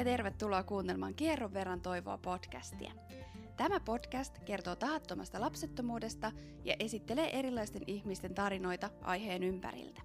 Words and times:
ja 0.00 0.04
tervetuloa 0.04 0.62
kuuntelemaan 0.62 1.14
Kierron 1.14 1.54
verran 1.54 1.80
toivoa 1.80 2.18
podcastia. 2.18 2.92
Tämä 3.56 3.80
podcast 3.80 4.38
kertoo 4.38 4.76
tahattomasta 4.76 5.40
lapsettomuudesta 5.40 6.32
ja 6.64 6.76
esittelee 6.78 7.38
erilaisten 7.38 7.82
ihmisten 7.86 8.34
tarinoita 8.34 8.90
aiheen 9.02 9.42
ympäriltä. 9.42 10.02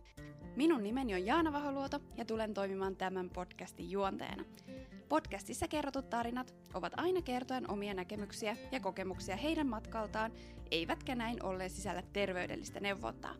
Minun 0.55 0.83
nimeni 0.83 1.13
on 1.13 1.25
Jaana 1.25 1.53
Vaholuoto 1.53 1.99
ja 2.17 2.25
tulen 2.25 2.53
toimimaan 2.53 2.95
tämän 2.95 3.29
podcastin 3.29 3.91
juonteena. 3.91 4.43
Podcastissa 5.09 5.67
kerrotut 5.67 6.09
tarinat 6.09 6.55
ovat 6.73 6.93
aina 6.97 7.21
kertoen 7.21 7.71
omia 7.71 7.93
näkemyksiä 7.93 8.57
ja 8.71 8.79
kokemuksia 8.79 9.35
heidän 9.35 9.67
matkaltaan, 9.67 10.31
eivätkä 10.71 11.15
näin 11.15 11.43
ollen 11.43 11.69
sisällä 11.69 12.03
terveydellistä 12.13 12.79
neuvontaa. 12.79 13.35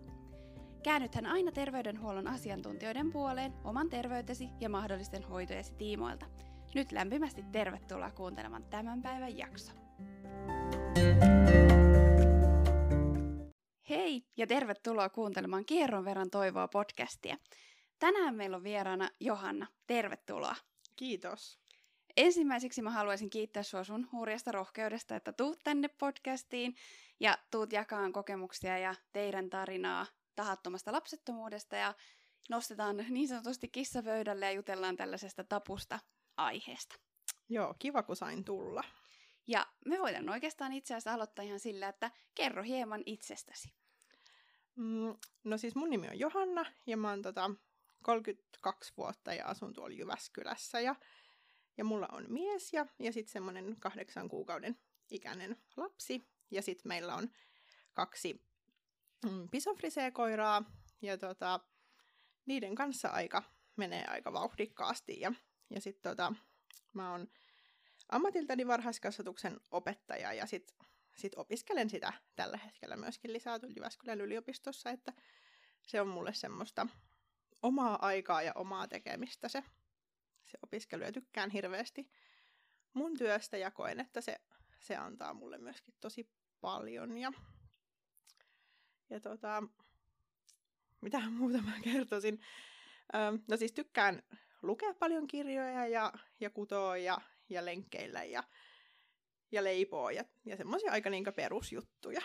Käännythän 0.84 1.26
aina 1.26 1.52
terveydenhuollon 1.52 2.28
asiantuntijoiden 2.28 3.12
puoleen 3.12 3.54
oman 3.64 3.90
terveytesi 3.90 4.50
ja 4.60 4.70
mahdollisten 4.70 5.24
hoitojesi 5.24 5.74
tiimoilta. 5.74 6.26
Nyt 6.76 6.92
lämpimästi 6.92 7.44
tervetuloa 7.52 8.12
kuuntelemaan 8.12 8.64
tämän 8.64 9.02
päivän 9.02 9.38
jakso. 9.38 9.72
Hei 13.90 14.24
ja 14.38 14.48
tervetuloa 14.48 15.10
kuuntelemaan 15.10 15.66
Kierron 15.66 16.06
verran 16.06 16.30
toivoa 16.30 16.68
podcastia. 16.68 17.38
Tänään 18.00 18.36
meillä 18.36 18.58
on 18.58 18.64
vieraana 18.64 19.10
Johanna. 19.20 19.68
Tervetuloa. 19.88 20.56
Kiitos. 20.96 21.60
Ensimmäiseksi 22.18 22.82
mä 22.82 22.92
haluaisin 22.92 23.30
kiittää 23.30 23.64
sua 23.64 23.84
sun 23.84 24.08
hurjasta 24.12 24.52
rohkeudesta, 24.52 25.16
että 25.16 25.34
tuut 25.34 25.60
tänne 25.64 25.88
podcastiin 25.88 26.76
ja 27.20 27.38
tuut 27.52 27.74
jakaan 27.74 28.14
kokemuksia 28.14 28.78
ja 28.78 28.96
teidän 29.14 29.50
tarinaa 29.50 30.06
tahattomasta 30.36 30.92
lapsettomuudesta 30.92 31.76
ja 31.76 31.94
nostetaan 32.50 33.06
niin 33.10 33.28
sanotusti 33.28 33.68
kissapöydälle 33.68 34.46
ja 34.46 34.52
jutellaan 34.52 34.96
tällaisesta 34.96 35.44
tapusta 35.44 36.00
aiheesta. 36.38 36.96
Joo, 37.50 37.76
kiva 37.80 38.04
kun 38.04 38.16
sain 38.16 38.46
tulla. 38.46 38.84
Ja 39.48 39.68
me 39.86 40.00
voidaan 40.00 40.30
oikeastaan 40.30 40.74
itse 40.74 40.94
asiassa 40.94 41.14
aloittaa 41.14 41.46
ihan 41.46 41.60
sillä, 41.60 41.88
että 41.88 42.12
kerro 42.36 42.64
hieman 42.64 43.04
itsestäsi. 43.06 43.74
Mm, 44.76 45.16
no 45.44 45.58
siis 45.58 45.76
mun 45.76 45.90
nimi 45.90 46.08
on 46.08 46.20
Johanna 46.20 46.66
ja 46.88 46.98
mä 46.98 47.10
oon 47.10 47.22
tota 47.22 47.52
32 48.04 48.94
vuotta 48.98 49.34
ja 49.34 49.46
asun 49.46 49.74
tuolla 49.74 49.96
Jyväskylässä 49.96 50.80
ja, 50.80 50.96
ja 51.78 51.84
mulla 51.86 52.08
on 52.12 52.26
mies 52.30 52.74
ja, 52.74 52.86
ja 53.00 53.14
sitten 53.14 53.32
semmoinen 53.32 53.80
kahdeksan 53.80 54.30
kuukauden 54.30 54.80
ikäinen 55.10 55.58
lapsi 55.78 56.30
ja 56.52 56.62
sitten 56.62 56.88
meillä 56.88 57.16
on 57.16 57.30
kaksi 57.94 58.46
mm, 59.26 59.50
pisofrisee-koiraa 59.50 60.64
ja 61.02 61.18
tota, 61.18 61.60
niiden 62.46 62.76
kanssa 62.76 63.10
aika 63.10 63.44
menee 63.76 64.06
aika 64.08 64.34
vauhdikkaasti 64.34 65.20
ja, 65.20 65.34
ja 65.70 65.82
sitten 65.82 66.12
tota, 66.12 66.34
mä 66.94 67.12
oon 67.12 67.28
ammatiltani 68.10 68.68
varhaiskasvatuksen 68.68 69.60
opettaja 69.72 70.34
ja 70.34 70.46
sitten 70.46 70.78
sit 71.16 71.34
opiskelen 71.36 71.90
sitä 71.90 72.14
tällä 72.36 72.58
hetkellä 72.58 72.98
myöskin 72.98 73.34
lisää 73.34 73.60
Jyväskylän 73.76 74.22
yliopistossa, 74.22 74.90
että 74.90 75.14
se 75.82 76.02
on 76.02 76.08
mulle 76.08 76.34
semmoista 76.34 76.88
omaa 77.62 78.06
aikaa 78.06 78.42
ja 78.42 78.52
omaa 78.56 78.88
tekemistä 78.88 79.50
se, 79.50 79.64
se 80.46 80.58
opiskelu 80.62 81.04
ja 81.04 81.12
tykkään 81.12 81.50
hirveästi 81.50 82.10
mun 82.94 83.18
työstä 83.18 83.58
ja 83.58 83.72
koen, 83.72 84.00
että 84.00 84.22
se, 84.22 84.42
se 84.80 84.96
antaa 84.96 85.34
mulle 85.34 85.58
myöskin 85.58 85.94
tosi 86.00 86.30
paljon 86.62 87.18
ja, 87.18 87.34
ja 89.10 89.20
tota, 89.20 89.64
mitä 91.02 91.30
muuta 91.30 91.62
mä 91.62 91.80
kertoisin. 91.84 92.42
Öö, 93.16 93.38
no 93.48 93.58
siis 93.58 93.72
tykkään 93.72 94.24
lukea 94.68 94.94
paljon 94.94 95.28
kirjoja 95.28 95.88
ja, 95.88 96.14
ja 96.40 96.50
kutoa 96.50 96.98
ja, 96.98 97.22
ja 97.50 97.66
lenkkeillä 97.66 98.24
ja, 98.24 98.44
ja 99.52 99.64
leipoo 99.64 100.10
ja, 100.10 100.26
ja 100.46 100.58
semmoisia 100.58 100.92
aika 100.92 101.10
niinkä 101.10 101.32
perusjuttuja. 101.32 102.22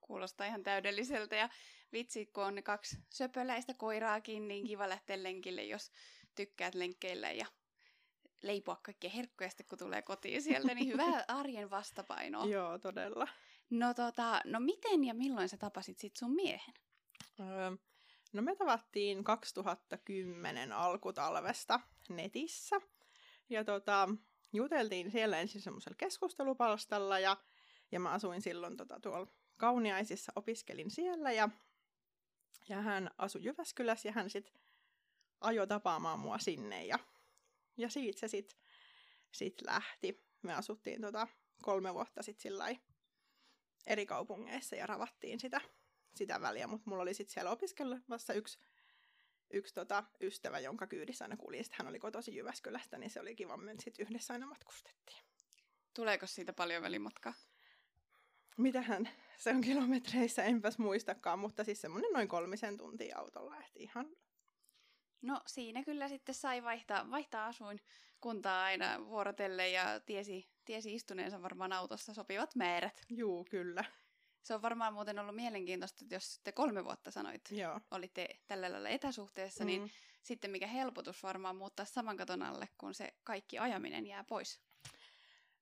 Kuulostaa 0.00 0.46
ihan 0.46 0.62
täydelliseltä 0.62 1.36
ja 1.36 1.48
vitsi, 1.92 2.26
kun 2.26 2.44
on 2.44 2.54
ne 2.54 2.62
kaksi 2.62 2.96
söpöläistä 3.08 3.74
koiraakin, 3.74 4.48
niin 4.48 4.66
kiva 4.66 4.88
lähteä 4.88 5.22
lenkille, 5.22 5.64
jos 5.64 5.92
tykkäät 6.34 6.74
lenkkeillä 6.74 7.32
ja 7.32 7.46
leipoa 8.42 8.80
kaikkia 8.82 9.10
herkkuja 9.10 9.50
sitten, 9.50 9.66
kun 9.68 9.78
tulee 9.78 10.02
kotiin 10.02 10.42
sieltä, 10.42 10.74
niin 10.74 10.86
hyvä 10.86 11.24
arjen 11.28 11.70
vastapaino. 11.70 12.46
Joo, 12.46 12.78
todella. 12.78 13.28
No, 13.70 13.94
tota, 13.94 14.40
no 14.44 14.60
miten 14.60 15.04
ja 15.04 15.14
milloin 15.14 15.48
sä 15.48 15.56
tapasit 15.56 15.98
sit 15.98 16.16
sun 16.16 16.34
miehen? 16.34 16.74
Öö, 17.40 17.76
no 18.32 18.42
me 18.42 18.56
tavattiin 18.56 19.24
2010 19.24 20.72
alkutalvesta 20.72 21.80
netissä. 22.08 22.80
Ja 23.48 23.64
tota, 23.64 24.08
juteltiin 24.52 25.10
siellä 25.10 25.38
ensin 25.38 25.60
semmoisella 25.60 25.96
keskustelupalstalla 25.98 27.18
ja, 27.18 27.36
ja 27.92 28.00
mä 28.00 28.10
asuin 28.10 28.42
silloin 28.42 28.76
tota, 28.76 29.00
tuolla 29.00 29.26
Kauniaisissa, 29.56 30.32
opiskelin 30.36 30.90
siellä 30.90 31.32
ja, 31.32 31.48
ja 32.68 32.82
hän 32.82 33.10
asui 33.18 33.44
Jyväskylässä 33.44 34.08
ja 34.08 34.12
hän 34.12 34.30
sitten 34.30 34.54
ajoi 35.40 35.66
tapaamaan 35.66 36.18
mua 36.18 36.38
sinne 36.38 36.84
ja, 36.84 36.98
ja 37.76 37.88
siitä 37.88 38.20
se 38.20 38.28
sitten 38.28 38.58
sit 39.32 39.62
lähti. 39.66 40.24
Me 40.42 40.54
asuttiin 40.54 41.00
tota, 41.00 41.28
kolme 41.62 41.94
vuotta 41.94 42.22
sitten 42.22 42.52
eri 43.86 44.06
kaupungeissa 44.06 44.76
ja 44.76 44.86
ravattiin 44.86 45.40
sitä, 45.40 45.60
sitä 46.14 46.40
väliä, 46.40 46.66
mutta 46.66 46.90
mulla 46.90 47.02
oli 47.02 47.14
sitten 47.14 47.34
siellä 47.34 47.50
opiskelevassa 47.50 48.32
yksi 48.32 48.58
yksi 49.50 49.74
tota, 49.74 50.04
ystävä, 50.20 50.58
jonka 50.58 50.86
kyydissä 50.86 51.24
aina 51.24 51.36
kulin, 51.36 51.64
hän 51.72 51.88
oli 51.88 51.98
kotosi 51.98 52.36
Jyväskylästä, 52.36 52.98
niin 52.98 53.10
se 53.10 53.20
oli 53.20 53.36
kiva, 53.36 53.58
että 53.70 53.84
sitten 53.84 54.06
yhdessä 54.06 54.32
aina 54.32 54.46
matkustettiin. 54.46 55.22
Tuleeko 55.94 56.26
siitä 56.26 56.52
paljon 56.52 56.82
välimatkaa? 56.82 57.34
Mitähän 58.56 59.08
se 59.38 59.50
on 59.50 59.60
kilometreissä, 59.60 60.44
enpäs 60.44 60.78
muistakaan, 60.78 61.38
mutta 61.38 61.64
siis 61.64 61.80
semmoinen 61.80 62.12
noin 62.12 62.28
kolmisen 62.28 62.76
tuntia 62.76 63.18
autolla, 63.18 63.56
että 63.56 63.72
ihan... 63.74 64.06
No 65.22 65.40
siinä 65.46 65.84
kyllä 65.84 66.08
sitten 66.08 66.34
sai 66.34 66.62
vaihtaa, 66.62 67.10
vaihtaa 67.10 67.46
asuin 67.46 67.80
kuntaa 68.20 68.64
aina 68.64 69.06
vuorotelle 69.06 69.68
ja 69.68 70.00
tiesi, 70.00 70.48
tiesi 70.64 70.94
istuneensa 70.94 71.42
varmaan 71.42 71.72
autossa 71.72 72.14
sopivat 72.14 72.54
määrät. 72.54 73.00
Juu, 73.08 73.46
kyllä. 73.50 73.84
Se 74.48 74.54
on 74.54 74.62
varmaan 74.62 74.92
muuten 74.92 75.18
ollut 75.18 75.34
mielenkiintoista, 75.34 76.04
että 76.04 76.14
jos 76.14 76.40
te 76.44 76.52
kolme 76.52 76.84
vuotta 76.84 77.10
sanoit, 77.10 77.42
Joo. 77.50 77.80
olitte 77.90 78.28
tällä 78.46 78.72
lailla 78.72 78.88
etäsuhteessa, 78.88 79.64
niin 79.64 79.80
mm. 79.80 79.86
niin 79.86 79.94
sitten 80.22 80.50
mikä 80.50 80.66
helpotus 80.66 81.22
varmaan 81.22 81.56
muuttaa 81.56 81.86
saman 81.86 82.16
katon 82.16 82.42
alle, 82.42 82.68
kun 82.78 82.94
se 82.94 83.14
kaikki 83.24 83.58
ajaminen 83.58 84.06
jää 84.06 84.24
pois. 84.24 84.60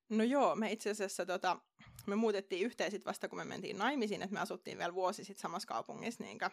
No 0.08 0.24
joo, 0.24 0.56
me 0.56 0.72
itse 0.72 0.90
asiassa 0.90 1.26
tota, 1.26 1.60
me 2.06 2.16
muutettiin 2.16 2.66
yhteen 2.66 2.90
sit 2.90 3.06
vasta, 3.06 3.28
kun 3.28 3.38
me 3.38 3.44
mentiin 3.44 3.78
naimisiin, 3.78 4.22
että 4.22 4.34
me 4.34 4.40
asuttiin 4.40 4.78
vielä 4.78 4.94
vuosi 4.94 5.24
sitten 5.24 5.42
samassa 5.42 5.68
kaupungissa, 5.68 6.24
niinkä 6.24 6.50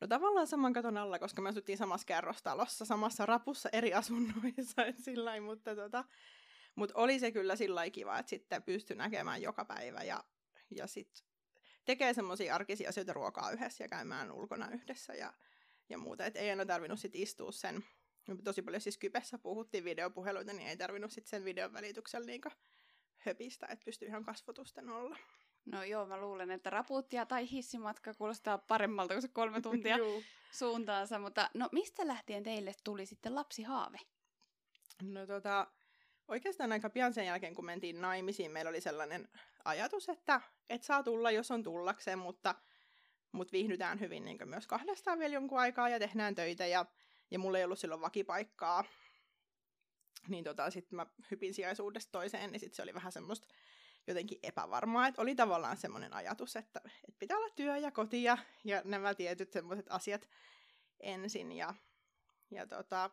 No 0.00 0.06
tavallaan 0.06 0.46
saman 0.46 0.72
katon 0.72 0.96
alla, 0.96 1.18
koska 1.18 1.42
me 1.42 1.48
asuttiin 1.48 1.78
samassa 1.78 2.06
kerrostalossa, 2.06 2.84
samassa 2.84 3.26
rapussa 3.26 3.68
eri 3.72 3.94
asunnoissa, 3.94 4.84
et 4.86 4.98
sillai, 4.98 5.40
mutta 5.40 5.76
tota, 5.76 6.04
mut 6.74 6.92
oli 6.94 7.18
se 7.18 7.32
kyllä 7.32 7.56
sillä 7.56 7.90
kiva, 7.90 8.18
että 8.18 8.30
sitten 8.30 8.62
pystyi 8.62 8.96
näkemään 8.96 9.42
joka 9.42 9.64
päivä 9.64 10.02
ja, 10.02 10.24
ja 10.70 10.86
sitten 10.86 11.31
tekee 11.84 12.14
semmoisia 12.14 12.54
arkisia 12.54 12.88
asioita 12.88 13.12
ruokaa 13.12 13.50
yhdessä 13.50 13.84
ja 13.84 13.88
käymään 13.88 14.32
ulkona 14.32 14.70
yhdessä 14.70 15.14
ja, 15.14 15.32
ja 15.88 15.98
muuta. 15.98 16.26
Et 16.26 16.36
ei 16.36 16.50
aina 16.50 16.66
tarvinnut 16.66 17.00
sit 17.00 17.14
istua 17.14 17.52
sen, 17.52 17.84
tosi 18.44 18.62
paljon 18.62 18.80
siis 18.80 18.98
Kypessä 18.98 19.38
puhuttiin 19.38 19.84
videopuheluita, 19.84 20.52
niin 20.52 20.68
ei 20.68 20.76
tarvinnut 20.76 21.12
sit 21.12 21.26
sen 21.26 21.44
videon 21.44 21.72
välityksellä 21.72 22.26
niinku 22.26 22.48
höpistä, 23.18 23.66
että 23.66 23.84
pystyy 23.84 24.08
ihan 24.08 24.24
kasvotusten 24.24 24.90
olla. 24.90 25.16
No 25.64 25.84
joo, 25.84 26.06
mä 26.06 26.20
luulen, 26.20 26.50
että 26.50 26.70
raputtia 26.70 27.26
tai 27.26 27.50
hissimatka 27.50 28.14
kuulostaa 28.14 28.58
paremmalta 28.58 29.14
kuin 29.14 29.22
se 29.22 29.28
kolme 29.28 29.60
tuntia 29.60 29.96
suuntaansa, 30.58 31.18
mutta 31.18 31.50
no 31.54 31.68
mistä 31.72 32.06
lähtien 32.06 32.42
teille 32.42 32.74
tuli 32.84 33.06
sitten 33.06 33.34
lapsihaave? 33.34 33.98
No 35.02 35.26
tota, 35.26 35.66
oikeastaan 36.28 36.72
aika 36.72 36.90
pian 36.90 37.14
sen 37.14 37.26
jälkeen, 37.26 37.54
kun 37.54 37.64
mentiin 37.64 38.00
naimisiin, 38.00 38.50
meillä 38.50 38.68
oli 38.68 38.80
sellainen 38.80 39.28
ajatus, 39.64 40.08
että 40.08 40.40
et 40.70 40.82
saa 40.82 41.02
tulla, 41.02 41.30
jos 41.30 41.50
on 41.50 41.62
tullakseen, 41.62 42.18
mutta, 42.18 42.54
mutta 43.32 43.52
viihdytään 43.52 44.00
hyvin 44.00 44.24
niin 44.24 44.38
myös 44.44 44.66
kahdestaan 44.66 45.18
vielä 45.18 45.34
jonkun 45.34 45.58
aikaa 45.58 45.88
ja 45.88 45.98
tehdään 45.98 46.34
töitä 46.34 46.66
ja, 46.66 46.86
ja 47.30 47.38
mulla 47.38 47.58
ei 47.58 47.64
ollut 47.64 47.78
silloin 47.78 48.00
vakipaikkaa. 48.00 48.84
Niin 50.28 50.44
tota, 50.44 50.70
sitten 50.70 50.96
mä 50.96 51.06
hypin 51.30 51.54
sijaisuudesta 51.54 52.12
toiseen, 52.12 52.52
niin 52.52 52.60
sitten 52.60 52.76
se 52.76 52.82
oli 52.82 52.94
vähän 52.94 53.12
semmoista 53.12 53.48
jotenkin 54.06 54.38
epävarmaa, 54.42 55.06
että 55.06 55.22
oli 55.22 55.34
tavallaan 55.34 55.76
semmoinen 55.76 56.12
ajatus, 56.12 56.56
että, 56.56 56.80
että 56.84 57.18
pitää 57.18 57.36
olla 57.36 57.54
työ 57.54 57.76
ja 57.76 57.90
koti 57.90 58.22
ja, 58.22 58.38
ja 58.64 58.82
nämä 58.84 59.14
tietyt 59.14 59.52
semmoiset 59.52 59.86
asiat 59.88 60.28
ensin 61.00 61.52
ja, 61.52 61.74
ja 62.50 62.66
tota, 62.66 63.10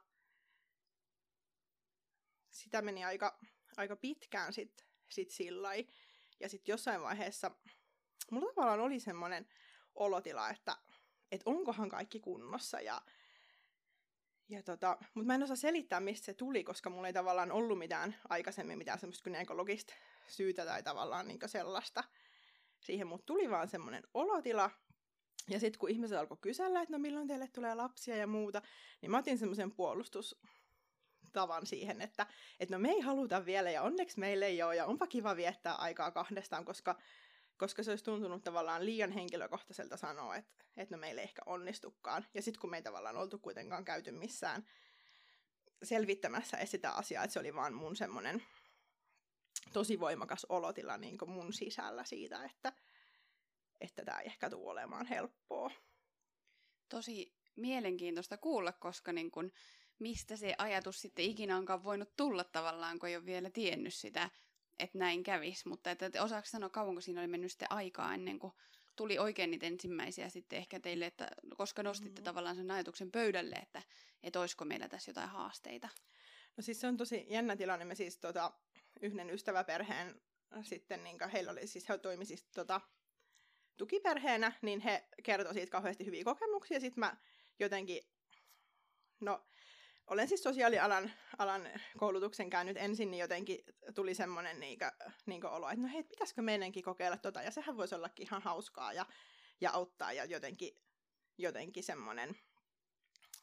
sitä 2.51 2.81
meni 2.81 3.05
aika, 3.05 3.39
aika 3.77 3.95
pitkään 3.95 4.53
sitten 4.53 4.87
sit 5.09 5.31
sillä 5.31 5.69
Ja 6.39 6.49
sitten 6.49 6.73
jossain 6.73 7.01
vaiheessa 7.01 7.51
mulla 8.31 8.53
tavallaan 8.53 8.79
oli 8.79 8.99
semmoinen 8.99 9.47
olotila, 9.95 10.49
että 10.49 10.77
et 11.31 11.41
onkohan 11.45 11.89
kaikki 11.89 12.19
kunnossa 12.19 12.81
ja, 12.81 13.01
ja 14.49 14.63
tota, 14.63 14.97
mutta 15.13 15.27
mä 15.27 15.35
en 15.35 15.43
osaa 15.43 15.55
selittää, 15.55 15.99
mistä 15.99 16.25
se 16.25 16.33
tuli, 16.33 16.63
koska 16.63 16.89
mulla 16.89 17.07
ei 17.07 17.13
tavallaan 17.13 17.51
ollut 17.51 17.79
mitään 17.79 18.15
aikaisemmin 18.29 18.77
mitään 18.77 18.99
semmoista 18.99 19.23
gynekologista 19.23 19.93
syytä 20.27 20.65
tai 20.65 20.83
tavallaan 20.83 21.27
niin 21.27 21.39
sellaista. 21.45 22.03
Siihen, 22.79 23.07
mutta 23.07 23.25
tuli 23.25 23.49
vaan 23.49 23.69
semmoinen 23.69 24.03
olotila, 24.13 24.71
ja 25.49 25.59
sitten 25.59 25.79
kun 25.79 25.89
ihmiset 25.89 26.17
alkoi 26.17 26.37
kysellä, 26.41 26.81
että 26.81 26.93
no 26.93 26.99
milloin 26.99 27.27
teille 27.27 27.47
tulee 27.47 27.75
lapsia 27.75 28.15
ja 28.15 28.27
muuta, 28.27 28.61
niin 29.01 29.11
mä 29.11 29.17
otin 29.17 29.37
semmoisen 29.37 29.71
puolustustavan 31.29 31.65
siihen, 31.65 32.01
että, 32.01 32.27
että 32.59 32.75
no 32.75 32.79
me 32.79 32.89
ei 32.89 32.99
haluta 32.99 33.45
vielä 33.45 33.71
ja 33.71 33.81
onneksi 33.81 34.19
meille 34.19 34.45
ei 34.45 34.63
ole 34.63 34.75
ja 34.75 34.85
onpa 34.85 35.07
kiva 35.07 35.35
viettää 35.35 35.75
aikaa 35.75 36.11
kahdestaan, 36.11 36.65
koska, 36.65 36.99
koska 37.57 37.83
se 37.83 37.91
olisi 37.91 38.03
tuntunut 38.03 38.43
tavallaan 38.43 38.85
liian 38.85 39.11
henkilökohtaiselta 39.11 39.97
sanoa, 39.97 40.35
että, 40.35 40.65
että 40.77 40.95
no 40.95 40.99
meille 40.99 41.21
ei 41.21 41.27
ehkä 41.27 41.41
onnistukaan. 41.45 42.25
Ja 42.33 42.41
sitten 42.41 42.61
kun 42.61 42.69
me 42.69 42.77
ei 42.77 42.83
tavallaan 42.83 43.17
oltu 43.17 43.39
kuitenkaan 43.39 43.85
käyty 43.85 44.11
missään 44.11 44.65
selvittämässä 45.83 46.65
sitä 46.65 46.91
asiaa, 46.91 47.23
että 47.23 47.33
se 47.33 47.39
oli 47.39 47.53
vaan 47.55 47.73
mun 47.73 47.95
semmoinen 47.95 48.43
tosi 49.73 49.99
voimakas 49.99 50.45
olotila 50.49 50.97
niin 50.97 51.17
mun 51.27 51.53
sisällä 51.53 52.03
siitä, 52.03 52.43
että, 52.43 52.73
että 53.81 54.05
tämä 54.05 54.19
ei 54.19 54.25
ehkä 54.25 54.49
tule 54.49 54.71
olemaan 54.71 55.05
helppoa. 55.05 55.71
Tosi 56.89 57.33
mielenkiintoista 57.55 58.37
kuulla, 58.37 58.71
koska 58.71 59.13
niin 59.13 59.31
kun, 59.31 59.51
mistä 59.99 60.35
se 60.35 60.55
ajatus 60.57 61.01
sitten 61.01 61.25
ikinä 61.25 61.57
onkaan 61.57 61.83
voinut 61.83 62.15
tulla 62.17 62.43
tavallaan, 62.43 62.99
kun 62.99 63.09
ei 63.09 63.15
ole 63.15 63.25
vielä 63.25 63.49
tiennyt 63.49 63.93
sitä, 63.93 64.29
että 64.79 64.97
näin 64.97 65.23
kävisi. 65.23 65.69
Mutta 65.69 65.91
että, 65.91 66.23
osaako 66.23 66.47
sanoa, 66.47 66.69
kauanko 66.69 67.01
siinä 67.01 67.21
oli 67.21 67.27
mennyt 67.27 67.51
sitten 67.51 67.71
aikaa 67.71 68.13
ennen 68.13 68.39
kuin 68.39 68.53
tuli 68.95 69.19
oikein 69.19 69.51
niitä 69.51 69.65
ensimmäisiä 69.65 70.29
sitten 70.29 70.59
ehkä 70.59 70.79
teille, 70.79 71.05
että 71.05 71.27
koska 71.57 71.83
nostitte 71.83 72.21
mm. 72.21 72.25
tavallaan 72.25 72.55
sen 72.55 72.71
ajatuksen 72.71 73.11
pöydälle, 73.11 73.55
että, 73.55 73.81
että 74.23 74.39
olisiko 74.39 74.65
meillä 74.65 74.87
tässä 74.87 75.09
jotain 75.09 75.29
haasteita? 75.29 75.89
No 76.57 76.63
siis 76.63 76.81
se 76.81 76.87
on 76.87 76.97
tosi 76.97 77.25
jännä 77.29 77.55
tilanne. 77.55 77.85
Me 77.85 77.95
siis 77.95 78.17
tota, 78.17 78.53
yhden 79.01 79.29
ystäväperheen 79.29 80.21
sitten, 80.61 81.03
niin 81.03 81.17
heillä 81.33 81.51
oli 81.51 81.67
siis, 81.67 81.89
he 81.89 81.97
toimi 81.97 82.25
siis 82.25 82.43
tota, 82.43 82.81
tukiperheenä, 83.77 84.51
niin 84.61 84.79
he 84.79 85.07
kertoi 85.23 85.53
siitä 85.53 85.71
kauheasti 85.71 86.05
hyviä 86.05 86.23
kokemuksia. 86.23 86.79
Sitten 86.79 86.99
mä 86.99 87.17
jotenkin, 87.59 88.03
no 89.19 89.45
olen 90.09 90.27
siis 90.27 90.43
sosiaalialan 90.43 91.11
alan 91.37 91.69
koulutuksen 91.97 92.49
käynyt 92.49 92.77
ensin, 92.77 93.11
niin 93.11 93.21
jotenkin 93.21 93.59
tuli 93.95 94.15
semmoinen 94.15 94.59
niinkö, 94.59 94.91
niinkö 95.25 95.49
olo, 95.49 95.69
että 95.69 95.81
no 95.81 95.87
hei, 95.93 96.03
pitäisikö 96.03 96.41
meidänkin 96.41 96.83
kokeilla 96.83 97.17
tota, 97.17 97.41
ja 97.41 97.51
sehän 97.51 97.77
voisi 97.77 97.95
ollakin 97.95 98.27
ihan 98.27 98.41
hauskaa 98.41 98.93
ja, 98.93 99.05
ja 99.61 99.71
auttaa, 99.71 100.13
ja 100.13 100.25
jotenkin, 100.25 100.77
jotenkin 101.37 101.83
semmoinen, 101.83 102.37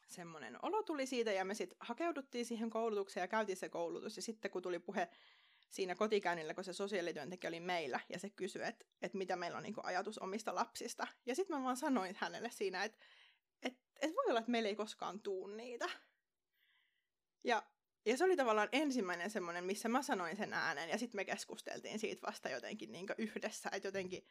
semmoinen 0.06 0.58
olo 0.62 0.82
tuli 0.82 1.06
siitä, 1.06 1.32
ja 1.32 1.44
me 1.44 1.54
sitten 1.54 1.78
hakeuduttiin 1.80 2.46
siihen 2.46 2.70
koulutukseen 2.70 3.22
ja 3.22 3.28
käytiin 3.28 3.56
se 3.56 3.68
koulutus, 3.68 4.16
ja 4.16 4.22
sitten 4.22 4.50
kun 4.50 4.62
tuli 4.62 4.78
puhe 4.78 5.08
siinä 5.70 5.94
kotikäynnillä, 5.94 6.54
kun 6.54 6.64
se 6.64 6.72
sosiaalityöntekijä 6.72 7.48
oli 7.48 7.60
meillä, 7.60 8.00
ja 8.08 8.18
se 8.18 8.30
kysyi, 8.30 8.62
että, 8.62 8.84
että 9.02 9.18
mitä 9.18 9.36
meillä 9.36 9.56
on 9.56 9.62
niin 9.62 9.74
ajatus 9.82 10.18
omista 10.18 10.54
lapsista. 10.54 11.06
Ja 11.26 11.34
sitten 11.34 11.56
mä 11.56 11.64
vaan 11.64 11.76
sanoin 11.76 12.16
hänelle 12.18 12.50
siinä, 12.50 12.84
että, 12.84 12.98
että, 13.62 13.80
että 14.00 14.16
voi 14.16 14.24
olla, 14.28 14.38
että 14.38 14.50
meillä 14.50 14.68
ei 14.68 14.76
koskaan 14.76 15.20
tuu 15.20 15.46
niitä. 15.46 15.88
Ja, 17.44 17.62
ja 18.06 18.16
se 18.16 18.24
oli 18.24 18.36
tavallaan 18.36 18.68
ensimmäinen 18.72 19.30
semmoinen, 19.30 19.64
missä 19.64 19.88
mä 19.88 20.02
sanoin 20.02 20.36
sen 20.36 20.52
äänen, 20.52 20.88
ja 20.88 20.98
sitten 20.98 21.18
me 21.18 21.24
keskusteltiin 21.24 21.98
siitä 21.98 22.26
vasta 22.26 22.48
jotenkin 22.48 22.92
niin 22.92 23.06
yhdessä, 23.18 23.70
että 23.72 23.88
jotenkin... 23.88 24.26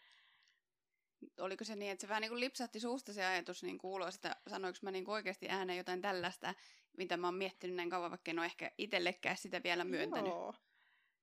Oliko 1.40 1.64
se 1.64 1.76
niin, 1.76 1.92
että 1.92 2.02
se 2.02 2.08
vähän 2.08 2.22
niin 2.22 2.30
kuin 2.30 2.40
lipsahti 2.40 2.80
suusta 2.80 3.14
se 3.14 3.26
ajatus 3.26 3.64
niin 3.64 3.80
ulos, 3.84 4.16
että 4.16 4.36
sanoinko 4.48 4.80
mä 4.82 4.92
niin 4.92 5.10
oikeasti 5.10 5.50
ääneen 5.50 5.78
jotain 5.78 6.02
tällaista, 6.02 6.54
mitä 6.98 7.18
mä 7.18 7.28
oon 7.28 7.36
miettinyt 7.36 7.76
näin 7.76 7.90
kauan, 7.90 8.12
vaikka 8.12 8.32
en 8.32 8.40
ole 8.40 8.46
ehkä 8.46 8.72
itsellekään 8.78 9.38
sitä 9.38 9.64
vielä 9.64 9.84
myöntänyt. 9.84 10.32
Joo, 10.32 10.54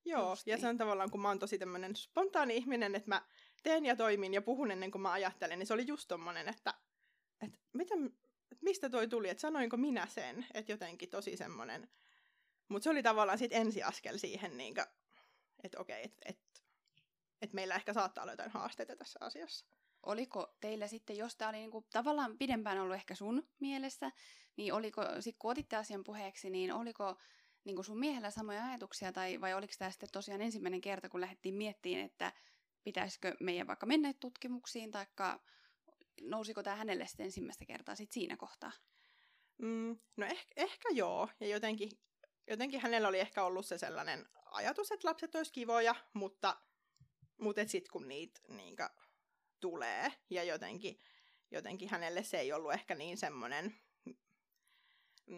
Joo, 0.05 0.37
ja 0.47 0.55
niin. 0.55 0.61
se 0.61 0.69
on 0.69 0.79
tavallaan, 0.79 1.11
kun 1.11 1.21
mä 1.21 1.29
oon 1.29 1.39
tosi 1.39 1.59
tämmöinen 1.59 1.97
spontaani 1.97 2.57
ihminen, 2.57 2.95
että 2.95 3.09
mä 3.09 3.27
teen 3.63 3.87
ja 3.87 3.97
toimin 3.97 4.35
ja 4.35 4.43
puhun 4.43 4.71
ennen 4.71 4.91
kuin 4.91 5.03
mä 5.03 5.13
ajattelen, 5.13 5.59
niin 5.59 5.67
se 5.67 5.75
oli 5.75 5.87
just 5.87 6.09
tommonen, 6.09 6.49
että, 6.49 6.75
että 7.43 7.59
mitä, 7.73 7.95
mistä 8.63 8.91
toi 8.91 9.09
tuli, 9.09 9.29
että 9.29 9.41
sanoinko 9.41 9.77
minä 9.77 10.07
sen, 10.07 10.47
että 10.55 10.73
jotenkin 10.73 11.09
tosi 11.09 11.37
semmoinen. 11.37 11.89
Mutta 12.69 12.85
se 12.85 12.91
oli 12.91 13.03
tavallaan 13.03 13.39
sitten 13.39 13.61
ensiaskel 13.61 14.19
siihen, 14.19 14.57
niin 14.57 14.75
että 15.65 15.81
okei, 15.81 16.05
että 16.05 16.23
et, 16.25 16.39
et 17.43 17.53
meillä 17.53 17.75
ehkä 17.75 17.93
saattaa 17.93 18.23
olla 18.23 18.33
jotain 18.33 18.51
haasteita 18.51 18.97
tässä 18.97 19.19
asiassa. 19.23 19.67
Oliko 20.03 20.57
teillä 20.61 20.87
sitten, 20.87 21.17
jos 21.17 21.37
tämä 21.37 21.49
oli 21.49 21.59
niinku 21.59 21.87
tavallaan 21.93 22.39
pidempään 22.39 22.79
ollut 22.79 22.97
ehkä 22.97 23.15
sun 23.15 23.49
mielessä, 23.61 24.11
niin 24.57 24.73
oliko, 24.73 25.03
sit 25.21 25.37
kun 25.39 25.51
otitte 25.51 25.77
asian 25.77 26.05
puheeksi, 26.05 26.51
niin 26.51 26.73
oliko 26.73 27.17
niin 27.65 27.75
kuin 27.75 27.85
sun 27.85 27.99
miehellä 27.99 28.31
samoja 28.31 28.65
ajatuksia, 28.65 29.13
tai 29.13 29.41
vai 29.41 29.55
oliko 29.55 29.73
tämä 29.79 29.91
sitten 29.91 30.09
tosiaan 30.13 30.41
ensimmäinen 30.43 30.81
kerta, 30.81 31.09
kun 31.09 31.21
lähdettiin 31.21 31.55
miettimään, 31.55 32.05
että 32.05 32.33
pitäisikö 32.85 33.37
meidän 33.41 33.67
vaikka 33.67 33.87
mennä 33.87 34.13
tutkimuksiin, 34.21 34.91
tai 34.91 35.07
nousiko 36.23 36.63
tämä 36.63 36.77
hänelle 36.77 37.07
sitten 37.07 37.25
ensimmäistä 37.25 37.65
kertaa 37.65 37.95
sitten 37.95 38.15
siinä 38.15 38.37
kohtaa? 38.37 38.73
Mm, 39.59 39.99
no 40.17 40.27
ehkä, 40.27 40.55
ehkä 40.57 40.89
joo, 40.93 41.29
ja 41.41 41.47
jotenkin, 41.47 41.91
jotenkin 42.51 42.81
hänellä 42.81 43.09
oli 43.09 43.21
ehkä 43.21 43.45
ollut 43.45 43.67
se 43.67 43.79
sellainen 43.79 44.29
ajatus, 44.45 44.93
että 44.93 45.09
lapset 45.09 45.35
olisi 45.35 45.53
kivoja, 45.53 45.95
mutta, 46.13 46.57
mutta 47.39 47.69
sitten 47.69 47.93
kun 47.93 48.09
niitä 48.09 48.41
niinkä, 48.49 48.91
tulee, 49.61 50.13
ja 50.31 50.45
jotenkin, 50.45 51.01
jotenkin 51.51 51.89
hänelle 51.89 52.23
se 52.23 52.39
ei 52.39 52.53
ollut 52.53 52.73
ehkä 52.73 52.95
niin 52.95 53.19
semmoinen 53.19 53.65
Mm, 53.65 53.82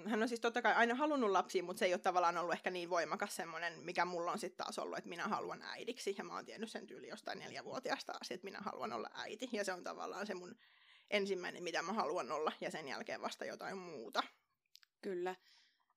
hän 0.06 0.23
on 0.23 0.29
siis 0.29 0.41
totta 0.41 0.62
kai 0.62 0.75
aina 0.75 0.94
halunnut 0.94 1.31
lapsia, 1.31 1.62
mutta 1.62 1.79
se 1.79 1.85
ei 1.85 1.94
ole 1.94 2.00
tavallaan 2.00 2.38
ollut 2.38 2.52
ehkä 2.55 2.70
niin 2.70 2.91
voimakas 2.91 3.37
semmoinen, 3.37 3.81
mikä 3.81 4.05
mulla 4.05 4.32
on 4.32 4.38
sitten 4.38 4.64
taas 4.64 4.79
ollut, 4.79 4.99
että 4.99 5.11
minä 5.11 5.29
haluan 5.29 5.62
äidiksi. 5.62 6.14
Ja 6.19 6.25
mä 6.25 6.35
oon 6.35 6.44
tiennyt 6.44 6.70
sen 6.70 6.87
tyyli 6.87 7.08
jostain 7.08 7.38
neljävuotiaasta 7.38 8.12
asti, 8.20 8.35
että 8.35 8.44
minä 8.44 8.58
haluan 8.61 8.93
olla 8.93 9.11
äiti. 9.14 9.49
Ja 9.52 9.64
se 9.64 9.73
on 9.73 9.85
tavallaan 9.85 10.26
se 10.26 10.35
mun 10.35 10.56
ensimmäinen, 11.11 11.62
mitä 11.62 11.82
mä 11.82 11.93
haluan 11.93 12.32
olla, 12.32 12.52
ja 12.61 12.70
sen 12.70 12.88
jälkeen 12.88 13.20
vasta 13.20 13.44
jotain 13.44 13.79
muuta. 13.79 14.23
Kyllä. 15.02 15.35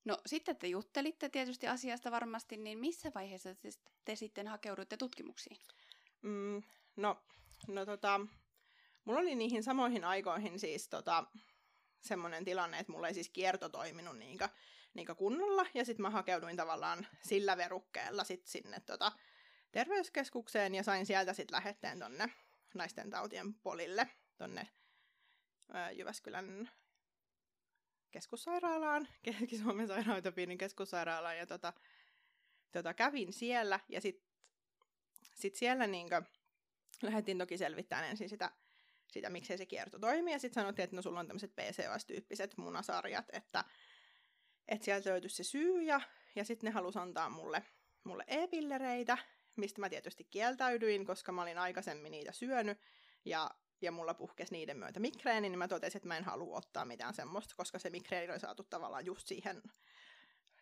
No 0.05 0.17
sitten 0.25 0.57
te 0.57 0.67
juttelitte 0.67 1.29
tietysti 1.29 1.67
asiasta 1.67 2.11
varmasti, 2.11 2.57
niin 2.57 2.79
missä 2.79 3.11
vaiheessa 3.15 3.55
te, 3.55 3.69
te 4.05 4.15
sitten 4.15 4.47
hakeuduitte 4.47 4.97
tutkimuksiin? 4.97 5.57
Mm, 6.21 6.63
no, 6.95 7.21
no 7.67 7.85
tota, 7.85 8.21
mulla 9.05 9.19
oli 9.19 9.35
niihin 9.35 9.63
samoihin 9.63 10.03
aikoihin 10.03 10.59
siis 10.59 10.88
tota, 10.88 11.23
semmoinen 12.01 12.45
tilanne, 12.45 12.79
että 12.79 12.91
mulla 12.91 13.07
ei 13.07 13.13
siis 13.13 13.29
kierto 13.29 13.69
toiminut 13.69 14.17
niinkä, 14.17 14.49
niinkä 14.93 15.15
kunnolla, 15.15 15.65
ja 15.74 15.86
sitten 15.86 16.01
mä 16.01 16.10
hakeuduin 16.10 16.57
tavallaan 16.57 17.07
sillä 17.22 17.57
verukkeella 17.57 18.24
sit 18.24 18.45
sinne 18.45 18.79
tota, 18.79 19.12
terveyskeskukseen, 19.72 20.75
ja 20.75 20.83
sain 20.83 21.05
sieltä 21.05 21.33
sitten 21.33 21.55
lähetteen 21.55 22.00
tonne 22.00 22.29
naisten 22.74 23.10
tautien 23.10 23.53
polille, 23.53 24.10
tonne 24.38 24.67
ää, 25.74 25.91
Jyväskylän 25.91 26.69
keskussairaalaan, 28.12 29.07
Keski-Suomen 29.24 29.88
sairaanhoitopiirin 29.88 30.57
keskussairaalaan, 30.57 31.38
ja 31.38 31.48
tota, 31.48 31.74
tota, 32.72 32.93
kävin 32.93 33.33
siellä, 33.33 33.79
ja 33.89 34.01
sitten 34.01 34.27
sit 35.33 35.55
siellä 35.55 35.88
niinkö, 35.88 36.22
lähdettiin 37.01 37.38
toki 37.38 37.57
selvittämään 37.57 38.10
ensin 38.10 38.29
sitä 38.29 38.51
sitä, 39.11 39.29
miksei 39.29 39.57
se 39.57 39.65
kierto 39.65 39.99
toimi. 39.99 40.31
Ja 40.31 40.39
sitten 40.39 40.61
sanottiin, 40.61 40.83
että 40.83 40.95
no 40.95 41.01
sulla 41.01 41.19
on 41.19 41.27
tämmöiset 41.27 41.55
PCOS-tyyppiset 41.55 42.57
munasarjat, 42.57 43.25
että, 43.33 43.63
että 44.67 44.85
sieltä 44.85 45.09
löytyisi 45.09 45.35
se 45.35 45.43
syy. 45.43 45.81
Ja, 45.81 46.01
ja 46.35 46.45
sitten 46.45 46.67
ne 46.67 46.71
halusi 46.71 46.99
antaa 46.99 47.29
mulle, 47.29 47.63
mulle 48.03 48.23
e-pillereitä, 48.27 49.17
mistä 49.55 49.81
mä 49.81 49.89
tietysti 49.89 50.23
kieltäydyin, 50.23 51.05
koska 51.05 51.31
mä 51.31 51.41
olin 51.41 51.57
aikaisemmin 51.57 52.11
niitä 52.11 52.31
syönyt. 52.31 52.77
Ja, 53.25 53.51
ja 53.81 53.91
mulla 53.91 54.13
puhkesi 54.13 54.53
niiden 54.53 54.77
myötä 54.77 54.99
migreeni, 54.99 55.49
niin 55.49 55.59
mä 55.59 55.67
totesin, 55.67 55.97
että 55.97 56.07
mä 56.07 56.17
en 56.17 56.23
halua 56.23 56.57
ottaa 56.57 56.85
mitään 56.85 57.13
semmoista, 57.13 57.53
koska 57.57 57.79
se 57.79 57.89
migreeni 57.89 58.31
oli 58.31 58.39
saatu 58.39 58.63
tavallaan 58.63 59.05
just 59.05 59.27
siihen, 59.27 59.61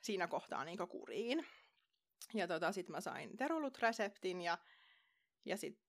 siinä 0.02 0.28
kohtaa 0.28 0.66
niin 0.66 0.78
kuriin. 0.90 1.46
Ja 2.34 2.48
tota, 2.48 2.72
sitten 2.72 2.96
mä 2.96 3.02
sain 3.02 3.38
Terolut-reseptin 3.38 4.42
ja, 4.42 4.58
ja 5.46 5.58
sitten 5.58 5.86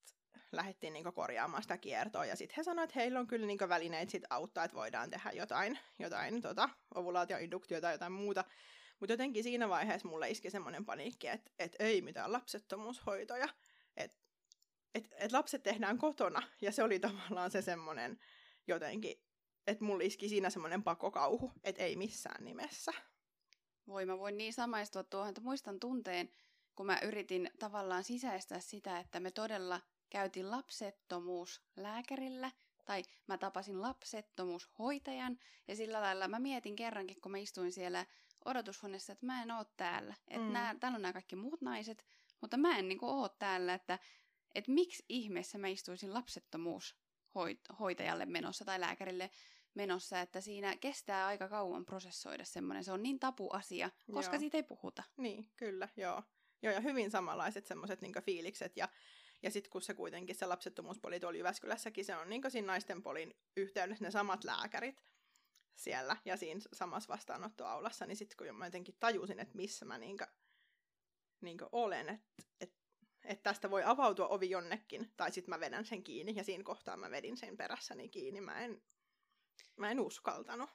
lähdettiin 0.57 0.93
niinku 0.93 1.13
korjaamaan 1.13 1.63
sitä 1.63 1.79
kiertoa. 1.79 2.25
Ja 2.25 2.37
sitten 2.37 2.57
he 2.57 2.63
sanoivat, 2.63 2.91
että 2.91 3.01
heillä 3.01 3.21
on 3.21 3.27
kyllä 3.27 3.47
niinku 3.47 3.69
välineitä 3.69 4.13
sit 4.13 4.25
auttaa, 4.31 4.65
että 4.65 4.77
voidaan 4.77 5.11
tehdä 5.11 5.31
jotain, 5.31 5.79
jotain 5.99 6.43
tota, 6.43 6.69
ovulaatioinduktiota 6.95 7.81
tai 7.81 7.95
jotain 7.95 8.13
muuta. 8.13 8.45
Mutta 9.01 9.13
jotenkin 9.13 9.43
siinä 9.43 9.69
vaiheessa 9.69 10.09
mulle 10.09 10.31
iski 10.31 10.51
semmoinen 10.51 10.85
paniikki, 10.85 11.29
että 11.29 11.51
et 11.59 11.77
ei 11.79 12.03
mitään 12.03 12.33
lapsettomuushoitoja. 12.33 13.49
Että 13.97 14.17
et, 14.95 15.09
et 15.17 15.33
lapset 15.33 15.63
tehdään 15.63 15.99
kotona. 15.99 16.43
Ja 16.61 16.73
se 16.73 16.83
oli 16.83 16.99
tavallaan 16.99 17.51
se 17.51 17.63
semmoinen 17.63 18.19
jotenkin, 18.67 19.21
että 19.67 19.85
mulle 19.85 20.05
iski 20.05 20.29
siinä 20.29 20.51
semmoinen 20.51 20.83
pakokauhu, 20.83 21.53
että 21.65 21.83
ei 21.83 21.97
missään 21.97 22.45
nimessä. 22.45 22.93
Voi, 23.87 24.07
mä 24.07 24.19
voin 24.19 24.37
niin 24.37 24.53
samaistua 24.53 25.05
tuohon, 25.05 25.29
että 25.29 25.41
muistan 25.41 25.81
tunteen, 25.81 26.31
kun 26.75 26.87
mä 26.87 26.99
yritin 27.03 27.51
tavallaan 27.59 28.05
sisäistää 28.05 28.61
sitä, 28.61 28.99
että 28.99 29.21
me 29.21 29.31
todella 29.31 29.81
käytiin 30.17 30.51
lapsettomuus 30.51 31.63
lääkärillä 31.77 32.51
tai 32.85 33.03
mä 33.27 33.39
tapasin 33.39 33.83
lapsettomuushoitajan, 33.83 35.39
ja 35.69 35.77
sillä 35.77 36.01
lailla 36.01 36.29
mä 36.29 36.39
mietin 36.39 36.77
kerrankin, 36.77 37.21
kun 37.21 37.33
mä 37.33 37.39
istuin 37.39 37.73
siellä 37.73 38.07
odotushuoneessa, 38.45 39.13
että 39.13 39.27
mä 39.27 39.43
en 39.43 39.51
oo 39.51 39.65
täällä. 39.65 40.15
Että 40.29 40.47
mm. 40.47 40.53
nää, 40.53 40.75
täällä 40.81 40.97
on 40.97 41.03
nämä 41.03 41.13
kaikki 41.13 41.37
muut 41.37 41.61
naiset, 41.61 42.07
mutta 42.41 42.57
mä 42.57 42.79
en 42.79 42.89
niinku 42.89 43.09
oo 43.09 43.29
täällä, 43.29 43.75
että 43.75 43.99
et 44.55 44.69
miksi 44.69 45.05
ihmeessä 45.09 45.59
mä 45.59 45.69
istuisin 45.69 46.15
lapsettomuushoitajalle 46.15 48.27
menossa 48.27 48.65
tai 48.65 48.81
lääkärille 48.81 49.31
menossa, 49.75 50.21
että 50.21 50.41
siinä 50.41 50.77
kestää 50.77 51.27
aika 51.27 51.49
kauan 51.49 51.85
prosessoida 51.85 52.45
semmoinen. 52.45 52.85
Se 52.85 52.93
on 52.93 53.03
niin 53.03 53.19
tapu 53.19 53.51
asia, 53.51 53.91
koska 54.13 54.35
joo. 54.35 54.41
siitä 54.41 54.59
ei 54.59 54.63
puhuta. 54.63 55.03
Niin, 55.17 55.51
kyllä, 55.57 55.89
joo. 55.97 56.23
Joo, 56.63 56.73
ja 56.73 56.81
hyvin 56.81 57.11
samanlaiset 57.11 57.67
semmoiset 57.67 58.01
niin 58.01 58.23
fiilikset. 58.23 58.77
Ja, 58.77 58.89
ja 59.43 59.51
sitten 59.51 59.71
kun 59.71 59.83
se 59.83 59.95
kuitenkin 59.95 60.37
se 60.37 60.47
lapsettomuuspoli 60.47 61.21
tuolla 61.21 61.39
Jyväskylässäkin, 61.39 62.05
se 62.05 62.17
on 62.17 62.29
niin 62.29 62.43
siinä 62.49 62.67
naisten 62.67 63.03
polin 63.03 63.35
yhteydessä 63.57 64.05
ne 64.05 64.11
samat 64.11 64.45
lääkärit 64.45 65.05
siellä 65.75 66.17
ja 66.25 66.37
siinä 66.37 66.61
samassa 66.73 67.13
vastaanottoaulassa, 67.13 68.07
niin 68.07 68.17
sitten 68.17 68.37
kun 68.37 68.57
mä 68.57 68.67
jotenkin 68.67 68.97
tajusin, 69.01 69.41
että 69.41 69.57
missä 69.57 69.85
mä 69.85 69.99
niin 69.99 70.19
kuin, 70.19 70.29
niin 71.41 71.59
olen, 71.73 72.09
että 72.09 72.43
et, 72.61 72.75
et 73.25 73.43
tästä 73.43 73.71
voi 73.71 73.83
avautua 73.85 74.29
ovi 74.29 74.51
jonnekin, 74.51 75.13
tai 75.17 75.33
sitten 75.33 75.55
mä 75.55 75.61
vedän 75.61 75.85
sen 75.85 76.03
kiinni, 76.03 76.35
ja 76.37 76.45
siinä 76.45 76.65
kohtaa 76.65 76.97
mä 76.97 77.11
vedin 77.11 77.37
sen 77.37 77.57
perässäni 77.57 78.09
kiinni. 78.09 78.41
Mä 78.41 78.61
en, 78.61 78.83
mä 79.77 79.91
en 79.91 80.01
uskaltanut. 80.01 80.71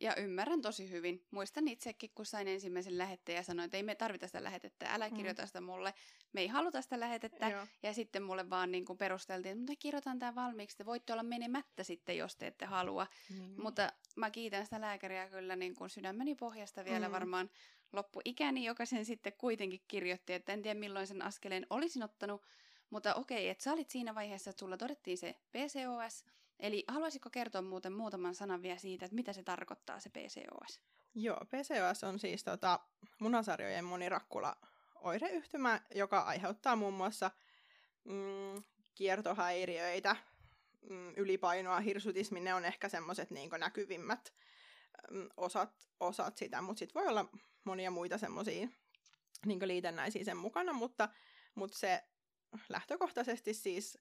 Ja 0.00 0.16
ymmärrän 0.16 0.62
tosi 0.62 0.90
hyvin. 0.90 1.24
Muistan 1.30 1.68
itsekin, 1.68 2.10
kun 2.14 2.26
sain 2.26 2.48
ensimmäisen 2.48 2.98
lähetteen 2.98 3.36
ja 3.36 3.42
sanoin, 3.42 3.64
että 3.64 3.76
ei 3.76 3.82
me 3.82 3.94
tarvita 3.94 4.26
sitä 4.26 4.44
lähetettä, 4.44 4.86
älä 4.94 5.08
mm. 5.08 5.16
kirjoita 5.16 5.46
sitä 5.46 5.60
mulle. 5.60 5.94
Me 6.32 6.40
ei 6.40 6.46
haluta 6.46 6.82
sitä 6.82 7.00
lähetettä. 7.00 7.48
Joo. 7.48 7.66
Ja 7.82 7.94
sitten 7.94 8.22
mulle 8.22 8.50
vaan 8.50 8.70
niin 8.70 8.84
kuin 8.84 8.98
perusteltiin, 8.98 9.52
että 9.52 9.60
mutta 9.60 9.76
kirjoitan 9.78 10.18
tämä 10.18 10.34
valmiiksi, 10.34 10.76
te 10.76 10.86
voitte 10.86 11.12
olla 11.12 11.22
menemättä 11.22 11.84
sitten, 11.84 12.16
jos 12.16 12.36
te 12.36 12.46
ette 12.46 12.64
halua. 12.64 13.06
Mm. 13.30 13.62
Mutta 13.62 13.92
mä 14.16 14.30
kiitän 14.30 14.64
sitä 14.64 14.80
lääkäriä 14.80 15.28
kyllä 15.28 15.56
niin 15.56 15.74
kuin 15.74 15.90
sydämeni 15.90 16.34
pohjasta 16.34 16.84
vielä 16.84 17.08
mm. 17.08 17.12
varmaan 17.12 17.50
loppuikäni, 17.92 18.64
joka 18.64 18.86
sen 18.86 19.04
sitten 19.04 19.32
kuitenkin 19.38 19.80
kirjoitti, 19.88 20.32
että 20.32 20.52
en 20.52 20.62
tiedä 20.62 20.80
milloin 20.80 21.06
sen 21.06 21.22
askeleen 21.22 21.66
olisin 21.70 22.02
ottanut. 22.02 22.42
Mutta 22.90 23.14
okei, 23.14 23.48
että 23.48 23.64
sä 23.64 23.72
olit 23.72 23.90
siinä 23.90 24.14
vaiheessa, 24.14 24.50
että 24.50 24.60
sulla 24.60 24.76
todettiin 24.76 25.18
se 25.18 25.34
PCOS, 25.52 26.24
Eli 26.60 26.84
haluaisitko 26.88 27.30
kertoa 27.30 27.62
muuten 27.62 27.92
muutaman 27.92 28.34
sanan 28.34 28.62
vielä 28.62 28.78
siitä, 28.78 29.04
että 29.04 29.14
mitä 29.14 29.32
se 29.32 29.42
tarkoittaa 29.42 30.00
se 30.00 30.10
PCOS? 30.10 30.80
Joo, 31.14 31.40
PCOS 31.44 32.04
on 32.04 32.18
siis 32.18 32.44
tota, 32.44 32.80
munasarjojen 33.20 33.84
monirakkula 33.84 34.56
oireyhtymä, 34.94 35.80
joka 35.94 36.20
aiheuttaa 36.20 36.76
muun 36.76 36.94
muassa 36.94 37.30
mm, 38.04 38.62
kiertohäiriöitä, 38.94 40.16
mm, 40.90 41.12
ylipainoa, 41.16 41.80
hirsutismi, 41.80 42.40
ne 42.40 42.54
on 42.54 42.64
ehkä 42.64 42.88
semmoiset 42.88 43.30
niin 43.30 43.50
näkyvimmät 43.58 44.34
mm, 45.10 45.28
osat, 45.36 45.88
osat 46.00 46.36
sitä, 46.36 46.62
mutta 46.62 46.78
sitten 46.78 47.02
voi 47.02 47.08
olla 47.08 47.28
monia 47.64 47.90
muita 47.90 48.18
semmoisia 48.18 48.68
niin 49.46 49.68
liitännäisiä 49.68 50.24
sen 50.24 50.36
mukana, 50.36 50.72
mutta, 50.72 51.08
mutta 51.54 51.78
se 51.78 52.04
lähtökohtaisesti 52.68 53.54
siis 53.54 53.98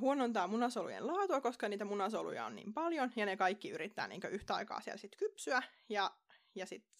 huonontaa 0.00 0.46
munasolujen 0.46 1.06
laatua, 1.06 1.40
koska 1.40 1.68
niitä 1.68 1.84
munasoluja 1.84 2.46
on 2.46 2.56
niin 2.56 2.74
paljon, 2.74 3.12
ja 3.16 3.26
ne 3.26 3.36
kaikki 3.36 3.70
yrittää 3.70 4.08
niin 4.08 4.20
yhtä 4.30 4.54
aikaa 4.54 4.80
siellä 4.80 4.98
sit 4.98 5.16
kypsyä, 5.16 5.62
ja, 5.88 6.10
ja 6.54 6.66
sitten 6.66 6.90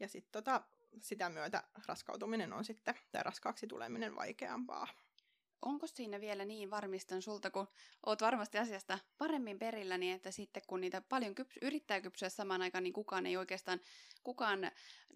ja 0.00 0.08
sit 0.08 0.26
tota, 0.32 0.62
sitä 1.00 1.28
myötä 1.28 1.62
raskautuminen 1.88 2.52
on 2.52 2.64
sitten, 2.64 2.94
tai 3.12 3.22
raskaaksi 3.22 3.66
tuleminen 3.66 4.16
vaikeampaa 4.16 4.86
onko 5.62 5.86
siinä 5.86 6.20
vielä 6.20 6.44
niin, 6.44 6.70
varmistan 6.70 7.22
sulta, 7.22 7.50
kun 7.50 7.68
oot 8.06 8.20
varmasti 8.20 8.58
asiasta 8.58 8.98
paremmin 9.18 9.58
perillä, 9.58 9.98
niin 9.98 10.14
että 10.14 10.30
sitten 10.30 10.62
kun 10.66 10.80
niitä 10.80 11.02
paljon 11.08 11.34
kyps- 11.40 11.58
yrittää 11.62 12.00
kypsyä 12.00 12.28
samaan 12.28 12.62
aikaan, 12.62 12.84
niin 12.84 12.92
kukaan 12.92 13.26
ei 13.26 13.36
oikeastaan, 13.36 13.80
kukaan 14.24 14.70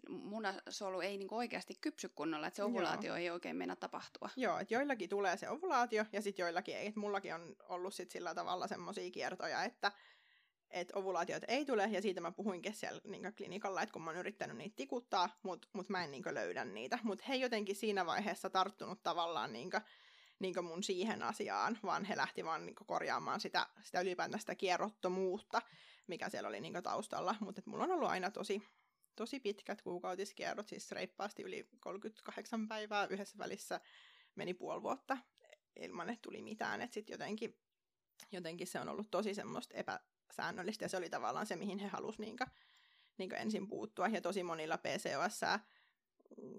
munasolu 0.09 1.01
ei 1.01 1.19
niin 1.19 1.35
oikeasti 1.35 1.75
kypsy 1.81 2.09
kunnolla, 2.09 2.47
että 2.47 2.57
se 2.57 2.63
ovulaatio 2.63 3.09
Joo. 3.09 3.17
ei 3.17 3.31
oikein 3.31 3.57
mennä 3.57 3.77
tapahtua. 3.77 4.31
Joo, 4.37 4.59
että 4.59 4.75
joillakin 4.75 5.09
tulee 5.09 5.37
se 5.37 5.49
ovulaatio 5.49 6.05
ja 6.13 6.23
sitten 6.23 6.43
joillakin 6.43 6.77
ei. 6.77 6.93
mullakin 6.97 7.35
on 7.35 7.57
ollut 7.69 7.95
sit 7.95 8.11
sillä 8.11 8.35
tavalla 8.35 8.69
semmoisia 8.69 9.11
kiertoja, 9.11 9.65
että 9.65 9.93
että 10.71 10.99
ovulaatiot 10.99 11.43
ei 11.49 11.65
tule, 11.65 11.89
ja 11.91 12.03
siitä 12.03 12.21
mä 12.21 12.33
puhuinkin 12.33 12.75
siellä 12.75 13.01
niin 13.05 13.35
klinikalla, 13.37 13.83
että 13.83 13.93
kun 13.93 14.03
mä 14.03 14.11
oon 14.11 14.19
yrittänyt 14.19 14.57
niitä 14.57 14.77
tikuttaa, 14.77 15.39
mutta 15.43 15.69
mut 15.73 15.89
mä 15.89 16.05
en 16.05 16.11
niin 16.11 16.25
löydä 16.31 16.65
niitä. 16.65 16.99
Mutta 17.03 17.25
he 17.29 17.35
jotenkin 17.35 17.77
siinä 17.77 18.07
vaiheessa 18.07 18.51
tarttunut 18.51 19.03
tavallaan 19.03 19.53
niin 19.53 19.71
niin 20.41 20.65
mun 20.65 20.83
siihen 20.83 21.23
asiaan, 21.23 21.79
vaan 21.83 22.05
he 22.05 22.17
lähti 22.17 22.45
vaan 22.45 22.67
niin 22.67 22.75
korjaamaan 22.75 23.41
sitä, 23.41 23.67
sitä 23.83 24.01
ylipäätään 24.01 24.41
sitä 24.41 24.55
kierrottomuutta, 24.55 25.63
mikä 26.07 26.29
siellä 26.29 26.49
oli 26.49 26.61
niin 26.61 26.83
taustalla. 26.83 27.35
Mutta 27.41 27.63
mulla 27.67 27.85
on 27.85 27.93
ollut 27.93 28.09
aina 28.09 28.31
tosi, 28.31 28.63
tosi 29.17 29.41
pitkät 29.41 29.83
kuukautiskierrot, 29.83 30.69
siis 30.69 30.91
reippaasti 30.91 31.43
yli 31.43 31.69
38 31.81 32.69
päivää 32.69 33.07
yhdessä 33.07 33.39
välissä 33.39 33.81
meni 34.35 34.55
puoli 34.55 34.83
vuotta 34.83 35.19
ilman, 35.81 36.11
että 36.11 36.23
tuli 36.23 36.43
mitään. 36.43 36.81
Että 36.81 36.95
sitten 36.95 37.15
jotenkin, 37.15 37.59
jotenkin 38.33 38.67
se 38.67 38.81
on 38.81 38.89
ollut 38.89 39.11
tosi 39.11 39.35
semmoista 39.35 39.75
epäsäännöllistä 39.77 40.85
ja 40.85 40.89
se 40.89 40.97
oli 40.97 41.11
tavallaan 41.11 41.47
se, 41.47 41.57
mihin 41.57 41.79
he 41.79 41.89
halusivat 41.89 42.27
niin 42.27 42.37
niin 43.19 43.35
ensin 43.35 43.69
puuttua. 43.69 44.09
Ja 44.09 44.21
tosi 44.21 44.43
monilla 44.43 44.79
PCOS 44.79 45.41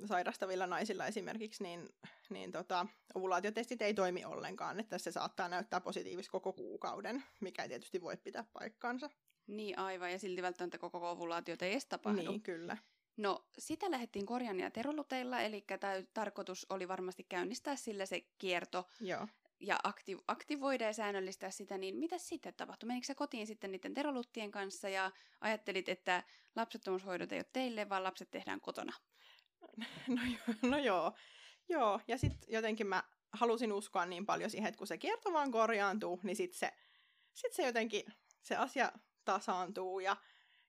sairastavilla 0.05 0.67
naisilla 0.67 1.07
esimerkiksi, 1.07 1.63
niin, 1.63 1.89
niin 2.29 2.51
tota, 2.51 2.85
ovulaatiotestit 3.15 3.81
ei 3.81 3.93
toimi 3.93 4.25
ollenkaan, 4.25 4.79
että 4.79 4.97
se 4.97 5.11
saattaa 5.11 5.49
näyttää 5.49 5.81
positiivista 5.81 6.31
koko 6.31 6.53
kuukauden, 6.53 7.23
mikä 7.39 7.63
ei 7.63 7.69
tietysti 7.69 8.01
voi 8.01 8.17
pitää 8.17 8.45
paikkaansa. 8.53 9.09
Niin 9.47 9.79
aivan, 9.79 10.11
ja 10.11 10.19
silti 10.19 10.41
välttämättä 10.41 10.77
koko 10.77 11.11
ovulaatiota 11.11 11.65
ei 11.65 11.71
edes 11.71 11.85
tapahdu. 11.85 12.31
Niin, 12.31 12.41
kyllä. 12.41 12.77
No, 13.17 13.45
sitä 13.59 13.91
lähdettiin 13.91 14.25
korjan 14.25 14.59
ja 14.59 14.71
teroluteilla, 14.71 15.41
eli 15.41 15.65
tämä 15.79 15.93
tarkoitus 16.13 16.65
oli 16.69 16.87
varmasti 16.87 17.23
käynnistää 17.29 17.75
sillä 17.75 18.05
se 18.05 18.21
kierto. 18.37 18.87
Joo. 19.01 19.27
Ja 19.59 19.79
aktiv- 19.87 20.23
aktivoida 20.27 20.85
ja 20.85 20.93
säännöllistää 20.93 21.51
sitä, 21.51 21.77
niin 21.77 21.95
mitä 21.95 22.17
sitten 22.17 22.53
tapahtui? 22.53 22.87
Menikö 22.87 23.05
sä 23.05 23.15
kotiin 23.15 23.47
sitten 23.47 23.71
niiden 23.71 23.93
teroluttien 23.93 24.51
kanssa 24.51 24.89
ja 24.89 25.11
ajattelit, 25.41 25.89
että 25.89 26.23
lapsettomuushoidot 26.55 27.31
ei 27.31 27.39
ole 27.39 27.45
teille, 27.53 27.89
vaan 27.89 28.03
lapset 28.03 28.31
tehdään 28.31 28.61
kotona? 28.61 28.93
No, 30.07 30.21
no 30.61 30.77
joo. 30.77 31.13
Joo, 31.69 31.99
ja 32.07 32.17
sitten 32.17 32.53
jotenkin 32.53 32.87
mä 32.87 33.03
halusin 33.33 33.73
uskoa 33.73 34.05
niin 34.05 34.25
paljon 34.25 34.49
siihen, 34.49 34.67
että 34.67 34.77
kun 34.77 34.87
se 34.87 34.97
kierto 34.97 35.33
vaan 35.33 35.51
korjaantuu, 35.51 36.19
niin 36.23 36.35
sitten 36.35 36.59
se, 36.59 36.73
sit 37.33 37.53
se 37.53 37.65
jotenkin, 37.65 38.03
se 38.41 38.55
asia 38.55 38.91
tasaantuu. 39.25 39.99
Ja, 39.99 40.17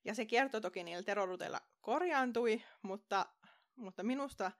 ja 0.04 0.14
se 0.14 0.24
kierto 0.24 0.60
toki 0.60 0.84
niillä 0.84 1.02
terroruteilla 1.02 1.60
korjaantui, 1.80 2.62
mutta, 2.82 3.26
mutta 3.76 4.02
minusta 4.02 4.52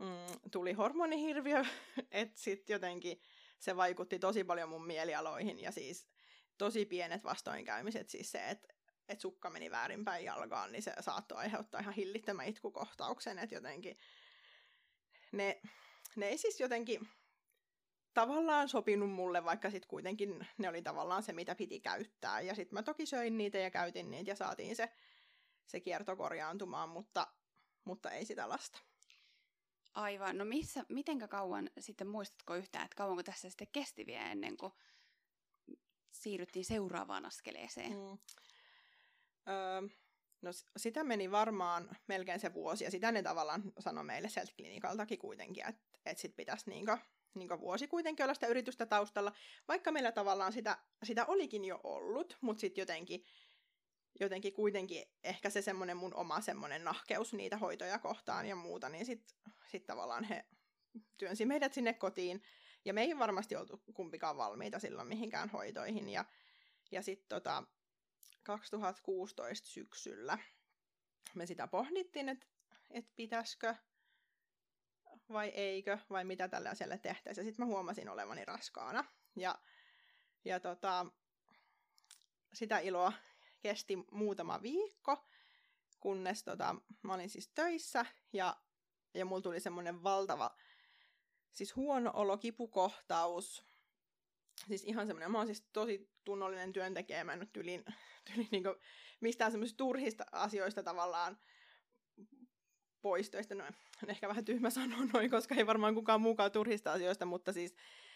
mm, 0.00 0.50
tuli 0.52 0.72
hormonihirviö, 0.72 1.64
että 2.10 2.40
sitten 2.40 2.74
jotenkin 2.74 3.20
se 3.58 3.76
vaikutti 3.76 4.18
tosi 4.18 4.44
paljon 4.44 4.68
mun 4.68 4.86
mielialoihin 4.86 5.60
ja 5.60 5.72
siis 5.72 6.08
tosi 6.58 6.86
pienet 6.86 7.24
vastoinkäymiset, 7.24 8.08
siis 8.08 8.32
se, 8.32 8.48
että 8.48 8.77
että 9.08 9.22
sukka 9.22 9.50
meni 9.50 9.70
väärinpäin 9.70 10.24
jalkaan, 10.24 10.72
niin 10.72 10.82
se 10.82 10.92
saattoi 11.00 11.38
aiheuttaa 11.38 11.80
ihan 11.80 11.94
hillittömän 11.94 12.46
itkukohtauksen, 12.46 13.38
että 13.38 13.54
jotenkin 13.54 13.98
ne, 15.32 15.60
ne 16.16 16.26
ei 16.26 16.38
siis 16.38 16.60
jotenkin 16.60 17.08
tavallaan 18.14 18.68
sopinut 18.68 19.10
mulle, 19.10 19.44
vaikka 19.44 19.70
sitten 19.70 19.88
kuitenkin 19.88 20.46
ne 20.58 20.68
oli 20.68 20.82
tavallaan 20.82 21.22
se, 21.22 21.32
mitä 21.32 21.54
piti 21.54 21.80
käyttää. 21.80 22.40
Ja 22.40 22.54
sitten 22.54 22.74
mä 22.78 22.82
toki 22.82 23.06
söin 23.06 23.38
niitä 23.38 23.58
ja 23.58 23.70
käytin 23.70 24.10
niitä 24.10 24.30
ja 24.30 24.36
saatiin 24.36 24.76
se, 24.76 24.92
se 25.66 25.80
kierto 25.80 26.16
korjaantumaan, 26.16 26.88
mutta, 26.88 27.26
mutta 27.84 28.10
ei 28.10 28.24
sitä 28.24 28.48
lasta. 28.48 28.78
Aivan. 29.94 30.38
No 30.38 30.44
missä, 30.44 30.84
mitenkä 30.88 31.28
kauan 31.28 31.70
sitten 31.78 32.06
muistatko 32.06 32.54
yhtään, 32.54 32.84
että 32.84 32.96
kauanko 32.96 33.22
tässä 33.22 33.50
sitten 33.50 33.68
kesti 33.72 34.06
vielä 34.06 34.30
ennen 34.30 34.56
kuin 34.56 34.72
siirryttiin 36.10 36.64
seuraavaan 36.64 37.26
askeleeseen? 37.26 37.92
Mm. 37.92 38.18
Öö, 39.48 39.88
no 40.42 40.50
sitä 40.76 41.04
meni 41.04 41.30
varmaan 41.30 41.96
melkein 42.06 42.40
se 42.40 42.54
vuosi, 42.54 42.84
ja 42.84 42.90
sitä 42.90 43.12
ne 43.12 43.22
tavallaan 43.22 43.62
sanoi 43.78 44.04
meille 44.04 44.28
sieltä 44.28 44.52
klinikaltakin 44.56 45.18
kuitenkin, 45.18 45.68
että 45.68 45.82
et 46.06 46.18
sit 46.18 46.36
pitäisi 46.36 46.70
niinku, 46.70 46.96
niinku 47.34 47.60
vuosi 47.60 47.88
kuitenkin 47.88 48.24
olla 48.24 48.34
sitä 48.34 48.46
yritystä 48.46 48.86
taustalla, 48.86 49.32
vaikka 49.68 49.92
meillä 49.92 50.12
tavallaan 50.12 50.52
sitä, 50.52 50.78
sitä 51.02 51.26
olikin 51.26 51.64
jo 51.64 51.80
ollut, 51.84 52.36
mutta 52.40 52.60
sitten 52.60 52.82
jotenkin, 52.82 53.24
jotenkin 54.20 54.52
kuitenkin 54.52 55.04
ehkä 55.24 55.50
se 55.50 55.62
semmoinen 55.62 55.96
mun 55.96 56.14
oma 56.14 56.40
semmoinen 56.40 56.84
nahkeus 56.84 57.32
niitä 57.32 57.56
hoitoja 57.56 57.98
kohtaan 57.98 58.46
ja 58.46 58.56
muuta, 58.56 58.88
niin 58.88 59.06
sitten 59.06 59.36
sit 59.66 59.86
tavallaan 59.86 60.24
he 60.24 60.44
työnsi 61.18 61.46
meidät 61.46 61.74
sinne 61.74 61.94
kotiin, 61.94 62.42
ja 62.84 62.94
me 62.94 63.02
ei 63.02 63.18
varmasti 63.18 63.56
oltu 63.56 63.82
kumpikaan 63.94 64.36
valmiita 64.36 64.78
silloin 64.78 65.08
mihinkään 65.08 65.48
hoitoihin, 65.48 66.08
ja, 66.08 66.24
ja 66.90 67.02
sitten 67.02 67.28
tota, 67.28 67.64
2016 68.48 69.68
syksyllä 69.68 70.38
me 71.34 71.46
sitä 71.46 71.66
pohdittiin, 71.66 72.28
että 72.28 72.46
et 72.90 73.06
pitäisikö 73.16 73.74
vai 75.28 75.48
eikö, 75.48 75.98
vai 76.10 76.24
mitä 76.24 76.48
tällä 76.48 76.70
asialle 76.70 76.98
tehtäisiin. 76.98 77.44
Sitten 77.44 77.66
mä 77.66 77.72
huomasin 77.72 78.08
olevani 78.08 78.44
raskaana. 78.44 79.04
Ja, 79.36 79.58
ja 80.44 80.60
tota, 80.60 81.06
sitä 82.52 82.78
iloa 82.78 83.12
kesti 83.60 83.98
muutama 84.10 84.62
viikko, 84.62 85.24
kunnes 86.00 86.44
tota, 86.44 86.76
mä 87.02 87.14
olin 87.14 87.30
siis 87.30 87.48
töissä 87.48 88.06
ja, 88.32 88.56
ja 89.14 89.24
mulla 89.24 89.42
tuli 89.42 89.60
semmoinen 89.60 90.02
valtava, 90.02 90.56
siis 91.52 91.76
huono 91.76 92.10
olo, 92.14 92.38
kipukohtaus. 92.38 93.64
Siis 94.66 94.84
ihan 94.84 95.06
semmoinen, 95.06 95.30
mä 95.30 95.38
oon 95.38 95.46
siis 95.46 95.68
tosi 95.72 96.10
tunnollinen 96.24 96.72
työntekijä, 96.72 97.24
mä 97.24 97.32
en 97.32 97.38
nyt 97.38 97.52
tyli, 97.52 97.84
tyli 98.24 98.48
niinku 98.50 98.74
mistään 99.20 99.50
semmoisista 99.50 99.76
turhista 99.76 100.24
asioista 100.32 100.82
tavallaan 100.82 101.38
pois 103.02 103.30
töistä. 103.30 103.54
No, 103.54 103.64
on 104.02 104.10
ehkä 104.10 104.28
vähän 104.28 104.44
tyhmä 104.44 104.70
sanoa 104.70 105.04
noin, 105.12 105.30
koska 105.30 105.54
ei 105.54 105.66
varmaan 105.66 105.94
kukaan 105.94 106.20
muukaan 106.20 106.52
turhista 106.52 106.92
asioista, 106.92 107.26
mutta 107.26 107.52
siis, 107.52 107.74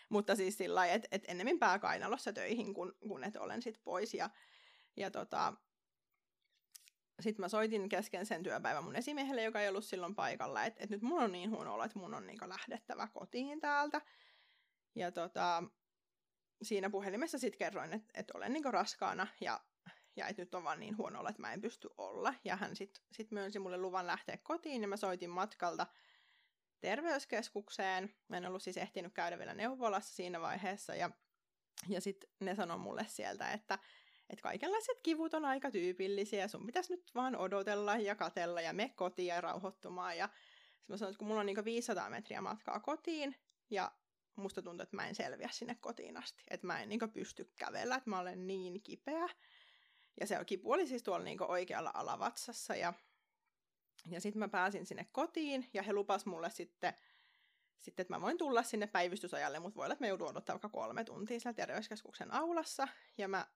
mutta 0.09 0.37
siis 0.37 0.59
sillä 0.59 0.75
lailla, 0.75 0.95
että 0.95 1.09
et 1.11 1.25
ennemmin 1.29 1.59
pääkainalossa 1.59 2.33
töihin, 2.33 2.75
kun, 2.75 2.97
kun 3.09 3.25
et 3.25 3.37
olen 3.37 3.63
sit 3.63 3.81
pois. 3.85 4.15
Ja, 4.15 4.31
ja 4.97 5.11
tota, 5.11 5.55
sitten 7.21 7.43
mä 7.43 7.49
soitin 7.49 7.89
kesken 7.89 8.27
sen 8.27 8.43
työpäivän 8.43 8.85
mun 8.85 8.97
esimiehelle, 8.97 9.43
joka 9.43 9.61
ei 9.61 9.69
ollut 9.69 9.85
silloin 9.85 10.15
paikalla, 10.15 10.65
että 10.65 10.85
et 10.85 10.91
nyt 10.91 11.03
mun 11.03 11.23
on 11.23 11.33
niin 11.33 11.51
huono 11.51 11.75
olo, 11.75 11.85
että 11.85 11.99
mun 11.99 12.15
on 12.15 12.27
niinku 12.27 12.49
lähdettävä 12.49 13.09
kotiin 13.09 13.61
täältä. 13.61 14.01
Ja 14.95 15.13
tota, 15.13 15.63
siinä 16.63 16.91
puhelimessa 16.91 17.39
sitten 17.39 17.59
kerroin, 17.59 17.93
että 17.93 18.21
et 18.21 18.31
olen 18.31 18.53
niinku 18.53 18.71
raskaana 18.71 19.27
ja, 19.41 19.61
ja 20.17 20.29
että 20.29 20.43
nyt 20.43 20.55
on 20.55 20.65
vaan 20.65 20.81
niin 20.81 20.97
huono 20.97 21.21
olo, 21.21 21.29
että 21.29 21.43
mä 21.43 21.53
en 21.53 21.61
pysty 21.61 21.89
olla. 21.99 22.35
Ja 22.45 22.57
hän 22.57 22.77
sitten 22.77 23.05
sit 23.13 23.31
myönsi 23.31 23.59
mulle 23.59 23.79
luvan 23.79 24.07
lähteä 24.07 24.37
kotiin 24.43 24.83
ja 24.83 24.89
mä 24.89 24.97
soitin 24.97 25.31
matkalta 25.31 25.87
terveyskeskukseen. 26.81 28.15
Mä 28.29 28.37
en 28.37 28.47
ollut 28.47 28.63
siis 28.63 28.77
ehtinyt 28.77 29.13
käydä 29.13 29.39
vielä 29.39 29.55
neuvolassa 29.55 30.15
siinä 30.15 30.41
vaiheessa 30.41 30.95
ja, 30.95 31.11
ja 31.89 32.01
sitten 32.01 32.31
ne 32.41 32.55
sanoi 32.55 32.79
mulle 32.79 33.05
sieltä, 33.09 33.53
että 33.53 33.79
että 34.31 34.43
kaikenlaiset 34.43 35.01
kivut 35.03 35.35
on 35.35 35.45
aika 35.45 35.71
tyypillisiä, 35.71 36.49
sun 36.49 36.67
pitäisi 36.67 36.93
nyt 36.93 37.11
vaan 37.15 37.37
odotella 37.37 37.97
ja 37.97 38.15
katella 38.15 38.61
ja 38.61 38.73
me 38.73 38.89
kotiin 38.89 39.27
ja 39.27 39.41
rauhoittumaan. 39.41 40.19
Ja 40.19 40.29
mä 40.89 40.97
sanoin, 40.97 41.13
että 41.13 41.19
kun 41.19 41.29
mulla 41.29 41.41
on 41.41 41.47
niinku 41.47 41.65
500 41.65 42.11
metriä 42.11 42.41
matkaa 42.41 42.81
kotiin 42.81 43.37
ja 43.71 43.93
musta 44.37 44.63
tuntuu, 44.63 44.83
että 44.83 44.97
mä 44.97 45.09
en 45.09 45.15
selviä 45.15 45.49
sinne 45.53 45.75
kotiin 45.75 46.17
asti. 46.17 46.43
Että 46.51 46.67
mä 46.67 46.83
en 46.83 46.89
niinku 46.89 47.09
pysty 47.09 47.53
kävellä, 47.59 47.97
että 47.97 48.11
mä 48.11 48.19
olen 48.19 48.47
niin 48.47 48.83
kipeä. 48.83 49.29
Ja 50.21 50.27
se 50.27 50.45
kipu 50.47 50.73
oli 50.73 50.87
siis 50.87 51.03
tuolla 51.03 51.25
niinku 51.25 51.45
oikealla 51.49 51.91
alavatsassa 51.95 52.77
ja, 52.77 52.93
ja 54.11 54.21
sitten 54.21 54.41
mä 54.41 54.49
pääsin 54.49 54.87
sinne 54.87 55.07
kotiin 55.13 55.71
ja 55.75 55.83
he 55.83 55.93
lupas 55.93 56.27
mulle 56.27 56.51
sitten, 56.51 56.95
sitten, 57.79 58.03
että 58.03 58.15
mä 58.15 58.21
voin 58.21 58.39
tulla 58.39 58.63
sinne 58.63 58.87
päivystysajalle, 58.87 59.59
mutta 59.59 59.77
voi 59.77 59.85
olla, 59.85 59.93
että 59.93 60.05
mä 60.05 60.09
joudun 60.09 60.29
odottaa 60.29 60.55
vaikka 60.55 60.69
kolme 60.69 61.05
tuntia 61.05 61.41
siellä 61.41 61.57
terveyskeskuksen 61.57 62.35
aulassa. 62.35 62.89
Ja 63.19 63.29
mä 63.29 63.47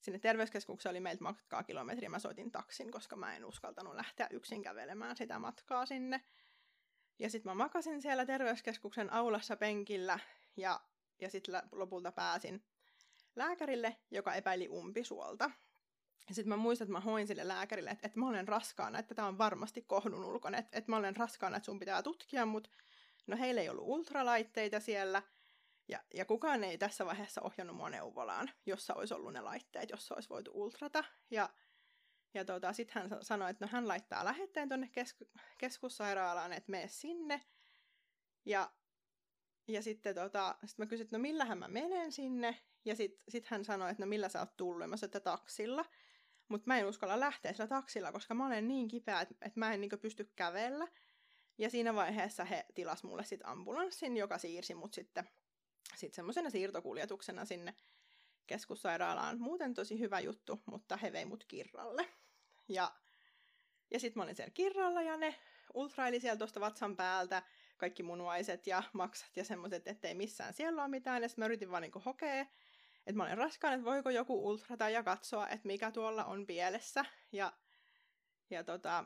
sinne 0.00 0.18
terveyskeskukseen 0.18 0.90
oli 0.90 1.00
meiltä 1.00 1.22
matkaa 1.22 1.62
kilometriä. 1.62 2.08
Mä 2.08 2.18
soitin 2.18 2.50
taksin, 2.50 2.90
koska 2.90 3.16
mä 3.16 3.36
en 3.36 3.44
uskaltanut 3.44 3.94
lähteä 3.94 4.26
yksin 4.30 4.62
kävelemään 4.62 5.16
sitä 5.16 5.38
matkaa 5.38 5.86
sinne. 5.86 6.20
Ja 7.22 7.30
sitten 7.30 7.50
mä 7.50 7.54
makasin 7.54 8.02
siellä 8.02 8.26
terveyskeskuksen 8.26 9.12
aulassa 9.12 9.56
penkillä 9.56 10.18
ja, 10.56 10.80
ja 11.20 11.30
sitten 11.30 11.62
lopulta 11.72 12.12
pääsin 12.12 12.64
lääkärille, 13.36 13.96
joka 14.10 14.34
epäili 14.34 14.68
umpisuolta. 14.68 15.50
Sitten 16.32 16.48
mä 16.48 16.56
muistan, 16.56 16.84
että 16.84 16.92
mä 16.92 17.00
hoin 17.00 17.26
sille 17.26 17.48
lääkärille, 17.48 17.90
että, 17.90 18.06
että 18.06 18.20
mä 18.20 18.28
olen 18.28 18.48
raskaana, 18.48 18.98
että 18.98 19.14
tämä 19.14 19.28
on 19.28 19.38
varmasti 19.38 19.82
kohdun 19.82 20.24
ulkona, 20.24 20.58
että, 20.58 20.78
että 20.78 20.92
mä 20.92 20.96
olen 20.96 21.16
raskaana, 21.16 21.56
että 21.56 21.64
sun 21.64 21.78
pitää 21.78 22.02
tutkia, 22.02 22.46
mutta 22.46 22.70
no 23.26 23.36
heillä 23.36 23.60
ei 23.60 23.68
ollut 23.68 23.88
ultralaitteita 23.88 24.80
siellä– 24.80 25.22
ja, 25.88 25.98
ja 26.14 26.24
kukaan 26.24 26.64
ei 26.64 26.78
tässä 26.78 27.06
vaiheessa 27.06 27.42
ohjannut 27.42 27.76
mua 27.76 27.90
neuvolaan, 27.90 28.50
jossa 28.66 28.94
olisi 28.94 29.14
ollut 29.14 29.32
ne 29.32 29.40
laitteet, 29.40 29.90
jossa 29.90 30.14
olisi 30.14 30.28
voitu 30.28 30.50
ultrata. 30.54 31.04
Ja, 31.30 31.50
ja 32.34 32.44
tota, 32.44 32.72
sitten 32.72 33.02
hän 33.02 33.24
sanoi, 33.24 33.50
että 33.50 33.64
no 33.64 33.68
hän 33.72 33.88
laittaa 33.88 34.24
lähetteen 34.24 34.68
tuonne 34.68 34.90
kesku- 34.92 35.40
keskussairaalaan, 35.58 36.52
että 36.52 36.70
mene 36.70 36.88
sinne. 36.88 37.42
Ja, 38.44 38.70
ja 39.68 39.82
sitten 39.82 40.14
tota, 40.14 40.58
sit 40.64 40.78
mä 40.78 40.86
kysyin, 40.86 41.04
että 41.04 41.18
no 41.18 41.22
millähän 41.22 41.58
mä 41.58 41.68
menen 41.68 42.12
sinne. 42.12 42.56
Ja 42.84 42.96
sitten 42.96 43.24
sit 43.28 43.46
hän 43.46 43.64
sanoi, 43.64 43.90
että 43.90 44.02
no 44.02 44.08
millä 44.08 44.28
sä 44.28 44.40
oot 44.40 44.56
tullut. 44.56 44.90
Mä 44.90 44.96
sanoin, 44.96 45.08
että 45.08 45.20
taksilla. 45.20 45.84
Mutta 46.48 46.66
mä 46.66 46.78
en 46.78 46.86
uskalla 46.86 47.20
lähteä 47.20 47.52
sillä 47.52 47.66
taksilla, 47.66 48.12
koska 48.12 48.34
mä 48.34 48.46
olen 48.46 48.68
niin 48.68 48.88
kipeä, 48.88 49.20
että, 49.20 49.34
että 49.40 49.60
mä 49.60 49.74
en 49.74 49.80
niin 49.80 50.00
pysty 50.00 50.32
kävellä. 50.36 50.88
Ja 51.58 51.70
siinä 51.70 51.94
vaiheessa 51.94 52.44
he 52.44 52.66
tilas 52.74 53.04
mulle 53.04 53.24
sitten 53.24 53.48
ambulanssin, 53.48 54.16
joka 54.16 54.38
siirsi 54.38 54.74
mut 54.74 54.94
sitten 54.94 55.28
sitten 55.96 56.16
semmoisena 56.16 56.50
siirtokuljetuksena 56.50 57.44
sinne 57.44 57.74
keskussairaalaan. 58.46 59.40
Muuten 59.40 59.74
tosi 59.74 59.98
hyvä 59.98 60.20
juttu, 60.20 60.62
mutta 60.66 60.96
he 60.96 61.12
vei 61.12 61.24
mut 61.24 61.44
kirralle. 61.44 62.08
Ja, 62.68 62.92
ja 63.90 64.00
sitten 64.00 64.20
mä 64.20 64.24
olin 64.24 64.36
siellä 64.36 64.50
kirralla 64.54 65.02
ja 65.02 65.16
ne 65.16 65.34
ultraili 65.74 66.20
siellä 66.20 66.38
tuosta 66.38 66.60
vatsan 66.60 66.96
päältä 66.96 67.42
kaikki 67.76 68.02
munuaiset 68.02 68.66
ja 68.66 68.82
maksat 68.92 69.36
ja 69.36 69.44
semmoiset, 69.44 69.88
ettei 69.88 70.14
missään 70.14 70.54
siellä 70.54 70.82
ole 70.82 70.90
mitään. 70.90 71.22
Ja 71.22 71.28
mä 71.36 71.44
yritin 71.44 71.70
vaan 71.70 71.82
niinku 71.82 72.02
hokea, 72.04 72.40
että 73.06 73.16
mä 73.16 73.22
olen 73.22 73.38
raskaan, 73.38 73.74
että 73.74 73.84
voiko 73.84 74.10
joku 74.10 74.48
ultrata 74.48 74.88
ja 74.88 75.02
katsoa, 75.02 75.48
että 75.48 75.66
mikä 75.66 75.90
tuolla 75.90 76.24
on 76.24 76.46
pielessä. 76.46 77.04
Ja, 77.32 77.52
ja 78.50 78.64
tota, 78.64 79.04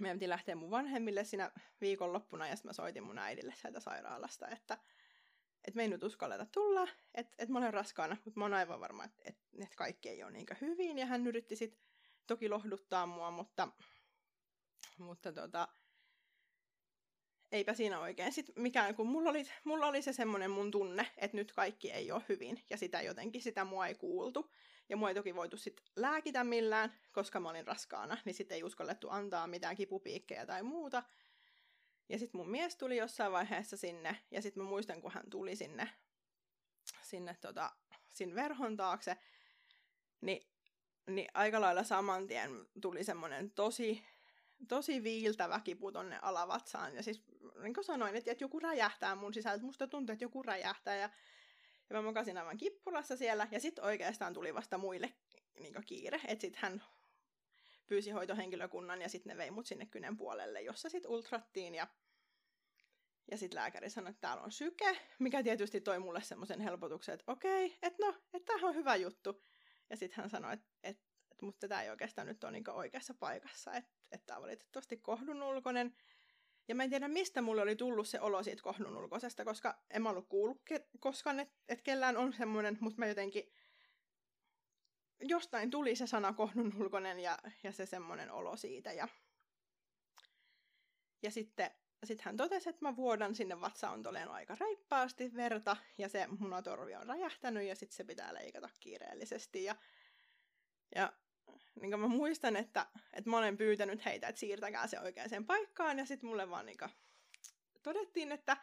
meidän 0.00 0.18
piti 0.18 0.28
lähteä 0.28 0.56
mun 0.56 0.70
vanhemmille 0.70 1.24
siinä 1.24 1.50
viikonloppuna 1.80 2.48
ja 2.48 2.56
sitten 2.56 2.68
mä 2.68 2.72
soitin 2.72 3.04
mun 3.04 3.18
äidille 3.18 3.54
sieltä 3.56 3.80
sairaalasta, 3.80 4.48
että 4.48 4.78
että 5.64 5.76
me 5.76 5.82
ei 5.82 5.88
nyt 5.88 6.02
uskalleta 6.02 6.46
tulla, 6.46 6.88
että 7.14 7.34
et 7.38 7.48
mä 7.48 7.58
olen 7.58 7.74
raskaana, 7.74 8.16
mutta 8.24 8.40
mä 8.40 8.44
oon 8.44 8.54
aivan 8.54 8.80
varma, 8.80 9.04
että 9.04 9.22
et, 9.24 9.36
et 9.58 9.74
kaikki 9.76 10.08
ei 10.08 10.22
ole 10.22 10.32
niinkö 10.32 10.54
hyvin. 10.60 10.98
Ja 10.98 11.06
hän 11.06 11.26
yritti 11.26 11.56
sitten 11.56 11.80
toki 12.26 12.48
lohduttaa 12.48 13.06
mua, 13.06 13.30
mutta, 13.30 13.68
mutta 14.98 15.32
tota, 15.32 15.68
eipä 17.52 17.74
siinä 17.74 18.00
oikein 18.00 18.32
sit 18.32 18.50
mikään, 18.56 18.94
kun 18.94 19.06
mulla 19.06 19.30
oli, 19.30 19.50
mulla 19.64 19.86
oli 19.86 20.02
se 20.02 20.12
semmoinen 20.12 20.50
mun 20.50 20.70
tunne, 20.70 21.10
että 21.16 21.36
nyt 21.36 21.52
kaikki 21.52 21.90
ei 21.90 22.12
ole 22.12 22.22
hyvin, 22.28 22.64
ja 22.70 22.76
sitä 22.76 23.02
jotenkin, 23.02 23.42
sitä 23.42 23.64
mua 23.64 23.86
ei 23.86 23.94
kuultu. 23.94 24.50
Ja 24.88 24.96
mua 24.96 25.08
ei 25.08 25.14
toki 25.14 25.34
voitu 25.34 25.56
sit 25.56 25.82
lääkitä 25.96 26.44
millään, 26.44 26.94
koska 27.12 27.40
mä 27.40 27.50
olin 27.50 27.66
raskaana, 27.66 28.18
niin 28.24 28.34
sitten 28.34 28.56
ei 28.56 28.62
uskallettu 28.62 29.10
antaa 29.10 29.46
mitään 29.46 29.76
kipupiikkejä 29.76 30.46
tai 30.46 30.62
muuta. 30.62 31.02
Ja 32.08 32.18
sitten 32.18 32.38
mun 32.38 32.50
mies 32.50 32.76
tuli 32.76 32.96
jossain 32.96 33.32
vaiheessa 33.32 33.76
sinne, 33.76 34.18
ja 34.30 34.42
sitten 34.42 34.62
mä 34.62 34.68
muistan, 34.68 35.02
kun 35.02 35.12
hän 35.12 35.30
tuli 35.30 35.56
sinne, 35.56 35.90
sinne 37.02 37.36
tota, 37.40 37.72
sinne 38.12 38.34
verhon 38.34 38.76
taakse, 38.76 39.16
niin, 40.20 40.46
niin 41.06 41.28
aika 41.34 41.60
lailla 41.60 41.84
saman 41.84 42.26
tien 42.26 42.66
tuli 42.80 43.04
semmoinen 43.04 43.50
tosi, 43.50 44.02
tosi 44.68 45.02
viiltävä 45.02 45.60
kipu 45.60 45.92
tonne 45.92 46.18
alavatsaan. 46.22 46.94
Ja 46.94 47.02
siis 47.02 47.22
niin 47.62 47.74
kuin 47.74 47.84
sanoin, 47.84 48.16
että, 48.16 48.30
että 48.30 48.44
joku 48.44 48.60
räjähtää 48.60 49.14
mun 49.14 49.34
sisältä, 49.34 49.64
musta 49.64 49.86
tuntuu, 49.86 50.12
että 50.12 50.24
joku 50.24 50.42
räjähtää. 50.42 50.96
Ja, 50.96 51.10
ja 51.90 51.96
mä 51.96 52.02
makasin 52.02 52.38
aivan 52.38 52.56
kippulassa 52.56 53.16
siellä, 53.16 53.48
ja 53.50 53.60
sitten 53.60 53.84
oikeastaan 53.84 54.34
tuli 54.34 54.54
vasta 54.54 54.78
muille 54.78 55.12
niin 55.60 55.74
kiire. 55.86 56.20
Että 56.28 56.40
sitten 56.42 56.62
hän 56.62 56.82
pyysi 57.86 58.10
hoitohenkilökunnan 58.10 59.02
ja 59.02 59.08
sitten 59.08 59.30
ne 59.30 59.36
vei 59.36 59.50
mut 59.50 59.66
sinne 59.66 59.86
kynen 59.86 60.16
puolelle, 60.16 60.62
jossa 60.62 60.88
sitten 60.88 61.10
ultrattiin 61.10 61.74
ja 61.74 61.86
ja 63.30 63.38
sitten 63.38 63.56
lääkäri 63.56 63.90
sanoi, 63.90 64.10
että 64.10 64.20
täällä 64.20 64.42
on 64.42 64.52
syke, 64.52 64.98
mikä 65.18 65.42
tietysti 65.42 65.80
toi 65.80 65.98
mulle 65.98 66.22
semmoisen 66.22 66.60
helpotuksen, 66.60 67.12
että 67.12 67.32
okei, 67.32 67.78
että 67.82 68.06
no, 68.06 68.14
että 68.34 68.52
tämä 68.52 68.68
on 68.68 68.74
hyvä 68.74 68.96
juttu. 68.96 69.42
Ja 69.90 69.96
sitten 69.96 70.22
hän 70.22 70.30
sanoi, 70.30 70.52
että, 70.52 70.66
että, 70.82 71.04
että 71.30 71.46
mutta 71.46 71.68
tämä 71.68 71.82
ei 71.82 71.90
oikeastaan 71.90 72.26
nyt 72.26 72.44
ole 72.44 72.52
niin 72.52 72.70
oikeassa 72.70 73.14
paikassa, 73.14 73.74
että, 73.74 73.90
että 74.12 74.26
tämä 74.26 74.36
on 74.36 74.42
valitettavasti 74.42 74.96
kohdun 74.96 75.42
ulkoinen. 75.42 75.96
Ja 76.68 76.74
mä 76.74 76.84
en 76.84 76.90
tiedä, 76.90 77.08
mistä 77.08 77.42
mulle 77.42 77.62
oli 77.62 77.76
tullut 77.76 78.08
se 78.08 78.20
olo 78.20 78.42
siitä 78.42 78.62
kohdun 78.62 78.96
ulkoisesta, 78.96 79.44
koska 79.44 79.82
en 79.90 80.02
mä 80.02 80.10
ollut 80.10 80.28
kuullut 80.28 80.62
ke- 80.70 80.88
koskaan, 81.00 81.40
että, 81.40 81.54
että 81.68 81.82
kellään 81.82 82.16
on 82.16 82.32
semmoinen, 82.32 82.78
mutta 82.80 82.98
mä 82.98 83.06
jotenkin 83.06 83.52
jostain 85.20 85.70
tuli 85.70 85.96
se 85.96 86.06
sana 86.06 86.32
kohdun 86.32 86.72
ulkoinen 86.80 87.20
ja, 87.20 87.38
ja 87.62 87.72
se 87.72 87.86
semmoinen 87.86 88.30
olo 88.30 88.56
siitä. 88.56 88.92
Ja, 88.92 89.08
ja 91.22 91.30
sitten 91.30 91.70
sitten 92.06 92.24
hän 92.24 92.36
totesi, 92.36 92.68
että 92.68 92.84
mä 92.84 92.96
vuodan 92.96 93.34
sinne 93.34 93.60
vatsaontoleen 93.60 94.28
aika 94.28 94.56
reippaasti 94.60 95.34
verta, 95.34 95.76
ja 95.98 96.08
se 96.08 96.26
munatorvi 96.26 96.94
on 96.94 97.06
räjähtänyt, 97.06 97.68
ja 97.68 97.76
sitten 97.76 97.96
se 97.96 98.04
pitää 98.04 98.34
leikata 98.34 98.68
kiireellisesti. 98.80 99.64
Ja, 99.64 99.76
ja 100.94 101.12
niin 101.80 102.00
mä 102.00 102.08
muistan, 102.08 102.56
että, 102.56 102.86
että 103.12 103.30
mä 103.30 103.38
olen 103.38 103.56
pyytänyt 103.56 104.04
heitä, 104.04 104.28
että 104.28 104.40
siirtäkää 104.40 104.86
se 104.86 105.00
oikeaan 105.00 105.44
paikkaan, 105.46 105.98
ja 105.98 106.06
sitten 106.06 106.28
mulle 106.28 106.50
vaan 106.50 106.66
niin 106.66 106.78
todettiin, 107.82 108.32
että 108.32 108.56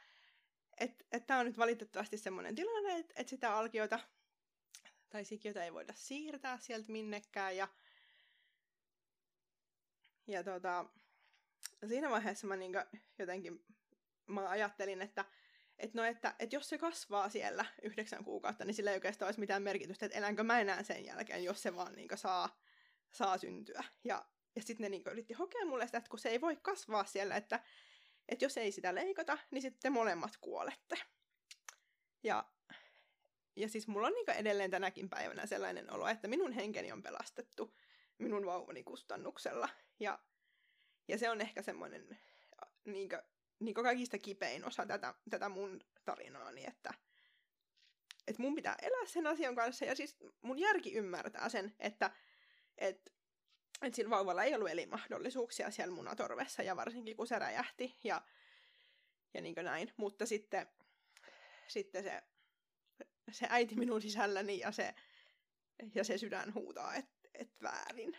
että 0.82 1.06
et 1.12 1.28
tämä 1.28 1.40
on 1.40 1.46
nyt 1.46 1.58
valitettavasti 1.58 2.18
semmoinen 2.18 2.56
tilanne, 2.56 2.98
että 2.98 3.14
et 3.18 3.28
sitä 3.28 3.56
alkiota 3.56 4.00
tai 5.10 5.26
sikiötä 5.26 5.64
ei 5.64 5.74
voida 5.74 5.94
siirtää 5.96 6.58
sieltä 6.58 6.92
minnekään. 6.92 7.58
Ja, 7.58 7.68
ja 10.28 10.44
tota, 10.44 10.86
siinä 11.88 12.10
vaiheessa 12.10 12.48
mä 12.48 12.56
niinku 12.56 12.80
jotenkin 13.20 13.66
mä 14.28 14.50
ajattelin, 14.50 15.02
että 15.02 15.26
että 15.82 15.98
no, 15.98 16.04
että, 16.04 16.36
että 16.40 16.56
jos 16.56 16.70
se 16.70 16.78
kasvaa 16.78 17.30
siellä 17.30 17.66
yhdeksän 17.82 18.24
kuukautta, 18.24 18.66
niin 18.66 18.74
sillä 18.74 18.92
ei 18.92 18.96
oikeastaan 18.96 19.28
olisi 19.28 19.40
mitään 19.40 19.64
merkitystä, 19.64 20.06
että 20.06 20.18
elänkö 20.18 20.44
mä 20.44 20.60
enää 20.60 20.84
sen 20.84 21.06
jälkeen, 21.06 21.44
jos 21.44 21.62
se 21.62 21.76
vaan 21.76 21.94
niin 21.96 22.10
saa, 22.16 22.60
saa 23.12 23.38
syntyä. 23.38 23.84
Ja, 24.04 24.26
ja 24.56 24.62
sitten 24.62 24.84
ne 24.84 24.90
niin 24.90 25.04
yritti 25.12 25.34
hokea 25.34 25.66
mulle 25.66 25.86
sitä, 25.86 25.98
että 25.98 26.10
kun 26.10 26.20
se 26.20 26.30
ei 26.30 26.42
voi 26.42 26.58
kasvaa 26.62 27.06
siellä, 27.06 27.36
että, 27.36 27.60
että 28.30 28.46
jos 28.46 28.58
ei 28.58 28.72
sitä 28.72 28.96
leikata, 28.96 29.38
niin 29.52 29.62
sitten 29.62 29.94
molemmat 29.94 30.38
kuolette. 30.42 30.98
Ja, 32.24 32.46
ja 33.56 33.70
siis 33.70 33.88
mulla 33.88 34.08
on 34.08 34.14
niin 34.14 34.38
edelleen 34.38 34.72
tänäkin 34.72 35.10
päivänä 35.10 35.46
sellainen 35.46 35.94
olo, 35.94 36.08
että 36.08 36.28
minun 36.28 36.52
henkeni 36.52 36.92
on 36.92 37.04
pelastettu 37.04 37.76
minun 38.18 38.46
vauvani 38.46 38.84
kustannuksella. 38.84 39.70
Ja, 40.00 40.20
ja 41.12 41.18
se 41.18 41.30
on 41.30 41.42
ehkä 41.42 41.62
semmoinen 41.62 42.20
niin 42.86 43.10
kuin, 43.10 43.22
niin 43.60 43.76
kuin 43.76 43.84
kaikista 43.84 44.18
kipein 44.18 44.66
osa 44.66 44.86
tätä, 44.86 45.14
tätä 45.30 45.50
mun 45.50 45.82
tarinaani, 46.06 46.66
että, 46.66 46.94
että 48.28 48.42
mun 48.42 48.56
pitää 48.56 48.76
elää 48.82 49.06
sen 49.06 49.28
asian 49.28 49.56
kanssa, 49.56 49.86
ja 49.86 49.96
siis 49.96 50.18
mun 50.42 50.60
järki 50.60 50.94
ymmärtää 50.94 51.50
sen, 51.50 51.76
että, 51.80 52.12
että, 52.78 53.12
että 53.82 53.96
sillä 53.96 54.10
vauvalla 54.10 54.44
ei 54.44 54.56
ollut 54.56 54.70
elinmahdollisuuksia 54.70 55.72
siellä 55.72 55.96
munatorvessa, 55.96 56.64
ja 56.64 56.76
varsinkin 56.76 57.18
kun 57.18 57.28
se 57.28 57.40
räjähti, 57.40 57.96
ja, 58.04 58.22
ja 59.34 59.42
niin 59.42 59.56
näin, 59.64 59.94
mutta 59.98 60.26
sitten, 60.26 60.68
sitten 61.68 62.04
se, 62.04 62.24
se 63.32 63.48
äiti 63.50 63.76
minun 63.76 64.02
sisälläni, 64.02 64.60
ja 64.60 64.72
se, 64.72 64.96
ja 65.96 66.04
se 66.04 66.18
sydän 66.18 66.54
huutaa, 66.54 66.96
että 66.96 67.30
et 67.34 67.52
väärin. 67.62 68.18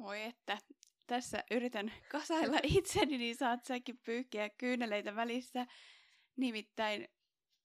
Voi 0.00 0.22
että, 0.22 0.58
tässä 1.06 1.44
yritän 1.50 1.92
kasailla 2.10 2.58
itseni, 2.78 3.18
niin 3.18 3.36
saat 3.36 3.64
säkin 3.64 3.98
pyykkiä 3.98 4.50
kyyneleitä 4.50 5.16
välissä. 5.16 5.66
Nimittäin 6.36 7.08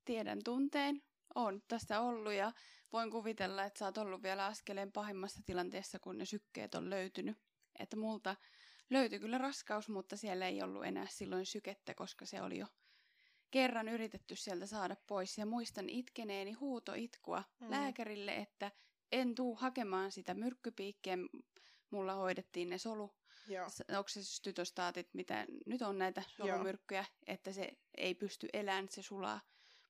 tiedän 0.06 0.40
tunteen, 0.44 1.02
on 1.36 1.62
tässä 1.68 2.00
ollut 2.00 2.34
ja 2.34 2.52
voin 2.94 3.12
kuvitella, 3.12 3.64
että 3.64 3.80
sä 3.80 3.86
oot 3.86 3.98
ollut 3.98 4.24
vielä 4.24 4.46
askeleen 4.46 4.92
pahimmassa 4.92 5.42
tilanteessa, 5.46 6.00
kun 6.00 6.18
ne 6.18 6.26
sykkeet 6.26 6.76
on 6.76 6.90
löytynyt. 6.90 7.38
Että 7.80 7.98
multa 7.98 8.36
löytyi 8.90 9.20
kyllä 9.20 9.38
raskaus, 9.38 9.90
mutta 9.90 10.18
siellä 10.18 10.48
ei 10.48 10.62
ollut 10.62 10.86
enää 10.86 11.08
silloin 11.10 11.46
sykettä, 11.46 11.94
koska 11.94 12.26
se 12.26 12.42
oli 12.42 12.58
jo 12.58 12.68
kerran 13.52 13.88
yritetty 13.88 14.36
sieltä 14.36 14.66
saada 14.66 14.96
pois. 15.08 15.38
Ja 15.38 15.46
muistan 15.46 15.90
itkeneeni 15.90 16.52
huutoitkua 16.52 17.44
mm. 17.60 17.72
lääkärille, 17.72 18.36
että 18.36 18.72
en 19.12 19.36
tuu 19.36 19.56
hakemaan 19.56 20.12
sitä 20.12 20.34
myrkkypiikkiä. 20.34 21.18
Mulla 21.96 22.14
hoidettiin 22.14 22.70
ne 22.70 22.78
solu 22.78 23.12
Joo. 23.48 23.68
oksistytostaatit, 24.00 25.14
mitä 25.14 25.46
nyt 25.66 25.82
on 25.82 25.98
näitä 25.98 26.24
solumyrkkyjä, 26.38 27.00
Joo. 27.00 27.24
että 27.28 27.52
se 27.52 27.72
ei 27.98 28.16
pysty 28.16 28.48
elämään, 28.54 28.90
se 28.90 29.02
sulaa 29.02 29.40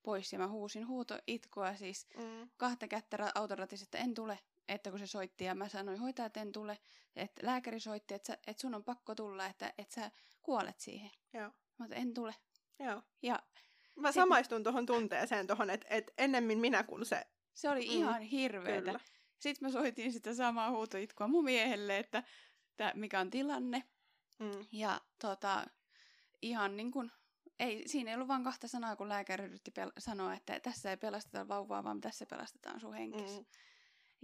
pois. 0.04 0.34
Ja 0.34 0.40
mä 0.40 0.48
huusin 0.48 0.88
huuto 0.88 1.20
itkua 1.28 1.76
siis 1.76 2.08
mm. 2.18 2.50
kahta 2.58 2.88
kättä 2.88 3.32
autoratissa, 3.36 3.84
että 3.84 3.98
en 3.98 4.14
tule. 4.14 4.40
Että 4.68 4.90
kun 4.90 5.00
se 5.00 5.08
soitti 5.08 5.44
ja 5.44 5.56
mä 5.56 5.70
sanoin 5.70 6.00
hoitaa, 6.00 6.26
että 6.26 6.42
en 6.42 6.52
tule, 6.52 6.78
että 7.16 7.46
lääkäri 7.46 7.80
soitti, 7.80 8.14
että, 8.14 8.28
sä, 8.28 8.38
että 8.48 8.62
sun 8.62 8.76
on 8.76 8.84
pakko 8.84 9.16
tulla, 9.16 9.46
että, 9.46 9.74
että 9.78 9.96
sä 9.96 10.12
kuolet 10.42 10.80
siihen. 10.80 11.12
Joo. 11.34 11.52
Mä 11.78 11.86
että 11.86 11.96
en 11.96 12.14
tule. 12.14 12.36
Joo. 12.80 13.02
Ja 13.22 13.44
Mä 13.96 14.12
sit... 14.12 14.22
samaistun 14.22 14.64
tuohon 14.64 14.86
tunteeseen 14.86 15.48
tuohon, 15.48 15.70
että 15.70 15.88
et 15.90 16.14
ennemmin 16.18 16.60
minä 16.60 16.84
kuin 16.84 17.06
se. 17.06 17.28
Se 17.54 17.70
oli 17.70 17.86
mm, 17.86 17.92
ihan 17.92 18.22
hirveetä. 18.22 18.92
Kyllä. 18.92 19.00
Sitten 19.40 19.68
mä 19.68 19.72
soitin 19.72 20.14
sitä 20.14 20.34
samaa 20.34 20.72
huutoitkua 20.72 21.28
mun 21.28 21.44
miehelle, 21.44 21.98
että 21.98 22.24
että 22.80 22.92
mikä 22.96 23.20
on 23.20 23.30
tilanne. 23.30 23.84
Mm. 24.40 24.66
Ja 24.72 25.02
tota, 25.22 25.66
ihan 26.42 26.78
niin 26.78 26.92
kuin, 26.92 27.12
ei, 27.60 27.88
siinä 27.88 28.12
ei 28.12 28.16
ollut 28.16 28.28
vain 28.28 28.44
kahta 28.44 28.68
sanaa, 28.68 28.96
kun 28.96 29.10
lääkäri 29.10 29.46
yritti 29.46 29.72
pel- 29.80 29.92
sanoa, 29.98 30.34
että 30.34 30.60
tässä 30.60 30.90
ei 30.90 30.98
pelasteta 30.98 31.48
vauvaa, 31.48 31.84
vaan 31.84 32.02
tässä 32.02 32.26
pelastetaan 32.26 32.80
sun 32.80 32.94
henkis. 32.94 33.38
Mm. 33.40 33.46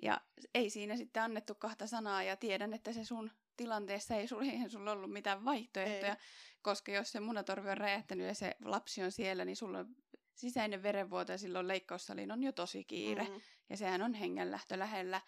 Ja 0.01 0.21
ei 0.55 0.69
siinä 0.69 0.95
sitten 0.97 1.23
annettu 1.23 1.55
kahta 1.55 1.87
sanaa, 1.87 2.23
ja 2.23 2.35
tiedän, 2.35 2.73
että 2.73 2.93
se 2.93 3.05
sun 3.05 3.31
tilanteessa 3.57 4.15
ei 4.15 4.27
sulla, 4.27 4.43
ei 4.43 4.69
sulla 4.69 4.91
ollut 4.91 5.11
mitään 5.11 5.45
vaihtoehtoja, 5.45 6.13
ei. 6.13 6.21
koska 6.61 6.91
jos 6.91 7.11
se 7.11 7.19
munatorvi 7.19 7.69
on 7.69 7.77
räjähtänyt 7.77 8.27
ja 8.27 8.35
se 8.35 8.55
lapsi 8.65 9.03
on 9.03 9.11
siellä, 9.11 9.45
niin 9.45 9.55
sulla 9.55 9.79
on 9.79 9.95
sisäinen 10.35 10.83
verenvuoto 10.83 11.31
ja 11.31 11.37
silloin 11.37 11.67
leikkaussaliin 11.67 12.31
on 12.31 12.43
jo 12.43 12.51
tosi 12.51 12.83
kiire. 12.83 13.23
Mm. 13.23 13.41
Ja 13.69 13.77
sehän 13.77 14.01
on 14.01 14.13
hengenlähtö 14.13 14.79
lähellä, 14.79 15.21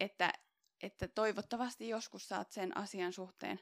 että 0.00 0.32
että 0.82 1.08
toivottavasti 1.08 1.88
joskus 1.88 2.28
saat 2.28 2.52
sen 2.52 2.76
asian 2.76 3.12
suhteen 3.12 3.60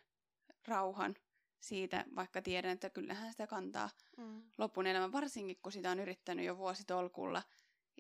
rauhan 0.69 1.15
siitä, 1.61 2.05
vaikka 2.17 2.43
tiedän, 2.43 2.71
että 2.71 2.91
kyllähän 2.91 3.31
sitä 3.31 3.47
kantaa 3.47 3.91
mm. 4.17 4.43
lopun 4.59 4.87
elämän, 4.87 5.13
varsinkin 5.13 5.59
kun 5.63 5.73
sitä 5.73 5.91
on 5.91 6.01
yrittänyt 6.01 6.47
jo 6.47 6.57
vuositolkulla. 6.57 7.43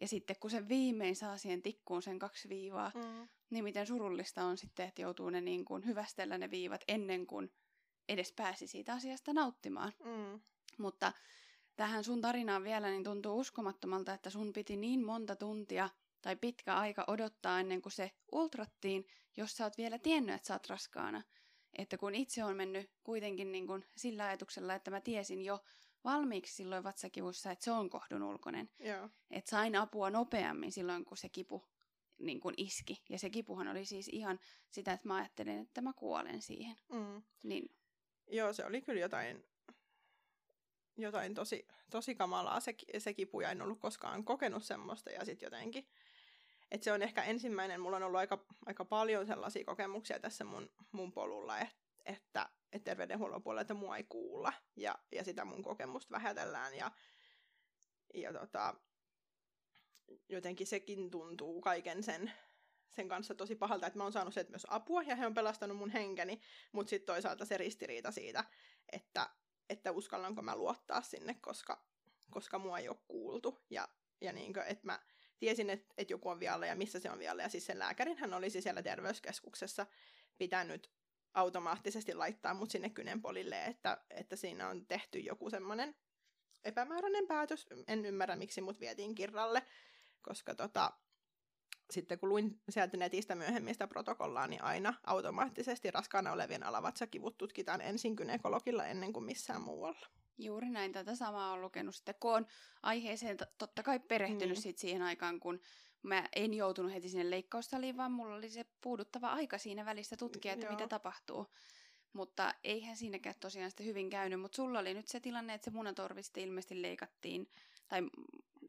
Ja 0.00 0.09
sitten 0.09 0.37
kun 0.40 0.50
se 0.50 0.68
viimein 0.68 1.16
saa 1.16 1.38
siihen 1.38 1.62
tikkuun 1.62 2.03
sen 2.03 2.18
kaksi 2.18 2.48
viivaa, 2.48 2.92
mm. 2.94 3.29
niin 3.50 3.64
miten 3.64 3.87
surullista 3.87 4.44
on 4.44 4.59
sitten, 4.59 4.88
että 4.88 5.03
joutuu 5.03 5.31
ne 5.31 5.40
niin 5.40 5.64
kuin 5.64 5.87
hyvästellä 5.87 6.38
ne 6.38 6.50
viivat 6.50 6.85
ennen 6.88 7.26
kuin 7.26 7.53
edes 8.09 8.33
pääsi 8.33 8.66
siitä 8.66 8.92
asiasta 8.92 9.33
nauttimaan. 9.33 9.92
Mm. 10.05 10.40
Mutta 10.79 11.12
tähän 11.80 12.04
sun 12.04 12.20
tarinaan 12.20 12.64
vielä 12.64 12.90
niin 12.90 13.04
tuntuu 13.04 13.38
uskomattomalta, 13.38 14.14
että 14.14 14.30
sun 14.30 14.52
piti 14.52 14.76
niin 14.76 15.04
monta 15.04 15.36
tuntia 15.36 15.88
tai 16.22 16.36
pitkä 16.36 16.76
aika 16.76 17.04
odottaa 17.06 17.60
ennen 17.60 17.82
kuin 17.82 17.92
se 17.92 18.10
ultrattiin, 18.32 19.06
jos 19.36 19.56
sä 19.56 19.64
oot 19.64 19.78
vielä 19.78 19.98
tiennyt, 19.98 20.34
että 20.34 20.46
sä 20.46 20.54
oot 20.54 20.66
raskaana. 20.66 21.22
Että 21.78 21.98
kun 21.98 22.14
itse 22.14 22.44
on 22.44 22.56
mennyt 22.56 22.90
kuitenkin 23.02 23.52
niin 23.52 23.66
kuin 23.66 23.84
sillä 23.96 24.24
ajatuksella, 24.24 24.74
että 24.74 24.90
mä 24.90 25.00
tiesin 25.00 25.42
jo 25.42 25.60
valmiiksi 26.04 26.54
silloin 26.54 26.84
vatsakivussa, 26.84 27.50
että 27.50 27.64
se 27.64 27.70
on 27.70 27.90
kohdun 27.90 28.22
ulkoinen. 28.22 28.70
Että 29.30 29.50
sain 29.50 29.76
apua 29.76 30.10
nopeammin 30.10 30.72
silloin, 30.72 31.04
kun 31.04 31.16
se 31.16 31.28
kipu 31.28 31.68
niin 32.18 32.40
kuin 32.40 32.54
iski. 32.56 33.02
Ja 33.08 33.18
se 33.18 33.30
kipuhan 33.30 33.68
oli 33.68 33.84
siis 33.84 34.08
ihan 34.08 34.40
sitä, 34.70 34.92
että 34.92 35.08
mä 35.08 35.16
ajattelin, 35.16 35.58
että 35.58 35.80
mä 35.80 35.92
kuolen 35.92 36.42
siihen. 36.42 36.76
Mm. 36.92 37.22
Niin. 37.42 37.70
Joo, 38.26 38.52
se 38.52 38.64
oli 38.64 38.82
kyllä 38.82 39.00
jotain, 39.00 39.44
jotain 41.02 41.34
tosi, 41.34 41.66
tosi 41.90 42.14
kamalaa. 42.14 42.60
Se, 42.60 42.74
se 42.98 43.14
kipu, 43.14 43.40
ja 43.40 43.50
en 43.50 43.62
ollut 43.62 43.80
koskaan 43.80 44.24
kokenut 44.24 44.64
semmoista, 44.64 45.10
ja 45.10 45.24
sitten 45.24 45.46
jotenkin 45.46 45.86
et 46.70 46.82
se 46.82 46.92
on 46.92 47.02
ehkä 47.02 47.22
ensimmäinen, 47.22 47.80
mulla 47.80 47.96
on 47.96 48.02
ollut 48.02 48.18
aika, 48.18 48.44
aika 48.66 48.84
paljon 48.84 49.26
sellaisia 49.26 49.64
kokemuksia 49.64 50.20
tässä 50.20 50.44
mun, 50.44 50.70
mun 50.92 51.12
polulla, 51.12 51.58
et, 51.58 51.68
että, 52.04 52.48
että 52.72 52.84
terveydenhuollon 52.84 53.42
puolella, 53.42 53.60
että 53.60 53.74
mua 53.74 53.96
ei 53.96 54.04
kuulla 54.04 54.52
ja, 54.76 54.98
ja 55.12 55.24
sitä 55.24 55.44
mun 55.44 55.62
kokemusta 55.62 56.10
vähätellään 56.10 56.76
ja, 56.76 56.90
ja 58.14 58.32
tota, 58.32 58.74
jotenkin 60.28 60.66
sekin 60.66 61.10
tuntuu 61.10 61.60
kaiken 61.60 62.02
sen, 62.02 62.32
sen 62.88 63.08
kanssa 63.08 63.34
tosi 63.34 63.54
pahalta, 63.54 63.86
että 63.86 63.98
mä 63.98 64.02
oon 64.02 64.12
saanut 64.12 64.34
sieltä 64.34 64.50
myös 64.50 64.66
apua 64.68 65.02
ja 65.02 65.16
he 65.16 65.26
on 65.26 65.34
pelastanut 65.34 65.76
mun 65.76 65.90
henkeni, 65.90 66.40
mutta 66.72 66.90
sitten 66.90 67.14
toisaalta 67.14 67.44
se 67.44 67.58
ristiriita 67.58 68.10
siitä, 68.10 68.44
että, 68.92 69.30
että 69.70 69.92
uskallanko 69.92 70.42
mä 70.42 70.56
luottaa 70.56 71.02
sinne, 71.02 71.35
koska, 71.35 71.85
koska 72.30 72.59
mua 72.59 72.78
ei 72.78 72.88
ole 72.88 72.96
kuultu 73.09 73.64
ja, 73.70 73.88
ja 74.20 74.33
niinkö, 74.33 74.62
että 74.62 74.87
mä 74.87 75.02
tiesin, 75.38 75.70
että, 75.70 75.94
että 75.98 76.12
joku 76.12 76.28
on 76.28 76.40
vialla 76.40 76.66
ja 76.66 76.76
missä 76.76 77.00
se 77.00 77.11
on 77.11 77.18
vialla. 77.18 77.42
Ja 77.42 77.48
siis 77.48 77.66
sen 77.66 77.78
lääkärin 77.78 78.18
hän 78.18 78.35
olisi 78.35 78.62
siellä 78.62 78.83
terveyskeskuksessa 78.83 79.87
pitänyt 80.38 80.90
automaattisesti 81.35 82.14
laittaa 82.14 82.54
mut 82.54 82.70
sinne 82.70 82.90
kynenpolille, 82.90 83.64
että, 83.64 84.04
että 84.11 84.37
siinä 84.37 84.68
on 84.68 84.87
tehty 84.87 85.18
joku 85.18 85.50
semmoinen 85.50 85.96
epämääräinen 86.64 87.26
päätös. 87.26 87.66
En 87.88 88.04
ymmärrä, 88.04 88.37
miksi 88.37 88.61
mut 88.61 88.80
vietiin 88.80 89.14
kirralle, 89.14 89.62
koska 90.22 90.54
tota, 90.54 90.92
sitten 91.90 92.18
kun 92.18 92.29
luin 92.29 92.61
sieltä 92.68 92.96
netistä 92.96 93.35
myöhemmin 93.35 93.74
sitä 93.74 93.87
protokollaa, 93.87 94.46
niin 94.46 94.64
aina 94.64 94.94
automaattisesti 95.07 95.90
raskaana 95.90 96.33
olevien 96.33 96.62
alavatsakivut 96.62 97.38
tutkitaan 97.38 97.81
ensin 97.81 98.16
kynekologilla 98.16 98.87
ennen 98.87 99.12
kuin 99.12 99.24
missään 99.24 99.62
muualla. 99.62 100.07
Juuri 100.38 100.70
näin, 100.70 100.92
tätä 100.92 101.14
samaa 101.14 101.53
on 101.53 101.61
lukenut 101.61 101.94
sitten, 101.94 102.14
kun 102.20 102.35
on 102.35 102.46
aiheeseen 102.83 103.37
totta 103.59 103.83
kai 103.83 103.98
perehtynyt 104.00 104.57
mm. 104.57 104.62
sit 104.62 104.79
siihen 104.79 105.03
aikaan, 105.03 105.40
kun 105.40 105.61
mä 106.03 106.29
en 106.37 106.55
joutunut 106.55 106.92
heti 106.92 107.09
sinne 107.09 107.31
leikkaussaliin, 107.31 107.96
vaan 107.96 108.12
mulla 108.12 108.35
oli 108.35 108.50
se 108.50 108.66
puuduttava 108.81 109.29
aika 109.29 109.59
siinä 109.59 109.85
välissä 109.85 110.16
tutkia, 110.16 110.53
että 110.53 110.66
Joo. 110.66 110.72
mitä 110.72 110.88
tapahtuu. 110.88 111.46
Mutta 112.12 112.55
eihän 112.64 112.96
siinäkään 112.96 113.35
tosiaan 113.40 113.70
sitten 113.70 113.87
hyvin 113.87 114.11
käynyt, 114.11 114.40
mutta 114.40 114.57
sulla 114.57 114.79
oli 114.79 114.94
nyt 114.94 115.09
se 115.09 115.20
tilanne, 115.20 115.55
että 115.55 115.64
se 115.64 115.70
munatorvi 115.70 116.22
sitten 116.22 116.44
ilmeisesti 116.44 116.83
leikattiin, 116.83 117.50
tai 117.88 118.03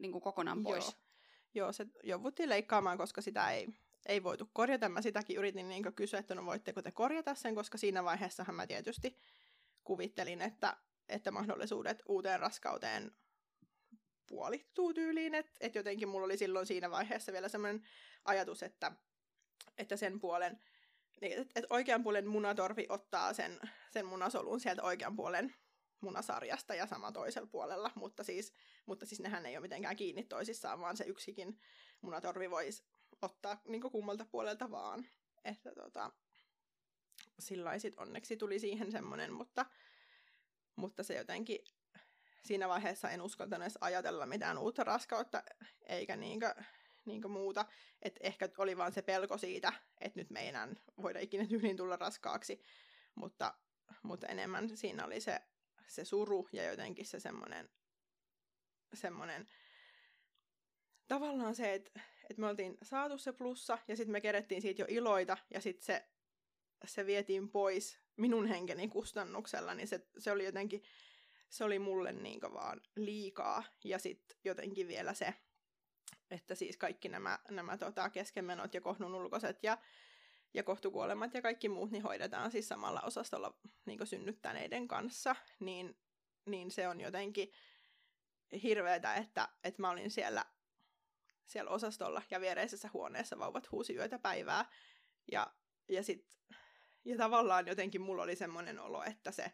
niin 0.00 0.12
kuin 0.12 0.22
kokonaan 0.22 0.62
pois. 0.62 0.84
Joo. 0.84 1.11
Joo, 1.54 1.72
se 1.72 1.86
jouduttiin 2.02 2.48
leikkaamaan, 2.48 2.98
koska 2.98 3.22
sitä 3.22 3.50
ei, 3.50 3.68
ei 4.06 4.22
voitu 4.22 4.50
korjata. 4.52 4.88
Mä 4.88 5.02
sitäkin 5.02 5.36
yritin 5.36 5.68
niin 5.68 5.94
kysyä, 5.94 6.18
että 6.20 6.34
no 6.34 6.46
voitteko 6.46 6.82
te 6.82 6.90
korjata 6.90 7.34
sen, 7.34 7.54
koska 7.54 7.78
siinä 7.78 8.04
vaiheessahan 8.04 8.54
mä 8.54 8.66
tietysti 8.66 9.16
kuvittelin, 9.84 10.42
että 10.42 10.76
että 11.08 11.30
mahdollisuudet 11.30 12.02
uuteen 12.08 12.40
raskauteen 12.40 13.12
puolittuu 14.26 14.94
tyyliin, 14.94 15.34
että 15.34 15.52
et 15.60 15.74
jotenkin 15.74 16.08
mulla 16.08 16.24
oli 16.24 16.36
silloin 16.36 16.66
siinä 16.66 16.90
vaiheessa 16.90 17.32
vielä 17.32 17.48
semmoinen 17.48 17.82
ajatus, 18.24 18.62
että, 18.62 18.92
että 19.78 19.96
sen 19.96 20.20
puolen, 20.20 20.62
että 21.22 21.60
et 21.60 21.66
oikean 21.70 22.02
puolen 22.02 22.28
munatorvi 22.28 22.86
ottaa 22.88 23.32
sen, 23.32 23.60
sen 23.90 24.06
munasolun 24.06 24.60
sieltä 24.60 24.82
oikean 24.82 25.16
puolen 25.16 25.54
munasarjasta 26.02 26.74
ja 26.74 26.86
sama 26.86 27.12
toisella 27.12 27.48
puolella, 27.48 27.90
mutta 27.94 28.24
siis, 28.24 28.54
mutta 28.86 29.06
siis 29.06 29.20
nehän 29.20 29.46
ei 29.46 29.56
ole 29.56 29.62
mitenkään 29.62 29.96
kiinni 29.96 30.24
toisissaan, 30.24 30.80
vaan 30.80 30.96
se 30.96 31.04
yksikin 31.04 31.60
munatorvi 32.00 32.50
voisi 32.50 32.84
ottaa 33.22 33.60
niin 33.64 33.82
kummalta 33.82 34.24
puolelta 34.24 34.70
vaan. 34.70 35.06
Että 35.44 35.74
tota, 35.74 36.12
sillä 37.38 37.78
sit 37.78 37.98
onneksi 37.98 38.36
tuli 38.36 38.58
siihen 38.58 38.92
semmoinen, 38.92 39.32
mutta, 39.32 39.66
mutta 40.76 41.02
se 41.02 41.14
jotenkin 41.14 41.58
siinä 42.44 42.68
vaiheessa 42.68 43.10
en 43.10 43.22
uskaltanut 43.22 43.62
edes 43.62 43.78
ajatella 43.80 44.26
mitään 44.26 44.58
uutta 44.58 44.84
raskautta, 44.84 45.42
eikä 45.86 46.16
niinkö, 46.16 46.54
niinkö 47.04 47.28
muuta. 47.28 47.66
Että 48.02 48.20
ehkä 48.22 48.48
oli 48.58 48.76
vaan 48.76 48.92
se 48.92 49.02
pelko 49.02 49.38
siitä, 49.38 49.72
että 50.00 50.20
nyt 50.20 50.30
me 50.30 50.40
ei 50.40 50.48
enää 50.48 50.68
voida 51.02 51.20
ikinä 51.20 51.46
tyyliin 51.46 51.76
tulla 51.76 51.96
raskaaksi. 51.96 52.62
Mutta, 53.14 53.54
mutta 54.02 54.26
enemmän 54.26 54.76
siinä 54.76 55.04
oli 55.04 55.20
se, 55.20 55.40
se 55.88 56.04
suru 56.04 56.48
ja 56.52 56.70
jotenkin 56.70 57.06
se 57.06 57.20
semmoinen, 57.20 57.70
semmoinen 58.94 59.46
tavallaan 61.08 61.54
se, 61.54 61.74
että, 61.74 62.00
että 62.30 62.40
me 62.40 62.46
oltiin 62.46 62.78
saatu 62.82 63.18
se 63.18 63.32
plussa 63.32 63.78
ja 63.88 63.96
sitten 63.96 64.12
me 64.12 64.20
kerettiin 64.20 64.62
siitä 64.62 64.82
jo 64.82 64.86
iloita 64.88 65.38
ja 65.50 65.60
sitten 65.60 65.84
se, 65.84 66.04
se 66.84 67.06
vietiin 67.06 67.50
pois 67.50 67.98
minun 68.16 68.46
henkeni 68.46 68.88
kustannuksella, 68.88 69.74
niin 69.74 69.88
se, 69.88 70.06
se 70.18 70.32
oli 70.32 70.44
jotenkin 70.44 70.82
se 71.52 71.64
oli 71.64 71.78
mulle 71.78 72.12
niin 72.12 72.40
vaan 72.40 72.80
liikaa. 72.96 73.64
Ja 73.84 73.98
sitten 73.98 74.38
jotenkin 74.44 74.88
vielä 74.88 75.14
se, 75.14 75.34
että 76.30 76.54
siis 76.54 76.76
kaikki 76.76 77.08
nämä, 77.08 77.38
nämä 77.50 77.78
tota, 77.78 78.10
keskenmenot 78.10 78.74
ja 78.74 78.80
kohdun 78.80 79.14
ulkoiset 79.14 79.62
ja, 79.62 79.78
ja 80.54 80.62
kohtukuolemat 80.62 81.34
ja 81.34 81.42
kaikki 81.42 81.68
muut 81.68 81.90
niin 81.90 82.02
hoidetaan 82.02 82.50
siis 82.50 82.68
samalla 82.68 83.00
osastolla 83.00 83.58
niin 83.86 84.06
synnyttäneiden 84.06 84.88
kanssa, 84.88 85.36
niin, 85.60 85.98
niin 86.46 86.70
se 86.70 86.88
on 86.88 87.00
jotenkin 87.00 87.52
hirveetä, 88.62 89.14
että, 89.14 89.48
että 89.64 89.82
mä 89.82 89.90
olin 89.90 90.10
siellä, 90.10 90.44
siellä 91.46 91.70
osastolla 91.70 92.22
ja 92.30 92.40
viereisessä 92.40 92.90
huoneessa 92.92 93.38
vauvat 93.38 93.72
huusi 93.72 93.94
yötä 93.94 94.18
päivää. 94.18 94.70
Ja, 95.32 95.54
ja, 95.88 96.02
sit, 96.02 96.26
ja 97.04 97.16
tavallaan 97.16 97.66
jotenkin 97.66 98.00
mulla 98.00 98.22
oli 98.22 98.36
semmoinen 98.36 98.80
olo, 98.80 99.02
että 99.02 99.30
se, 99.30 99.52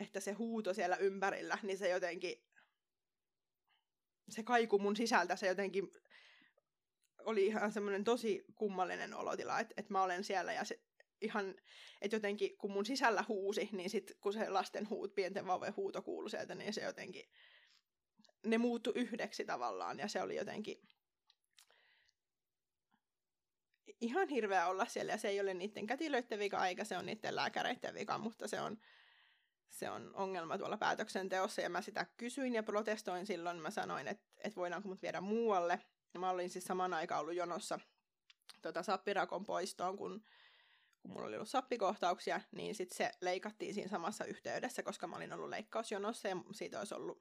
että 0.00 0.20
se 0.20 0.32
huuto 0.32 0.74
siellä 0.74 0.96
ympärillä, 0.96 1.58
niin 1.62 1.78
se 1.78 1.88
jotenkin, 1.88 2.44
se 4.28 4.42
kaiku 4.42 4.78
mun 4.78 4.96
sisältä, 4.96 5.36
se 5.36 5.46
jotenkin 5.46 5.90
oli 7.24 7.46
ihan 7.46 7.72
semmoinen 7.72 8.04
tosi 8.04 8.44
kummallinen 8.54 9.14
olotila, 9.14 9.60
että, 9.60 9.74
että 9.76 9.92
mä 9.92 10.02
olen 10.02 10.24
siellä 10.24 10.52
ja 10.52 10.64
se 10.64 10.80
ihan, 11.20 11.54
että 12.00 12.16
jotenkin 12.16 12.58
kun 12.58 12.70
mun 12.70 12.86
sisällä 12.86 13.24
huusi, 13.28 13.68
niin 13.72 13.90
sit 13.90 14.12
kun 14.20 14.32
se 14.32 14.48
lasten 14.48 14.90
huut, 14.90 15.14
pienten 15.14 15.46
vauvojen 15.46 15.76
huuto 15.76 16.02
kuului 16.02 16.30
sieltä, 16.30 16.54
niin 16.54 16.72
se 16.72 16.80
jotenkin, 16.80 17.24
ne 18.46 18.58
muuttu 18.58 18.92
yhdeksi 18.94 19.44
tavallaan 19.44 19.98
ja 19.98 20.08
se 20.08 20.22
oli 20.22 20.36
jotenkin 20.36 20.82
ihan 24.00 24.28
hirveä 24.28 24.66
olla 24.66 24.86
siellä. 24.86 25.12
Ja 25.12 25.18
se 25.18 25.28
ei 25.28 25.40
ole 25.40 25.54
niiden 25.54 25.86
kätilöiden 25.86 26.38
vika 26.38 26.66
eikä 26.66 26.84
se 26.84 26.96
on 26.96 27.06
niiden 27.06 27.36
lääkäreiden 27.36 27.94
vika, 27.94 28.18
mutta 28.18 28.48
se 28.48 28.60
on, 28.60 28.78
se 29.70 29.90
on 29.90 30.14
ongelma 30.14 30.58
tuolla 30.58 30.76
päätöksenteossa, 30.76 31.62
ja 31.62 31.70
mä 31.70 31.82
sitä 31.82 32.06
kysyin 32.16 32.54
ja 32.54 32.62
protestoin 32.62 33.26
silloin, 33.26 33.62
mä 33.62 33.70
sanoin, 33.70 34.08
että, 34.08 34.24
että 34.38 34.56
voidaanko 34.56 34.88
mut 34.88 35.02
viedä 35.02 35.20
muualle. 35.20 35.80
Ja 36.14 36.20
mä 36.20 36.30
olin 36.30 36.50
siis 36.50 36.64
saman 36.64 36.94
aikaan 36.94 37.20
ollut 37.20 37.34
jonossa 37.34 37.78
tota, 38.62 38.82
sappirakon 38.82 39.44
poistoon, 39.44 39.96
kun, 39.96 40.24
kun 41.02 41.10
mulla 41.10 41.26
oli 41.26 41.36
ollut 41.36 41.48
sappikohtauksia, 41.48 42.40
niin 42.52 42.74
sitten 42.74 42.96
se 42.96 43.10
leikattiin 43.20 43.74
siinä 43.74 43.90
samassa 43.90 44.24
yhteydessä, 44.24 44.82
koska 44.82 45.06
mä 45.06 45.16
olin 45.16 45.32
ollut 45.32 45.48
leikkausjonossa, 45.48 46.28
ja 46.28 46.36
siitä 46.52 46.78
olisi 46.78 46.94
ollut, 46.94 47.18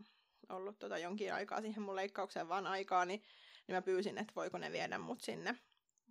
ollut 0.50 0.80
tota 0.80 0.98
jonkin 0.98 1.34
aikaa 1.34 1.62
siihen 1.62 1.84
mun 1.84 1.96
leikkaukseen 1.96 2.50
vaan 2.50 2.68
aikaa, 2.68 3.06
niin, 3.06 3.24
niin 3.68 3.76
mä 3.76 3.82
pyysin, 3.82 4.18
että 4.18 4.34
voiko 4.36 4.58
ne 4.58 4.72
viedä 4.72 4.98
mut 4.98 5.22
sinne 5.22 5.58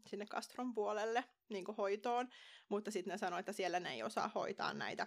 sinne 0.06 0.26
kastron 0.26 0.74
puolelle 0.74 1.24
niin 1.48 1.64
hoitoon, 1.78 2.28
mutta 2.68 2.90
sitten 2.90 3.10
ne 3.12 3.18
sanoivat, 3.18 3.40
että 3.40 3.52
siellä 3.52 3.80
ne 3.80 3.92
ei 3.92 4.02
osaa 4.02 4.30
hoitaa 4.34 4.74
näitä 4.74 5.06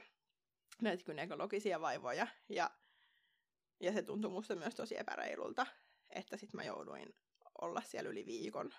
näitä 0.82 1.04
gynekologisia 1.04 1.82
vaivoja. 1.82 2.28
Ja, 2.50 2.72
ja 3.80 3.94
se 3.94 4.02
tuntui 4.02 4.32
musta 4.32 4.56
myös 4.56 4.76
tosi 4.76 4.98
epäreilulta, 4.98 5.66
että 6.10 6.38
sitten 6.38 6.58
mä 6.58 6.64
jouduin 6.64 7.16
olla 7.62 7.82
siellä 7.82 8.10
yli 8.10 8.26
viikon 8.26 8.74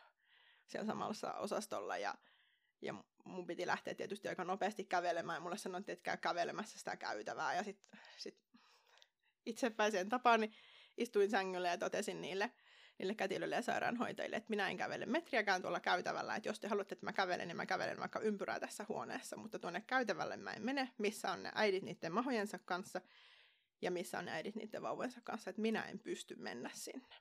siellä 0.66 0.86
samalla 0.86 1.34
osastolla. 1.34 1.98
Ja, 1.98 2.14
ja 2.82 2.94
mun 3.24 3.46
piti 3.46 3.66
lähteä 3.66 3.94
tietysti 3.94 4.28
aika 4.28 4.44
nopeasti 4.44 4.84
kävelemään. 4.84 5.42
Mulle 5.42 5.58
sanottiin, 5.58 5.92
että 5.92 6.02
käy 6.02 6.16
kävelemässä 6.16 6.78
sitä 6.78 6.96
käytävää. 6.96 7.54
Ja 7.54 7.62
sitten 7.62 7.98
sit 8.16 8.38
itsepäiseen 9.46 10.08
tapaan 10.08 10.40
niin 10.40 10.54
istuin 10.96 11.30
sängyllä 11.30 11.68
ja 11.68 11.78
totesin 11.78 12.20
niille 12.20 12.52
niille 12.98 13.14
kätilöille 13.14 13.54
ja 13.54 13.62
sairaanhoitajille, 13.62 14.36
että 14.36 14.50
minä 14.50 14.68
en 14.68 14.76
kävele 14.76 15.06
metriäkään 15.06 15.62
tuolla 15.62 15.80
käytävällä, 15.80 16.36
että 16.36 16.48
jos 16.48 16.60
te 16.60 16.68
haluatte, 16.68 16.94
että 16.94 17.06
mä 17.06 17.12
kävelen, 17.12 17.48
niin 17.48 17.56
mä 17.56 17.66
kävelen 17.66 18.00
vaikka 18.00 18.20
ympyrää 18.20 18.60
tässä 18.60 18.86
huoneessa, 18.88 19.36
mutta 19.36 19.58
tuonne 19.58 19.80
käytävälle 19.86 20.36
mä 20.36 20.52
en 20.52 20.64
mene, 20.64 20.90
missä 20.98 21.32
on 21.32 21.42
ne 21.42 21.52
äidit 21.54 21.84
niiden 21.84 22.12
mahojensa 22.12 22.58
kanssa 22.58 23.00
ja 23.82 23.90
missä 23.90 24.18
on 24.18 24.24
ne 24.24 24.32
äidit 24.32 24.54
niiden 24.54 24.82
vauvojensa 24.82 25.20
kanssa, 25.24 25.50
että 25.50 25.62
minä 25.62 25.82
en 25.82 25.98
pysty 25.98 26.36
mennä 26.36 26.70
sinne. 26.74 27.16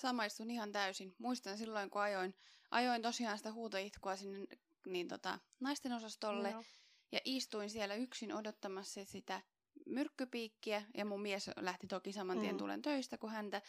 Samaistun 0.00 0.50
ihan 0.50 0.72
täysin. 0.72 1.14
Muistan 1.18 1.58
silloin, 1.58 1.90
kun 1.90 2.02
ajoin, 2.02 2.34
ajoin 2.70 3.02
tosiaan 3.02 3.38
sitä 3.38 3.52
huutoitkua 3.52 4.16
sinne 4.16 4.46
niin 4.86 5.08
tota, 5.08 5.38
naisten 5.60 5.92
osastolle 5.92 6.52
no. 6.52 6.64
ja 7.12 7.20
istuin 7.24 7.70
siellä 7.70 7.94
yksin 7.94 8.34
odottamassa 8.34 9.04
sitä 9.04 9.42
myrkkypiikkiä 9.86 10.82
ja 10.94 11.04
mun 11.04 11.22
mies 11.22 11.50
lähti 11.56 11.86
toki 11.86 12.12
saman 12.12 12.40
tien 12.40 12.54
mm. 12.54 12.58
tulen 12.58 12.82
töistä, 12.82 13.18
kun 13.18 13.30
häntä 13.30 13.62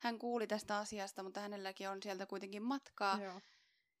hän 0.00 0.18
kuuli 0.18 0.46
tästä 0.46 0.78
asiasta, 0.78 1.22
mutta 1.22 1.40
hänelläkin 1.40 1.88
on 1.88 2.02
sieltä 2.02 2.26
kuitenkin 2.26 2.62
matkaa. 2.62 3.18
Joo. 3.22 3.40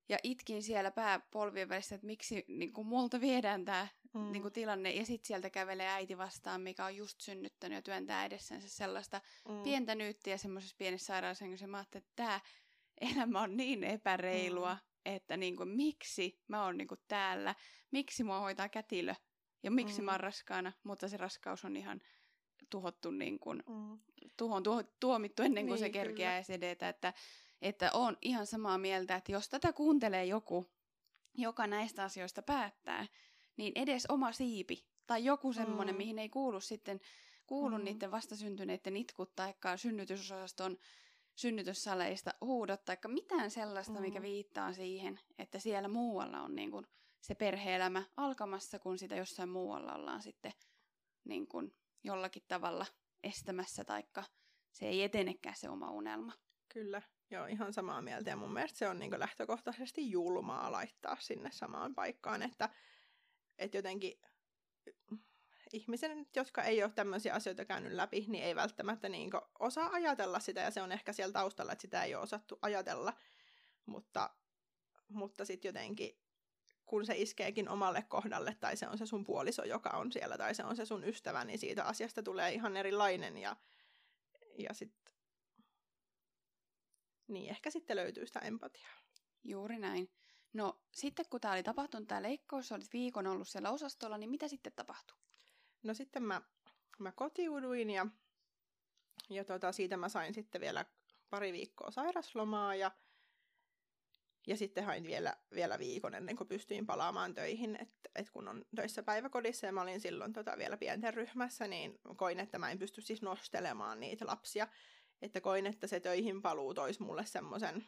Ja 0.08 0.18
itkin 0.22 0.62
siellä 0.62 0.90
pääpolvien 0.90 1.68
välissä, 1.68 1.94
että 1.94 2.06
miksi 2.06 2.44
niin 2.48 2.72
multa 2.84 3.20
viedään 3.20 3.64
tämä 3.64 3.88
mm. 4.14 4.32
niin 4.32 4.42
kuin 4.42 4.52
tilanne. 4.52 4.90
Ja 4.90 5.06
sitten 5.06 5.26
sieltä 5.26 5.50
kävelee 5.50 5.88
äiti 5.88 6.18
vastaan, 6.18 6.60
mikä 6.60 6.84
on 6.84 6.96
just 6.96 7.20
synnyttänyt 7.20 7.76
ja 7.76 7.82
työntää 7.82 8.24
edessänsä 8.24 8.68
sellaista 8.68 9.20
mm. 9.48 9.62
pientä 9.62 9.94
nyyttiä 9.94 10.36
semmoisessa 10.36 10.76
pienessä 10.78 11.06
sairaushengissä. 11.06 11.66
Mä 11.66 11.76
ajattelin, 11.76 12.02
että 12.02 12.12
tämä 12.16 12.40
elämä 13.00 13.40
on 13.40 13.56
niin 13.56 13.84
epäreilua, 13.84 14.74
mm. 14.74 14.80
että 15.04 15.36
niin 15.36 15.56
kuin, 15.56 15.68
miksi 15.68 16.40
mä 16.48 16.64
oon 16.64 16.76
niin 16.76 16.88
kuin 16.88 17.00
täällä, 17.08 17.54
miksi 17.90 18.24
mua 18.24 18.40
hoitaa 18.40 18.68
kätilö 18.68 19.14
ja 19.62 19.70
miksi 19.70 20.00
mm. 20.00 20.04
mä 20.04 20.10
oon 20.10 20.20
raskaana, 20.20 20.72
mutta 20.84 21.08
se 21.08 21.16
raskaus 21.16 21.64
on 21.64 21.76
ihan 21.76 22.00
tuhottu 22.70 23.10
niin 23.10 23.38
kuin, 23.38 23.62
mm. 23.68 23.98
tuhon 24.36 24.62
tuo, 24.62 24.82
tuomittu 25.00 25.42
ennen 25.42 25.66
kuin 25.66 25.74
niin, 25.74 25.86
se 25.86 25.90
kerkeää 25.90 26.36
edes 26.36 26.50
edetä, 26.50 26.88
että, 26.88 27.12
että 27.62 27.90
on 27.92 28.16
ihan 28.22 28.46
samaa 28.46 28.78
mieltä, 28.78 29.16
että 29.16 29.32
jos 29.32 29.48
tätä 29.48 29.72
kuuntelee 29.72 30.24
joku, 30.24 30.66
joka 31.34 31.66
näistä 31.66 32.04
asioista 32.04 32.42
päättää, 32.42 33.06
niin 33.58 33.72
edes 33.74 34.06
oma 34.08 34.32
siipi 34.32 34.84
tai 35.06 35.24
joku 35.24 35.52
semmoinen, 35.52 35.94
mm. 35.94 35.98
mihin 35.98 36.18
ei 36.18 36.28
kuulu 36.28 36.60
sitten 36.60 37.00
kuulu 37.46 37.78
mm. 37.78 37.84
niiden 37.84 38.10
vastasyntyneiden 38.10 38.96
itkut 38.96 39.36
tai 39.36 39.54
synnytysosaston 39.76 40.78
synnytyssaleista 41.34 42.30
huudot 42.40 42.84
tai 42.84 42.96
mitään 43.06 43.50
sellaista, 43.50 43.92
mm. 43.92 44.00
mikä 44.00 44.22
viittaa 44.22 44.72
siihen, 44.72 45.20
että 45.38 45.58
siellä 45.58 45.88
muualla 45.88 46.40
on 46.40 46.54
niin 46.54 46.70
kuin 46.70 46.86
se 47.20 47.34
perheelämä 47.34 48.04
alkamassa, 48.16 48.78
kun 48.78 48.98
sitä 48.98 49.16
jossain 49.16 49.48
muualla 49.48 49.94
ollaan 49.94 50.22
sitten 50.22 50.52
niin 51.24 51.48
kuin 51.48 51.74
jollakin 52.04 52.42
tavalla 52.48 52.86
estämässä, 53.22 53.84
taikka 53.84 54.24
se 54.72 54.86
ei 54.86 55.02
etenekään 55.02 55.56
se 55.56 55.68
oma 55.68 55.90
unelma. 55.90 56.32
Kyllä, 56.68 57.02
joo, 57.30 57.46
ihan 57.46 57.72
samaa 57.72 58.02
mieltä. 58.02 58.30
Ja 58.30 58.36
mun 58.36 58.52
mielestä 58.52 58.78
se 58.78 58.88
on 58.88 58.98
niin 58.98 59.20
lähtökohtaisesti 59.20 60.10
julmaa 60.10 60.72
laittaa 60.72 61.16
sinne 61.20 61.50
samaan 61.52 61.94
paikkaan, 61.94 62.42
että, 62.42 62.68
että 63.58 63.78
jotenkin 63.78 64.20
ihmisen, 65.72 66.26
jotka 66.36 66.62
ei 66.62 66.82
ole 66.82 66.92
tämmöisiä 66.92 67.34
asioita 67.34 67.64
käynyt 67.64 67.92
läpi, 67.92 68.24
niin 68.28 68.44
ei 68.44 68.56
välttämättä 68.56 69.08
niin 69.08 69.30
osaa 69.58 69.90
ajatella 69.92 70.40
sitä, 70.40 70.60
ja 70.60 70.70
se 70.70 70.82
on 70.82 70.92
ehkä 70.92 71.12
siellä 71.12 71.32
taustalla, 71.32 71.72
että 71.72 71.82
sitä 71.82 72.04
ei 72.04 72.14
ole 72.14 72.22
osattu 72.22 72.58
ajatella, 72.62 73.12
mutta, 73.86 74.30
mutta 75.08 75.44
sitten 75.44 75.68
jotenkin 75.68 76.18
kun 76.86 77.06
se 77.06 77.14
iskeekin 77.16 77.68
omalle 77.68 78.02
kohdalle, 78.02 78.56
tai 78.60 78.76
se 78.76 78.88
on 78.88 78.98
se 78.98 79.06
sun 79.06 79.24
puoliso, 79.24 79.64
joka 79.64 79.90
on 79.90 80.12
siellä, 80.12 80.38
tai 80.38 80.54
se 80.54 80.64
on 80.64 80.76
se 80.76 80.84
sun 80.84 81.04
ystävä, 81.04 81.44
niin 81.44 81.58
siitä 81.58 81.84
asiasta 81.84 82.22
tulee 82.22 82.52
ihan 82.52 82.76
erilainen, 82.76 83.38
ja, 83.38 83.56
ja 84.58 84.74
sitten 84.74 85.12
niin 87.28 87.50
ehkä 87.50 87.70
sitten 87.70 87.96
löytyy 87.96 88.26
sitä 88.26 88.40
empatiaa. 88.40 88.92
Juuri 89.44 89.78
näin. 89.78 90.10
No 90.52 90.80
sitten 90.92 91.26
kun 91.30 91.40
tämä 91.40 91.54
oli 91.54 91.62
tapahtunut 91.62 92.08
tämä 92.08 92.22
leikkaus, 92.22 92.72
olit 92.72 92.92
viikon 92.92 93.26
ollut 93.26 93.48
siellä 93.48 93.70
osastolla, 93.70 94.18
niin 94.18 94.30
mitä 94.30 94.48
sitten 94.48 94.72
tapahtui? 94.76 95.16
No 95.82 95.94
sitten 95.94 96.22
mä, 96.22 96.42
mä 96.98 97.12
kotiuduin 97.12 97.90
ja, 97.90 98.06
ja 99.30 99.44
tota, 99.44 99.72
siitä 99.72 99.96
mä 99.96 100.08
sain 100.08 100.34
sitten 100.34 100.60
vielä 100.60 100.84
pari 101.30 101.52
viikkoa 101.52 101.90
sairaslomaa 101.90 102.74
ja 102.74 102.90
Ja 104.46 104.56
sitten 104.56 104.84
hain 104.84 105.04
vielä, 105.06 105.36
vielä 105.54 105.78
viikon 105.78 106.14
ennen 106.14 106.36
kuin 106.36 106.48
pystyin 106.48 106.86
palaamaan 106.86 107.34
töihin, 107.34 107.76
että 107.80 108.10
et 108.14 108.30
kun 108.30 108.48
on 108.48 108.64
töissä 108.76 109.02
päiväkodissa 109.02 109.66
ja 109.66 109.72
mä 109.72 109.82
olin 109.82 110.00
silloin 110.00 110.32
tota 110.32 110.58
vielä 110.58 110.76
pienten 110.76 111.14
ryhmässä, 111.14 111.68
niin 111.68 111.98
koin, 112.16 112.40
että 112.40 112.58
mä 112.58 112.70
en 112.70 112.78
pysty 112.78 113.00
siis 113.00 113.22
nostelemaan 113.22 114.00
niitä 114.00 114.26
lapsia. 114.26 114.68
Että 115.22 115.40
koin, 115.40 115.66
että 115.66 115.86
se 115.86 116.00
töihin 116.00 116.42
paluu 116.42 116.74
toisi 116.74 117.02
mulle 117.02 117.26
semmoisen 117.26 117.86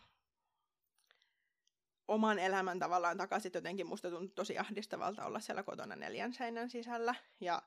oman 2.10 2.38
elämän 2.38 2.78
tavallaan 2.78 3.16
takaisin. 3.16 3.52
Jotenkin 3.54 3.86
musta 3.86 4.10
tuntui 4.10 4.34
tosi 4.34 4.58
ahdistavalta 4.58 5.26
olla 5.26 5.40
siellä 5.40 5.62
kotona 5.62 5.96
neljän 5.96 6.32
seinän 6.32 6.70
sisällä 6.70 7.14
ja, 7.40 7.62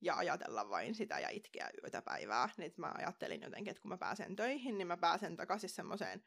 ja 0.00 0.16
ajatella 0.16 0.68
vain 0.68 0.94
sitä 0.94 1.18
ja 1.18 1.28
itkeä 1.28 1.70
yötä 1.82 2.02
päivää. 2.02 2.48
Niin 2.56 2.72
mä 2.76 2.92
ajattelin 2.98 3.42
jotenkin, 3.42 3.70
että 3.70 3.80
kun 3.82 3.88
mä 3.88 3.98
pääsen 3.98 4.36
töihin, 4.36 4.78
niin 4.78 4.86
mä 4.86 4.96
pääsen 4.96 5.36
takaisin 5.36 5.70
semmoiseen 5.70 6.24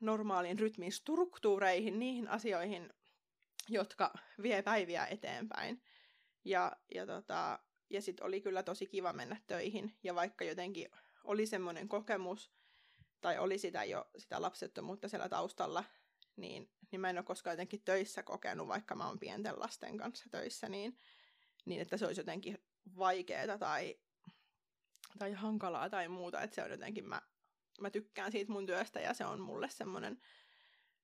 normaaliin 0.00 0.58
rytmin 0.58 0.92
struktuureihin, 0.92 1.98
niihin 1.98 2.28
asioihin, 2.28 2.92
jotka 3.68 4.14
vie 4.42 4.62
päiviä 4.62 5.06
eteenpäin. 5.06 5.82
Ja, 6.44 6.72
ja, 6.94 7.06
tota, 7.06 7.58
ja 7.90 8.02
sitten 8.02 8.26
oli 8.26 8.40
kyllä 8.40 8.62
tosi 8.62 8.86
kiva 8.86 9.12
mennä 9.12 9.36
töihin. 9.46 9.96
Ja 10.02 10.14
vaikka 10.14 10.44
jotenkin 10.44 10.88
oli 11.24 11.46
semmoinen 11.46 11.88
kokemus, 11.88 12.52
tai 13.24 13.38
oli 13.38 13.58
sitä 13.58 13.84
jo 13.84 14.10
sitä 14.18 14.42
lapsettomuutta 14.42 15.08
siellä 15.08 15.28
taustalla, 15.28 15.84
niin, 16.36 16.70
niin 16.90 17.00
mä 17.00 17.10
en 17.10 17.18
ole 17.18 17.24
koskaan 17.24 17.52
jotenkin 17.52 17.82
töissä 17.84 18.22
kokenut, 18.22 18.68
vaikka 18.68 18.94
mä 18.94 19.06
oon 19.06 19.18
pienten 19.18 19.60
lasten 19.60 19.96
kanssa 19.96 20.24
töissä, 20.30 20.68
niin, 20.68 20.98
niin 21.66 21.80
että 21.80 21.96
se 21.96 22.06
olisi 22.06 22.20
jotenkin 22.20 22.58
vaikeaa 22.98 23.58
tai, 23.58 23.98
tai 25.18 25.32
hankalaa 25.32 25.90
tai 25.90 26.08
muuta, 26.08 26.42
että 26.42 26.54
se 26.54 26.62
on 26.62 26.70
jotenkin, 26.70 27.08
mä, 27.08 27.22
mä 27.80 27.90
tykkään 27.90 28.32
siitä 28.32 28.52
mun 28.52 28.66
työstä 28.66 29.00
ja 29.00 29.14
se 29.14 29.24
on 29.24 29.40
mulle 29.40 29.68
semmoinen, 29.70 30.20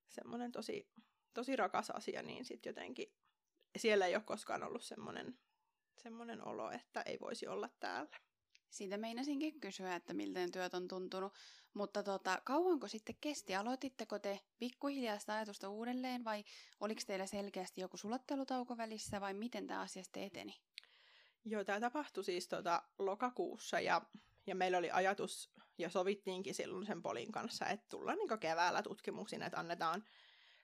semmoinen 0.09 0.52
tosi, 0.52 0.90
tosi 1.35 1.56
rakas 1.56 1.90
asia, 1.90 2.22
niin 2.22 2.44
sitten 2.44 2.70
jotenkin 2.70 3.14
siellä 3.76 4.06
ei 4.06 4.14
ole 4.14 4.22
koskaan 4.22 4.62
ollut 4.62 4.85
semmoinen, 4.85 5.38
semmoinen 5.96 6.46
olo, 6.46 6.70
että 6.70 7.02
ei 7.02 7.20
voisi 7.20 7.46
olla 7.46 7.68
täällä. 7.80 8.18
Siitä 8.70 8.98
meinasinkin 8.98 9.61
kysyä, 9.61 9.94
että 9.94 10.14
miltä 10.14 10.48
työt 10.52 10.74
on 10.74 10.88
tuntunut. 10.88 11.33
Mutta 11.74 12.02
tota, 12.02 12.42
kauanko 12.44 12.88
sitten 12.88 13.16
kesti? 13.20 13.54
Aloititteko 13.54 14.18
te 14.18 14.40
pikkuhiljaa 14.59 15.18
sitä 15.18 15.35
ajatusta 15.35 15.68
uudelleen 15.68 16.24
vai 16.24 16.44
oliko 16.80 17.00
teillä 17.06 17.26
selkeästi 17.26 17.80
joku 17.80 17.96
sulattelutauko 17.96 18.76
välissä 18.76 19.20
vai 19.20 19.35
miten 19.35 19.66
tämä 19.66 19.80
asia 19.80 20.02
sitten 20.02 20.22
eteni? 20.22 20.61
Joo, 21.44 21.64
tämä 21.64 21.80
tapahtui 21.80 22.24
siis 22.24 22.48
tota 22.48 22.83
lokakuussa 22.98 23.80
ja, 23.80 24.02
ja 24.46 24.54
meillä 24.54 24.78
oli 24.78 24.90
ajatus 24.90 25.50
ja 25.78 25.90
sovittiinkin 25.90 26.54
silloin 26.54 26.87
sen 26.87 27.02
Polin 27.02 27.33
kanssa, 27.33 27.66
että 27.66 27.87
tullaan 27.88 28.18
niin 28.18 28.38
keväällä 28.38 28.83
tutkimuksiin, 28.83 29.42
että 29.42 29.59
annetaan 29.59 30.04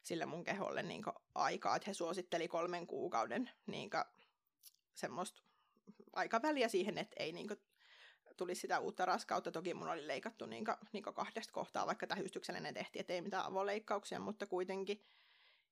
sille 0.03 0.27
mun 0.27 0.45
keholle 0.45 0.83
niin 0.83 1.05
aikaa, 1.35 1.77
että 1.77 1.91
he 1.91 1.95
suositteli 1.95 2.49
kolmen 2.49 2.87
kuukauden 2.87 3.51
niin 3.67 3.91
semmoista 4.95 5.43
aikaväliä 6.13 6.69
siihen, 6.69 6.99
että 6.99 7.17
ei 7.19 7.33
niin 7.33 7.49
tuli 8.37 8.55
sitä 8.55 8.79
uutta 8.79 9.07
raskautta. 9.07 9.53
Toki 9.53 9.75
mun 9.75 9.89
oli 9.89 10.07
leikattu 10.07 10.47
niin 10.47 10.65
niin 10.93 11.03
kahdesta 11.03 11.53
kohtaa, 11.53 11.87
vaikka 11.87 12.07
tähystyksellinen 12.07 12.75
tehtiin, 12.75 13.01
ettei 13.01 13.23
mitään 13.23 13.45
avoleikkauksia, 13.45 14.21
mutta 14.21 14.47
kuitenkin. 14.47 15.05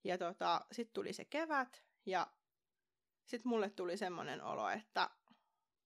Ja 0.05 0.18
tota, 0.18 0.61
sitten 0.72 0.94
tuli 0.94 1.12
se 1.12 1.24
kevät 1.24 1.83
ja 2.07 2.27
sitten 3.27 3.48
mulle 3.48 3.70
tuli 3.70 3.96
semmoinen 3.96 4.42
olo, 4.42 4.68
että, 4.68 5.11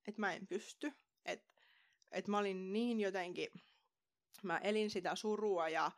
että 0.08 0.20
mä 0.20 0.32
en 0.32 0.46
pysty. 0.46 0.92
Että 1.24 1.58
että 2.10 2.30
mä 2.30 2.38
olin 2.38 2.72
niin 2.72 3.00
jotenkin, 3.00 3.48
mä 4.42 4.58
elin 4.58 4.90
sitä 4.90 5.14
surua 5.14 5.68
ja, 5.68 5.90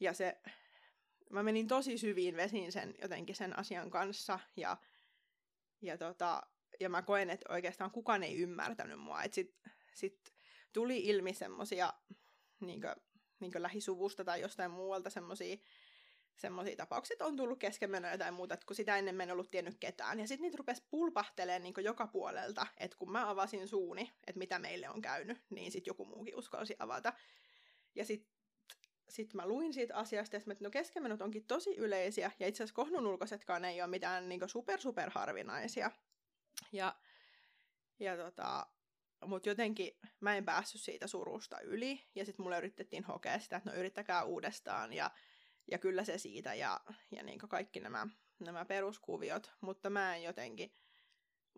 ja 0.00 0.12
se, 0.12 0.40
mä 1.30 1.42
menin 1.42 1.68
tosi 1.68 1.98
syviin 1.98 2.36
vesiin 2.36 2.72
sen 2.72 2.94
jotenkin 3.02 3.36
sen 3.36 3.58
asian 3.58 3.90
kanssa 3.90 4.38
ja, 4.56 4.76
ja 5.82 5.98
tota, 5.98 6.42
ja 6.80 6.88
mä 6.88 7.02
koen, 7.02 7.30
että 7.30 7.52
oikeastaan 7.52 7.90
kukaan 7.90 8.22
ei 8.22 8.36
ymmärtänyt 8.36 9.00
mua. 9.00 9.22
Että 9.22 9.34
sit, 9.34 9.54
sit 9.94 10.34
tuli 10.72 10.98
ilmi 10.98 11.34
semmosia 11.34 11.92
niinkö, 12.60 12.96
niinkö 13.40 13.62
lähisuvusta 13.62 14.24
tai 14.24 14.40
jostain 14.40 14.70
muualta 14.70 15.10
semmosia 15.10 15.56
semmoisia 16.40 16.76
tapauksia, 16.76 17.14
että 17.14 17.26
on 17.26 17.36
tullut 17.36 17.58
keskenmenoja 17.58 18.18
tai 18.18 18.32
muuta, 18.32 18.54
että 18.54 18.66
kun 18.66 18.76
sitä 18.76 18.96
ennen 18.96 19.14
mä 19.14 19.22
en 19.22 19.30
ollut 19.30 19.50
tiennyt 19.50 19.76
ketään. 19.80 20.20
Ja 20.20 20.28
sitten 20.28 20.42
niitä 20.42 20.56
rupesi 20.56 20.82
pulpahtelemaan 20.90 21.62
niin 21.62 21.74
joka 21.84 22.06
puolelta, 22.06 22.66
että 22.76 22.96
kun 22.96 23.12
mä 23.12 23.30
avasin 23.30 23.68
suuni, 23.68 24.12
että 24.26 24.38
mitä 24.38 24.58
meille 24.58 24.88
on 24.88 25.02
käynyt, 25.02 25.38
niin 25.50 25.72
sitten 25.72 25.90
joku 25.90 26.04
muukin 26.04 26.36
uskalsi 26.36 26.76
avata. 26.78 27.12
Ja 27.94 28.04
sitten 28.04 28.30
sit 29.08 29.34
mä 29.34 29.46
luin 29.46 29.72
siitä 29.72 29.96
asiasta, 29.96 30.36
että 30.36 30.54
no 30.60 30.70
keskenmenot 30.70 31.22
onkin 31.22 31.46
tosi 31.46 31.76
yleisiä, 31.76 32.30
ja 32.38 32.46
itse 32.46 32.62
asiassa 32.62 32.74
kohdun 32.74 33.06
ulkoisetkaan 33.06 33.64
ei 33.64 33.82
ole 33.82 33.90
mitään 33.90 34.28
niin 34.28 34.48
super 34.48 34.80
super 34.80 35.10
harvinaisia. 35.14 35.90
Ja, 36.72 36.96
ja 37.98 38.16
tota, 38.16 38.66
mutta 39.26 39.48
jotenkin 39.48 39.98
mä 40.20 40.36
en 40.36 40.44
päässyt 40.44 40.80
siitä 40.80 41.06
surusta 41.06 41.60
yli, 41.60 42.04
ja 42.14 42.24
sitten 42.24 42.42
mulle 42.42 42.58
yritettiin 42.58 43.04
hokea 43.04 43.38
sitä, 43.38 43.56
että 43.56 43.70
no 43.70 43.76
yrittäkää 43.76 44.24
uudestaan, 44.24 44.92
ja, 44.92 45.10
ja 45.70 45.78
kyllä 45.78 46.04
se 46.04 46.18
siitä, 46.18 46.54
ja, 46.54 46.80
ja 47.10 47.22
niin 47.22 47.38
kaikki 47.38 47.80
nämä, 47.80 48.06
nämä 48.38 48.64
peruskuviot, 48.64 49.52
mutta 49.60 49.90
mä 49.90 50.16
en 50.16 50.22
jotenkin, 50.22 50.74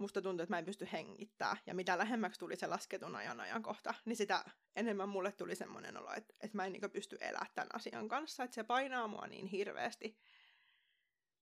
musta 0.00 0.22
tuntuu, 0.22 0.42
että 0.42 0.52
mä 0.52 0.58
en 0.58 0.64
pysty 0.64 0.88
hengittää, 0.92 1.56
ja 1.66 1.74
mitä 1.74 1.98
lähemmäksi 1.98 2.40
tuli 2.40 2.56
se 2.56 2.66
lasketun 2.66 3.16
ajan 3.16 3.40
ajankohta, 3.40 3.94
niin 4.04 4.16
sitä 4.16 4.44
enemmän 4.76 5.08
mulle 5.08 5.32
tuli 5.32 5.54
semmoinen 5.54 5.96
olo, 5.96 6.12
että, 6.12 6.34
että 6.40 6.56
mä 6.56 6.66
en 6.66 6.72
niin 6.72 6.90
pysty 6.90 7.18
elämään 7.20 7.52
tämän 7.54 7.74
asian 7.74 8.08
kanssa, 8.08 8.44
että 8.44 8.54
se 8.54 8.64
painaa 8.64 9.08
mua 9.08 9.26
niin 9.26 9.46
hirveästi, 9.46 10.18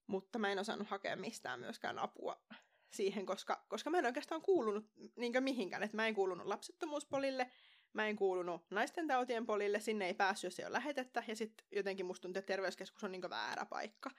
mutta 0.06 0.38
mä 0.38 0.52
en 0.52 0.58
osannut 0.58 0.88
hakea 0.88 1.16
mistään 1.16 1.60
myöskään 1.60 1.98
apua 1.98 2.42
siihen, 2.90 3.26
koska, 3.26 3.64
koska 3.68 3.90
mä 3.90 3.98
en 3.98 4.06
oikeastaan 4.06 4.42
kuulunut 4.42 4.86
niinkö 5.16 5.40
mihinkään. 5.40 5.82
Että 5.82 5.96
mä 5.96 6.06
en 6.06 6.14
kuulunut 6.14 6.46
lapsettomuuspolille, 6.46 7.50
mä 7.92 8.06
en 8.06 8.16
kuulunut 8.16 8.70
naisten 8.70 9.06
tautien 9.06 9.46
polille, 9.46 9.80
sinne 9.80 10.06
ei 10.06 10.14
päässyt, 10.14 10.44
jos 10.44 10.58
ei 10.58 10.64
ole 10.64 10.72
lähetettä, 10.72 11.24
ja 11.26 11.36
sitten 11.36 11.66
jotenkin 11.70 12.06
musta 12.06 12.22
tuntuu, 12.22 12.38
että 12.38 12.52
terveyskeskus 12.52 13.04
on 13.04 13.12
niinkö 13.12 13.30
väärä 13.30 13.66
paikka. 13.66 14.10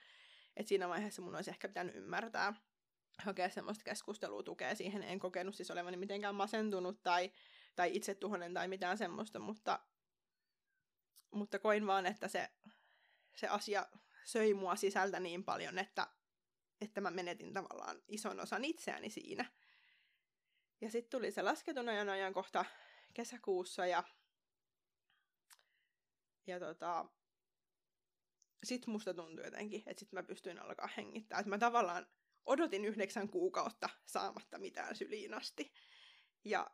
että 0.56 0.68
siinä 0.68 0.88
vaiheessa 0.88 1.22
mun 1.22 1.34
olisi 1.34 1.50
ehkä 1.50 1.68
pitänyt 1.68 1.96
ymmärtää, 1.96 2.54
hakea 3.18 3.48
semmoista 3.48 3.84
keskustelua 3.84 4.42
tukea 4.42 4.74
siihen. 4.74 5.02
En 5.02 5.18
kokenut 5.18 5.54
siis 5.54 5.70
olevani 5.70 5.96
mitenkään 5.96 6.34
masentunut 6.34 7.02
tai, 7.02 7.32
tai 7.76 7.96
itsetuhonen 7.96 8.54
tai 8.54 8.68
mitään 8.68 8.98
semmoista, 8.98 9.38
mutta, 9.38 9.80
mutta 11.30 11.58
koin 11.58 11.86
vaan, 11.86 12.06
että 12.06 12.28
se, 12.28 12.50
se 13.36 13.48
asia 13.48 13.86
söi 14.24 14.54
mua 14.54 14.76
sisältä 14.76 15.20
niin 15.20 15.44
paljon, 15.44 15.78
että 15.78 16.06
että 16.82 17.00
mä 17.00 17.10
menetin 17.10 17.52
tavallaan 17.52 18.02
ison 18.08 18.40
osan 18.40 18.64
itseäni 18.64 19.10
siinä. 19.10 19.52
Ja 20.80 20.90
sitten 20.90 21.18
tuli 21.18 21.32
se 21.32 21.42
lasketun 21.42 21.88
ajan 21.88 22.08
ajankohta 22.08 22.64
kesäkuussa 23.14 23.86
ja, 23.86 24.04
ja 26.46 26.60
tota, 26.60 27.06
sit 28.64 28.86
musta 28.86 29.14
tuntui 29.14 29.44
jotenkin, 29.44 29.82
että 29.86 30.00
sit 30.00 30.12
mä 30.12 30.22
pystyin 30.22 30.58
alkaa 30.58 30.88
hengittää. 30.96 31.38
Että 31.38 31.50
mä 31.50 31.58
tavallaan 31.58 32.06
odotin 32.46 32.84
yhdeksän 32.84 33.28
kuukautta 33.28 33.88
saamatta 34.06 34.58
mitään 34.58 34.96
syliin 34.96 35.34
asti. 35.34 35.72
Ja, 36.44 36.70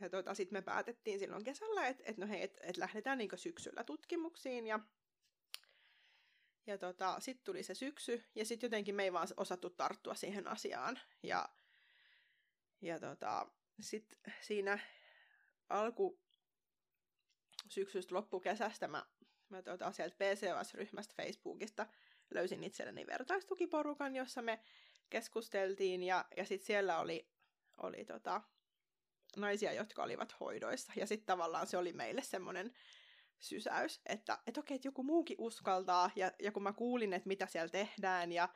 ja 0.00 0.10
tota, 0.10 0.34
sitten 0.34 0.56
me 0.58 0.62
päätettiin 0.62 1.18
silloin 1.18 1.44
kesällä, 1.44 1.86
että 1.86 2.02
et 2.06 2.18
no 2.18 2.26
hei, 2.26 2.42
että 2.42 2.60
et 2.62 2.76
lähdetään 2.76 3.18
niinku 3.18 3.36
syksyllä 3.36 3.84
tutkimuksiin. 3.84 4.66
Ja 4.66 4.80
ja 6.66 6.78
tota, 6.78 7.20
sitten 7.20 7.44
tuli 7.44 7.62
se 7.62 7.74
syksy, 7.74 8.24
ja 8.34 8.44
sitten 8.44 8.66
jotenkin 8.66 8.94
me 8.94 9.02
ei 9.02 9.12
vaan 9.12 9.28
osattu 9.36 9.70
tarttua 9.70 10.14
siihen 10.14 10.48
asiaan. 10.48 10.98
Ja, 11.22 11.48
ja 12.82 13.00
tota, 13.00 13.50
sitten 13.80 14.34
siinä 14.40 14.78
alku 15.68 16.20
syksystä 17.68 18.14
loppukesästä 18.14 18.88
mä, 18.88 19.06
mä 19.48 19.62
tota, 19.62 19.92
sieltä 19.92 20.16
PCOS-ryhmästä 20.16 21.14
Facebookista 21.16 21.86
löysin 22.30 22.64
itselleni 22.64 23.06
vertaistukiporukan, 23.06 24.16
jossa 24.16 24.42
me 24.42 24.60
keskusteltiin, 25.10 26.02
ja, 26.02 26.24
ja 26.36 26.44
sitten 26.44 26.66
siellä 26.66 26.98
oli, 26.98 27.28
oli 27.82 28.04
tota, 28.04 28.42
naisia, 29.36 29.72
jotka 29.72 30.02
olivat 30.02 30.40
hoidoissa, 30.40 30.92
ja 30.96 31.06
sitten 31.06 31.26
tavallaan 31.26 31.66
se 31.66 31.76
oli 31.76 31.92
meille 31.92 32.22
semmoinen 32.22 32.74
sysäys, 33.40 34.00
että 34.06 34.38
et 34.46 34.58
okei, 34.58 34.74
että 34.74 34.88
joku 34.88 35.02
muukin 35.02 35.36
uskaltaa, 35.40 36.10
ja, 36.16 36.32
ja 36.42 36.52
kun 36.52 36.62
mä 36.62 36.72
kuulin, 36.72 37.12
että 37.12 37.28
mitä 37.28 37.46
siellä 37.46 37.68
tehdään, 37.68 38.32
ja, 38.32 38.48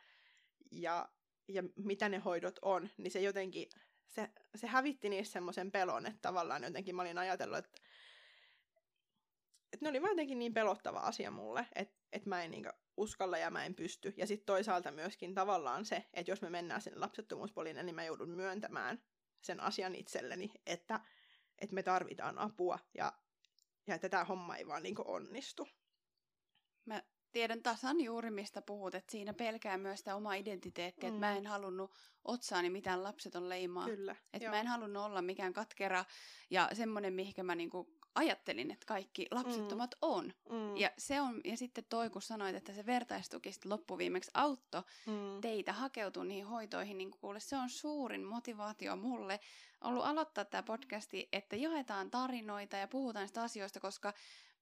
ja, 0.71 1.09
ja 1.49 1.63
mitä 1.77 2.09
ne 2.09 2.19
hoidot 2.19 2.59
on, 2.63 2.91
niin 2.97 3.11
se 3.11 3.21
jotenkin, 3.21 3.69
se, 4.07 4.31
se 4.55 4.67
hävitti 4.67 5.09
niissä 5.09 5.33
semmoisen 5.33 5.71
pelon, 5.71 6.07
että 6.07 6.19
tavallaan 6.23 6.63
jotenkin 6.63 6.97
mä 6.97 7.03
olin 7.03 7.19
ajatellut, 7.19 7.59
että, 7.59 7.81
että 9.73 9.85
ne 9.85 9.89
oli 9.89 10.03
vaan 10.03 10.11
jotenkin 10.11 10.39
niin 10.39 10.55
pelottava 10.55 10.99
asia 10.99 11.31
mulle, 11.31 11.67
että, 11.75 11.97
että 12.13 12.29
mä 12.29 12.43
en 12.43 12.51
niin 12.51 12.67
uskalla 12.97 13.39
ja 13.39 13.51
mä 13.51 13.65
en 13.65 13.75
pysty. 13.75 14.15
Ja 14.17 14.27
sitten 14.27 14.47
toisaalta 14.47 14.91
myöskin 14.91 15.35
tavallaan 15.35 15.85
se, 15.85 16.05
että 16.15 16.31
jos 16.31 16.43
me 16.43 16.51
mennään 16.51 16.83
sinne 16.83 16.99
lapsettomuuspolille, 16.99 17.83
niin 17.83 17.95
mä 17.95 18.05
joudun 18.05 18.31
myöntämään 18.31 19.03
sen 19.41 19.61
asian 19.61 19.95
itselleni, 19.95 20.53
että, 20.67 21.01
että 21.59 21.75
me 21.75 21.83
tarvitaan 21.83 22.39
apua 22.39 22.79
ja 22.95 23.13
ja 23.91 23.95
että 23.95 24.09
tämä 24.09 24.25
homma 24.25 24.57
ei 24.57 24.67
vaan 24.67 24.83
niinku 24.83 25.05
onnistu. 25.07 25.69
Mä 26.85 27.03
tiedän 27.33 27.63
tasan 27.63 28.01
juuri, 28.01 28.31
mistä 28.31 28.63
puhut, 28.63 28.95
että 28.95 29.13
siinä 29.13 29.35
pelkää 29.35 29.79
myös 29.79 29.99
sitä 29.99 30.17
omaa 30.17 30.35
identiteettiä, 30.35 31.11
mm. 31.11 31.15
että 31.15 31.27
mä 31.27 31.37
en 31.37 31.47
halunnut 31.47 31.95
otsaani 32.25 32.71
mitään 32.71 33.03
lapseton 33.03 33.49
leimaa. 33.49 33.85
Kyllä. 33.85 34.17
Että 34.33 34.51
mä 34.51 34.61
en 34.61 34.67
halunnut 34.67 35.05
olla 35.05 35.23
mikään 35.23 35.53
katkera 35.53 36.05
ja 36.51 36.69
semmoinen, 36.73 37.13
mihinkä 37.13 37.43
mä 37.43 37.55
niinku 37.55 38.00
ajattelin, 38.15 38.71
että 38.71 38.87
kaikki 38.87 39.27
lapsettomat 39.31 39.91
mm. 39.91 39.99
on. 40.09 40.33
Mm. 40.51 40.77
Ja, 40.77 40.91
se 40.99 41.21
on. 41.21 41.41
ja 41.45 41.57
sitten 41.57 41.85
toi, 41.89 42.11
kun 42.11 42.23
sanoit, 42.23 42.57
että 42.57 42.73
se 42.73 42.87
vertaistuki 42.87 43.53
sitten 43.53 43.71
loppuviimeksi 43.71 44.31
auttoi 44.35 44.83
mm. 45.07 45.41
teitä 45.41 45.73
hakeutua 45.73 46.25
niihin 46.25 46.47
hoitoihin, 46.47 46.99
niin 46.99 47.11
kuule, 47.11 47.41
se 47.41 47.57
on 47.57 47.71
suurin 47.71 48.25
motivaatio 48.25 48.97
mulle 48.97 49.41
ollut 49.81 50.05
aloittaa 50.05 50.45
tämä 50.45 50.63
podcasti, 50.63 51.29
että 51.33 51.57
jaetaan 51.57 52.11
tarinoita 52.11 52.77
ja 52.77 52.89
puhutaan 52.89 53.21
näistä 53.21 53.43
asioista, 53.43 53.81
koska 53.81 54.13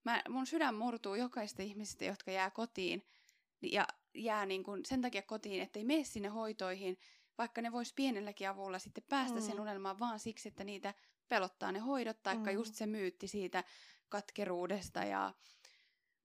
mä, 0.05 0.23
mun 0.29 0.47
sydän 0.47 0.75
murtuu 0.75 1.15
jokaista 1.15 1.63
ihmisistä, 1.63 2.05
jotka 2.05 2.31
jää 2.31 2.51
kotiin 2.51 3.03
ja 3.63 3.87
jää 4.15 4.47
niin 4.47 4.65
kuin 4.65 4.85
sen 4.85 5.03
takia 5.03 5.23
kotiin, 5.23 5.63
ettei 5.63 5.85
mene 5.85 6.05
sinne 6.05 6.29
hoitoihin, 6.29 6.99
vaikka 7.39 7.63
ne 7.63 7.73
vois 7.73 7.93
pienelläkin 7.93 8.49
avulla 8.49 8.79
sitten 8.79 9.05
päästä 9.09 9.41
mm. 9.41 9.47
sen 9.47 9.61
unelmaan 9.61 9.99
vaan 9.99 10.19
siksi, 10.19 10.49
että 10.49 10.65
niitä 10.65 10.95
pelottaa 11.29 11.73
ne 11.73 11.79
hoidot, 11.79 12.23
taikka 12.23 12.51
mm. 12.51 12.55
just 12.55 12.75
se 12.75 12.87
myytti 12.87 13.29
siitä 13.29 13.65
katkeruudesta 14.09 15.05
ja 15.05 15.35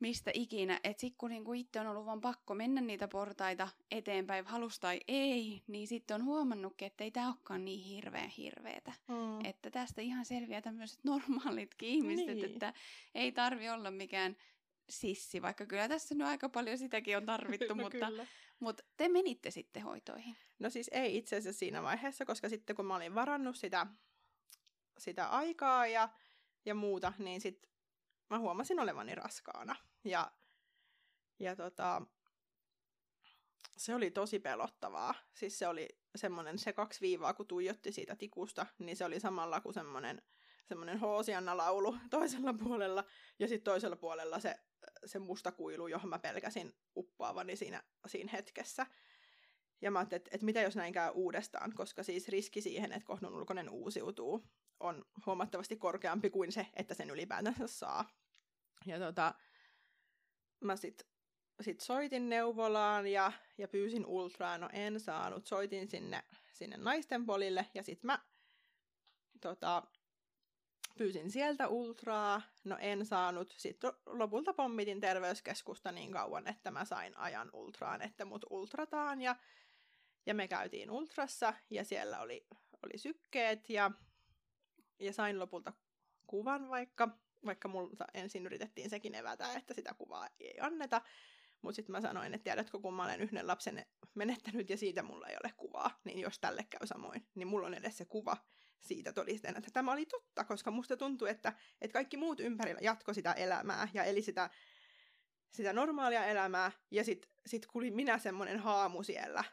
mistä 0.03 0.31
ikinä. 0.33 0.79
Että 0.83 1.01
sitten 1.01 1.17
kun 1.17 1.29
niinku 1.29 1.53
itse 1.53 1.79
on 1.79 1.87
ollut 1.87 2.05
vaan 2.05 2.21
pakko 2.21 2.55
mennä 2.55 2.81
niitä 2.81 3.07
portaita 3.07 3.67
eteenpäin, 3.91 4.45
halus 4.45 4.79
tai 4.79 4.99
ei, 5.07 5.63
niin 5.67 5.87
sitten 5.87 6.15
on 6.15 6.25
huomannutkin, 6.25 6.85
että 6.85 7.03
ei 7.03 7.11
tämä 7.11 7.27
olekaan 7.27 7.65
niin 7.65 7.79
hirveän 7.79 8.29
hirveetä. 8.29 8.93
Mm. 9.07 9.45
Että 9.45 9.71
tästä 9.71 10.01
ihan 10.01 10.25
selviää 10.25 10.61
tämmöiset 10.61 11.03
normaalitkin 11.13 11.89
ihmiset, 11.89 12.25
niin. 12.25 12.45
että 12.45 12.73
ei 13.15 13.31
tarvi 13.31 13.69
olla 13.69 13.91
mikään 13.91 14.35
sissi, 14.89 15.41
vaikka 15.41 15.65
kyllä 15.65 15.89
tässä 15.89 16.15
nyt 16.15 16.27
aika 16.27 16.49
paljon 16.49 16.77
sitäkin 16.77 17.17
on 17.17 17.25
tarvittu, 17.25 17.73
no, 17.75 17.83
mutta, 17.83 18.11
mutta 18.59 18.83
te 18.97 19.09
menitte 19.09 19.51
sitten 19.51 19.83
hoitoihin. 19.83 20.35
No 20.59 20.69
siis 20.69 20.89
ei 20.93 21.17
itse 21.17 21.35
asiassa 21.35 21.59
siinä 21.59 21.83
vaiheessa, 21.83 22.25
koska 22.25 22.49
sitten 22.49 22.75
kun 22.75 22.85
mä 22.85 22.95
olin 22.95 23.15
varannut 23.15 23.55
sitä, 23.55 23.87
sitä 24.97 25.27
aikaa 25.27 25.87
ja, 25.87 26.09
ja 26.65 26.75
muuta, 26.75 27.13
niin 27.17 27.41
sitten 27.41 27.71
mä 28.29 28.39
huomasin 28.39 28.79
olevani 28.79 29.15
raskaana. 29.15 29.75
Ja, 30.03 30.31
ja 31.39 31.55
tota, 31.55 32.01
se 33.77 33.95
oli 33.95 34.11
tosi 34.11 34.39
pelottavaa. 34.39 35.15
Siis 35.33 35.59
se 35.59 35.67
oli 35.67 35.87
semmoinen, 36.15 36.59
se 36.59 36.73
kaksi 36.73 37.01
viivaa, 37.01 37.33
kun 37.33 37.47
tuijotti 37.47 37.91
siitä 37.91 38.15
tikusta, 38.15 38.65
niin 38.79 38.97
se 38.97 39.05
oli 39.05 39.19
samalla 39.19 39.61
kuin 39.61 39.73
semmoinen, 39.73 40.21
semmoinen 40.65 40.99
Hoosianna-laulu 40.99 41.97
toisella 42.09 42.53
puolella. 42.53 43.03
Ja 43.39 43.47
sitten 43.47 43.71
toisella 43.71 43.95
puolella 43.95 44.39
se, 44.39 44.55
se 45.05 45.19
musta 45.19 45.51
kuilu, 45.51 45.87
johon 45.87 46.09
mä 46.09 46.19
pelkäsin 46.19 46.75
uppoavani 46.95 47.55
siinä, 47.55 47.83
siinä 48.07 48.31
hetkessä. 48.31 48.85
Ja 49.81 49.91
mä 49.91 49.99
ajattelin, 49.99 50.19
että, 50.19 50.29
että 50.33 50.45
mitä 50.45 50.61
jos 50.61 50.75
näin 50.75 50.93
käy 50.93 51.11
uudestaan, 51.13 51.73
koska 51.73 52.03
siis 52.03 52.27
riski 52.27 52.61
siihen, 52.61 52.91
että 52.91 53.05
kohdun 53.05 53.33
ulkoinen 53.33 53.69
uusiutuu, 53.69 54.43
on 54.83 55.05
huomattavasti 55.25 55.75
korkeampi 55.75 56.29
kuin 56.29 56.51
se, 56.51 56.67
että 56.73 56.93
sen 56.93 57.09
ylipäätänsä 57.09 57.67
saa. 57.67 58.09
Ja 58.85 58.99
tota, 58.99 59.33
mä 60.59 60.75
sit, 60.75 61.07
sit 61.61 61.79
soitin 61.79 62.29
neuvolaan 62.29 63.07
ja, 63.07 63.31
ja 63.57 63.67
pyysin 63.67 64.05
ultraa, 64.05 64.57
no 64.57 64.69
en 64.73 64.99
saanut. 64.99 65.47
Soitin 65.47 65.89
sinne, 65.89 66.23
sinne 66.53 66.77
naisten 66.77 67.25
polille 67.25 67.65
ja 67.73 67.83
sit 67.83 68.03
mä 68.03 68.19
tota, 69.41 69.83
pyysin 70.97 71.31
sieltä 71.31 71.67
ultraa, 71.67 72.41
no 72.63 72.77
en 72.79 73.05
saanut. 73.05 73.53
Sitten 73.57 73.91
lopulta 74.05 74.53
pommitin 74.53 75.01
terveyskeskusta 75.01 75.91
niin 75.91 76.11
kauan, 76.11 76.47
että 76.47 76.71
mä 76.71 76.85
sain 76.85 77.17
ajan 77.17 77.49
ultraan, 77.53 78.01
että 78.01 78.25
mut 78.25 78.45
ultrataan. 78.49 79.21
Ja, 79.21 79.35
ja 80.25 80.33
me 80.33 80.47
käytiin 80.47 80.91
ultrassa 80.91 81.53
ja 81.69 81.83
siellä 81.83 82.19
oli, 82.19 82.47
oli 82.85 82.97
sykkeet 82.97 83.69
ja, 83.69 83.91
ja 85.03 85.13
sain 85.13 85.39
lopulta 85.39 85.73
kuvan, 86.27 86.69
vaikka 86.69 87.09
vaikka 87.45 87.67
multa 87.67 88.05
ensin 88.13 88.45
yritettiin 88.45 88.89
sekin 88.89 89.15
evätä, 89.15 89.53
että 89.53 89.73
sitä 89.73 89.93
kuvaa 89.93 90.29
ei 90.39 90.59
anneta. 90.61 91.01
Mutta 91.61 91.75
sitten 91.75 91.91
mä 91.91 92.01
sanoin, 92.01 92.33
että 92.33 92.43
tiedätkö, 92.43 92.79
kun 92.79 92.93
mä 92.93 93.03
olen 93.03 93.21
yhden 93.21 93.47
lapsen 93.47 93.85
menettänyt 94.15 94.69
ja 94.69 94.77
siitä 94.77 95.03
mulla 95.03 95.27
ei 95.27 95.37
ole 95.43 95.53
kuvaa, 95.57 95.99
niin 96.03 96.19
jos 96.19 96.39
tälle 96.39 96.63
käy 96.69 96.87
samoin, 96.87 97.27
niin 97.35 97.47
mulla 97.47 97.67
on 97.67 97.73
edes 97.73 97.97
se 97.97 98.05
kuva 98.05 98.37
siitä 98.79 99.13
todisteena, 99.13 99.57
että 99.57 99.71
tämä 99.73 99.91
oli 99.91 100.05
totta, 100.05 100.43
koska 100.43 100.71
musta 100.71 100.97
tuntuu, 100.97 101.27
että, 101.27 101.53
että 101.81 101.93
kaikki 101.93 102.17
muut 102.17 102.39
ympärillä 102.39 102.79
jatko 102.81 103.13
sitä 103.13 103.33
elämää 103.33 103.87
ja 103.93 104.03
eli 104.03 104.21
sitä, 104.21 104.49
sitä 105.51 105.73
normaalia 105.73 106.25
elämää 106.25 106.71
ja 106.91 107.03
sitten 107.03 107.31
sit 107.45 107.65
kuli 107.65 107.91
minä 107.91 108.17
semmoinen 108.17 108.59
haamu 108.59 109.03
siellä. 109.03 109.43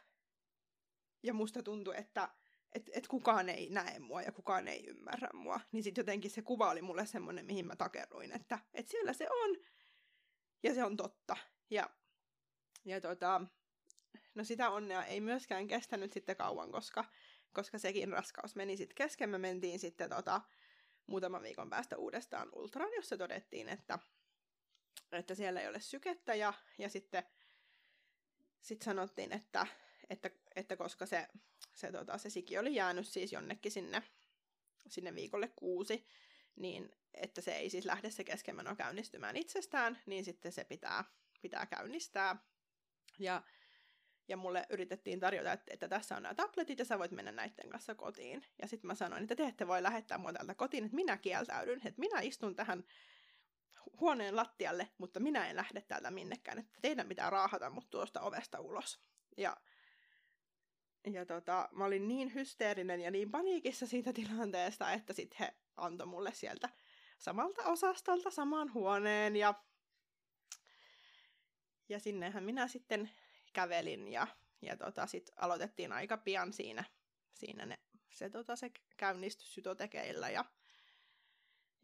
Ja 1.23 1.33
musta 1.33 1.63
tuntui, 1.63 1.97
että 1.97 2.29
että 2.75 2.91
et 2.95 3.07
kukaan 3.07 3.49
ei 3.49 3.69
näe 3.69 3.99
mua 3.99 4.21
ja 4.21 4.31
kukaan 4.31 4.67
ei 4.67 4.87
ymmärrä 4.87 5.29
mua. 5.33 5.59
Niin 5.71 5.83
sitten 5.83 6.01
jotenkin 6.01 6.31
se 6.31 6.41
kuva 6.41 6.69
oli 6.69 6.81
mulle 6.81 7.05
semmoinen, 7.05 7.45
mihin 7.45 7.67
mä 7.67 7.75
takerruin, 7.75 8.31
että 8.31 8.59
et 8.73 8.87
siellä 8.87 9.13
se 9.13 9.27
on. 9.29 9.57
Ja 10.63 10.73
se 10.73 10.83
on 10.83 10.97
totta. 10.97 11.37
Ja, 11.69 11.89
ja 12.85 13.01
tota, 13.01 13.41
no 14.35 14.43
sitä 14.43 14.69
onnea 14.69 15.05
ei 15.05 15.21
myöskään 15.21 15.67
kestänyt 15.67 16.13
sitten 16.13 16.35
kauan, 16.35 16.71
koska, 16.71 17.05
koska 17.53 17.79
sekin 17.79 18.09
raskaus 18.09 18.55
meni 18.55 18.77
sitten 18.77 18.95
kesken. 18.95 19.29
Me 19.29 19.37
mentiin 19.37 19.79
sitten 19.79 20.09
tota, 20.09 20.41
muutaman 21.07 21.43
viikon 21.43 21.69
päästä 21.69 21.97
uudestaan 21.97 22.49
ultraan, 22.53 22.93
jossa 22.95 23.17
todettiin, 23.17 23.69
että, 23.69 23.99
että 25.11 25.35
siellä 25.35 25.61
ei 25.61 25.67
ole 25.67 25.79
sykettä. 25.79 26.35
Ja, 26.35 26.53
ja 26.77 26.89
sitten 26.89 27.23
sit 28.61 28.81
sanottiin, 28.81 29.31
että, 29.31 29.67
että, 30.09 30.29
että 30.55 30.77
koska 30.77 31.05
se 31.05 31.27
se, 31.73 31.91
tota, 31.91 32.17
se 32.17 32.29
siki 32.29 32.57
oli 32.57 32.75
jäänyt 32.75 33.07
siis 33.07 33.33
jonnekin 33.33 33.71
sinne, 33.71 34.03
sinne 34.87 35.15
viikolle 35.15 35.47
kuusi, 35.55 36.05
niin 36.55 36.91
että 37.13 37.41
se 37.41 37.51
ei 37.51 37.69
siis 37.69 37.85
lähde 37.85 38.11
se 38.11 38.23
keskenmeno 38.23 38.75
käynnistymään 38.75 39.37
itsestään, 39.37 40.01
niin 40.05 40.25
sitten 40.25 40.51
se 40.51 40.63
pitää, 40.63 41.03
pitää 41.41 41.65
käynnistää. 41.65 42.35
Ja, 43.19 43.43
ja 44.27 44.37
mulle 44.37 44.65
yritettiin 44.69 45.19
tarjota, 45.19 45.51
että, 45.51 45.73
että 45.73 45.87
tässä 45.87 46.15
on 46.15 46.23
nämä 46.23 46.35
tabletit 46.35 46.79
ja 46.79 46.85
sä 46.85 46.99
voit 46.99 47.11
mennä 47.11 47.31
näiden 47.31 47.69
kanssa 47.69 47.95
kotiin. 47.95 48.45
Ja 48.61 48.67
sitten 48.67 48.87
mä 48.87 48.95
sanoin, 48.95 49.23
että 49.23 49.35
te 49.35 49.47
ette 49.47 49.67
voi 49.67 49.83
lähettää 49.83 50.17
mua 50.17 50.33
täältä 50.33 50.55
kotiin, 50.55 50.83
että 50.83 50.95
minä 50.95 51.17
kieltäydyn, 51.17 51.81
että 51.85 51.99
minä 51.99 52.21
istun 52.21 52.55
tähän 52.55 52.83
huoneen 53.99 54.35
lattialle, 54.35 54.89
mutta 54.97 55.19
minä 55.19 55.49
en 55.49 55.55
lähde 55.55 55.81
täältä 55.81 56.11
minnekään, 56.11 56.59
että 56.59 56.79
teidän 56.81 57.07
pitää 57.07 57.29
raahata 57.29 57.69
mut 57.69 57.89
tuosta 57.89 58.21
ovesta 58.21 58.59
ulos. 58.59 58.99
Ja 59.37 59.57
ja 61.05 61.25
tota, 61.25 61.69
mä 61.71 61.85
olin 61.85 62.07
niin 62.07 62.33
hysteerinen 62.33 63.01
ja 63.01 63.11
niin 63.11 63.31
paniikissa 63.31 63.87
siitä 63.87 64.13
tilanteesta, 64.13 64.91
että 64.91 65.13
sitten 65.13 65.37
he 65.39 65.53
antoi 65.77 66.07
mulle 66.07 66.33
sieltä 66.33 66.69
samalta 67.17 67.63
osastolta 67.63 68.31
saman 68.31 68.73
huoneen 68.73 69.35
ja, 69.35 69.53
ja 71.89 71.99
sinnehän 71.99 72.43
minä 72.43 72.67
sitten 72.67 73.09
kävelin 73.53 74.07
ja, 74.07 74.27
ja 74.61 74.77
tota, 74.77 75.07
sitten 75.07 75.35
aloitettiin 75.43 75.91
aika 75.91 76.17
pian 76.17 76.53
siinä, 76.53 76.83
siinä 77.33 77.65
ne, 77.65 77.79
se, 78.09 78.29
tota, 78.29 78.55
se 78.55 78.71
käynnistys 78.97 79.53
sytotekeillä 79.53 80.29
ja, 80.29 80.45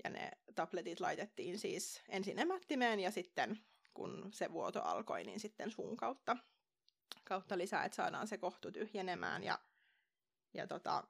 ja 0.03 0.09
ne 0.09 0.32
tabletit 0.55 0.99
laitettiin 0.99 1.59
siis 1.59 2.01
ensin 2.09 2.39
emättimeen 2.39 2.99
ja 2.99 3.11
sitten 3.11 3.59
kun 3.93 4.30
se 4.34 4.51
vuoto 4.51 4.82
alkoi, 4.82 5.24
niin 5.24 5.39
sitten 5.39 5.72
suun 5.72 5.97
kautta 5.97 6.38
kautta 7.28 7.57
lisää, 7.57 7.84
että 7.84 7.95
saadaan 7.95 8.28
se 8.28 8.38
kohtu 8.38 8.71
tyhjenemään. 8.71 9.43
Ja, 9.43 9.59
ja 10.53 10.67
tota, 10.67 11.03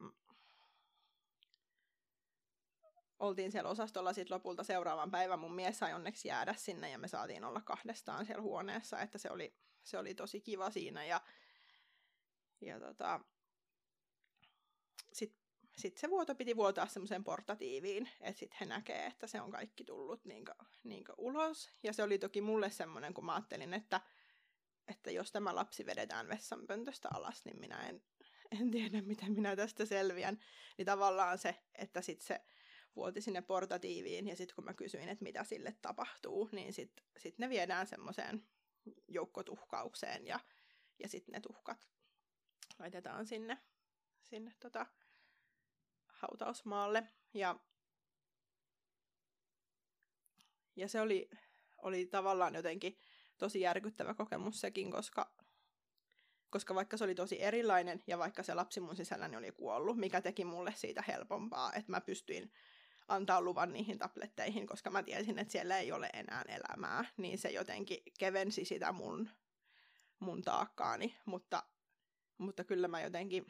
oltiin 3.19 3.51
siellä 3.51 3.69
osastolla 3.69 4.13
sitten 4.13 4.35
lopulta 4.35 4.63
seuraavan 4.63 5.11
päivän. 5.11 5.39
Mun 5.39 5.55
mies 5.55 5.79
sai 5.79 5.93
onneksi 5.93 6.27
jäädä 6.27 6.53
sinne 6.53 6.89
ja 6.89 6.97
me 6.97 7.07
saatiin 7.07 7.43
olla 7.43 7.61
kahdestaan 7.61 8.25
siellä 8.25 8.41
huoneessa, 8.41 8.99
että 8.99 9.17
se 9.17 9.31
oli, 9.31 9.55
se 9.83 9.97
oli 9.97 10.13
tosi 10.13 10.41
kiva 10.41 10.71
siinä. 10.71 11.05
Ja, 11.05 11.21
ja 12.61 12.79
tota, 12.79 13.19
sitten 15.13 15.47
sit 15.77 15.97
se 15.97 16.09
vuoto 16.09 16.35
piti 16.35 16.55
vuotaa 16.55 16.87
semmoiseen 16.87 17.23
portatiiviin, 17.23 18.09
että 18.21 18.39
sitten 18.39 18.57
he 18.59 18.65
näkee, 18.65 19.05
että 19.05 19.27
se 19.27 19.41
on 19.41 19.51
kaikki 19.51 19.83
tullut 19.83 20.25
niinkö, 20.25 20.55
niinkö 20.83 21.13
ulos. 21.17 21.69
Ja 21.83 21.93
se 21.93 22.03
oli 22.03 22.19
toki 22.19 22.41
mulle 22.41 22.69
semmoinen, 22.69 23.13
kun 23.13 23.25
mä 23.25 23.35
ajattelin, 23.35 23.73
että 23.73 24.01
että 24.87 25.11
jos 25.11 25.31
tämä 25.31 25.55
lapsi 25.55 25.85
vedetään 25.85 26.27
vessanpöntöstä 26.27 27.09
alas, 27.13 27.45
niin 27.45 27.59
minä 27.59 27.87
en, 27.87 28.03
en 28.61 28.71
tiedä, 28.71 29.01
miten 29.01 29.31
minä 29.31 29.55
tästä 29.55 29.85
selviän. 29.85 30.39
Niin 30.77 30.85
tavallaan 30.85 31.37
se, 31.37 31.55
että 31.75 32.01
sitten 32.01 32.27
se 32.27 32.41
vuoti 32.95 33.21
sinne 33.21 33.41
portatiiviin, 33.41 34.27
ja 34.27 34.35
sitten 34.35 34.55
kun 34.55 34.65
mä 34.65 34.73
kysyin, 34.73 35.09
että 35.09 35.23
mitä 35.23 35.43
sille 35.43 35.75
tapahtuu, 35.81 36.49
niin 36.51 36.73
sitten 36.73 37.05
sit 37.17 37.39
ne 37.39 37.49
viedään 37.49 37.87
semmoiseen 37.87 38.47
joukkotuhkaukseen, 39.07 40.27
ja, 40.27 40.39
ja 40.99 41.09
sitten 41.09 41.33
ne 41.33 41.39
tuhkat 41.39 41.87
laitetaan 42.79 43.27
sinne, 43.27 43.57
sinne 44.23 44.53
tota, 44.59 44.85
hautausmaalle. 46.07 47.07
Ja 47.33 47.59
ja 50.75 50.87
se 50.87 51.01
oli, 51.01 51.29
oli 51.77 52.05
tavallaan 52.05 52.55
jotenkin 52.55 52.97
tosi 53.37 53.61
järkyttävä 53.61 54.13
kokemus 54.13 54.61
sekin, 54.61 54.91
koska, 54.91 55.31
koska 56.49 56.75
vaikka 56.75 56.97
se 56.97 57.03
oli 57.03 57.15
tosi 57.15 57.41
erilainen 57.41 58.03
ja 58.07 58.17
vaikka 58.17 58.43
se 58.43 58.53
lapsi 58.53 58.79
mun 58.79 58.95
sisälläni 58.95 59.37
oli 59.37 59.51
kuollut, 59.51 59.97
mikä 59.97 60.21
teki 60.21 60.45
mulle 60.45 60.73
siitä 60.75 61.03
helpompaa, 61.07 61.73
että 61.73 61.91
mä 61.91 62.01
pystyin 62.01 62.51
antaa 63.07 63.41
luvan 63.41 63.73
niihin 63.73 63.97
tabletteihin, 63.97 64.67
koska 64.67 64.89
mä 64.89 65.03
tiesin, 65.03 65.39
että 65.39 65.51
siellä 65.51 65.77
ei 65.77 65.91
ole 65.91 66.09
enää 66.13 66.43
elämää, 66.47 67.05
niin 67.17 67.37
se 67.37 67.49
jotenkin 67.49 68.03
kevensi 68.19 68.65
sitä 68.65 68.91
mun, 68.91 69.29
mun 70.19 70.41
taakkaani, 70.41 71.17
mutta, 71.25 71.63
mutta 72.37 72.63
kyllä 72.63 72.87
mä 72.87 73.01
jotenkin 73.01 73.45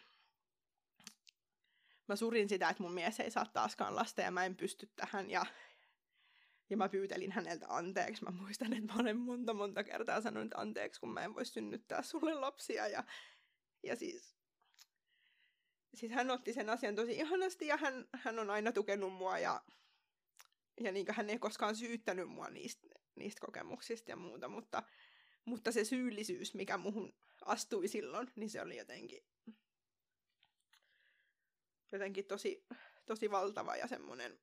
mä 2.07 2.15
surin 2.15 2.49
sitä, 2.49 2.69
että 2.69 2.83
mun 2.83 2.93
mies 2.93 3.19
ei 3.19 3.31
saa 3.31 3.45
taaskaan 3.45 3.95
lasta 3.95 4.21
ja 4.21 4.31
mä 4.31 4.45
en 4.45 4.55
pysty 4.55 4.91
tähän 4.95 5.29
ja, 5.29 5.45
ja 6.69 6.77
mä 6.77 6.89
pyytelin 6.89 7.31
häneltä 7.31 7.65
anteeksi. 7.69 8.23
Mä 8.23 8.31
muistan, 8.31 8.73
että 8.73 8.93
mä 8.93 8.99
olen 8.99 9.17
monta 9.17 9.53
monta 9.53 9.83
kertaa 9.83 10.21
sanonut 10.21 10.53
anteeksi, 10.55 10.99
kun 10.99 11.13
mä 11.13 11.23
en 11.23 11.35
voi 11.35 11.45
synnyttää 11.45 12.01
sulle 12.01 12.33
lapsia 12.33 12.87
ja, 12.87 13.03
ja 13.83 13.95
siis 13.95 14.37
siis 15.97 16.11
hän 16.11 16.31
otti 16.31 16.53
sen 16.53 16.69
asian 16.69 16.95
tosi 16.95 17.11
ihanasti 17.11 17.67
ja 17.67 17.77
hän, 17.77 18.07
hän 18.13 18.39
on 18.39 18.49
aina 18.49 18.71
tukenut 18.71 19.13
mua 19.13 19.39
ja, 19.39 19.61
ja 20.83 20.91
niin 20.91 21.05
hän 21.09 21.29
ei 21.29 21.39
koskaan 21.39 21.75
syyttänyt 21.75 22.29
mua 22.29 22.49
niistä, 22.49 22.87
niistä 23.15 23.45
kokemuksista 23.45 24.11
ja 24.11 24.15
muuta, 24.15 24.47
mutta, 24.47 24.83
mutta 25.45 25.71
se 25.71 25.83
syyllisyys, 25.83 26.53
mikä 26.53 26.77
muhun 26.77 27.13
astui 27.45 27.87
silloin, 27.87 28.31
niin 28.35 28.49
se 28.49 28.61
oli 28.61 28.77
jotenkin, 28.77 29.23
jotenkin 31.91 32.25
tosi, 32.25 32.65
tosi 33.05 33.31
valtava 33.31 33.75
ja 33.75 33.87
semmoinen, 33.87 34.39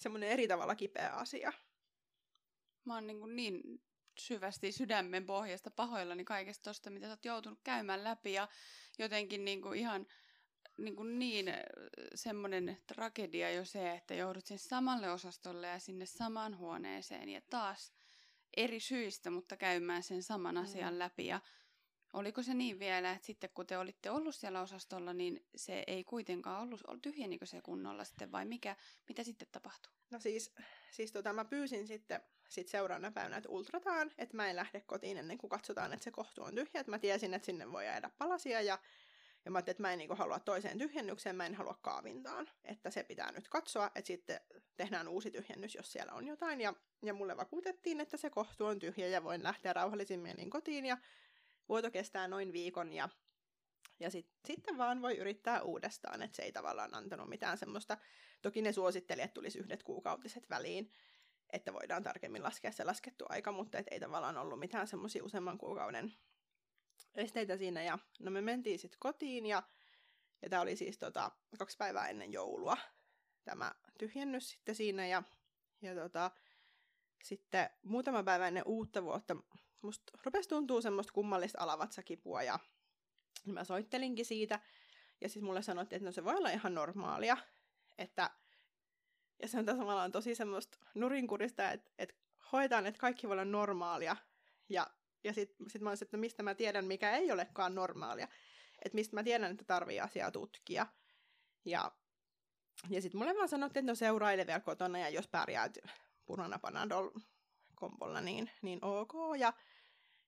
semmoinen 0.00 0.28
eri 0.28 0.48
tavalla 0.48 0.74
kipeä 0.74 1.10
asia. 1.10 1.52
Mä 2.84 2.94
oon 2.94 3.06
niin, 3.06 3.36
niin 3.36 3.82
syvästi 4.18 4.72
sydämen 4.72 5.26
pohjasta 5.26 5.70
pahoillani 5.70 6.24
kaikesta 6.24 6.70
tosta, 6.70 6.90
mitä 6.90 7.06
sä 7.06 7.12
oot 7.12 7.24
joutunut 7.24 7.60
käymään 7.64 8.04
läpi 8.04 8.32
ja 8.32 8.48
jotenkin 8.98 9.44
niin 9.44 9.62
kuin 9.62 9.78
ihan 9.78 10.06
niin, 10.78 10.96
kuin 10.96 11.18
niin 11.18 11.46
semmoinen 12.14 12.78
tragedia 12.86 13.50
jo 13.50 13.64
se, 13.64 13.90
että 13.90 14.14
joudut 14.14 14.46
sen 14.46 14.58
samalle 14.58 15.10
osastolle 15.10 15.66
ja 15.66 15.78
sinne 15.78 16.06
samaan 16.06 16.58
huoneeseen 16.58 17.28
ja 17.28 17.40
taas 17.50 17.92
eri 18.56 18.80
syistä, 18.80 19.30
mutta 19.30 19.56
käymään 19.56 20.02
sen 20.02 20.22
saman 20.22 20.54
mm. 20.54 20.62
asian 20.62 20.98
läpi 20.98 21.26
ja 21.26 21.40
Oliko 22.12 22.42
se 22.42 22.54
niin 22.54 22.78
vielä, 22.78 23.12
että 23.12 23.26
sitten 23.26 23.50
kun 23.54 23.66
te 23.66 23.78
olitte 23.78 24.10
ollut 24.10 24.34
siellä 24.34 24.60
osastolla, 24.60 25.12
niin 25.12 25.46
se 25.56 25.84
ei 25.86 26.04
kuitenkaan 26.04 26.62
ollut, 26.62 26.82
tyhjenikö 27.02 27.46
se 27.46 27.60
kunnolla 27.62 28.04
sitten 28.04 28.32
vai 28.32 28.44
mikä, 28.44 28.76
mitä 29.08 29.24
sitten 29.24 29.48
tapahtui? 29.52 29.92
No 30.10 30.20
siis, 30.20 30.54
siis 30.90 31.12
tota, 31.12 31.32
mä 31.32 31.44
pyysin 31.44 31.86
sitten 31.86 32.20
sit 32.48 32.68
seuraavana 32.68 33.12
päivänä, 33.12 33.36
että 33.36 33.48
ultrataan, 33.50 34.10
että 34.18 34.36
mä 34.36 34.50
en 34.50 34.56
lähde 34.56 34.80
kotiin 34.80 35.16
ennen 35.16 35.38
kuin 35.38 35.50
katsotaan, 35.50 35.92
että 35.92 36.04
se 36.04 36.10
kohtu 36.10 36.42
on 36.42 36.54
tyhjä. 36.54 36.80
Että 36.80 36.90
mä 36.90 36.98
tiesin, 36.98 37.34
että 37.34 37.46
sinne 37.46 37.72
voi 37.72 37.84
jäädä 37.84 38.10
palasia 38.18 38.60
ja, 38.60 38.78
ja 39.44 39.50
mä 39.50 39.58
ajattelin, 39.58 39.74
että 39.74 39.82
mä 39.82 39.92
en 39.92 39.98
niin 39.98 40.16
halua 40.16 40.40
toiseen 40.40 40.78
tyhjennykseen, 40.78 41.36
mä 41.36 41.46
en 41.46 41.54
halua 41.54 41.78
kaavintaan. 41.82 42.50
Että 42.64 42.90
se 42.90 43.02
pitää 43.02 43.32
nyt 43.32 43.48
katsoa, 43.48 43.90
että 43.94 44.06
sitten 44.06 44.40
tehdään 44.76 45.08
uusi 45.08 45.30
tyhjennys, 45.30 45.74
jos 45.74 45.92
siellä 45.92 46.12
on 46.12 46.26
jotain. 46.26 46.60
Ja, 46.60 46.74
ja 47.02 47.14
mulle 47.14 47.36
vakuutettiin, 47.36 48.00
että 48.00 48.16
se 48.16 48.30
kohtu 48.30 48.66
on 48.66 48.78
tyhjä 48.78 49.08
ja 49.08 49.24
voin 49.24 49.42
lähteä 49.42 49.72
rauhallisin 49.72 50.20
mielin 50.20 50.50
kotiin 50.50 50.86
ja 50.86 50.98
vuoto 51.70 51.90
kestää 51.90 52.28
noin 52.28 52.52
viikon 52.52 52.92
ja, 52.92 53.08
ja 54.00 54.10
sit, 54.10 54.28
sitten 54.44 54.78
vaan 54.78 55.02
voi 55.02 55.16
yrittää 55.16 55.62
uudestaan, 55.62 56.22
että 56.22 56.36
se 56.36 56.42
ei 56.42 56.52
tavallaan 56.52 56.94
antanut 56.94 57.28
mitään 57.28 57.58
semmoista. 57.58 57.98
Toki 58.42 58.62
ne 58.62 58.72
suositteli, 58.72 59.22
että 59.22 59.34
tulisi 59.34 59.58
yhdet 59.58 59.82
kuukautiset 59.82 60.50
väliin, 60.50 60.92
että 61.52 61.72
voidaan 61.72 62.02
tarkemmin 62.02 62.42
laskea 62.42 62.72
se 62.72 62.84
laskettu 62.84 63.24
aika, 63.28 63.52
mutta 63.52 63.78
et 63.78 63.86
ei 63.90 64.00
tavallaan 64.00 64.38
ollut 64.38 64.58
mitään 64.58 64.86
semmoisia 64.86 65.24
useamman 65.24 65.58
kuukauden 65.58 66.12
esteitä 67.14 67.56
siinä. 67.56 67.82
Ja 67.82 67.98
no 68.20 68.30
me 68.30 68.40
mentiin 68.40 68.78
sitten 68.78 69.00
kotiin 69.00 69.46
ja, 69.46 69.62
ja 70.42 70.48
tämä 70.48 70.62
oli 70.62 70.76
siis 70.76 70.98
tota, 70.98 71.30
kaksi 71.58 71.76
päivää 71.76 72.08
ennen 72.08 72.32
joulua 72.32 72.76
tämä 73.44 73.72
tyhjennys 73.98 74.50
sitten 74.50 74.74
siinä 74.74 75.06
ja, 75.06 75.22
ja 75.82 75.94
tota, 75.94 76.30
sitten 77.24 77.70
muutama 77.82 78.22
päivä 78.22 78.48
ennen 78.48 78.66
uutta 78.66 79.04
vuotta 79.04 79.36
musta 79.82 80.18
rupesi 80.24 80.48
tuntuu 80.48 80.82
semmoista 80.82 81.12
kummallista 81.12 81.58
alavatsakipua 81.60 82.42
ja 82.42 82.58
mä 83.46 83.64
soittelinkin 83.64 84.24
siitä. 84.24 84.60
Ja 85.20 85.28
siis 85.28 85.44
mulle 85.44 85.62
sanottiin, 85.62 85.96
että 85.96 86.06
no 86.08 86.12
se 86.12 86.24
voi 86.24 86.36
olla 86.36 86.50
ihan 86.50 86.74
normaalia. 86.74 87.36
Että, 87.98 88.30
ja 89.42 89.48
se 89.48 89.58
on 89.58 89.66
tavallaan 89.66 90.12
tosi 90.12 90.34
semmoista 90.34 90.78
nurinkurista, 90.94 91.70
että, 91.70 91.90
että 91.98 92.14
hoitaan, 92.52 92.86
että 92.86 93.00
kaikki 93.00 93.28
voi 93.28 93.34
olla 93.34 93.44
normaalia. 93.44 94.16
Ja, 94.68 94.86
ja 95.24 95.32
sitten 95.32 95.70
sit 95.70 95.82
mä 95.82 95.88
olisin, 95.88 96.06
että 96.06 96.16
no 96.16 96.20
mistä 96.20 96.42
mä 96.42 96.54
tiedän, 96.54 96.84
mikä 96.84 97.16
ei 97.16 97.32
olekaan 97.32 97.74
normaalia. 97.74 98.28
Että 98.84 98.96
mistä 98.96 99.16
mä 99.16 99.22
tiedän, 99.22 99.50
että 99.50 99.64
tarvii 99.64 100.00
asiaa 100.00 100.30
tutkia. 100.30 100.86
Ja, 101.64 101.92
ja 102.88 103.02
sitten 103.02 103.18
mulle 103.18 103.34
vaan 103.34 103.48
sanottiin, 103.48 103.80
että 103.80 103.92
no 103.92 103.94
seuraile 103.94 104.46
vielä 104.46 104.60
kotona 104.60 104.98
ja 104.98 105.08
jos 105.08 105.28
pärjäät 105.28 105.78
punana 106.26 106.58
panadol 106.58 107.10
kompolla, 107.80 108.20
niin, 108.20 108.50
niin 108.62 108.84
ok. 108.84 109.12
Ja, 109.38 109.52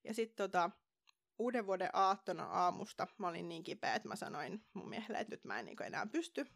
ja 0.05 0.15
sitten 0.15 0.37
tota, 0.37 0.71
uuden 1.39 1.67
vuoden 1.67 1.91
aattona 1.93 2.45
aamusta 2.45 3.07
mä 3.19 3.29
olin 3.29 3.49
niin 3.49 3.65
kipeä, 3.65 3.95
että 3.95 4.09
mä 4.09 4.17
sanoin 4.17 4.65
mun 4.73 4.89
miehelle, 4.89 5.19
että 5.19 5.35
nyt 5.35 5.45
mä 5.45 5.59
en 5.59 5.65
niin 5.65 5.83
enää 5.83 6.07
pysty. 6.07 6.47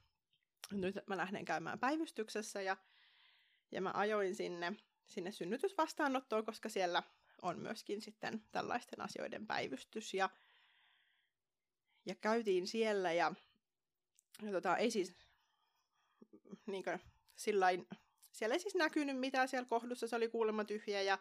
Nyt 0.72 0.96
mä 1.06 1.16
lähden 1.16 1.44
käymään 1.44 1.78
päivystyksessä 1.78 2.62
ja, 2.62 2.76
ja 3.72 3.80
mä 3.80 3.90
ajoin 3.94 4.34
sinne, 4.34 4.76
sinne 5.06 5.32
synnytysvastaanottoon, 5.32 6.44
koska 6.44 6.68
siellä 6.68 7.02
on 7.42 7.58
myöskin 7.58 8.00
sitten 8.00 8.44
tällaisten 8.52 9.00
asioiden 9.00 9.46
päivystys. 9.46 10.14
Ja, 10.14 10.30
ja 12.06 12.14
käytiin 12.14 12.66
siellä 12.66 13.12
ja, 13.12 13.34
ja 14.42 14.52
tota, 14.52 14.76
ei 14.76 14.90
siis 14.90 15.16
niin 16.66 16.84
kuin, 16.84 17.00
sillain, 17.36 17.86
siellä 18.36 18.54
ei 18.54 18.60
siis 18.60 18.74
näkynyt 18.74 19.18
mitään 19.18 19.48
siellä 19.48 19.68
kohdussa, 19.68 20.06
se 20.06 20.16
oli 20.16 20.28
kuulemma 20.28 20.64
tyhjä 20.64 21.02
ja 21.02 21.18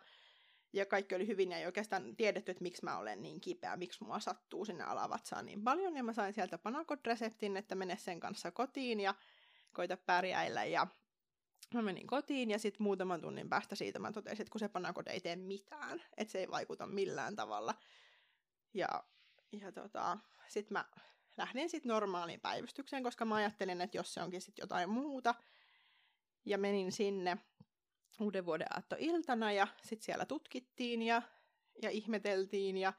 ja 0.73 0.85
kaikki 0.85 1.15
oli 1.15 1.27
hyvin 1.27 1.51
ja 1.51 1.57
ei 1.57 1.65
oikeastaan 1.65 2.15
tiedetty, 2.15 2.51
että 2.51 2.63
miksi 2.63 2.85
mä 2.85 2.97
olen 2.97 3.21
niin 3.21 3.41
kipeä, 3.41 3.77
miksi 3.77 4.03
mua 4.03 4.19
sattuu 4.19 4.65
sinne 4.65 4.83
alavatsaan 4.83 5.45
niin 5.45 5.63
paljon. 5.63 5.97
Ja 5.97 6.03
mä 6.03 6.13
sain 6.13 6.33
sieltä 6.33 6.57
panakot-reseptin, 6.57 7.57
että 7.57 7.75
mene 7.75 7.97
sen 7.97 8.19
kanssa 8.19 8.51
kotiin 8.51 8.99
ja 8.99 9.15
koita 9.73 9.97
pärjäillä. 9.97 10.65
Ja 10.65 10.87
mä 11.73 11.81
menin 11.81 12.07
kotiin 12.07 12.51
ja 12.51 12.59
sitten 12.59 12.83
muutaman 12.83 13.21
tunnin 13.21 13.49
päästä 13.49 13.75
siitä 13.75 13.99
mä 13.99 14.11
totesin, 14.11 14.41
että 14.41 14.51
kun 14.51 14.59
se 14.59 14.67
panakot 14.67 15.07
ei 15.07 15.19
tee 15.19 15.35
mitään, 15.35 16.01
että 16.17 16.31
se 16.31 16.39
ei 16.39 16.49
vaikuta 16.49 16.87
millään 16.87 17.35
tavalla. 17.35 17.75
Ja, 18.73 19.03
ja 19.51 19.71
tota, 19.71 20.17
sitten 20.47 20.73
mä 20.73 20.85
lähdin 21.37 21.69
sitten 21.69 21.89
normaaliin 21.89 22.41
päivystykseen, 22.41 23.03
koska 23.03 23.25
mä 23.25 23.35
ajattelin, 23.35 23.81
että 23.81 23.97
jos 23.97 24.13
se 24.13 24.21
onkin 24.21 24.41
sitten 24.41 24.63
jotain 24.63 24.89
muuta. 24.89 25.35
Ja 26.45 26.57
menin 26.57 26.91
sinne 26.91 27.37
uuden 28.21 28.45
vuoden 28.45 28.67
iltana 28.97 29.51
ja 29.51 29.67
sitten 29.81 30.05
siellä 30.05 30.25
tutkittiin 30.25 31.01
ja, 31.01 31.21
ja 31.81 31.89
ihmeteltiin 31.89 32.77
ja 32.77 32.93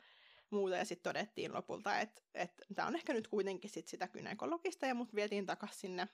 muuta. 0.51 0.77
Ja 0.77 0.85
sitten 0.85 1.11
todettiin 1.11 1.55
lopulta, 1.55 2.01
että 2.01 2.23
et, 2.35 2.53
tämä 2.75 2.89
on 2.89 2.97
ehkä 2.97 3.13
nyt 3.13 3.29
kuitenkin 3.29 3.71
sit 3.71 3.89
sitä 3.89 4.09
kynekologista 4.09 4.87
ja 4.87 4.95
mut 4.95 5.15
vietiin 5.15 5.47
takaisin 5.47 5.81
sinne, 5.81 6.09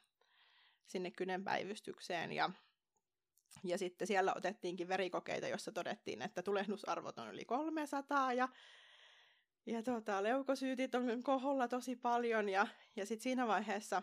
sinne 0.86 1.10
kynenpäivystykseen. 1.10 2.32
Ja, 2.32 2.50
ja 3.64 3.78
sitten 3.78 4.06
siellä 4.06 4.34
otettiinkin 4.36 4.88
verikokeita, 4.88 5.48
jossa 5.48 5.72
todettiin, 5.72 6.22
että 6.22 6.42
tulehdusarvot 6.42 7.18
on 7.18 7.34
yli 7.34 7.44
300 7.44 8.32
ja 8.32 8.48
ja 9.66 9.82
tota, 9.82 10.22
leukosyytit 10.22 10.94
on 10.94 11.22
koholla 11.22 11.68
tosi 11.68 11.96
paljon. 11.96 12.48
Ja, 12.48 12.66
ja 12.96 13.06
sitten 13.06 13.22
siinä 13.22 13.46
vaiheessa 13.46 14.02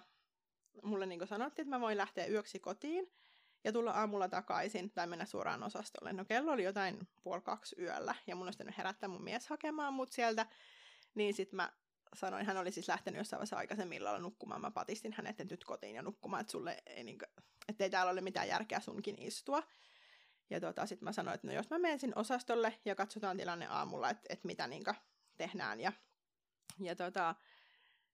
mulle 0.84 1.05
niin 1.05 1.28
sanottiin, 1.28 1.63
että 1.63 1.76
mä 1.76 1.82
voin 1.82 1.97
lähteä 1.97 2.28
yöksi 2.28 2.59
kotiin 2.59 3.11
ja 3.63 3.72
tulla 3.72 3.91
aamulla 3.91 4.30
takaisin 4.30 4.91
tai 4.91 5.07
mennä 5.07 5.26
suoraan 5.26 5.63
osastolle. 5.63 6.13
No 6.13 6.26
kello 6.26 6.51
oli 6.51 6.63
jotain 6.63 7.07
puoli 7.24 7.41
kaksi 7.41 7.76
yöllä 7.80 8.15
ja 8.28 8.36
mun 8.36 8.47
olisi 8.47 8.63
herättää 8.78 9.09
mun 9.09 9.24
mies 9.24 9.47
hakemaan 9.47 9.93
mut 9.93 10.11
sieltä. 10.11 10.45
Niin 11.15 11.34
sitten 11.34 11.57
mä 11.57 11.72
sanoin, 12.13 12.45
hän 12.45 12.57
oli 12.57 12.72
siis 12.72 12.88
lähtenyt 12.88 13.17
jossain 13.17 13.38
vaiheessa 13.38 13.57
aikaisemmin 13.57 13.97
illalla 13.97 14.20
nukkumaan. 14.20 14.61
Mä 14.61 14.72
patistin 14.72 15.13
hänet 15.13 15.38
nyt 15.49 15.63
kotiin 15.63 15.95
ja 15.95 16.01
nukkumaan, 16.01 16.41
että 16.41 16.51
sulle 16.51 16.78
ei, 16.86 17.03
niin 17.03 17.17
kuin, 17.17 17.30
että 17.67 17.84
ei 17.84 17.89
täällä 17.89 18.11
ole 18.11 18.22
mitään 18.22 18.47
järkeä 18.47 18.80
sunkin 18.80 19.22
istua. 19.22 19.63
Ja 20.49 20.59
tota, 20.59 20.86
sitten 20.86 21.05
mä 21.05 21.11
sanoin, 21.11 21.36
että 21.36 21.47
no 21.47 21.53
jos 21.53 21.70
mä 21.70 21.80
menen 21.80 21.99
sinne 21.99 22.13
osastolle 22.15 22.80
ja 22.86 22.95
katsotaan 22.95 23.38
tilanne 23.38 23.67
aamulla, 23.67 24.09
että, 24.09 24.26
että 24.30 24.47
mitä 24.47 24.67
niin 24.67 24.84
tehdään. 25.38 25.80
Ja, 25.80 25.91
ja 26.80 26.95
tota, 26.95 27.36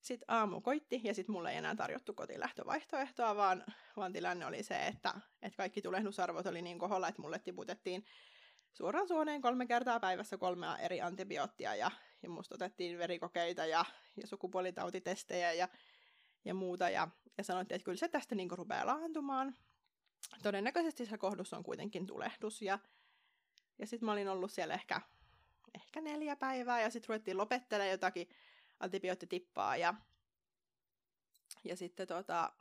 sitten 0.06 0.26
aamu 0.32 0.62
koitti 0.62 1.01
ja 1.03 1.14
sitten 1.14 1.34
mulle 1.34 1.51
ei 1.51 1.58
enää 1.58 1.76
tarjottu 1.76 2.14
kotilähtövaihtoehtoa, 2.14 3.36
vaan, 3.36 3.64
vaan 3.95 4.14
tilanne 4.14 4.45
oli 4.45 4.64
se, 4.64 4.88
että, 4.88 5.14
että 5.41 5.58
kaikki 5.58 5.82
tulehdusarvot 5.82 6.45
oli 6.45 6.62
niin 6.62 6.80
koholla, 6.80 7.08
että 7.08 7.22
mulle 7.22 7.39
tiputettiin 7.39 8.06
suoraan 8.74 9.08
suoneen 9.08 9.41
kolme 9.41 9.68
kertaa 9.68 9.99
päivässä 9.99 10.38
kolmea 10.38 10.78
eri 10.78 11.01
antibioottia 11.01 11.76
ja, 11.76 11.91
ja 12.24 12.30
musta 12.30 12.56
otettiin 12.56 12.97
verikokeita 12.97 13.66
ja, 13.66 13.86
ja 14.22 14.28
sukupuolitautitestejä 14.28 15.53
ja, 15.53 15.68
ja 16.45 16.53
muuta 16.53 16.89
ja, 16.89 17.08
ja 17.38 17.43
sanottiin, 17.43 17.76
että 17.76 17.86
kyllä 17.86 17.97
se 17.97 18.08
tästä 18.08 18.36
niin 18.36 18.51
rupeaa 18.51 18.86
laantumaan. 18.86 19.56
todennäköisesti 20.43 21.06
se 21.06 21.18
kohdus 21.18 21.53
on 21.53 21.64
kuitenkin 21.64 22.08
tulehdus. 22.08 22.62
Ja, 22.62 22.80
ja 23.80 23.88
sitten 23.88 24.06
mä 24.06 24.12
olin 24.12 24.30
ollut 24.30 24.51
siellä 24.51 24.74
ehkä, 24.74 25.01
ehkä 25.76 26.01
neljä 26.01 26.36
päivää 26.36 26.82
ja 26.82 26.89
sitten 26.89 27.10
ruvettiin 27.10 27.38
lopettelemaan 27.38 27.91
jotakin 27.91 28.30
antibioottitippaa 28.80 29.78
ja, 29.78 29.93
ja 31.63 31.76
sitten 31.76 32.07
tota, 32.07 32.53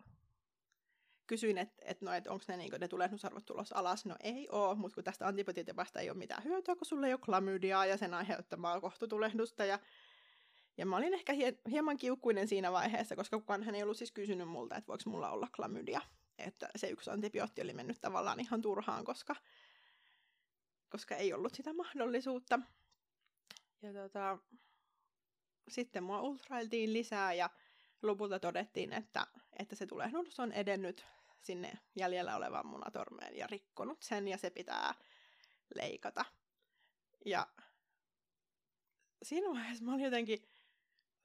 kysyin, 1.27 1.59
että 1.59 1.83
et 1.85 2.01
no, 2.01 2.13
et 2.13 2.27
onko 2.27 2.45
ne, 2.49 2.57
niinku, 2.57 2.77
ne 2.81 2.89
tulehdusarvot 2.89 3.45
tulossa 3.45 3.77
alas. 3.79 4.05
No 4.07 4.17
ei 4.21 4.49
oo, 4.53 4.75
mutta 4.75 4.95
kun 4.95 5.05
tästä 5.05 5.27
antibiootitipasta 5.27 6.01
ei 6.01 6.11
ole 6.11 6.19
mitään 6.19 6.45
hyötyä, 6.45 6.77
kun 6.77 6.87
sulla 6.87 7.07
ei 7.07 7.13
ole 7.13 7.21
klamydiaa 7.21 7.87
ja 7.87 7.97
sen 7.97 8.15
aiheuttamaa 8.15 8.81
kohtutulehdusta. 8.81 9.65
Ja, 9.65 9.79
ja 10.77 10.87
mä 10.87 10.97
olin 10.97 11.15
ehkä 11.15 11.33
hie, 11.33 11.59
hieman 11.71 11.97
kiukkuinen 11.97 12.49
siinä 12.49 12.73
vaiheessa, 12.73 13.17
koska 13.17 13.39
kukaan 13.39 13.63
hän 13.63 13.75
ei 13.75 13.83
ollut 13.83 13.97
siis 13.97 14.13
kysynyt 14.13 14.49
multa, 14.49 14.77
että 14.77 14.89
voiko 14.89 15.11
mulla 15.11 15.31
olla 15.31 15.49
klamydia. 15.57 16.01
Että 16.39 16.69
se 16.77 16.89
yksi 16.89 17.11
antibiootti 17.11 17.63
oli 17.63 17.75
mennyt 17.75 18.01
tavallaan 18.01 18.41
ihan 18.41 18.63
turhaan, 18.63 19.05
koska, 19.05 19.37
koska 20.89 21.17
ei 21.17 21.33
ollut 21.33 21.55
sitä 21.55 21.73
mahdollisuutta. 21.73 22.61
Ja 23.83 23.93
tota, 23.93 24.39
sitten 25.69 26.05
mua 26.05 26.21
ultrailtiin 26.21 26.93
lisää 26.93 27.33
ja 27.33 27.51
lopulta 28.03 28.39
todettiin, 28.39 28.93
että, 28.93 29.27
että 29.59 29.77
se 29.77 29.87
tulehdus 29.87 30.41
on 30.41 30.53
edennyt 30.53 31.07
sinne 31.41 31.73
jäljellä 31.97 32.37
olevaan 32.37 32.67
munatormeen 32.67 33.37
ja 33.37 33.47
rikkonut 33.47 34.03
sen 34.03 34.29
ja 34.29 34.39
se 34.39 34.51
pitää 34.51 34.95
leikata. 35.75 36.25
Ja 37.25 37.47
siinä 39.23 39.51
vaiheessa 39.51 39.85
mä 39.85 39.93
olin 39.93 40.05
jotenkin, 40.05 40.49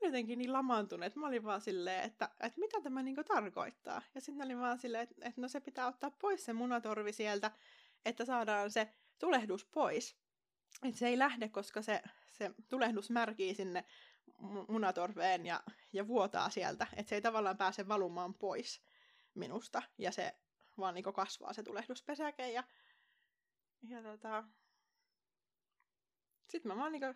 jotenkin 0.02 0.40
niin 0.40 0.54
lamaantunut, 0.54 1.06
että 1.06 1.20
mä 1.20 1.28
olin 1.28 1.44
vaan 1.44 1.62
silleen, 1.62 2.04
että, 2.04 2.30
että 2.40 2.60
mitä 2.60 2.82
tämä 2.82 3.04
niinku 3.04 3.24
tarkoittaa. 3.24 4.02
Ja 4.16 4.22
sitten 4.22 4.46
olin 4.46 4.60
vaan 4.60 4.80
silleen, 4.80 5.04
että, 5.04 5.16
että 5.22 5.42
no 5.42 5.48
se 5.48 5.60
pitää 5.60 5.88
ottaa 5.88 6.12
pois 6.12 6.46
se 6.46 6.54
munatorvi 6.54 7.14
sieltä, 7.14 7.52
että 8.06 8.26
saadaan 8.26 8.72
se 8.72 8.94
tulehdus 9.20 9.66
pois. 9.66 10.18
Että 10.84 11.00
se 11.00 11.08
ei 11.08 11.20
lähde, 11.20 11.50
koska 11.50 11.82
se, 11.82 12.02
se 12.32 12.52
tulehdus 12.70 13.10
märkii 13.10 13.56
sinne 13.56 13.86
munatorveen 14.68 15.46
ja, 15.46 15.64
ja 15.94 16.08
vuotaa 16.08 16.50
sieltä, 16.50 16.88
että 16.96 17.10
se 17.10 17.16
ei 17.16 17.22
tavallaan 17.22 17.58
pääse 17.58 17.88
valumaan 17.88 18.34
pois 18.34 18.82
minusta, 19.34 19.82
ja 19.98 20.12
se 20.12 20.36
vaan 20.78 20.94
niin 20.96 21.14
kasvaa 21.14 21.54
se 21.54 21.64
tulehduspesäke, 21.64 22.52
ja, 22.52 22.64
ja 23.82 24.04
tota... 24.04 24.44
Sitten 26.50 26.72
mä 26.72 26.82
vaan 26.82 26.92
niin 26.92 27.16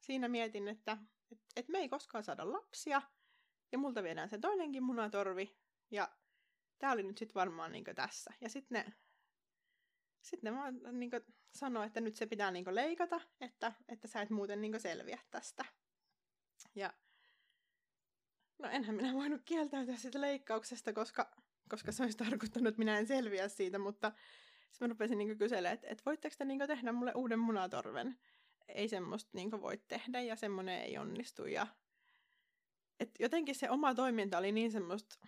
siinä 0.00 0.28
mietin, 0.28 0.68
että 0.68 0.98
et, 1.32 1.38
et 1.56 1.68
me 1.68 1.78
ei 1.78 1.88
koskaan 1.88 2.24
saada 2.24 2.52
lapsia, 2.52 3.02
ja 3.72 3.78
multa 3.78 4.02
viedään 4.02 4.28
se 4.28 4.38
toinenkin 4.38 4.82
munatorvi, 4.82 5.56
ja 5.90 6.08
tää 6.78 6.92
oli 6.92 7.02
nyt 7.02 7.18
sitten 7.18 7.34
varmaan 7.34 7.72
niin 7.72 7.84
tässä. 7.94 8.34
Ja 8.40 8.48
sitten 8.48 8.84
ne, 8.84 8.92
sit 10.22 10.42
ne 10.42 10.52
vaan 10.52 10.80
niin 10.92 11.10
sanoi, 11.54 11.86
että 11.86 12.00
nyt 12.00 12.16
se 12.16 12.26
pitää 12.26 12.50
niin 12.50 12.74
leikata, 12.74 13.20
että, 13.40 13.72
että 13.88 14.08
sä 14.08 14.22
et 14.22 14.30
muuten 14.30 14.60
niin 14.60 14.80
selviä 14.80 15.18
tästä. 15.30 15.64
Ja 16.74 16.92
no 18.58 18.68
enhän 18.68 18.96
minä 18.96 19.12
voinut 19.12 19.42
kieltäytyä 19.44 19.96
siitä 19.96 20.20
leikkauksesta, 20.20 20.92
koska, 20.92 21.36
koska 21.68 21.92
se 21.92 22.02
olisi 22.02 22.18
tarkoittanut, 22.18 22.68
että 22.68 22.78
minä 22.78 22.98
en 22.98 23.06
selviä 23.06 23.48
siitä, 23.48 23.78
mutta 23.78 24.12
sitten 24.70 24.88
mä 24.88 24.92
rupesin 24.92 25.18
niin 25.18 25.38
kyselemään, 25.38 25.74
että, 25.74 25.86
että 25.90 26.02
voitteko 26.06 26.34
te 26.38 26.44
niin 26.44 26.66
tehdä 26.66 26.92
mulle 26.92 27.12
uuden 27.14 27.38
munatorven? 27.38 28.18
Ei 28.68 28.88
semmoista 28.88 29.30
niin 29.34 29.50
voi 29.50 29.78
tehdä 29.88 30.20
ja 30.20 30.36
semmoinen 30.36 30.82
ei 30.82 30.98
onnistu. 30.98 31.46
Ja... 31.46 31.66
Et 33.00 33.10
jotenkin 33.18 33.54
se 33.54 33.70
oma 33.70 33.94
toiminta 33.94 34.38
oli 34.38 34.52
niin 34.52 34.72
semmoista, 34.72 35.26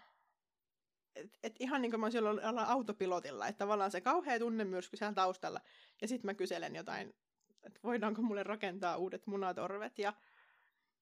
että 1.14 1.38
et 1.42 1.56
ihan 1.58 1.82
niin 1.82 1.92
kuin 1.92 2.00
mä 2.00 2.06
olisin 2.06 2.26
ollut 2.26 2.42
autopilotilla, 2.66 3.46
että 3.46 3.58
tavallaan 3.58 3.90
se 3.90 4.00
kauhea 4.00 4.38
tunnemyrsky 4.38 4.96
siellä 4.96 5.14
taustalla. 5.14 5.60
Ja 6.00 6.08
sitten 6.08 6.28
mä 6.28 6.34
kyselen 6.34 6.76
jotain, 6.76 7.14
että 7.62 7.80
voidaanko 7.84 8.22
mulle 8.22 8.42
rakentaa 8.42 8.96
uudet 8.96 9.26
munatorvet. 9.26 9.98
Ja 9.98 10.12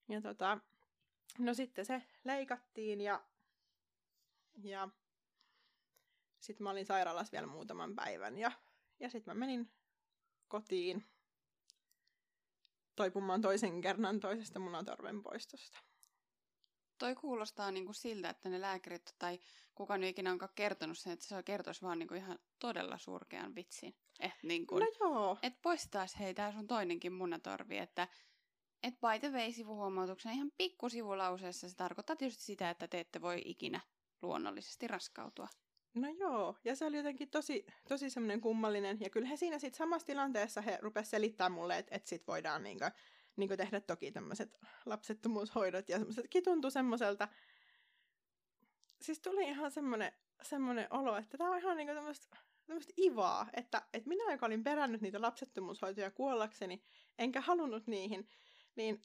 ja 0.09 0.21
tota, 0.21 0.59
no 1.39 1.53
sitten 1.53 1.85
se 1.85 2.03
leikattiin 2.23 3.01
ja, 3.01 3.23
ja 4.63 4.89
sitten 6.39 6.63
mä 6.63 6.69
olin 6.69 6.85
sairaalassa 6.85 7.31
vielä 7.31 7.47
muutaman 7.47 7.95
päivän 7.95 8.37
ja, 8.37 8.51
ja 8.99 9.09
sitten 9.09 9.35
mä 9.35 9.39
menin 9.39 9.71
kotiin 10.47 11.05
toipumaan 12.95 13.41
toisen 13.41 13.81
kerran 13.81 14.19
toisesta 14.19 14.59
munatorven 14.59 15.23
poistosta. 15.23 15.79
Toi 17.03 17.15
kuulostaa 17.15 17.71
niinku 17.71 17.93
siltä, 17.93 18.29
että 18.29 18.49
ne 18.49 18.61
lääkärit 18.61 19.15
tai 19.19 19.39
kuka 19.75 19.97
nyt 19.97 20.09
ikinä 20.09 20.31
onkaan 20.31 20.51
kertonut 20.55 20.97
sen, 20.97 21.13
että 21.13 21.25
se 21.25 21.43
kertoisi 21.43 21.81
vaan 21.81 21.99
niinku 21.99 22.13
ihan 22.13 22.39
todella 22.59 22.97
surkean 22.97 23.55
vitsin. 23.55 23.95
Et 24.19 24.31
niinku, 24.43 24.79
no 24.79 24.87
joo. 24.99 25.37
Et 25.41 25.61
poistaisi 25.61 26.19
hei, 26.19 26.33
tää 26.33 26.51
sun 26.51 26.67
toinenkin 26.67 27.13
munatorvi, 27.13 27.77
että 27.77 28.07
et 28.83 28.93
by 28.93 29.19
the 29.19 29.37
way 29.37 29.51
sivuhuomautuksena 29.51 30.35
ihan 30.35 30.51
pikkusivulauseessa 30.57 31.69
se 31.69 31.75
tarkoittaa 31.75 32.15
tietysti 32.15 32.43
sitä, 32.43 32.69
että 32.69 32.87
te 32.87 32.99
ette 32.99 33.21
voi 33.21 33.41
ikinä 33.45 33.79
luonnollisesti 34.21 34.87
raskautua. 34.87 35.47
No 35.93 36.09
joo, 36.09 36.57
ja 36.63 36.75
se 36.75 36.85
oli 36.85 36.97
jotenkin 36.97 37.29
tosi, 37.29 37.65
tosi 37.89 38.09
semmoinen 38.09 38.41
kummallinen, 38.41 38.97
ja 38.99 39.09
kyllä 39.09 39.27
he 39.27 39.37
siinä 39.37 39.59
sitten 39.59 39.77
samassa 39.77 40.05
tilanteessa 40.05 40.61
he 40.61 40.79
rupesivat 40.81 41.09
selittämään 41.09 41.51
mulle, 41.51 41.77
että 41.77 41.95
et 41.95 42.07
sit 42.07 42.27
voidaan 42.27 42.63
niinku, 42.63 42.85
niinku 43.35 43.57
tehdä 43.57 43.81
toki 43.81 44.11
tämmöiset 44.11 44.59
lapsettomuushoidot, 44.85 45.89
ja 45.89 45.97
semmoisetkin 45.97 46.43
tuntui 46.43 46.71
semmoiselta, 46.71 47.27
siis 49.01 49.19
tuli 49.19 49.43
ihan 49.43 49.71
semmoinen, 49.71 50.11
semmoinen 50.41 50.87
olo, 50.89 51.17
että 51.17 51.37
tämä 51.37 51.51
on 51.51 51.57
ihan 51.57 51.77
niinku 51.77 51.93
tämmöistä 51.93 52.37
tämmöistä 52.65 52.93
ivaa, 52.99 53.49
että, 53.53 53.81
että 53.93 54.09
minä, 54.09 54.31
joka 54.31 54.45
olin 54.45 54.63
perännyt 54.63 55.01
niitä 55.01 55.21
lapsettomuushoitoja 55.21 56.11
kuollakseni, 56.11 56.83
enkä 57.19 57.41
halunnut 57.41 57.87
niihin, 57.87 58.29
niin 58.75 59.01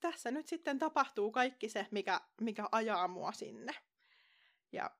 tässä 0.00 0.30
nyt 0.30 0.48
sitten 0.48 0.78
tapahtuu 0.78 1.32
kaikki 1.32 1.68
se, 1.68 1.86
mikä, 1.90 2.20
mikä 2.40 2.68
ajaa 2.72 3.08
mua 3.08 3.32
sinne. 3.32 3.74
Ja, 4.72 4.90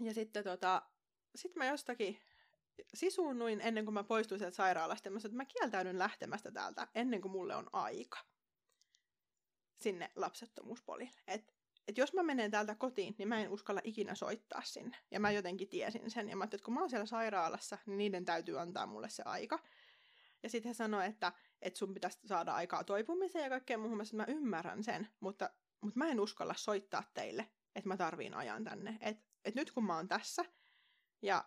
ja 0.00 0.14
sitten 0.14 0.44
tota, 0.44 0.82
sit 1.34 1.56
mä 1.56 1.66
jostakin 1.66 2.20
sisuunnuin 2.94 3.60
ennen 3.60 3.84
kuin 3.84 3.94
mä 3.94 4.04
poistuin 4.04 4.38
sieltä 4.38 4.56
sairaalasta. 4.56 5.10
Mä 5.10 5.20
sanoin, 5.20 5.30
että 5.30 5.36
mä 5.36 5.60
kieltäydyn 5.60 5.98
lähtemästä 5.98 6.50
täältä 6.50 6.88
ennen 6.94 7.20
kuin 7.20 7.32
mulle 7.32 7.56
on 7.56 7.68
aika 7.72 8.18
sinne 9.80 10.10
lapsettomuuspolille. 10.16 11.16
Et, 11.26 11.54
et 11.88 11.98
jos 11.98 12.12
mä 12.12 12.22
menen 12.22 12.50
täältä 12.50 12.74
kotiin, 12.74 13.14
niin 13.18 13.28
mä 13.28 13.40
en 13.40 13.50
uskalla 13.50 13.80
ikinä 13.84 14.14
soittaa 14.14 14.62
sinne. 14.62 14.96
Ja 15.10 15.20
mä 15.20 15.30
jotenkin 15.30 15.68
tiesin 15.68 16.10
sen. 16.10 16.28
Ja 16.28 16.36
mä 16.36 16.44
että 16.44 16.58
kun 16.64 16.74
mä 16.74 16.80
oon 16.80 16.90
siellä 16.90 17.06
sairaalassa, 17.06 17.78
niin 17.86 17.98
niiden 17.98 18.24
täytyy 18.24 18.60
antaa 18.60 18.86
mulle 18.86 19.08
se 19.08 19.22
aika. 19.26 19.58
Ja 20.42 20.48
sitten 20.48 20.70
he 20.70 20.74
sanoivat, 20.74 21.12
että, 21.14 21.32
että 21.62 21.78
sun 21.78 21.94
pitäisi 21.94 22.18
saada 22.26 22.54
aikaa 22.54 22.84
toipumiseen 22.84 23.42
ja 23.42 23.50
kaikkeen 23.50 23.80
muuhun. 23.80 23.98
Mä, 23.98 24.04
mä 24.12 24.24
ymmärrän 24.28 24.84
sen, 24.84 25.08
mutta, 25.20 25.50
mutta 25.80 25.98
mä 25.98 26.08
en 26.08 26.20
uskalla 26.20 26.54
soittaa 26.54 27.02
teille, 27.14 27.48
että 27.74 27.88
mä 27.88 27.96
tarviin 27.96 28.34
ajan 28.34 28.64
tänne. 28.64 28.98
Että 29.00 29.28
et 29.44 29.54
nyt 29.54 29.70
kun 29.70 29.84
mä 29.84 29.96
oon 29.96 30.08
tässä 30.08 30.44
ja 31.22 31.44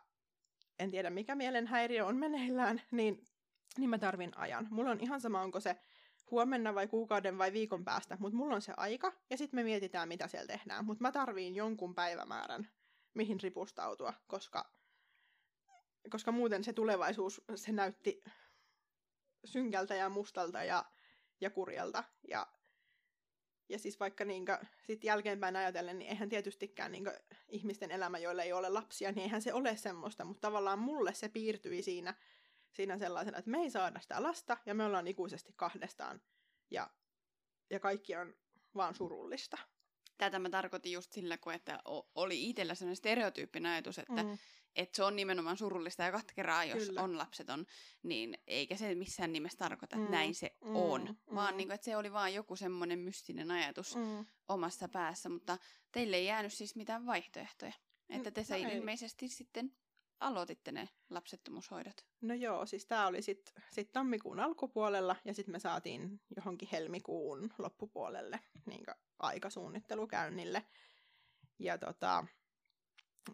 en 0.80 0.92
tiedä 0.92 1.10
mikä 1.10 1.36
mielenhäiriö 1.36 2.06
on 2.06 2.18
meneillään, 2.18 2.82
niin, 2.92 3.26
niin 3.78 3.90
mä 3.90 3.98
tarvin 3.98 4.38
ajan. 4.38 4.68
Mulla 4.72 4.92
on 4.92 5.00
ihan 5.00 5.22
sama, 5.22 5.42
onko 5.42 5.60
se 5.60 5.76
huomenna 6.32 6.76
vai 6.76 6.88
kuukauden 6.88 7.38
vai 7.38 7.54
viikon 7.54 7.86
päästä, 7.86 8.18
mutta 8.20 8.38
mulla 8.38 8.56
on 8.56 8.62
se 8.62 8.74
aika 8.78 9.14
ja 9.30 9.38
sitten 9.38 9.58
me 9.58 9.64
mietitään, 9.64 10.08
mitä 10.08 10.28
siellä 10.28 10.48
tehdään. 10.48 10.86
Mutta 10.86 11.02
mä 11.02 11.12
tarviin 11.12 11.56
jonkun 11.56 11.96
päivämäärän, 11.96 12.70
mihin 13.14 13.40
ripustautua, 13.42 14.14
koska, 14.28 14.72
koska 16.10 16.32
muuten 16.32 16.64
se 16.64 16.74
tulevaisuus, 16.74 17.42
se 17.56 17.72
näytti 17.72 18.24
synkältä 19.46 19.96
ja 19.96 20.10
mustalta 20.10 20.64
ja, 20.64 20.86
ja 21.42 21.50
kurjalta. 21.50 22.04
Ja, 22.28 22.48
ja 23.72 23.80
siis 23.80 24.00
vaikka 24.00 24.26
niinkö, 24.26 24.60
sit 24.84 25.04
jälkeenpäin 25.04 25.56
ajatellen, 25.56 26.00
niin 26.00 26.10
eihän 26.10 26.30
tietystikään 26.30 26.92
niinkö, 26.92 27.20
ihmisten 27.50 27.92
elämä, 27.92 28.18
joilla 28.18 28.44
ei 28.44 28.54
ole 28.54 28.70
lapsia, 28.70 29.12
niin 29.12 29.24
eihän 29.24 29.42
se 29.42 29.54
ole 29.54 29.78
semmoista, 29.78 30.26
mutta 30.26 30.48
tavallaan 30.48 30.80
mulle 30.80 31.14
se 31.14 31.30
piirtyi 31.30 31.82
siinä, 31.82 32.16
siinä 32.72 32.98
sellaisena, 32.98 33.38
että 33.38 33.52
me 33.52 33.58
ei 33.58 33.70
saada 33.70 34.00
sitä 34.00 34.24
lasta 34.24 34.58
ja 34.66 34.74
me 34.74 34.86
ollaan 34.86 35.08
ikuisesti 35.08 35.54
kahdestaan. 35.56 36.22
Ja, 36.72 36.90
ja 37.70 37.80
kaikki 37.80 38.16
on 38.16 38.34
vaan 38.76 38.96
surullista. 38.96 39.58
Tätä 40.18 40.40
mä 40.40 40.50
tarkoitin 40.50 40.92
just 40.92 41.12
sillä, 41.12 41.38
kun 41.38 41.54
että 41.54 41.80
oli 42.16 42.50
itsellä 42.50 42.76
sellainen 42.76 42.96
stereotyyppinen 42.96 43.72
ajatus, 43.72 44.00
että 44.00 44.24
mm 44.24 44.38
että 44.76 44.96
se 44.96 45.04
on 45.04 45.16
nimenomaan 45.16 45.58
surullista 45.58 46.04
ja 46.04 46.12
katkeraa, 46.12 46.66
jos 46.66 46.88
Kyllä. 46.88 47.02
on 47.02 47.18
lapseton, 47.18 47.66
niin 48.04 48.38
eikä 48.48 48.76
se 48.76 48.96
missään 48.96 49.34
nimessä 49.34 49.58
tarkoita, 49.58 49.96
että 49.96 50.08
mm, 50.08 50.12
näin 50.12 50.36
se 50.36 50.56
mm, 50.66 50.76
on, 50.76 51.02
mm. 51.02 51.36
vaan 51.36 51.58
niin 51.58 51.68
kuin, 51.68 51.76
että 51.76 51.86
se 51.86 51.98
oli 51.98 52.14
vaan 52.14 52.34
joku 52.34 52.56
semmoinen 52.56 53.00
mystinen 53.00 53.52
ajatus 53.52 53.96
mm. 53.96 54.26
omassa 54.48 54.90
päässä, 54.90 55.30
mutta 55.30 55.58
teille 55.92 56.18
ei 56.18 56.26
jäänyt 56.26 56.54
siis 56.54 56.76
mitään 56.76 57.06
vaihtoehtoja, 57.06 57.74
että 58.10 58.32
te 58.32 58.46
no, 58.50 58.70
ilmeisesti 58.72 59.28
sitten 59.28 59.74
aloititte 60.20 60.72
ne 60.72 60.90
lapsettomuushoidot. 61.10 62.06
No 62.22 62.34
joo, 62.34 62.66
siis 62.66 62.86
tämä 62.86 63.08
oli 63.08 63.22
sitten 63.22 63.64
sit 63.72 63.92
tammikuun 63.92 64.40
alkupuolella 64.40 65.16
ja 65.26 65.34
sitten 65.34 65.52
me 65.52 65.60
saatiin 65.60 66.22
johonkin 66.36 66.70
helmikuun 66.72 67.54
loppupuolelle 67.58 68.40
niin 68.66 68.86
aikasuunnittelukäynnille. 69.20 70.66
Ja 71.60 71.78
tota, 71.78 72.26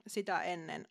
sitä 0.08 0.44
ennen, 0.44 0.88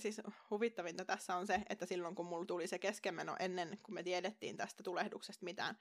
siis 0.00 0.20
huvittavinta 0.50 1.04
tässä 1.04 1.36
on 1.36 1.46
se, 1.46 1.60
että 1.68 1.86
silloin 1.86 2.14
kun 2.14 2.26
mulla 2.26 2.46
tuli 2.46 2.66
se 2.66 2.78
keskenmeno 2.78 3.36
ennen, 3.38 3.78
kun 3.82 3.94
me 3.94 4.02
tiedettiin 4.02 4.56
tästä 4.56 4.82
tulehduksesta 4.82 5.44
mitään, 5.44 5.78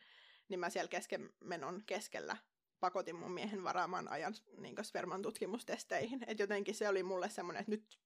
niin 0.49 0.59
mä 0.59 0.69
siellä 0.69 0.89
keskenmenon 0.89 1.83
keskellä 1.85 2.37
pakotin 2.79 3.15
mun 3.15 3.31
miehen 3.31 3.63
varaamaan 3.63 4.07
ajan 4.07 4.33
niin 4.57 4.75
sperman 4.81 5.21
tutkimustesteihin. 5.21 6.19
Et 6.27 6.39
jotenkin 6.39 6.75
se 6.75 6.89
oli 6.89 7.03
mulle 7.03 7.29
semmoinen, 7.29 7.59
että 7.59 7.71
nyt, 7.71 7.99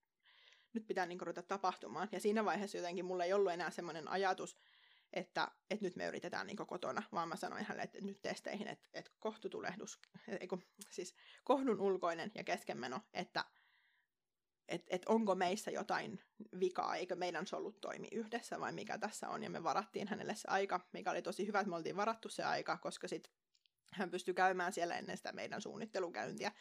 nyt 0.73 0.87
pitää 0.87 1.05
niin 1.05 1.21
ruveta 1.21 1.43
tapahtumaan. 1.43 2.09
Ja 2.11 2.19
siinä 2.19 2.45
vaiheessa 2.45 2.77
jotenkin 2.77 3.05
mulla 3.05 3.25
ei 3.25 3.33
ollut 3.33 3.51
enää 3.51 3.71
semmoinen 3.71 4.07
ajatus, 4.07 4.57
että, 5.13 5.51
että 5.69 5.85
nyt 5.85 5.95
me 5.95 6.07
yritetään 6.07 6.47
niin 6.47 6.57
kotona, 6.57 7.03
vaan 7.11 7.29
mä 7.29 7.35
sanoin 7.35 7.65
hänelle, 7.65 7.83
että 7.83 8.01
nyt 8.01 8.21
testeihin, 8.21 8.67
että, 8.67 8.89
että 8.93 9.11
kohtutulehdus, 9.19 9.99
eiku, 10.39 10.59
siis 10.89 11.15
kohdun 11.43 11.79
ulkoinen 11.79 12.31
ja 12.35 12.43
keskenmeno, 12.43 13.01
että 13.13 13.45
et, 14.69 14.83
et 14.87 15.05
onko 15.05 15.35
meissä 15.35 15.71
jotain 15.71 16.19
vikaa, 16.59 16.95
eikö 16.95 17.15
meidän 17.15 17.47
solut 17.47 17.81
toimi 17.81 18.07
yhdessä 18.11 18.59
vai 18.59 18.71
mikä 18.71 18.97
tässä 18.97 19.29
on. 19.29 19.43
Ja 19.43 19.49
me 19.49 19.63
varattiin 19.63 20.07
hänelle 20.07 20.35
se 20.35 20.47
aika, 20.47 20.79
mikä 20.93 21.11
oli 21.11 21.21
tosi 21.21 21.47
hyvä, 21.47 21.59
että 21.59 21.69
me 21.69 21.75
oltiin 21.75 21.95
varattu 21.95 22.29
se 22.29 22.43
aika, 22.43 22.77
koska 22.77 23.07
sit 23.07 23.31
hän 23.91 24.11
pystyi 24.11 24.33
käymään 24.33 24.73
siellä 24.73 24.97
ennen 24.97 25.17
sitä 25.17 25.31
meidän 25.31 25.61
suunnittelukäyntiä, 25.61 26.51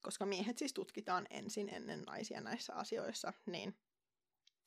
koska 0.00 0.26
miehet 0.26 0.58
siis 0.58 0.72
tutkitaan 0.72 1.26
ensin 1.30 1.68
ennen 1.74 2.02
naisia 2.02 2.40
näissä 2.40 2.74
asioissa, 2.74 3.32
niin, 3.46 3.76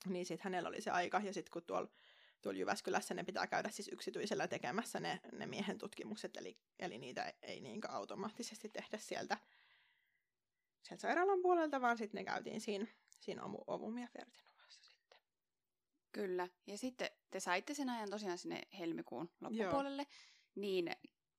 niin 0.06 0.26
sitten 0.26 0.44
hänellä 0.44 0.68
oli 0.68 0.80
se 0.80 0.90
aika, 0.90 1.20
ja 1.24 1.32
sitten 1.32 1.52
kun 1.52 1.62
tuolla 1.62 1.88
tuolla 2.42 2.58
Jyväskylässä 2.58 3.14
ne 3.14 3.24
pitää 3.24 3.46
käydä 3.46 3.70
siis 3.70 3.88
yksityisellä 3.92 4.48
tekemässä 4.48 5.00
ne, 5.00 5.20
ne 5.32 5.46
miehen 5.46 5.78
tutkimukset, 5.78 6.36
eli, 6.36 6.58
eli 6.78 6.98
niitä 6.98 7.32
ei 7.42 7.60
niin 7.60 7.80
automaattisesti 7.88 8.68
tehdä 8.68 8.98
sieltä, 8.98 9.38
sieltä 10.82 11.00
sairaalan 11.00 11.42
puolelta, 11.42 11.80
vaan 11.80 11.98
sitten 11.98 12.18
ne 12.18 12.24
käytiin 12.24 12.60
siinä, 12.60 12.86
siinä 13.20 13.42
Ovum 13.66 13.98
ja 13.98 14.06
Fertinovassa 14.06 14.84
sitten. 14.84 15.18
Kyllä, 16.12 16.48
ja 16.66 16.78
sitten 16.78 17.10
te 17.30 17.40
saitte 17.40 17.74
sen 17.74 17.90
ajan 17.90 18.10
tosiaan 18.10 18.38
sinne 18.38 18.62
helmikuun 18.78 19.30
loppupuolelle, 19.40 20.02
Joo. 20.02 20.10
niin 20.54 20.90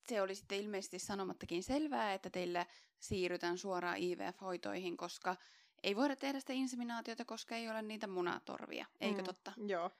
se 0.09 0.21
oli 0.21 0.35
sitten 0.35 0.57
ilmeisesti 0.57 0.99
sanomattakin 0.99 1.63
selvää, 1.63 2.13
että 2.13 2.29
teillä 2.29 2.65
siirrytään 2.99 3.57
suoraan 3.57 3.97
IVF-hoitoihin, 3.97 4.97
koska 4.97 5.35
ei 5.83 5.95
voida 5.95 6.15
tehdä 6.15 6.39
sitä 6.39 6.53
inseminaatiota, 6.53 7.25
koska 7.25 7.55
ei 7.55 7.69
ole 7.69 7.81
niitä 7.81 8.07
munatorvia, 8.07 8.85
eikö 9.01 9.21
mm, 9.21 9.25
totta? 9.25 9.53
Joo, 9.67 9.91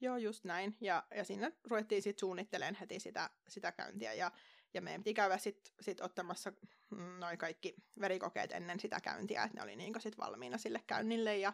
joo 0.00 0.16
just 0.16 0.44
näin. 0.44 0.76
Ja, 0.80 1.02
ja 1.14 1.24
sinne 1.24 1.52
ruvettiin 1.64 2.02
sitten 2.02 2.20
suunnittelemaan 2.20 2.74
heti 2.74 3.00
sitä, 3.00 3.30
sitä 3.48 3.72
käyntiä. 3.72 4.12
Ja, 4.12 4.32
ja 4.74 4.82
meidän 4.82 5.00
piti 5.00 5.14
käydä 5.14 5.38
sitten 5.38 5.74
sit 5.80 6.00
ottamassa 6.00 6.52
mm, 6.90 7.18
noin 7.18 7.38
kaikki 7.38 7.74
verikokeet 8.00 8.52
ennen 8.52 8.80
sitä 8.80 9.00
käyntiä, 9.00 9.42
että 9.42 9.56
ne 9.56 9.62
oli 9.62 9.76
niinku 9.76 10.00
sit 10.00 10.18
valmiina 10.18 10.58
sille 10.58 10.82
käynnille. 10.86 11.36
Ja, 11.36 11.52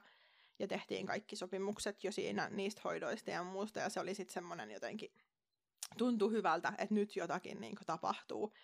ja 0.59 0.69
tehtiin 0.69 1.07
kaikki 1.07 1.37
sopimukset 1.37 2.05
jo 2.05 2.13
siinä 2.13 2.49
niistä 2.51 2.81
hoidoista 2.85 3.31
ja 3.31 3.45
muusta. 3.45 3.81
Ja 3.81 3.89
se 3.89 4.01
oli 4.01 4.15
sitten 4.15 4.35
semmoinen 4.35 4.71
jotenkin 4.71 5.13
tuntui 5.99 6.33
hyvältä, 6.33 6.73
että 6.79 6.95
nyt 6.95 7.17
jotakin 7.17 7.61
niin 7.61 7.77
kuin, 7.77 7.87
tapahtuu. 7.87 8.55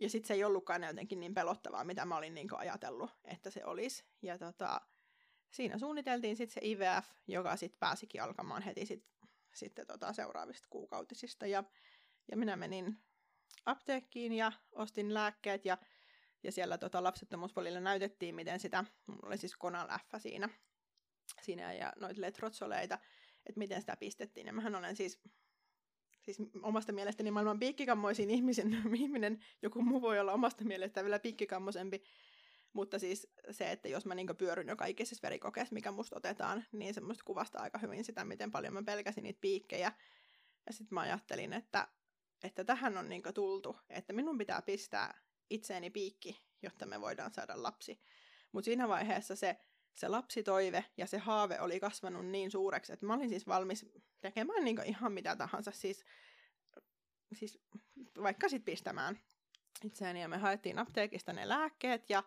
Ja 0.00 0.10
sitten 0.10 0.28
se 0.28 0.34
ei 0.34 0.44
ollutkaan 0.44 0.84
jotenkin 0.84 1.20
niin 1.20 1.34
pelottavaa, 1.34 1.84
mitä 1.84 2.04
mä 2.04 2.16
olin 2.16 2.34
niin 2.34 2.48
kuin, 2.48 2.58
ajatellut, 2.58 3.10
että 3.24 3.50
se 3.50 3.64
olisi. 3.64 4.04
Ja 4.22 4.38
tota, 4.38 4.80
siinä 5.50 5.78
suunniteltiin 5.78 6.36
sitten 6.36 6.54
se 6.54 6.68
IVF, 6.68 7.06
joka 7.26 7.56
sitten 7.56 7.78
pääsikin 7.78 8.22
alkamaan 8.22 8.62
heti 8.62 8.86
sit, 8.86 9.04
sitten 9.54 9.86
tota, 9.86 10.12
seuraavista 10.12 10.66
kuukautisista. 10.70 11.46
Ja, 11.46 11.64
ja 12.30 12.36
minä 12.36 12.56
menin 12.56 12.98
apteekkiin 13.66 14.32
ja 14.32 14.52
ostin 14.72 15.14
lääkkeet 15.14 15.64
ja, 15.64 15.78
ja 16.42 16.52
siellä 16.52 16.78
tota, 16.78 17.02
lapsettomuuspolilla 17.02 17.80
näytettiin, 17.80 18.34
miten 18.34 18.60
sitä, 18.60 18.84
mulla 19.06 19.26
oli 19.26 19.38
siis 19.38 19.56
Konal 19.56 19.88
F 19.88 20.22
siinä, 20.22 20.48
siinä 21.42 21.72
ja 21.72 21.92
noita 21.96 22.20
letrotsoleita, 22.20 22.98
että 23.46 23.58
miten 23.58 23.80
sitä 23.80 23.96
pistettiin. 23.96 24.46
Ja 24.46 24.52
mähän 24.52 24.74
olen 24.74 24.96
siis 24.96 25.20
siis 26.24 26.38
omasta 26.62 26.92
mielestäni 26.92 27.30
maailman 27.30 27.58
piikkikammoisin 27.58 28.30
ihmisen, 28.30 28.82
ihminen, 28.94 29.44
joku 29.62 29.82
muu 29.82 30.00
voi 30.00 30.20
olla 30.20 30.32
omasta 30.32 30.64
mielestä 30.64 31.02
vielä 31.02 31.18
piikkikammoisempi, 31.18 32.02
mutta 32.72 32.98
siis 32.98 33.32
se, 33.50 33.70
että 33.70 33.88
jos 33.88 34.06
mä 34.06 34.14
niin 34.14 34.36
pyöryn 34.38 34.68
joka 34.68 34.86
ikisessä 34.86 35.22
verikokeessa, 35.22 35.74
mikä 35.74 35.90
musta 35.92 36.16
otetaan, 36.16 36.64
niin 36.72 36.94
semmoista 36.94 37.24
kuvastaa 37.24 37.62
aika 37.62 37.78
hyvin 37.78 38.04
sitä, 38.04 38.24
miten 38.24 38.50
paljon 38.50 38.74
mä 38.74 38.82
pelkäsin 38.82 39.24
niitä 39.24 39.40
piikkejä. 39.40 39.92
Ja 40.66 40.72
sitten 40.72 40.94
mä 40.94 41.00
ajattelin, 41.00 41.52
että, 41.52 41.88
että 42.44 42.64
tähän 42.64 42.98
on 42.98 43.08
niin 43.08 43.22
tultu, 43.34 43.76
että 43.90 44.12
minun 44.12 44.38
pitää 44.38 44.62
pistää 44.62 45.20
itseeni 45.50 45.90
piikki, 45.90 46.40
jotta 46.62 46.86
me 46.86 47.00
voidaan 47.00 47.32
saada 47.32 47.62
lapsi. 47.62 48.00
Mutta 48.52 48.64
siinä 48.64 48.88
vaiheessa 48.88 49.36
se, 49.36 49.56
se 49.94 50.08
lapsitoive 50.08 50.84
ja 50.96 51.06
se 51.06 51.18
haave 51.18 51.60
oli 51.60 51.80
kasvanut 51.80 52.26
niin 52.26 52.50
suureksi, 52.50 52.92
että 52.92 53.06
mä 53.06 53.14
olin 53.14 53.28
siis 53.28 53.46
valmis 53.46 53.86
tekemään 54.20 54.64
niin 54.64 54.82
ihan 54.86 55.12
mitä 55.12 55.36
tahansa, 55.36 55.70
siis, 55.70 56.04
siis 57.32 57.58
vaikka 58.22 58.48
sitten 58.48 58.72
pistämään 58.72 59.20
itseäni. 59.84 60.20
Ja 60.20 60.28
me 60.28 60.38
haettiin 60.38 60.78
apteekista 60.78 61.32
ne 61.32 61.48
lääkkeet 61.48 62.10
ja, 62.10 62.22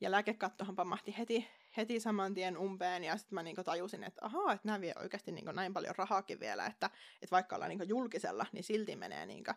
ja 0.00 0.10
lääkekattohan 0.10 0.76
pamahti 0.76 1.14
heti, 1.18 1.48
heti 1.78 2.00
saman 2.00 2.34
tien 2.34 2.58
umpeen 2.58 3.04
ja 3.04 3.16
sitten 3.16 3.34
mä 3.34 3.42
niin 3.42 3.56
tajusin, 3.64 4.04
että 4.04 4.24
ahaa, 4.24 4.52
että 4.52 4.68
nämä 4.68 4.80
vie 4.80 4.92
oikeasti 5.00 5.32
niin 5.32 5.44
näin 5.54 5.74
paljon 5.74 5.94
rahaakin 5.96 6.40
vielä, 6.40 6.66
että, 6.66 6.90
että 7.14 7.30
vaikka 7.30 7.56
ollaan 7.56 7.68
niin 7.68 7.88
julkisella, 7.88 8.46
niin 8.52 8.64
silti 8.64 8.96
menee 8.96 9.26
niin 9.26 9.44
kuin, 9.44 9.54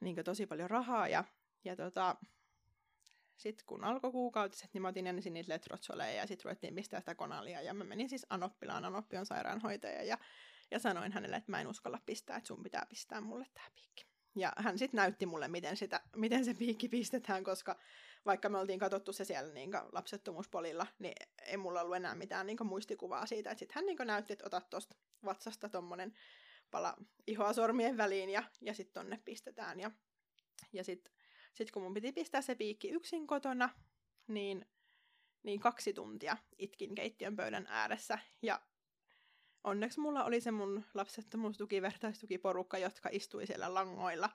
niin 0.00 0.24
tosi 0.24 0.46
paljon 0.46 0.70
rahaa 0.70 1.08
ja, 1.08 1.24
ja 1.64 1.76
tota, 1.76 2.16
sitten 3.36 3.66
kun 3.66 3.84
alkoi 3.84 4.12
kuukautiset, 4.12 4.74
niin 4.74 4.82
mä 4.82 4.88
otin 4.88 5.06
ensin 5.06 5.32
niitä 5.32 5.52
letrotsoleja 5.52 6.12
ja 6.12 6.26
sitten 6.26 6.44
ruvettiin 6.44 6.74
pistää 6.74 7.00
sitä 7.00 7.14
konalia. 7.14 7.62
Ja 7.62 7.74
mä 7.74 7.84
menin 7.84 8.08
siis 8.08 8.26
Anoppilaan, 8.30 8.84
Anoppi 8.84 9.16
on 9.16 9.26
sairaanhoitaja. 9.26 10.02
Ja 10.02 10.18
ja 10.70 10.78
sanoin 10.78 11.12
hänelle, 11.12 11.36
että 11.36 11.50
mä 11.50 11.60
en 11.60 11.66
uskalla 11.66 12.00
pistää, 12.06 12.36
että 12.36 12.48
sun 12.48 12.62
pitää 12.62 12.86
pistää 12.88 13.20
mulle 13.20 13.46
tämä 13.54 13.66
piikki. 13.74 14.06
Ja 14.36 14.52
hän 14.56 14.78
sitten 14.78 14.98
näytti 14.98 15.26
mulle, 15.26 15.48
miten, 15.48 15.76
sitä, 15.76 16.00
miten 16.16 16.44
se 16.44 16.54
piikki 16.54 16.88
pistetään, 16.88 17.44
koska 17.44 17.78
vaikka 18.26 18.48
me 18.48 18.58
oltiin 18.58 18.78
katsottu 18.78 19.12
se 19.12 19.24
siellä 19.24 19.52
niin 19.52 19.70
lapsettomuuspolilla, 19.92 20.86
niin 20.98 21.14
ei 21.46 21.56
mulla 21.56 21.80
ollut 21.80 21.96
enää 21.96 22.14
mitään 22.14 22.46
niin 22.46 22.56
muistikuvaa 22.62 23.26
siitä. 23.26 23.54
Sitten 23.54 23.74
hän 23.74 23.86
niin 23.86 23.98
näytti, 24.04 24.32
että 24.32 24.46
ota 24.46 24.60
tuosta 24.60 24.96
vatsasta 25.24 25.68
tuommoinen 25.68 26.14
pala 26.70 26.96
ihoa 27.26 27.52
sormien 27.52 27.96
väliin 27.96 28.30
ja, 28.30 28.42
ja 28.60 28.74
sitten 28.74 28.94
tonne 28.94 29.20
pistetään. 29.24 29.80
Ja, 29.80 29.90
ja 30.72 30.84
sitten 30.84 31.12
sit 31.54 31.70
kun 31.70 31.82
mun 31.82 31.94
piti 31.94 32.12
pistää 32.12 32.42
se 32.42 32.54
piikki 32.54 32.88
yksin 32.88 33.26
kotona, 33.26 33.68
niin, 34.26 34.66
niin 35.42 35.60
kaksi 35.60 35.92
tuntia 35.92 36.36
itkin 36.58 36.94
keittiön 36.94 37.36
pöydän 37.36 37.66
ääressä. 37.68 38.18
Ja 38.42 38.60
onneksi 39.64 40.00
mulla 40.00 40.24
oli 40.24 40.40
se 40.40 40.50
mun 40.50 40.84
lapsettomuustuki, 40.94 41.82
vertaistukiporukka, 41.82 42.78
jotka 42.78 43.08
istui 43.12 43.46
siellä 43.46 43.74
langoilla 43.74 44.30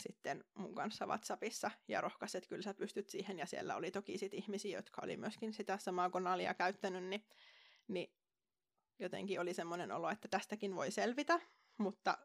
sitten 0.00 0.44
mun 0.54 0.74
kanssa 0.74 1.06
WhatsAppissa 1.06 1.70
ja 1.88 2.00
rohkaisi, 2.00 2.38
että 2.38 2.48
kyllä 2.48 2.62
sä 2.62 2.74
pystyt 2.74 3.08
siihen. 3.08 3.38
Ja 3.38 3.46
siellä 3.46 3.76
oli 3.76 3.90
toki 3.90 4.18
sit 4.18 4.34
ihmisiä, 4.34 4.78
jotka 4.78 5.00
oli 5.04 5.16
myöskin 5.16 5.52
sitä 5.52 5.78
samaa 5.78 6.10
konalia 6.10 6.54
käyttänyt, 6.54 7.04
niin, 7.04 7.26
niin 7.88 8.12
jotenkin 8.98 9.40
oli 9.40 9.54
semmoinen 9.54 9.92
olo, 9.92 10.10
että 10.10 10.28
tästäkin 10.28 10.74
voi 10.74 10.90
selvitä, 10.90 11.40
mutta, 11.78 12.18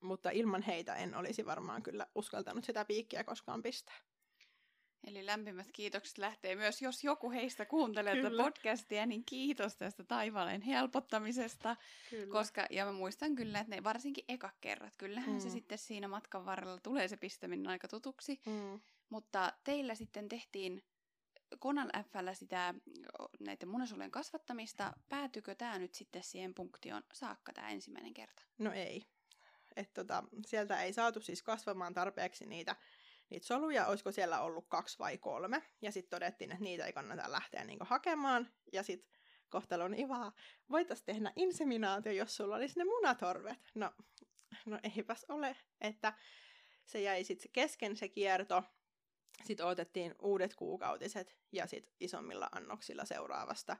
mutta 0.00 0.30
ilman 0.30 0.62
heitä 0.62 0.94
en 0.94 1.14
olisi 1.14 1.46
varmaan 1.46 1.82
kyllä 1.82 2.06
uskaltanut 2.14 2.64
sitä 2.64 2.84
piikkiä 2.84 3.24
koskaan 3.24 3.62
pistää. 3.62 3.96
Eli 5.04 5.26
lämpimät 5.26 5.66
kiitokset 5.72 6.18
lähtee 6.18 6.54
myös, 6.54 6.82
jos 6.82 7.04
joku 7.04 7.30
heistä 7.30 7.66
kuuntelee 7.66 8.14
Kyllä. 8.14 8.30
tätä 8.30 8.42
podcastia, 8.42 9.06
niin 9.06 9.24
kiitos 9.24 9.76
tästä 9.76 10.04
taivaaleen 10.04 10.62
helpottamisesta. 10.62 11.76
Kyllä. 12.10 12.32
Koska, 12.32 12.66
ja 12.70 12.84
mä 12.84 12.92
muistan 12.92 13.34
kyllä, 13.34 13.60
että 13.60 13.76
ne 13.76 13.84
varsinkin 13.84 14.24
eka 14.28 14.50
kerrat, 14.60 14.96
kyllähän 14.96 15.34
mm. 15.34 15.40
se 15.40 15.50
sitten 15.50 15.78
siinä 15.78 16.08
matkan 16.08 16.44
varrella 16.46 16.78
tulee 16.82 17.08
se 17.08 17.16
pistäminen 17.16 17.66
aika 17.66 17.88
tutuksi. 17.88 18.40
Mm. 18.46 18.80
Mutta 19.10 19.52
teillä 19.64 19.94
sitten 19.94 20.28
tehtiin 20.28 20.82
Konan 21.58 21.90
Fllä 22.12 22.34
sitä 22.34 22.74
näiden 23.40 23.68
munasolujen 23.68 24.10
kasvattamista. 24.10 24.92
Päätykö 25.08 25.54
tämä 25.54 25.78
nyt 25.78 25.94
sitten 25.94 26.22
siihen 26.22 26.54
punktioon 26.54 27.02
saakka 27.12 27.52
tämä 27.52 27.70
ensimmäinen 27.70 28.14
kerta? 28.14 28.42
No 28.58 28.72
ei. 28.72 29.06
Et 29.76 29.94
tota, 29.94 30.24
sieltä 30.46 30.82
ei 30.82 30.92
saatu 30.92 31.20
siis 31.20 31.42
kasvamaan 31.42 31.94
tarpeeksi 31.94 32.46
niitä 32.46 32.76
niitä 33.30 33.46
soluja, 33.46 33.86
olisiko 33.86 34.12
siellä 34.12 34.40
ollut 34.40 34.68
kaksi 34.68 34.98
vai 34.98 35.18
kolme. 35.18 35.62
Ja 35.82 35.92
sitten 35.92 36.10
todettiin, 36.10 36.52
että 36.52 36.64
niitä 36.64 36.86
ei 36.86 36.92
kannata 36.92 37.32
lähteä 37.32 37.64
niinku 37.64 37.84
hakemaan. 37.88 38.48
Ja 38.72 38.82
sitten 38.82 39.10
kohtalon 39.48 39.98
Ivaa, 39.98 40.32
voitaisiin 40.70 41.06
tehdä 41.06 41.32
inseminaatio, 41.36 42.12
jos 42.12 42.36
sulla 42.36 42.56
olisi 42.56 42.78
ne 42.78 42.84
munatorvet. 42.84 43.58
No, 43.74 43.92
no 44.66 44.78
eipäs 44.96 45.26
ole, 45.28 45.56
että 45.80 46.12
se 46.84 47.00
jäi 47.00 47.24
sitten 47.24 47.52
kesken 47.52 47.96
se 47.96 48.08
kierto. 48.08 48.62
Sitten 49.44 49.66
otettiin 49.66 50.14
uudet 50.22 50.54
kuukautiset 50.54 51.36
ja 51.52 51.66
sitten 51.66 51.94
isommilla 52.00 52.48
annoksilla 52.52 53.04
seuraavasta. 53.04 53.76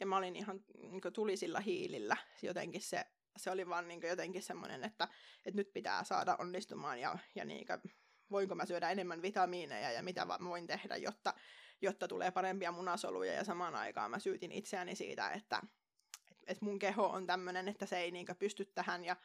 Ja 0.00 0.06
mä 0.06 0.16
olin 0.16 0.36
ihan 0.36 0.64
niin 0.78 1.12
tulisilla 1.12 1.60
hiilillä. 1.60 2.16
Jotenkin 2.42 2.80
se, 2.80 3.04
se 3.36 3.50
oli 3.50 3.68
vaan 3.68 3.88
niin 3.88 4.00
jotenkin 4.08 4.42
semmoinen, 4.42 4.84
että, 4.84 5.08
että 5.46 5.56
nyt 5.56 5.72
pitää 5.72 6.04
saada 6.04 6.36
onnistumaan 6.38 7.00
ja, 7.00 7.18
ja 7.34 7.44
niin 7.44 7.66
voinko 8.30 8.54
mä 8.54 8.66
syödä 8.66 8.90
enemmän 8.90 9.22
vitamiineja 9.22 9.92
ja 9.92 10.02
mitä 10.02 10.24
mä 10.24 10.38
voin 10.44 10.66
tehdä, 10.66 10.96
jotta, 10.96 11.34
jotta 11.82 12.08
tulee 12.08 12.30
parempia 12.30 12.72
munasoluja. 12.72 13.32
Ja 13.32 13.44
samaan 13.44 13.74
aikaan 13.74 14.10
mä 14.10 14.18
syytin 14.18 14.52
itseäni 14.52 14.94
siitä, 14.94 15.30
että 15.30 15.62
et 16.46 16.60
mun 16.60 16.78
keho 16.78 17.06
on 17.06 17.26
tämmöinen, 17.26 17.68
että 17.68 17.86
se 17.86 17.98
ei 17.98 18.10
niinkö 18.10 18.34
pysty 18.34 18.64
tähän. 18.64 19.04
Ja 19.04 19.16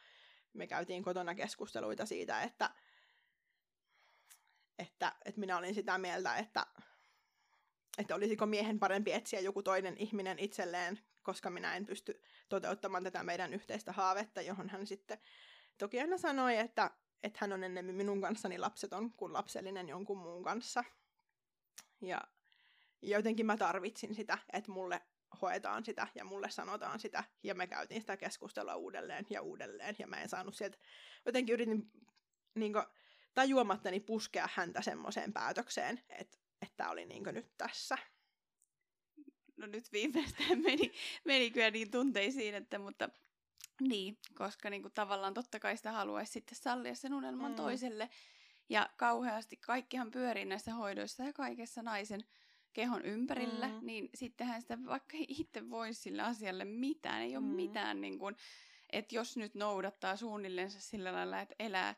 me 0.52 0.66
käytiin 0.66 1.02
kotona 1.02 1.34
keskusteluita 1.34 2.06
siitä, 2.06 2.42
että, 2.42 2.70
että, 4.78 5.12
että 5.24 5.40
minä 5.40 5.58
olin 5.58 5.74
sitä 5.74 5.98
mieltä, 5.98 6.36
että, 6.36 6.66
että 7.98 8.14
olisiko 8.14 8.46
miehen 8.46 8.78
parempi 8.78 9.12
etsiä 9.12 9.40
joku 9.40 9.62
toinen 9.62 9.96
ihminen 9.96 10.38
itselleen, 10.38 10.98
koska 11.22 11.50
minä 11.50 11.76
en 11.76 11.86
pysty 11.86 12.22
toteuttamaan 12.48 13.04
tätä 13.04 13.22
meidän 13.22 13.54
yhteistä 13.54 13.92
haavetta, 13.92 14.42
johon 14.42 14.68
hän 14.68 14.86
sitten 14.86 15.18
toki 15.78 16.00
aina 16.00 16.18
sanoi, 16.18 16.56
että, 16.56 16.90
että 17.22 17.38
hän 17.40 17.52
on 17.52 17.64
ennemmin 17.64 17.94
minun 17.94 18.20
kanssani 18.20 18.58
lapseton 18.58 19.12
kuin 19.12 19.32
lapsellinen 19.32 19.88
jonkun 19.88 20.18
muun 20.18 20.44
kanssa. 20.44 20.84
Ja 22.02 22.20
jotenkin 23.02 23.46
mä 23.46 23.56
tarvitsin 23.56 24.14
sitä, 24.14 24.38
että 24.52 24.72
mulle 24.72 25.02
hoetaan 25.42 25.84
sitä 25.84 26.08
ja 26.14 26.24
mulle 26.24 26.50
sanotaan 26.50 27.00
sitä. 27.00 27.24
Ja 27.42 27.54
me 27.54 27.66
käytiin 27.66 28.00
sitä 28.00 28.16
keskustelua 28.16 28.76
uudelleen 28.76 29.26
ja 29.30 29.42
uudelleen. 29.42 29.96
Ja 29.98 30.06
mä 30.06 30.16
en 30.16 30.28
saanut 30.28 30.54
sieltä, 30.54 30.78
jotenkin 31.26 31.52
yritin 31.52 31.90
niin 32.54 32.72
kuin, 32.72 32.84
tajuamattani 33.34 34.00
puskea 34.00 34.48
häntä 34.54 34.82
semmoiseen 34.82 35.32
päätökseen, 35.32 36.00
että 36.08 36.40
että 36.62 36.90
oli 36.90 37.06
niin 37.06 37.22
nyt 37.32 37.56
tässä. 37.58 37.98
No 39.56 39.66
nyt 39.66 39.92
viimeistään 39.92 40.60
meni, 40.66 40.92
meni 41.24 41.50
kyllä 41.50 41.70
niin 41.70 41.90
tunteisiin, 41.90 42.54
että 42.54 42.78
mutta 42.78 43.08
niin, 43.80 44.18
koska 44.34 44.70
niin 44.70 44.82
kuin, 44.82 44.94
tavallaan 44.94 45.34
totta 45.34 45.60
kai 45.60 45.76
sitä 45.76 45.92
haluaisi 45.92 46.32
sitten 46.32 46.58
sallia 46.58 46.94
sen 46.94 47.14
unelman 47.14 47.52
mm. 47.52 47.56
toiselle. 47.56 48.10
Ja 48.68 48.90
kauheasti 48.96 49.56
kaikkihan 49.56 50.10
pyörii 50.10 50.44
näissä 50.44 50.74
hoidoissa 50.74 51.22
ja 51.22 51.32
kaikessa 51.32 51.82
naisen 51.82 52.20
kehon 52.72 53.04
ympärillä, 53.04 53.68
mm. 53.68 53.78
niin 53.82 54.08
sittenhän 54.14 54.62
sitä 54.62 54.78
vaikka 54.86 55.16
itse 55.28 55.70
voisi 55.70 56.00
sille 56.02 56.22
asialle 56.22 56.64
mitään, 56.64 57.22
ei 57.22 57.36
ole 57.36 57.44
mm. 57.44 57.50
mitään 57.50 58.00
niin 58.00 58.18
kuin, 58.18 58.36
että 58.90 59.14
jos 59.14 59.36
nyt 59.36 59.54
noudattaa 59.54 60.16
suunnilleen 60.16 60.70
sillä 60.70 61.12
lailla, 61.12 61.40
että 61.40 61.54
elää 61.58 61.94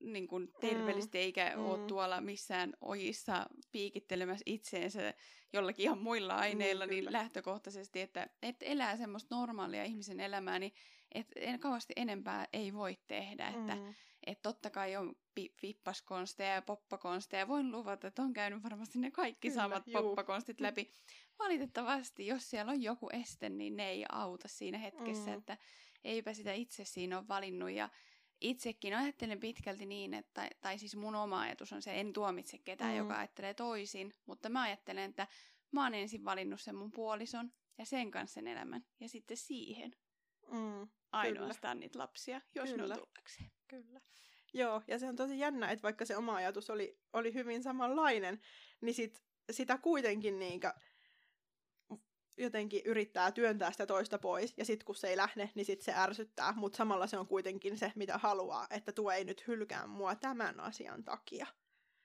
niin 0.00 0.28
kuin 0.28 0.52
terveellisesti 0.60 1.18
mm. 1.18 1.22
eikä 1.22 1.52
mm. 1.56 1.64
ole 1.64 1.86
tuolla 1.86 2.20
missään 2.20 2.72
ojissa 2.80 3.46
piikittelemässä 3.72 4.42
itseensä 4.46 5.14
jollakin 5.52 5.82
ihan 5.82 5.98
muilla 5.98 6.34
aineilla, 6.34 6.86
mm, 6.86 6.90
niin 6.90 7.12
lähtökohtaisesti, 7.12 8.00
että, 8.00 8.26
että 8.42 8.64
elää 8.64 8.96
semmoista 8.96 9.34
normaalia 9.34 9.84
ihmisen 9.84 10.20
elämää, 10.20 10.58
niin 10.58 10.72
että 11.12 11.40
en, 11.40 11.60
kauheasti 11.60 11.92
enempää 11.96 12.46
ei 12.52 12.74
voi 12.74 12.98
tehdä, 13.08 13.50
mm. 13.50 13.60
että 13.60 13.76
että 14.26 14.42
totta 14.42 14.70
kai 14.70 14.96
on 14.96 15.14
pi- 15.34 15.54
vippaskonsteja 15.62 16.54
ja 16.54 16.62
poppakonsteja. 16.62 17.48
Voin 17.48 17.72
luvata, 17.72 18.06
että 18.06 18.22
on 18.22 18.32
käynyt 18.32 18.62
varmasti 18.62 18.98
ne 18.98 19.10
kaikki 19.10 19.48
Kyllä, 19.48 19.62
samat 19.62 19.86
juu. 19.86 20.02
poppakonstit 20.02 20.60
läpi. 20.60 20.90
Valitettavasti, 21.38 22.26
jos 22.26 22.50
siellä 22.50 22.72
on 22.72 22.82
joku 22.82 23.08
este, 23.12 23.48
niin 23.48 23.76
ne 23.76 23.88
ei 23.90 24.04
auta 24.12 24.48
siinä 24.48 24.78
hetkessä, 24.78 25.30
mm. 25.30 25.38
että 25.38 25.58
eipä 26.04 26.34
sitä 26.34 26.52
itse 26.52 26.84
siinä 26.84 27.18
ole 27.18 27.28
valinnut. 27.28 27.70
Ja 27.70 27.88
itsekin 28.40 28.96
ajattelen 28.96 29.40
pitkälti 29.40 29.86
niin, 29.86 30.14
että, 30.14 30.50
tai 30.60 30.78
siis 30.78 30.96
mun 30.96 31.14
oma 31.14 31.40
ajatus 31.40 31.72
on 31.72 31.82
se, 31.82 32.00
en 32.00 32.12
tuomitse 32.12 32.58
ketään, 32.58 32.90
mm. 32.90 32.98
joka 32.98 33.18
ajattelee 33.18 33.54
toisin, 33.54 34.14
mutta 34.26 34.48
mä 34.48 34.62
ajattelen, 34.62 35.10
että 35.10 35.26
mä 35.72 35.82
oon 35.82 35.94
ensin 35.94 36.24
valinnut 36.24 36.60
sen 36.60 36.74
mun 36.74 36.92
puolison 36.92 37.52
ja 37.78 37.84
sen 37.84 38.10
kanssa 38.10 38.34
sen 38.34 38.46
elämän 38.46 38.84
ja 39.00 39.08
sitten 39.08 39.36
siihen 39.36 39.96
mm, 40.52 40.88
ainoastaan 41.12 41.76
kyllä. 41.76 41.84
niitä 41.84 41.98
lapsia, 41.98 42.40
jos 42.54 42.70
kyllä. 42.70 42.86
ne 42.86 42.94
on 42.94 43.06
tullakseen. 43.06 43.50
Kyllä. 43.68 44.00
Joo, 44.52 44.82
ja 44.88 44.98
se 44.98 45.08
on 45.08 45.16
tosi 45.16 45.38
jännä, 45.38 45.70
että 45.70 45.82
vaikka 45.82 46.04
se 46.04 46.16
oma 46.16 46.34
ajatus 46.34 46.70
oli, 46.70 46.98
oli 47.12 47.34
hyvin 47.34 47.62
samanlainen, 47.62 48.40
niin 48.80 48.94
sit, 48.94 49.22
sitä 49.50 49.78
kuitenkin 49.78 50.38
niinkä 50.38 50.74
jotenkin 52.42 52.82
yrittää 52.84 53.32
työntää 53.32 53.72
sitä 53.72 53.86
toista 53.86 54.18
pois, 54.18 54.54
ja 54.56 54.64
sitten 54.64 54.84
kun 54.84 54.94
se 54.94 55.08
ei 55.08 55.16
lähde, 55.16 55.50
niin 55.54 55.64
sit 55.64 55.80
se 55.80 55.92
ärsyttää, 55.96 56.52
mutta 56.56 56.76
samalla 56.76 57.06
se 57.06 57.18
on 57.18 57.26
kuitenkin 57.26 57.78
se, 57.78 57.92
mitä 57.94 58.18
haluaa, 58.18 58.66
että 58.70 58.92
tuo 58.92 59.10
ei 59.10 59.24
nyt 59.24 59.46
hylkää 59.46 59.86
mua 59.86 60.14
tämän 60.14 60.60
asian 60.60 61.04
takia. 61.04 61.46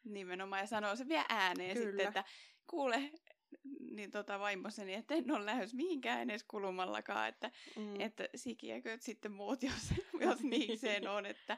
Nimenomaan, 0.03 0.61
ja 0.61 0.67
sanoo 0.67 0.95
se 0.95 1.07
vielä 1.07 1.25
ääneen 1.29 1.77
Kyllä. 1.77 1.89
sitten, 1.89 2.07
että 2.07 2.23
kuule, 2.67 3.11
niin 3.91 4.11
tota 4.11 4.39
vaimoseni, 4.39 4.93
että 4.93 5.15
en 5.15 5.31
ole 5.31 5.45
lähes 5.45 5.73
mihinkään 5.73 6.29
edes 6.29 6.43
kulumallakaan, 6.43 7.27
että, 7.27 7.51
mm. 7.75 8.01
että 8.01 8.29
sikiäköt 8.36 9.01
sitten 9.01 9.31
muut, 9.31 9.63
jos, 9.63 9.93
jos 10.19 10.43
niikseen 10.43 11.07
on, 11.07 11.25
että 11.25 11.57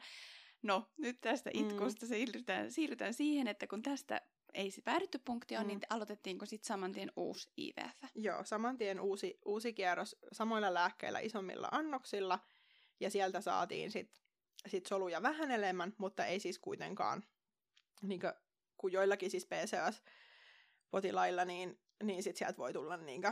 no 0.62 0.88
nyt 0.96 1.20
tästä 1.20 1.50
itkusta 1.54 2.06
mm. 2.06 2.08
siirrytään, 2.08 2.72
siirrytään 2.72 3.14
siihen, 3.14 3.48
että 3.48 3.66
kun 3.66 3.82
tästä 3.82 4.20
ei 4.58 4.70
se 4.70 4.82
päädytty 4.82 5.18
punktioon, 5.18 5.64
mm. 5.64 5.68
niin 5.68 5.80
aloitettiinko 5.90 6.46
sitten 6.46 6.66
saman 6.66 6.92
tien 6.92 7.12
uusi 7.16 7.50
IVF? 7.56 7.96
Joo, 8.14 8.44
saman 8.44 8.76
tien 8.76 9.00
uusi, 9.00 9.38
uusi 9.44 9.72
kierros 9.72 10.16
samoilla 10.32 10.74
lääkkeillä 10.74 11.20
isommilla 11.20 11.68
annoksilla, 11.72 12.38
ja 13.00 13.10
sieltä 13.10 13.40
saatiin 13.40 13.90
sitten 13.90 14.22
sit 14.66 14.86
soluja 14.86 15.22
vähän 15.22 15.50
enemmän, 15.50 15.94
mutta 15.98 16.26
ei 16.26 16.40
siis 16.40 16.58
kuitenkaan, 16.58 17.24
niin 18.02 18.20
kuin, 18.20 18.32
kun 18.76 18.92
joillakin 18.92 19.30
siis 19.30 19.46
PCOS-potilailla, 19.46 21.44
niin, 21.44 21.80
niin 22.02 22.22
sitten 22.22 22.38
sieltä 22.38 22.58
voi 22.58 22.72
tulla 22.72 22.96
niin 22.96 23.22
20-50, 23.22 23.26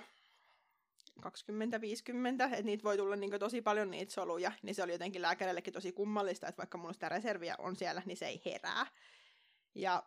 että 1.25 2.63
niitä 2.63 2.85
voi 2.85 2.97
tulla 2.97 3.17
niin 3.17 3.39
tosi 3.39 3.63
paljon 3.63 3.91
niitä 3.91 4.13
soluja, 4.13 4.53
niin 4.63 4.75
se 4.75 4.83
oli 4.83 4.93
jotenkin 4.93 5.23
lääkärillekin 5.23 5.73
tosi 5.73 5.93
kummallista, 5.93 6.49
että 6.49 6.59
vaikka 6.59 6.79
mulla 6.79 6.93
sitä 6.93 7.09
reserviä 7.09 7.55
on 7.59 7.77
siellä, 7.77 8.03
niin 8.07 8.17
se 8.17 8.27
ei 8.27 8.43
herää. 8.45 8.87
Ja 9.75 10.03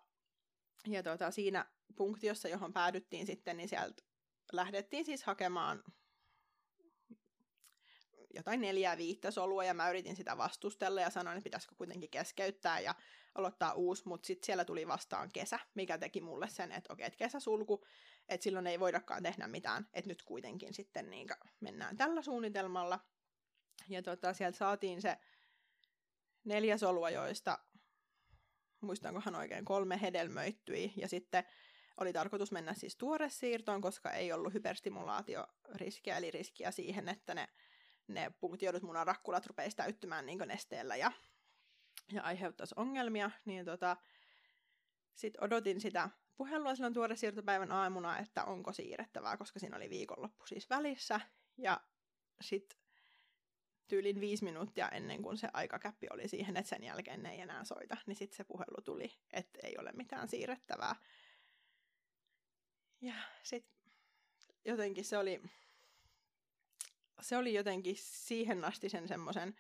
ja 0.88 1.04
tota, 1.04 1.32
siinä 1.32 1.66
punktiossa, 1.96 2.48
johon 2.48 2.74
päädyttiin 2.74 3.26
sitten, 3.26 3.58
niin 3.58 3.70
sieltä 3.70 4.04
lähdettiin 4.52 5.06
siis 5.06 5.24
hakemaan 5.24 5.84
jotain 8.34 8.62
neljää 8.62 8.98
viittä 8.98 9.32
solua, 9.32 9.64
ja 9.64 9.74
mä 9.74 9.90
yritin 9.90 10.16
sitä 10.16 10.38
vastustella 10.38 11.02
ja 11.02 11.10
sanoin, 11.10 11.38
että 11.38 11.44
pitäisikö 11.44 11.76
kuitenkin 11.76 12.10
keskeyttää 12.10 12.80
ja 12.80 12.96
aloittaa 13.36 13.74
uusi, 13.74 14.08
mutta 14.08 14.28
sitten 14.28 14.46
siellä 14.46 14.66
tuli 14.66 14.88
vastaan 14.88 15.30
kesä, 15.34 15.60
mikä 15.74 15.98
teki 15.98 16.22
mulle 16.22 16.50
sen, 16.50 16.72
että 16.72 16.94
okei, 16.94 17.06
että 17.06 17.18
kesäsulku, 17.18 17.86
että 18.30 18.44
silloin 18.44 18.68
ei 18.68 18.80
voidakaan 18.80 19.24
tehdä 19.24 19.48
mitään, 19.48 19.88
että 19.94 20.08
nyt 20.10 20.24
kuitenkin 20.24 20.74
sitten 20.74 21.10
niin 21.10 21.28
mennään 21.60 21.98
tällä 21.98 22.22
suunnitelmalla. 22.22 23.00
Ja 23.90 24.04
tota, 24.04 24.34
sieltä 24.34 24.58
saatiin 24.58 25.02
se 25.02 25.18
neljä 26.44 26.78
solua, 26.78 27.10
joista 27.10 27.60
muistankohan 28.82 29.36
oikein, 29.36 29.66
kolme 29.66 30.02
hedelmöittyi. 30.02 30.94
Ja 30.96 31.08
sitten 31.08 31.44
oli 31.98 32.14
tarkoitus 32.14 32.52
mennä 32.52 32.74
siis 32.74 32.96
tuoresiirtoon, 32.96 33.82
koska 33.82 34.12
ei 34.12 34.34
ollut 34.34 34.54
hyperstimulaatioriskiä, 34.54 36.18
eli 36.18 36.32
riskiä 36.32 36.72
siihen, 36.72 37.10
että 37.10 37.36
ne, 37.36 37.48
ne 38.08 38.32
punktioidut 38.40 38.84
munarakkulat 38.84 39.46
rupeisi 39.46 39.78
täyttymään 39.78 40.26
niin 40.26 40.40
nesteellä 40.46 40.96
ja, 40.96 41.12
ja 42.12 42.24
aiheuttaisi 42.24 42.76
ongelmia, 42.78 43.32
niin 43.46 43.66
tota, 43.66 43.98
sitten 45.16 45.44
odotin 45.44 45.82
sitä 45.82 46.10
puhelua 46.38 46.76
silloin 46.76 46.94
tuoresiirtopäivän 46.94 47.72
aamuna, 47.72 48.20
että 48.20 48.44
onko 48.44 48.74
siirrettävää, 48.74 49.38
koska 49.38 49.60
siinä 49.60 49.78
oli 49.78 49.90
viikonloppu 49.90 50.46
siis 50.46 50.70
välissä, 50.70 51.20
ja 51.58 51.82
sitten 52.42 52.80
tyylin 53.90 54.20
viisi 54.20 54.44
minuuttia 54.44 54.90
ennen 54.90 55.22
kuin 55.22 55.38
se 55.38 55.50
aikakäppi 55.54 56.08
oli 56.12 56.28
siihen, 56.28 56.58
että 56.58 56.70
sen 56.70 56.84
jälkeen 56.84 57.24
ne 57.24 57.32
ei 57.32 57.42
enää 57.42 57.64
soita, 57.64 57.98
niin 58.06 58.16
sitten 58.16 58.38
se 58.38 58.44
puhelu 58.44 58.82
tuli, 58.84 59.14
että 59.34 59.60
ei 59.64 59.78
ole 59.78 59.92
mitään 59.92 60.28
siirrettävää. 60.28 60.96
Ja 63.02 63.14
sitten 63.44 63.74
jotenkin 64.66 65.06
se 65.06 65.18
oli, 65.18 65.42
se 67.22 67.38
oli 67.38 67.54
jotenkin 67.54 67.96
siihen 67.98 68.66
asti 68.66 68.90
sen 68.90 69.08
semmoisen 69.08 69.56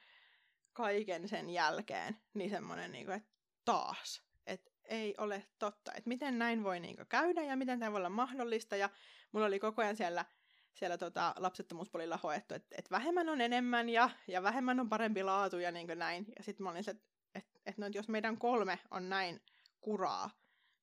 kaiken 0.73 1.30
sen 1.30 1.49
jälkeen, 1.49 2.17
niin 2.34 2.49
semmoinen, 2.49 2.91
niin 2.91 3.05
kuin, 3.05 3.15
että 3.17 3.30
taas, 3.65 4.23
että 4.45 4.71
ei 4.86 5.15
ole 5.17 5.47
totta, 5.59 5.91
että 5.91 6.07
miten 6.07 6.39
näin 6.39 6.63
voi 6.63 6.80
niin 6.80 6.95
kuin, 6.95 7.07
käydä 7.07 7.41
ja 7.41 7.55
miten 7.55 7.80
tämä 7.80 7.91
voi 7.91 7.97
olla 7.97 8.09
mahdollista. 8.09 8.75
Ja 8.75 8.89
mulla 9.32 9.45
oli 9.45 9.59
koko 9.59 9.82
ajan 9.82 9.95
siellä 9.95 10.25
siellä 10.74 10.97
tota, 10.97 11.36
lapsettomuuspolilla 11.38 12.20
hoettu, 12.24 12.53
että 12.53 12.76
et 12.80 12.91
vähemmän 12.91 13.30
on 13.30 13.41
enemmän 13.41 13.89
ja, 13.89 14.09
ja 14.28 14.43
vähemmän 14.43 14.80
on 14.80 14.89
parempi 14.89 15.24
laatu 15.24 15.57
ja 15.57 15.72
niin 15.72 15.88
näin. 15.95 16.26
Ja 16.38 16.43
sitten 16.43 16.63
mä 16.63 16.70
olin 16.70 16.84
se, 16.84 16.91
että 16.91 17.03
et, 17.36 17.45
et 17.65 17.78
no, 17.78 17.88
jos 17.88 18.07
meidän 18.07 18.38
kolme 18.38 18.80
on 18.91 19.09
näin 19.09 19.41
kuraa, 19.82 20.30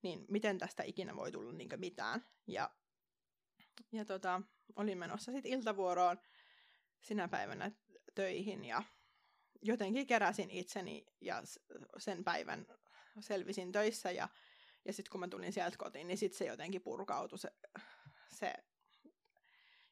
niin 0.03 0.25
miten 0.29 0.59
tästä 0.59 0.83
ikinä 0.83 1.17
voi 1.17 1.33
tulla 1.33 1.53
niin 1.53 1.71
mitään. 1.77 2.27
Ja, 2.47 2.71
ja 3.93 4.05
tota, 4.05 4.43
olin 4.77 4.99
menossa 4.99 5.33
sitten 5.33 5.53
iltavuoroon 5.53 6.19
sinä 7.01 7.29
päivänä 7.29 7.71
töihin 8.15 8.65
ja 8.65 8.83
jotenkin 9.63 10.07
keräsin 10.07 10.51
itseni 10.51 11.07
ja 11.21 11.43
sen 11.99 12.25
päivän 12.25 12.67
selvisin 13.21 13.73
töissä 13.73 14.11
ja, 14.11 14.29
ja 14.85 14.93
sitten 14.93 15.11
kun 15.11 15.21
mä 15.21 15.29
tulin 15.29 15.53
sieltä 15.53 15.77
kotiin, 15.77 16.07
niin 16.07 16.19
sitten 16.19 16.39
se 16.39 16.45
jotenkin 16.45 16.83
purkautui 16.83 17.39
se, 17.39 17.51
se 18.29 18.55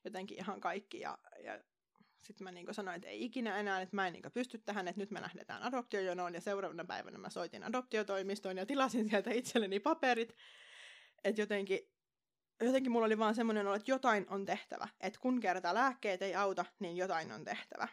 jotenkin 0.04 0.38
ihan 0.38 0.60
kaikki. 0.60 1.00
Ja, 1.00 1.18
ja 1.44 1.60
sitten 2.22 2.44
mä 2.44 2.52
niin 2.52 2.74
sanoin, 2.74 2.96
että 2.96 3.08
ei 3.08 3.24
ikinä 3.24 3.56
enää, 3.56 3.80
että 3.80 3.96
mä 3.96 4.06
en 4.06 4.12
niin 4.12 4.32
pysty 4.34 4.58
tähän, 4.58 4.88
että 4.88 5.00
nyt 5.00 5.10
me 5.10 5.22
lähdetään 5.22 5.62
adoptiojonoon. 5.62 6.34
Ja 6.34 6.40
seuraavana 6.40 6.84
päivänä 6.84 7.18
mä 7.18 7.30
soitin 7.30 7.64
adoptiotoimistoon 7.64 8.56
ja 8.56 8.66
tilasin 8.66 9.08
sieltä 9.08 9.30
itselleni 9.30 9.80
paperit. 9.80 10.36
Että 11.24 11.40
jotenkin 11.40 11.94
jotenkin 12.62 12.92
mulla 12.92 13.06
oli 13.06 13.18
vaan 13.18 13.34
semmoinen 13.34 13.66
olo, 13.66 13.74
että 13.74 13.90
jotain 13.90 14.26
on 14.28 14.44
tehtävä. 14.44 14.88
Että 15.00 15.20
kun 15.20 15.40
kertaa 15.40 15.74
lääkkeet 15.74 16.22
ei 16.22 16.34
auta, 16.34 16.64
niin 16.78 16.96
jotain 16.96 17.32
on 17.32 17.44
tehtävä. 17.44 17.88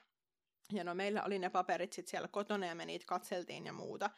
Ja 0.73 0.83
no 0.83 0.95
meillä 0.95 1.23
oli 1.23 1.39
ne 1.39 1.49
paperit 1.49 1.93
sitten 1.93 2.11
siellä 2.11 2.27
kotona 2.27 2.65
ja 2.65 2.75
me 2.75 2.85
niitä 2.85 3.05
katseltiin 3.07 3.65
ja 3.65 3.73
muuta. 3.73 4.09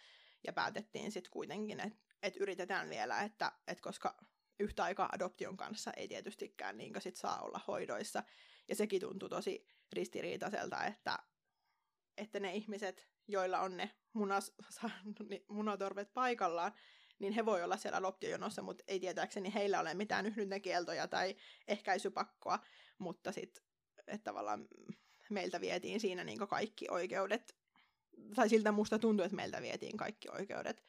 Ja 0.47 0.53
päätettiin 0.53 1.11
sitten 1.11 1.31
kuitenkin, 1.31 1.79
että 1.79 1.99
et 2.23 2.35
yritetään 2.35 2.89
vielä, 2.89 3.21
että 3.21 3.51
et 3.67 3.81
koska 3.81 4.17
yhtä 4.59 4.83
aikaa 4.83 5.09
adoption 5.13 5.57
kanssa 5.57 5.91
ei 5.97 6.07
tietystikään 6.07 6.77
niin 6.77 6.93
sit 7.01 7.15
saa 7.15 7.41
olla 7.41 7.59
hoidoissa. 7.67 8.23
Ja 8.67 8.75
sekin 8.75 9.01
tuntui 9.01 9.29
tosi 9.29 9.67
ristiriitaiselta, 9.93 10.83
että, 10.83 11.19
että 12.17 12.39
ne 12.39 12.55
ihmiset, 12.55 13.07
joilla 13.27 13.59
on 13.59 13.77
ne 13.77 13.91
munas, 14.13 14.51
munatorvet 15.47 16.13
paikallaan, 16.13 16.73
niin 17.19 17.33
he 17.33 17.45
voi 17.45 17.63
olla 17.63 17.77
siellä 17.77 17.97
adoptiojonossa, 17.97 18.61
mutta 18.61 18.83
ei 18.87 18.99
tietääkseni 18.99 19.53
heillä 19.53 19.79
ole 19.79 19.93
mitään 19.93 20.25
yhdyntäkieltoja 20.25 21.07
tai 21.07 21.35
ehkäisypakkoa, 21.67 22.59
mutta 22.97 23.31
sitten 23.31 23.63
että 24.07 24.23
tavallaan 24.23 24.67
meiltä 25.29 25.61
vietiin 25.61 25.99
siinä 25.99 26.23
niin 26.23 26.47
kaikki 26.47 26.87
oikeudet, 26.89 27.55
tai 28.35 28.49
siltä 28.49 28.71
musta 28.71 28.99
tuntui, 28.99 29.25
että 29.25 29.35
meiltä 29.35 29.61
vietiin 29.61 29.97
kaikki 29.97 30.29
oikeudet, 30.29 30.83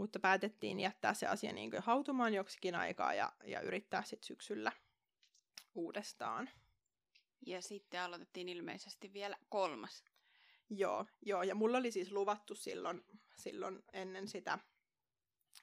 mutta 0.00 0.18
päätettiin 0.18 0.80
jättää 0.80 1.14
se 1.14 1.26
asia 1.26 1.52
niin 1.52 1.70
hautumaan 1.78 2.34
joksikin 2.34 2.74
aikaa 2.74 3.14
ja, 3.14 3.32
ja 3.44 3.60
yrittää 3.60 4.02
sitten 4.02 4.26
syksyllä 4.26 4.72
uudestaan. 5.74 6.50
Ja 7.46 7.62
sitten 7.62 8.00
aloitettiin 8.00 8.48
ilmeisesti 8.48 9.12
vielä 9.12 9.38
kolmas. 9.48 10.04
Joo, 10.70 11.06
joo, 11.22 11.42
ja 11.42 11.54
mulla 11.54 11.78
oli 11.78 11.90
siis 11.90 12.12
luvattu 12.12 12.54
silloin, 12.54 13.04
silloin 13.36 13.82
ennen 13.92 14.28
sitä, 14.28 14.58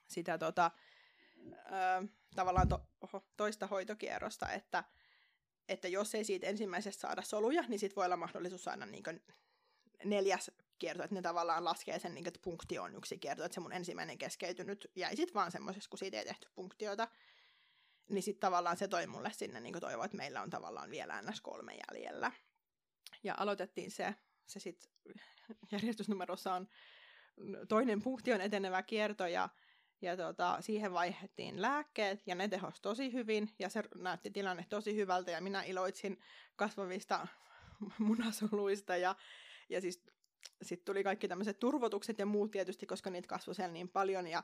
sitä 0.07 0.37
tota, 0.37 0.71
ö, 1.47 2.07
tavallaan 2.35 2.67
to, 2.67 2.87
oho, 3.01 3.27
toista 3.37 3.67
hoitokierrosta, 3.67 4.51
että, 4.51 4.83
että 5.67 5.87
jos 5.87 6.15
ei 6.15 6.23
siitä 6.23 6.47
ensimmäisestä 6.47 7.01
saada 7.01 7.21
soluja, 7.21 7.63
niin 7.67 7.79
sitten 7.79 7.95
voi 7.95 8.05
olla 8.05 8.17
mahdollisuus 8.17 8.63
saada 8.63 8.85
niin 8.85 9.03
neljäs 10.05 10.51
kierto, 10.79 11.03
että 11.03 11.15
ne 11.15 11.21
tavallaan 11.21 11.65
laskee 11.65 11.99
sen, 11.99 12.13
niin 12.13 12.27
että 12.27 12.39
punktio 12.43 12.83
on 12.83 12.95
yksi 12.95 13.17
kierto, 13.17 13.43
että 13.43 13.55
se 13.55 13.61
mun 13.61 13.73
ensimmäinen 13.73 14.17
keskeytynyt 14.17 14.91
jäi 14.95 15.15
sitten 15.15 15.33
vaan 15.33 15.51
semmoisessa, 15.51 15.89
kun 15.89 15.99
siitä 15.99 16.17
ei 16.17 16.25
tehty 16.25 16.47
punktiota. 16.55 17.07
Niin 18.09 18.23
sitten 18.23 18.39
tavallaan 18.39 18.77
se 18.77 18.87
toi 18.87 19.07
mulle 19.07 19.31
sinne 19.33 19.59
niin 19.59 19.79
toivo, 19.79 20.03
että 20.03 20.17
meillä 20.17 20.41
on 20.41 20.49
tavallaan 20.49 20.89
vielä 20.89 21.21
ns. 21.21 21.41
kolme 21.41 21.73
jäljellä. 21.89 22.31
Ja 23.23 23.35
aloitettiin 23.37 23.91
se, 23.91 24.15
se 24.45 24.59
sitten 24.59 24.89
järjestysnumerossa 25.71 26.53
on 26.53 26.67
toinen 27.69 28.01
punktion 28.01 28.41
etenevä 28.41 28.83
kierto 28.83 29.27
ja 29.27 29.49
ja 30.01 30.17
tota, 30.17 30.57
siihen 30.61 30.93
vaihdettiin 30.93 31.61
lääkkeet 31.61 32.23
ja 32.25 32.35
ne 32.35 32.47
tehosi 32.47 32.81
tosi 32.81 33.13
hyvin 33.13 33.49
ja 33.59 33.69
se 33.69 33.83
näytti 33.95 34.31
tilanne 34.31 34.65
tosi 34.69 34.95
hyvältä 34.95 35.31
ja 35.31 35.41
minä 35.41 35.63
iloitsin 35.63 36.19
kasvavista 36.55 37.27
munasoluista 37.97 38.97
ja, 38.97 39.15
ja 39.69 39.81
siis 39.81 40.03
sitten 40.61 40.85
tuli 40.85 41.03
kaikki 41.03 41.27
tämmöiset 41.27 41.59
turvotukset 41.59 42.19
ja 42.19 42.25
muut 42.25 42.51
tietysti, 42.51 42.85
koska 42.85 43.09
niitä 43.09 43.27
kasvoi 43.27 43.55
siellä 43.55 43.73
niin 43.73 43.89
paljon 43.89 44.27
ja, 44.27 44.43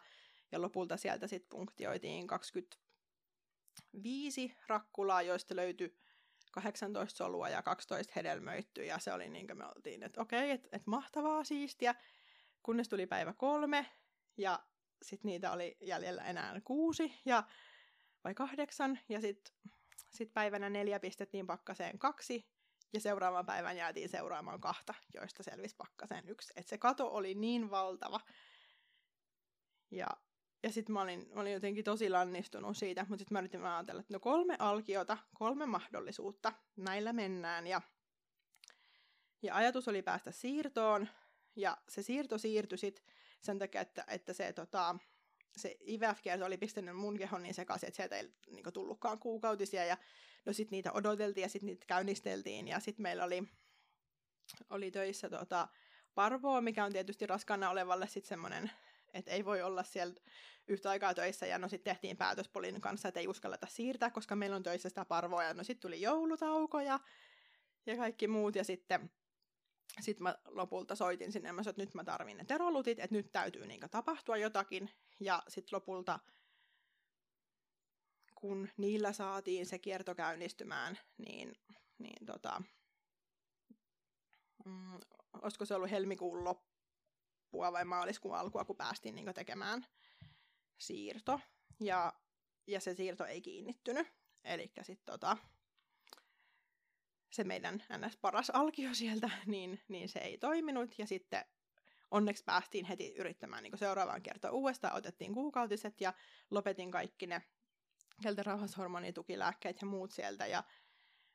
ja 0.52 0.62
lopulta 0.62 0.98
sieltä 0.98 1.28
sitten 1.28 1.50
punktioitiin 1.50 2.28
25 2.28 4.56
rakkulaa, 4.68 5.22
joista 5.22 5.56
löytyi 5.56 5.98
18 6.52 7.18
solua 7.18 7.50
ja 7.50 7.62
12 7.62 8.14
hedelmöittyä 8.16 8.84
ja 8.84 9.00
se 9.00 9.14
oli 9.14 9.30
niin 9.30 9.48
kuin 9.48 9.58
me 9.58 9.66
oltiin, 9.66 10.04
että 10.04 10.22
okei, 10.22 10.52
että 10.52 10.70
et 10.72 10.88
mahtavaa, 10.88 11.44
siistiä, 11.44 11.96
kunnes 12.64 12.90
tuli 12.90 13.08
päivä 13.08 13.34
kolme 13.34 13.86
ja 14.38 14.60
sitten 15.02 15.30
niitä 15.30 15.52
oli 15.52 15.78
jäljellä 15.82 16.24
enää 16.24 16.62
kuusi 16.64 17.14
ja, 17.26 17.44
vai 18.24 18.34
kahdeksan, 18.34 19.00
ja 19.10 19.22
sitten 19.22 19.54
sit 20.10 20.34
päivänä 20.34 20.70
neljä 20.70 21.00
pistettiin 21.00 21.48
pakkaseen 21.48 22.00
kaksi, 22.00 22.53
ja 22.94 23.00
seuraavan 23.00 23.46
päivän 23.46 23.78
jäätiin 23.78 24.10
seuraamaan 24.10 24.62
kahta, 24.62 24.94
joista 25.14 25.44
selvisi 25.44 25.76
pakkaseen 25.76 26.30
yksi. 26.30 26.54
Et 26.56 26.68
se 26.68 26.78
kato 26.78 27.08
oli 27.08 27.36
niin 27.36 27.72
valtava. 27.72 28.20
Ja, 29.92 30.08
ja 30.64 30.72
sitten 30.72 30.94
mä 30.94 31.02
olin, 31.02 31.30
mä 31.34 31.42
olin 31.42 31.54
jotenkin 31.54 31.84
tosi 31.84 32.10
lannistunut 32.10 32.78
siitä, 32.78 33.06
mutta 33.10 33.22
sitten 33.22 33.36
mä 33.36 33.40
yritin 33.40 33.66
ajatella, 33.66 34.02
että 34.02 34.14
no 34.14 34.20
kolme 34.20 34.56
alkiota, 34.60 35.18
kolme 35.34 35.66
mahdollisuutta, 35.66 36.54
näillä 36.76 37.14
mennään. 37.14 37.68
Ja, 37.68 37.82
ja 39.42 39.56
ajatus 39.56 39.88
oli 39.88 40.02
päästä 40.02 40.32
siirtoon, 40.32 41.08
ja 41.56 41.78
se 41.90 42.02
siirto 42.02 42.38
siirtyi 42.38 42.78
sitten 42.78 43.06
sen 43.42 43.60
takia, 43.60 43.82
että, 43.82 44.06
että 44.08 44.34
se, 44.34 44.54
tota, 44.54 44.96
se 45.58 45.76
IVF-kierto 45.80 46.46
oli 46.46 46.58
pistänyt 46.58 46.96
mun 46.96 47.18
kehon 47.18 47.44
niin 47.44 47.54
sekaisin, 47.54 47.88
että 47.88 47.96
sieltä 47.96 48.18
ei 48.18 48.34
niin 48.52 48.64
kuin, 48.64 48.74
tullutkaan 48.74 49.20
kuukautisia, 49.20 49.86
ja 49.86 49.98
no 50.46 50.54
sit 50.54 50.72
niitä 50.72 50.92
odoteltiin, 50.92 51.42
ja 51.42 51.50
sitten 51.50 51.68
niitä 51.68 51.86
käynnisteltiin, 51.86 52.68
ja 52.68 52.80
sitten 52.80 53.04
meillä 53.04 53.24
oli, 53.24 53.44
oli 54.70 54.92
töissä 54.92 55.30
tota, 55.30 55.68
parvoa, 56.16 56.62
mikä 56.62 56.86
on 56.86 56.92
tietysti 56.92 57.26
raskaana 57.26 57.70
olevalle 57.70 58.08
sitten 58.08 58.30
semmoinen, 58.30 58.72
että 59.14 59.32
ei 59.32 59.46
voi 59.46 59.62
olla 59.62 59.84
siellä 59.84 60.16
yhtä 60.68 60.90
aikaa 60.90 61.14
töissä, 61.14 61.46
ja 61.46 61.58
no 61.58 61.70
sitten 61.70 61.94
tehtiin 61.94 62.18
päätös 62.18 62.50
Polin 62.50 62.82
kanssa, 62.82 63.08
että 63.08 63.20
ei 63.20 63.28
uskalleta 63.28 63.68
siirtää, 63.68 64.10
koska 64.10 64.36
meillä 64.36 64.56
on 64.56 64.64
töissä 64.64 64.90
sitä 64.90 65.06
parvoa, 65.06 65.44
ja 65.44 65.54
no 65.54 65.64
sitten 65.64 65.82
tuli 65.82 66.02
joulutauko, 66.02 66.80
ja, 66.80 67.00
ja 67.86 67.98
kaikki 67.98 68.28
muut, 68.28 68.56
ja 68.56 68.64
sitten 68.64 69.12
sitten 70.02 70.24
mä 70.24 70.36
lopulta 70.48 70.96
soitin 70.96 71.32
sinne 71.32 71.50
ja 71.50 71.54
mä 71.54 71.64
sanoin, 71.64 71.72
että 71.72 71.82
nyt 71.82 71.94
mä 71.94 72.04
tarvin 72.04 72.38
ne 72.38 72.46
terolutit, 72.46 73.00
että 73.00 73.16
nyt 73.16 73.32
täytyy 73.32 73.68
niin 73.68 73.82
tapahtua 73.92 74.38
jotakin. 74.38 74.90
Ja 75.20 75.44
sitten 75.48 75.78
lopulta, 75.78 76.20
kun 78.36 78.70
niillä 78.78 79.14
saatiin 79.14 79.66
se 79.66 79.80
kierto 79.80 80.16
käynnistymään, 80.16 81.00
niin, 81.18 81.56
niin 81.98 82.26
tota, 82.26 82.62
mm, 84.66 85.00
olisiko 85.42 85.66
se 85.66 85.76
ollut 85.76 85.92
helmikuun 85.92 86.44
loppua 86.44 87.72
vai 87.72 87.86
maaliskuun 87.86 88.36
alkua, 88.36 88.66
kun 88.66 88.78
päästiin 88.78 89.16
niin 89.16 89.34
tekemään 89.34 89.86
siirto. 90.78 91.40
Ja, 91.80 92.14
ja 92.68 92.80
se 92.80 92.94
siirto 92.94 93.26
ei 93.26 93.42
kiinnittynyt. 93.42 94.08
Eli 94.44 94.72
sitten 94.82 95.06
tota, 95.06 95.38
se 97.34 97.44
meidän 97.44 97.84
ns. 97.98 98.18
paras 98.18 98.50
alkio 98.50 98.94
sieltä, 98.94 99.30
niin, 99.46 99.80
niin 99.88 100.10
se 100.10 100.20
ei 100.20 100.38
toiminut. 100.38 101.00
Ja 101.00 101.08
sitten 101.08 101.46
onneksi 102.12 102.44
päästiin 102.44 102.86
heti 102.86 103.14
yrittämään 103.18 103.64
niin 103.64 103.78
seuraavaan 103.78 104.22
kertaan 104.22 104.54
uudestaan, 104.54 104.96
otettiin 104.96 105.34
kuukautiset 105.34 106.02
ja 106.02 106.14
lopetin 106.52 106.92
kaikki 106.92 107.28
ne 107.28 107.42
keltarauhashormonitukilääkkeet 108.24 109.82
ja 109.82 109.88
muut 109.88 110.12
sieltä. 110.12 110.48
Ja, 110.48 110.64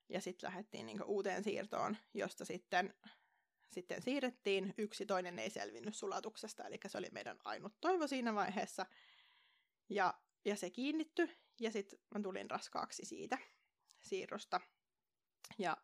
ja 0.09 0.21
sitten 0.21 0.47
lähdettiin 0.47 0.87
niin 0.87 1.05
uuteen 1.05 1.45
siirtoon, 1.45 1.97
josta 2.15 2.45
sitten, 2.45 2.95
sitten 3.73 4.03
siirrettiin. 4.03 4.75
Yksi 4.79 5.07
toinen 5.07 5.39
ei 5.39 5.51
selvinnyt 5.51 5.97
sulatuksesta, 5.97 6.65
eli 6.65 6.79
se 6.87 6.99
oli 6.99 7.09
meidän 7.13 7.39
ainut 7.45 7.75
toivo 7.81 8.07
siinä 8.07 8.35
vaiheessa. 8.35 8.87
Ja, 9.89 10.15
ja 10.45 10.57
se 10.57 10.71
kiinnitty, 10.71 11.31
ja 11.61 11.71
sitten 11.71 11.99
mä 12.15 12.21
tulin 12.23 12.51
raskaaksi 12.51 13.05
siitä 13.05 13.39
siirrosta. 14.01 14.61
Ja 15.59 15.77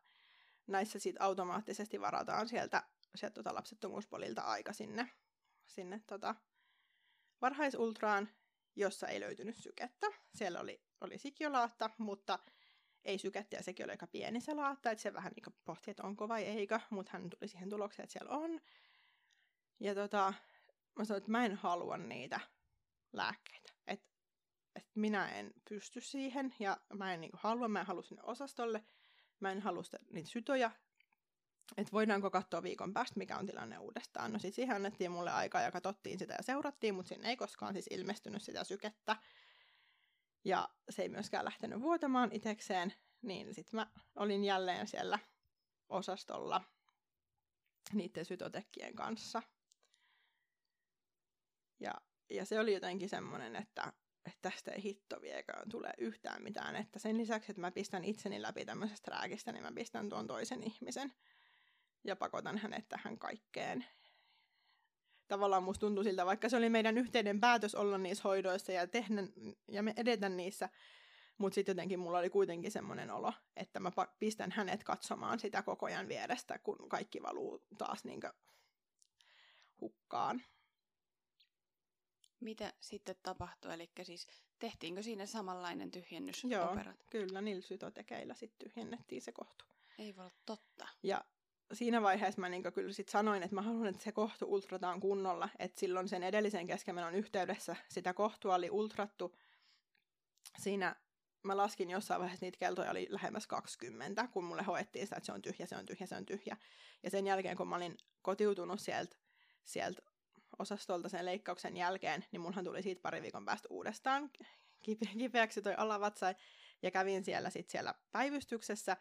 näissä 0.66 0.98
sitten 0.98 1.22
automaattisesti 1.22 2.00
varataan 2.00 2.48
sieltä, 2.48 2.82
sieltä 3.14 3.34
tota 3.34 3.54
lapsettomuuspolilta 3.54 4.42
aika 4.42 4.72
sinne, 4.72 5.10
sinne 5.66 6.00
tota 6.06 6.34
varhaisultraan, 7.40 8.28
jossa 8.76 9.08
ei 9.08 9.20
löytynyt 9.20 9.56
sykettä. 9.56 10.06
Siellä 10.34 10.60
oli, 10.60 10.82
oli 11.00 11.18
sikiolaatta, 11.18 11.90
mutta 11.98 12.38
ei 13.04 13.18
sykettä 13.18 13.56
ja 13.56 13.62
sekin 13.62 13.84
oli 13.86 13.90
aika 13.90 14.06
pieni 14.06 14.40
se 14.40 14.54
laatta, 14.54 14.90
että 14.90 15.02
se 15.02 15.14
vähän 15.14 15.32
niin 15.36 15.54
pohti, 15.64 15.90
että 15.90 16.02
onko 16.02 16.28
vai 16.28 16.44
eikö, 16.44 16.80
mutta 16.90 17.10
hän 17.12 17.30
tuli 17.30 17.48
siihen 17.48 17.70
tulokseen, 17.70 18.04
että 18.04 18.12
siellä 18.12 18.36
on. 18.36 18.60
Ja 19.80 19.94
tota, 19.94 20.34
mä 20.98 21.04
sanoin, 21.04 21.18
että 21.18 21.30
mä 21.30 21.44
en 21.44 21.54
halua 21.54 21.96
niitä 21.96 22.40
lääkkeitä. 23.12 23.72
Että 23.86 24.06
et 24.76 24.86
minä 24.94 25.28
en 25.28 25.52
pysty 25.68 26.00
siihen 26.00 26.54
ja 26.58 26.76
mä 26.92 27.14
en 27.14 27.20
niin 27.20 27.30
halua, 27.34 27.68
mä 27.68 27.80
en 27.80 27.86
halua 27.86 28.02
sinne 28.02 28.22
osastolle. 28.22 28.84
Mä 29.40 29.52
en 29.52 29.62
halua 29.62 29.82
sitä, 29.82 29.98
niitä 30.10 30.28
sytoja, 30.28 30.70
että 31.76 31.92
voidaanko 31.92 32.30
katsoa 32.30 32.62
viikon 32.62 32.92
päästä, 32.92 33.18
mikä 33.18 33.38
on 33.38 33.46
tilanne 33.46 33.78
uudestaan. 33.78 34.32
No 34.32 34.38
siis 34.38 34.54
siihen 34.54 34.76
annettiin 34.76 35.12
mulle 35.12 35.30
aikaa 35.30 35.60
ja 35.60 35.70
katsottiin 35.70 36.18
sitä 36.18 36.34
ja 36.34 36.42
seurattiin, 36.42 36.94
mutta 36.94 37.08
sinne 37.08 37.28
ei 37.28 37.36
koskaan 37.36 37.72
siis 37.72 37.86
ilmestynyt 37.90 38.42
sitä 38.42 38.64
sykettä. 38.64 39.16
Ja 40.44 40.68
se 40.90 41.02
ei 41.02 41.08
myöskään 41.08 41.44
lähtenyt 41.44 41.80
vuotamaan 41.80 42.30
itekseen, 42.32 42.94
niin 43.22 43.54
sitten 43.54 43.78
mä 43.78 43.86
olin 44.14 44.44
jälleen 44.44 44.86
siellä 44.86 45.18
osastolla 45.88 46.64
niiden 47.92 48.24
sytotekkien 48.24 48.94
kanssa. 48.94 49.42
Ja, 51.80 51.94
ja 52.30 52.44
se 52.44 52.60
oli 52.60 52.74
jotenkin 52.74 53.08
semmoinen, 53.08 53.56
että 53.56 53.92
että 54.26 54.50
tästä 54.50 54.70
ei 54.70 54.82
hitto 54.82 55.20
viekään 55.20 55.68
tule 55.68 55.92
yhtään 55.98 56.42
mitään. 56.42 56.76
Että 56.76 56.98
sen 56.98 57.18
lisäksi, 57.18 57.52
että 57.52 57.60
mä 57.60 57.70
pistän 57.70 58.04
itseni 58.04 58.42
läpi 58.42 58.64
tämmöisestä 58.64 59.10
rääkistä, 59.10 59.52
niin 59.52 59.62
mä 59.62 59.72
pistän 59.72 60.08
tuon 60.08 60.26
toisen 60.26 60.62
ihmisen 60.62 61.12
ja 62.04 62.16
pakotan 62.16 62.58
hänet 62.58 62.88
tähän 62.88 63.18
kaikkeen. 63.18 63.84
Tavallaan 65.28 65.62
musta 65.62 65.80
tuntui 65.80 66.04
siltä, 66.04 66.26
vaikka 66.26 66.48
se 66.48 66.56
oli 66.56 66.70
meidän 66.70 66.98
yhteinen 66.98 67.40
päätös 67.40 67.74
olla 67.74 67.98
niissä 67.98 68.22
hoidoissa 68.24 68.72
ja 68.72 68.86
tehdä 68.86 69.22
ja 69.68 69.82
me 69.82 69.94
edetä 69.96 70.28
niissä, 70.28 70.68
Mutta 71.38 71.54
sitten 71.54 71.72
jotenkin 71.72 71.98
mulla 71.98 72.18
oli 72.18 72.30
kuitenkin 72.30 72.70
semmoinen 72.70 73.10
olo, 73.10 73.32
että 73.56 73.80
mä 73.80 73.92
pistän 74.18 74.52
hänet 74.52 74.84
katsomaan 74.84 75.38
sitä 75.38 75.62
koko 75.62 75.86
ajan 75.86 76.08
vierestä, 76.08 76.58
kun 76.58 76.88
kaikki 76.88 77.22
valuu 77.22 77.66
taas 77.78 78.04
niin 78.04 78.20
hukkaan. 79.80 80.42
Mitä 82.44 82.72
sitten 82.80 83.16
tapahtui? 83.22 83.74
Eli 83.74 83.90
siis 84.02 84.26
tehtiinkö 84.58 85.02
siinä 85.02 85.26
samanlainen 85.26 85.90
tyhjennys? 85.90 86.44
Joo, 86.44 86.76
kyllä, 87.10 87.40
niillä 87.40 87.62
sytotekeillä 87.62 88.34
sitten 88.34 88.68
tyhjennettiin 88.68 89.22
se 89.22 89.32
kohtu. 89.32 89.64
Ei 89.98 90.16
voi 90.16 90.24
olla 90.24 90.34
totta. 90.46 90.88
Ja 91.02 91.24
siinä 91.72 92.02
vaiheessa 92.02 92.40
mä 92.40 92.48
niin 92.48 92.62
kyllä 92.74 92.92
sit 92.92 93.08
sanoin, 93.08 93.42
että 93.42 93.54
mä 93.54 93.62
haluan, 93.62 93.86
että 93.86 94.04
se 94.04 94.12
kohtu 94.12 94.46
ultrataan 94.54 95.00
kunnolla. 95.00 95.48
Että 95.58 95.80
silloin 95.80 96.08
sen 96.08 96.22
edellisen 96.22 96.66
keskemenon 96.66 97.14
yhteydessä 97.14 97.76
sitä 97.88 98.14
kohtua 98.14 98.54
oli 98.54 98.70
ultrattu. 98.70 99.36
Siinä 100.58 100.96
mä 101.42 101.56
laskin 101.56 101.90
jossain 101.90 102.20
vaiheessa, 102.20 102.46
niitä 102.46 102.58
keltoja 102.58 102.90
oli 102.90 103.06
lähemmäs 103.10 103.46
20, 103.46 104.28
kun 104.28 104.44
mulle 104.44 104.62
hoettiin 104.62 105.06
sitä, 105.06 105.16
että 105.16 105.26
se 105.26 105.32
on 105.32 105.42
tyhjä, 105.42 105.66
se 105.66 105.76
on 105.76 105.86
tyhjä, 105.86 106.06
se 106.06 106.16
on 106.16 106.26
tyhjä. 106.26 106.56
Ja 107.02 107.10
sen 107.10 107.26
jälkeen, 107.26 107.56
kun 107.56 107.68
mä 107.68 107.76
olin 107.76 107.96
kotiutunut 108.22 108.80
sieltä 108.80 109.16
sieltä 109.64 110.02
osastolta 110.58 111.08
sen 111.08 111.24
leikkauksen 111.24 111.76
jälkeen, 111.76 112.24
niin 112.32 112.40
munhan 112.40 112.64
tuli 112.64 112.82
siitä 112.82 113.02
pari 113.02 113.22
viikon 113.22 113.44
päästä 113.44 113.68
uudestaan 113.70 114.30
kipeäksi 115.18 115.62
toi 115.62 115.74
alavatsa, 115.76 116.34
ja 116.82 116.90
kävin 116.90 117.24
siellä 117.24 117.50
sit 117.50 117.68
siellä 117.68 117.94
päivystyksessä, 118.12 118.96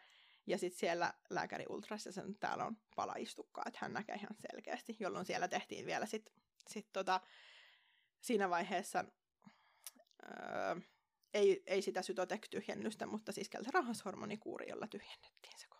ja 0.46 0.58
sitten 0.58 0.78
siellä 0.78 1.14
lääkäri 1.30 1.64
ultrassa 1.68 2.12
sanoi, 2.12 2.30
että 2.30 2.46
täällä 2.48 2.64
on 2.64 2.76
palaistukkaa, 2.96 3.64
että 3.66 3.78
hän 3.82 3.92
näkee 3.92 4.14
ihan 4.14 4.36
selkeästi, 4.50 4.96
jolloin 5.00 5.26
siellä 5.26 5.48
tehtiin 5.48 5.86
vielä 5.86 6.06
sit, 6.06 6.32
sit 6.68 6.92
tota, 6.92 7.20
siinä 8.20 8.50
vaiheessa 8.50 9.04
öö, 10.22 10.80
ei, 11.34 11.62
ei 11.66 11.82
sitä 11.82 12.02
sytotek-tyhjennystä, 12.02 13.06
mutta 13.06 13.32
siis 13.32 13.50
rahashormonikuuri, 13.72 14.68
jolla 14.68 14.86
tyhjennettiin 14.86 15.58
se 15.58 15.66
sitten. 15.68 15.73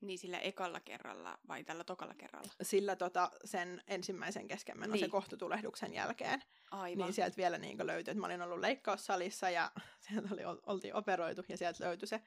Niin 0.00 0.18
sillä 0.18 0.38
ekalla 0.38 0.80
kerralla 0.80 1.38
vai 1.48 1.64
tällä 1.64 1.84
tokalla 1.84 2.14
kerralla? 2.14 2.52
Sillä 2.62 2.96
tota, 2.96 3.30
sen 3.44 3.82
ensimmäisen 3.88 4.48
keskenmenon, 4.48 4.92
niin. 4.92 5.04
se 5.04 5.10
kohtutulehduksen 5.10 5.94
jälkeen. 5.94 6.42
Aivan. 6.70 7.04
Niin 7.04 7.14
sieltä 7.14 7.36
vielä 7.36 7.58
niin 7.58 7.86
löytyi, 7.86 8.12
että 8.12 8.20
mä 8.20 8.26
olin 8.26 8.42
ollut 8.42 8.60
leikkaussalissa 8.60 9.50
ja 9.50 9.70
sieltä 10.08 10.28
oli, 10.32 10.42
oltiin 10.66 10.94
operoitu 10.94 11.44
ja 11.48 11.56
sieltä 11.56 11.84
löytyi 11.84 12.08
se 12.08 12.20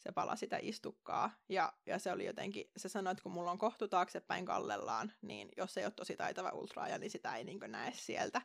se 0.00 0.12
pala 0.12 0.36
sitä 0.36 0.58
istukkaa. 0.62 1.30
Ja, 1.48 1.72
ja 1.86 1.98
se 1.98 2.12
oli 2.12 2.26
jotenkin, 2.26 2.70
se 2.76 2.88
sanoi, 2.88 3.10
että 3.10 3.22
kun 3.22 3.32
mulla 3.32 3.50
on 3.50 3.58
kohtu 3.58 3.88
taaksepäin 3.88 4.44
kallellaan, 4.44 5.12
niin 5.22 5.48
jos 5.56 5.76
ei 5.76 5.84
ole 5.84 5.92
tosi 5.96 6.16
taitava 6.16 6.50
ultraaja, 6.50 6.98
niin 6.98 7.10
sitä 7.10 7.36
ei 7.36 7.44
niin 7.44 7.60
näe 7.66 7.92
sieltä. 7.94 8.42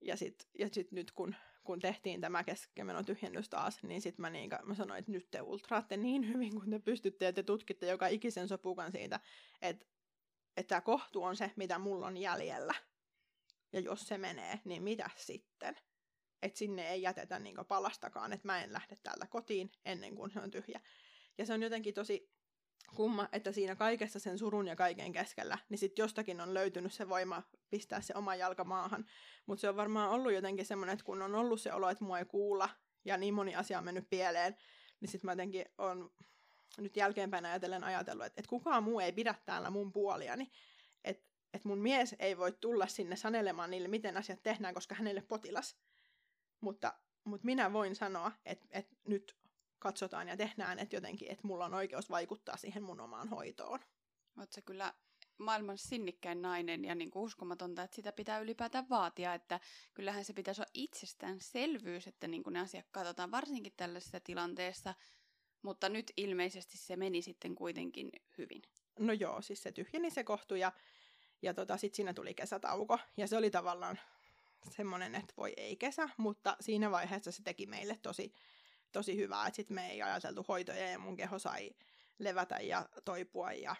Ja 0.00 0.16
sitten 0.16 0.48
ja 0.58 0.68
sit 0.72 0.92
nyt 0.92 1.12
kun, 1.12 1.34
kun 1.64 1.80
tehtiin 1.80 2.20
tämä 2.20 2.44
keskenmenon 2.44 3.04
tyhjennys 3.04 3.48
taas, 3.48 3.82
niin 3.82 4.00
sitten 4.00 4.22
mä, 4.22 4.30
niin, 4.30 4.50
mä 4.64 4.74
sanoin, 4.74 4.98
että 4.98 5.12
nyt 5.12 5.30
te 5.30 5.42
ultraatte 5.42 5.96
niin 5.96 6.28
hyvin 6.28 6.54
kuin 6.54 6.70
te 6.70 6.78
pystytte, 6.78 7.24
ja 7.24 7.32
te 7.32 7.42
tutkitte 7.42 7.86
joka 7.86 8.06
ikisen 8.06 8.48
sopukan 8.48 8.92
siitä, 8.92 9.20
että, 9.62 9.86
että 10.56 10.80
kohtu 10.80 11.22
on 11.22 11.36
se, 11.36 11.50
mitä 11.56 11.78
mulla 11.78 12.06
on 12.06 12.16
jäljellä. 12.16 12.74
Ja 13.72 13.80
jos 13.80 14.08
se 14.08 14.18
menee, 14.18 14.60
niin 14.64 14.82
mitä 14.82 15.10
sitten? 15.16 15.76
että 16.44 16.58
sinne 16.58 16.88
ei 16.90 17.02
jätetä 17.02 17.38
niin 17.38 17.56
palastakaan, 17.68 18.32
että 18.32 18.48
mä 18.48 18.64
en 18.64 18.72
lähde 18.72 18.96
täältä 19.02 19.26
kotiin 19.26 19.70
ennen 19.84 20.14
kuin 20.14 20.30
se 20.30 20.40
on 20.40 20.50
tyhjä. 20.50 20.80
Ja 21.38 21.46
se 21.46 21.52
on 21.52 21.62
jotenkin 21.62 21.94
tosi 21.94 22.30
kumma, 22.96 23.28
että 23.32 23.52
siinä 23.52 23.76
kaikessa 23.76 24.18
sen 24.18 24.38
surun 24.38 24.66
ja 24.66 24.76
kaiken 24.76 25.12
keskellä, 25.12 25.58
niin 25.68 25.78
sitten 25.78 26.02
jostakin 26.02 26.40
on 26.40 26.54
löytynyt 26.54 26.92
se 26.92 27.08
voima 27.08 27.42
pistää 27.70 28.00
se 28.00 28.14
oma 28.16 28.34
jalka 28.34 28.64
maahan. 28.64 29.06
Mutta 29.46 29.60
se 29.60 29.68
on 29.68 29.76
varmaan 29.76 30.10
ollut 30.10 30.32
jotenkin 30.32 30.66
semmoinen, 30.66 30.92
että 30.92 31.04
kun 31.04 31.22
on 31.22 31.34
ollut 31.34 31.60
se 31.60 31.72
olo, 31.72 31.88
että 31.88 32.04
mua 32.04 32.18
ei 32.18 32.24
kuulla 32.24 32.68
ja 33.04 33.16
niin 33.16 33.34
moni 33.34 33.56
asia 33.56 33.78
on 33.78 33.84
mennyt 33.84 34.10
pieleen, 34.10 34.56
niin 35.00 35.08
sitten 35.08 35.28
mä 35.28 35.32
jotenkin 35.32 35.64
on 35.78 36.10
nyt 36.78 36.96
jälkeenpäin 36.96 37.46
ajatellen 37.46 37.84
ajatellut, 37.84 38.26
että, 38.26 38.40
että 38.40 38.48
kukaan 38.48 38.82
muu 38.82 39.00
ei 39.00 39.12
pidä 39.12 39.34
täällä 39.44 39.70
mun 39.70 39.92
puoliani. 39.92 40.50
Että 41.04 41.34
että 41.54 41.68
mun 41.68 41.78
mies 41.78 42.14
ei 42.18 42.38
voi 42.38 42.52
tulla 42.52 42.86
sinne 42.86 43.16
sanelemaan 43.16 43.70
niille, 43.70 43.88
miten 43.88 44.16
asiat 44.16 44.42
tehdään, 44.42 44.74
koska 44.74 44.94
hänelle 44.94 45.22
potilas. 45.22 45.76
Mutta, 46.60 46.94
mutta 47.24 47.44
minä 47.44 47.72
voin 47.72 47.96
sanoa, 47.96 48.32
että, 48.44 48.66
että 48.70 48.96
nyt 49.08 49.36
katsotaan 49.78 50.28
ja 50.28 50.36
tehdään, 50.36 50.78
että 50.78 50.96
jotenkin, 50.96 51.30
että 51.30 51.46
mulla 51.46 51.64
on 51.64 51.74
oikeus 51.74 52.10
vaikuttaa 52.10 52.56
siihen 52.56 52.82
mun 52.82 53.00
omaan 53.00 53.28
hoitoon. 53.28 53.80
Oletko 54.36 54.60
kyllä 54.64 54.94
maailman 55.38 55.78
sinnikkäin 55.78 56.42
nainen 56.42 56.84
ja 56.84 56.94
niin 56.94 57.10
kuin 57.10 57.22
uskomatonta, 57.22 57.82
että 57.82 57.96
sitä 57.96 58.12
pitää 58.12 58.38
ylipäätään 58.38 58.88
vaatia, 58.88 59.34
että 59.34 59.60
kyllähän 59.94 60.24
se 60.24 60.32
pitäisi 60.32 60.60
olla 60.60 60.70
itsestäänselvyys, 60.74 62.06
että 62.06 62.28
niin 62.28 62.42
kuin 62.42 62.54
ne 62.54 62.60
asiat 62.60 62.86
katsotaan 62.90 63.30
varsinkin 63.30 63.72
tällaisessa 63.76 64.20
tilanteessa, 64.20 64.94
mutta 65.62 65.88
nyt 65.88 66.12
ilmeisesti 66.16 66.78
se 66.78 66.96
meni 66.96 67.22
sitten 67.22 67.54
kuitenkin 67.54 68.10
hyvin. 68.38 68.62
No 68.98 69.12
joo, 69.12 69.42
siis 69.42 69.62
se 69.62 69.72
tyhjeni 69.72 70.10
se 70.10 70.24
kohtu 70.24 70.54
ja, 70.54 70.72
ja 71.42 71.54
tota, 71.54 71.76
sitten 71.76 71.96
siinä 71.96 72.14
tuli 72.14 72.34
kesätauko 72.34 72.98
ja 73.16 73.26
se 73.26 73.36
oli 73.36 73.50
tavallaan 73.50 73.98
semmoinen, 74.70 75.14
että 75.14 75.34
voi 75.36 75.52
ei 75.56 75.76
kesä, 75.76 76.08
mutta 76.16 76.56
siinä 76.60 76.90
vaiheessa 76.90 77.32
se 77.32 77.42
teki 77.42 77.66
meille 77.66 77.98
tosi, 78.02 78.34
tosi 78.92 79.16
hyvää, 79.16 79.46
että 79.46 79.56
sitten 79.56 79.74
me 79.74 79.90
ei 79.90 80.02
ajateltu 80.02 80.44
hoitoja 80.48 80.90
ja 80.90 80.98
mun 80.98 81.16
keho 81.16 81.38
sai 81.38 81.70
levätä 82.18 82.56
ja 82.56 82.88
toipua 83.04 83.52
ja, 83.52 83.76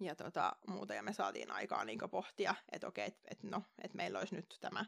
ja 0.00 0.16
tota, 0.16 0.56
muuta, 0.66 0.94
ja 0.94 1.02
me 1.02 1.12
saatiin 1.12 1.50
aikaa 1.50 1.84
niin 1.84 1.98
pohtia, 2.10 2.54
että 2.72 2.86
okei, 2.86 3.06
että 3.06 3.20
et 3.30 3.42
no, 3.42 3.62
että 3.82 3.96
meillä 3.96 4.18
olisi 4.18 4.34
nyt 4.34 4.56
tämä 4.60 4.84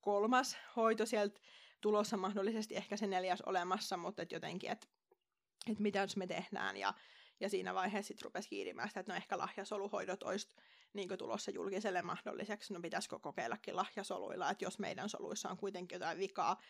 kolmas 0.00 0.56
hoito 0.76 1.06
sieltä 1.06 1.40
tulossa 1.80 2.16
mahdollisesti 2.16 2.76
ehkä 2.76 2.96
se 2.96 3.06
neljäs 3.06 3.40
olemassa, 3.40 3.96
mutta 3.96 4.22
et 4.22 4.32
jotenkin, 4.32 4.70
että 4.70 4.86
et 5.70 5.78
mitä 5.78 5.98
jos 5.98 6.16
me 6.16 6.26
tehdään, 6.26 6.76
ja, 6.76 6.94
ja 7.40 7.48
siinä 7.48 7.74
vaiheessa 7.74 8.08
sitten 8.08 8.24
rupesi 8.24 8.48
kiirimään 8.48 8.88
sitä, 8.88 9.00
että 9.00 9.12
no 9.12 9.16
ehkä 9.16 9.38
lahjasoluhoidot 9.38 10.22
olisi 10.22 10.48
niin 10.92 11.18
tulossa 11.18 11.50
julkiselle 11.50 12.02
mahdolliseksi, 12.02 12.74
no 12.74 12.80
pitäisikö 12.80 13.18
kokeillakin 13.18 13.76
lahjasoluilla, 13.76 14.50
että 14.50 14.64
jos 14.64 14.78
meidän 14.78 15.08
soluissa 15.08 15.50
on 15.50 15.56
kuitenkin 15.56 15.96
jotain 15.96 16.18
vikaa. 16.18 16.60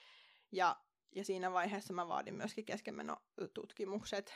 Ja, 0.52 0.76
ja 1.14 1.24
siinä 1.24 1.52
vaiheessa 1.52 1.92
mä 1.92 2.08
vaadin 2.08 2.34
myöskin 2.34 2.64
keskenmenotutkimukset, 2.64 4.34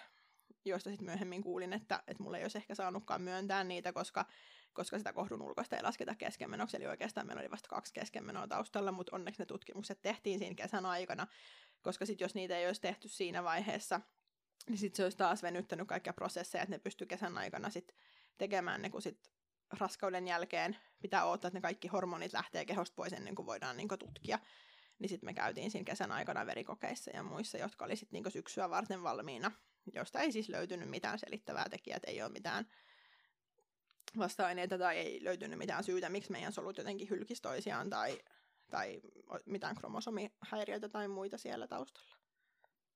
joista 0.64 0.90
sitten 0.90 1.06
myöhemmin 1.06 1.42
kuulin, 1.42 1.72
että, 1.72 2.02
että 2.06 2.22
mulle 2.22 2.38
ei 2.38 2.44
olisi 2.44 2.58
ehkä 2.58 2.74
saanutkaan 2.74 3.22
myöntää 3.22 3.64
niitä, 3.64 3.92
koska, 3.92 4.26
koska 4.72 4.98
sitä 4.98 5.12
kohdun 5.12 5.42
ulkoista 5.42 5.76
ei 5.76 5.82
lasketa 5.82 6.14
keskenmenoksi, 6.14 6.76
eli 6.76 6.86
oikeastaan 6.86 7.26
meillä 7.26 7.40
oli 7.40 7.50
vasta 7.50 7.68
kaksi 7.68 7.92
keskenmenoa 7.92 8.48
taustalla, 8.48 8.92
mutta 8.92 9.16
onneksi 9.16 9.42
ne 9.42 9.46
tutkimukset 9.46 10.02
tehtiin 10.02 10.38
siinä 10.38 10.54
kesän 10.54 10.86
aikana, 10.86 11.26
koska 11.82 12.06
sitten 12.06 12.24
jos 12.24 12.34
niitä 12.34 12.58
ei 12.58 12.66
olisi 12.66 12.80
tehty 12.80 13.08
siinä 13.08 13.44
vaiheessa, 13.44 14.00
niin 14.68 14.78
sitten 14.78 14.96
se 14.96 15.02
olisi 15.02 15.18
taas 15.18 15.42
venyttänyt 15.42 15.88
kaikkia 15.88 16.12
prosesseja, 16.12 16.62
että 16.62 16.74
ne 16.74 16.78
pystyy 16.78 17.06
kesän 17.06 17.38
aikana 17.38 17.70
sitten 17.70 17.96
tekemään 18.38 18.82
ne, 18.82 18.90
kun 18.90 19.02
sitten 19.02 19.32
raskauden 19.78 20.28
jälkeen 20.28 20.76
pitää 21.00 21.24
odottaa, 21.24 21.48
että 21.48 21.56
ne 21.56 21.62
kaikki 21.62 21.88
hormonit 21.88 22.32
lähtee 22.32 22.64
kehosta 22.64 22.94
pois 22.94 23.12
ennen 23.12 23.34
kuin 23.34 23.46
voidaan 23.46 23.76
niin 23.76 23.88
kuin 23.88 23.98
tutkia. 23.98 24.38
Niin 24.98 25.08
sitten 25.08 25.26
me 25.26 25.34
käytiin 25.34 25.70
siinä 25.70 25.84
kesän 25.84 26.12
aikana 26.12 26.46
verikokeissa 26.46 27.10
ja 27.14 27.22
muissa, 27.22 27.58
jotka 27.58 27.84
oli 27.84 27.96
sitten 27.96 28.22
niin 28.22 28.32
syksyä 28.32 28.70
varten 28.70 29.02
valmiina, 29.02 29.52
josta 29.92 30.20
ei 30.20 30.32
siis 30.32 30.48
löytynyt 30.48 30.90
mitään 30.90 31.18
selittävää 31.18 31.68
tekijää, 31.68 32.00
ei 32.06 32.22
ole 32.22 32.32
mitään 32.32 32.66
vasta-aineita 34.18 34.78
tai 34.78 34.98
ei 34.98 35.24
löytynyt 35.24 35.58
mitään 35.58 35.84
syytä, 35.84 36.08
miksi 36.08 36.32
meidän 36.32 36.52
solut 36.52 36.78
jotenkin 36.78 37.10
hylkisi 37.10 37.42
toisiaan 37.42 37.90
tai, 37.90 38.18
tai 38.70 39.00
mitään 39.46 39.76
kromosomihäiriöitä 39.76 40.88
tai 40.88 41.08
muita 41.08 41.38
siellä 41.38 41.66
taustalla. 41.66 42.16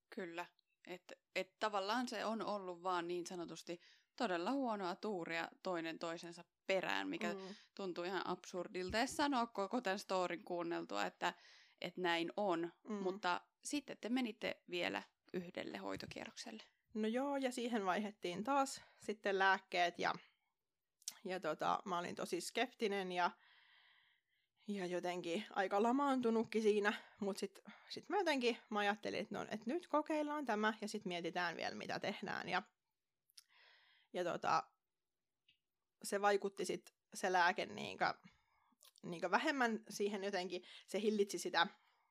Kyllä, 0.09 0.45
että 0.87 1.15
et 1.35 1.59
tavallaan 1.59 2.07
se 2.07 2.25
on 2.25 2.45
ollut 2.45 2.83
vaan 2.83 3.07
niin 3.07 3.27
sanotusti 3.27 3.81
todella 4.15 4.51
huonoa 4.51 4.95
tuuria 4.95 5.47
toinen 5.63 5.99
toisensa 5.99 6.43
perään, 6.67 7.09
mikä 7.09 7.33
mm. 7.33 7.55
tuntuu 7.75 8.03
ihan 8.03 8.27
absurdilta 8.27 8.97
ja 8.97 9.07
sanoa 9.07 9.47
koko 9.47 9.81
tämän 9.81 9.99
storin 9.99 10.43
kuunneltua, 10.43 11.05
että, 11.05 11.33
että 11.81 12.01
näin 12.01 12.31
on. 12.37 12.71
Mm. 12.89 12.95
Mutta 12.95 13.41
sitten 13.63 13.97
te 14.01 14.09
menitte 14.09 14.61
vielä 14.69 15.03
yhdelle 15.33 15.77
hoitokierrokselle. 15.77 16.63
No 16.93 17.07
joo, 17.07 17.37
ja 17.37 17.51
siihen 17.51 17.85
vaihettiin 17.85 18.43
taas 18.43 18.81
sitten 18.99 19.39
lääkkeet 19.39 19.99
ja, 19.99 20.13
ja 21.25 21.39
tota, 21.39 21.79
mä 21.85 21.99
olin 21.99 22.15
tosi 22.15 22.41
skeptinen 22.41 23.11
ja, 23.11 23.31
ja 24.67 24.85
jotenkin 24.85 25.45
aika 25.49 25.83
lamaantunutkin 25.83 26.61
siinä, 26.61 26.93
mutta 27.19 27.39
sitten 27.39 27.63
sit 27.89 28.09
mä 28.09 28.17
jotenkin 28.17 28.57
mä 28.69 28.79
ajattelin, 28.79 29.19
että, 29.19 29.35
no, 29.35 29.41
että 29.41 29.65
nyt 29.65 29.87
kokeillaan 29.87 30.45
tämä 30.45 30.73
ja 30.81 30.87
sitten 30.87 31.09
mietitään 31.09 31.57
vielä 31.57 31.75
mitä 31.75 31.99
tehdään. 31.99 32.49
Ja 32.49 32.63
ja 34.13 34.23
tota, 34.23 34.63
se 36.03 36.21
vaikutti 36.21 36.65
sitten 36.65 36.95
se 37.13 37.31
lääke 37.31 37.65
niinkä, 37.65 38.15
niinkä 39.03 39.31
vähemmän 39.31 39.83
siihen 39.89 40.23
jotenkin, 40.23 40.63
se 40.87 41.01
hillitsi 41.01 41.37
sitä, 41.37 41.67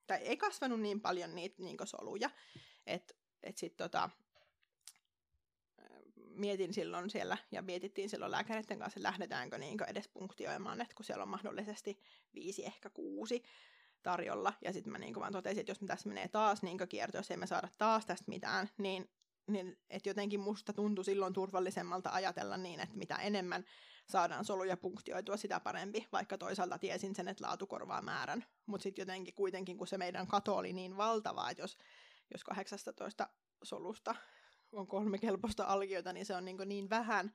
tai 0.07 0.19
ei 0.19 0.37
kasvanut 0.37 0.81
niin 0.81 1.01
paljon 1.01 1.35
niitä 1.35 1.63
niinkä 1.63 1.87
soluja, 1.87 2.31
että 2.87 3.15
et 3.43 3.59
sitten 3.59 3.85
tota, 3.85 4.11
mietin 6.39 6.75
silloin 6.75 7.11
siellä, 7.11 7.39
ja 7.53 7.63
mietittiin 7.63 8.11
silloin 8.11 8.33
lääkäreiden 8.33 8.79
kanssa, 8.79 8.99
että 8.99 9.09
lähdetäänkö 9.09 9.59
niinkö 9.59 9.85
edes 9.85 10.09
punktioimaan, 10.09 10.81
että 10.81 10.95
kun 10.95 11.05
siellä 11.05 11.23
on 11.23 11.29
mahdollisesti 11.29 12.01
viisi, 12.35 12.67
ehkä 12.67 12.91
kuusi 12.91 13.43
tarjolla. 14.03 14.53
Ja 14.65 14.73
sitten 14.73 14.93
mä 14.93 14.99
niinku 14.99 15.21
vaan 15.21 15.33
totesin, 15.33 15.61
että 15.61 15.71
jos 15.71 15.81
me 15.81 15.87
tässä 15.87 16.09
menee 16.09 16.29
taas 16.29 16.63
niinku 16.63 16.85
kierto, 16.89 17.17
jos 17.19 17.31
ei 17.31 17.37
me 17.37 17.47
saada 17.47 17.69
taas 17.79 18.07
tästä 18.07 18.25
mitään, 18.29 18.71
niin, 18.79 19.11
niin 19.47 19.79
että 19.91 20.09
jotenkin 20.09 20.41
musta 20.41 20.73
tuntui 20.73 21.05
silloin 21.05 21.33
turvallisemmalta 21.33 22.11
ajatella 22.11 22.57
niin, 22.57 22.81
että 22.81 22.97
mitä 22.97 23.17
enemmän 23.17 23.65
saadaan 24.07 24.45
soluja 24.45 24.77
punktioitua, 24.77 25.37
sitä 25.37 25.61
parempi, 25.61 26.07
vaikka 26.13 26.39
toisaalta 26.39 26.79
tiesin 26.79 27.15
sen, 27.15 27.29
että 27.29 27.45
laatu 27.45 27.67
korvaa 27.67 28.03
määrän. 28.03 28.45
Mutta 28.67 28.83
sitten 28.83 29.03
jotenkin 29.03 29.35
kuitenkin, 29.35 29.79
kun 29.79 29.87
se 29.87 29.99
meidän 29.99 30.27
kato 30.27 30.57
oli 30.57 30.73
niin 30.73 30.97
valtava, 30.97 31.51
että 31.51 31.63
jos, 31.63 31.79
jos 32.31 32.45
18 32.45 33.29
solusta 33.63 34.15
on 34.73 34.87
kolme 34.87 35.19
kelpoista 35.19 35.65
alkiota, 35.65 36.13
niin 36.13 36.27
se 36.27 36.35
on 36.35 36.45
niin, 36.45 36.57
niin 36.67 36.91
vähän 36.91 37.33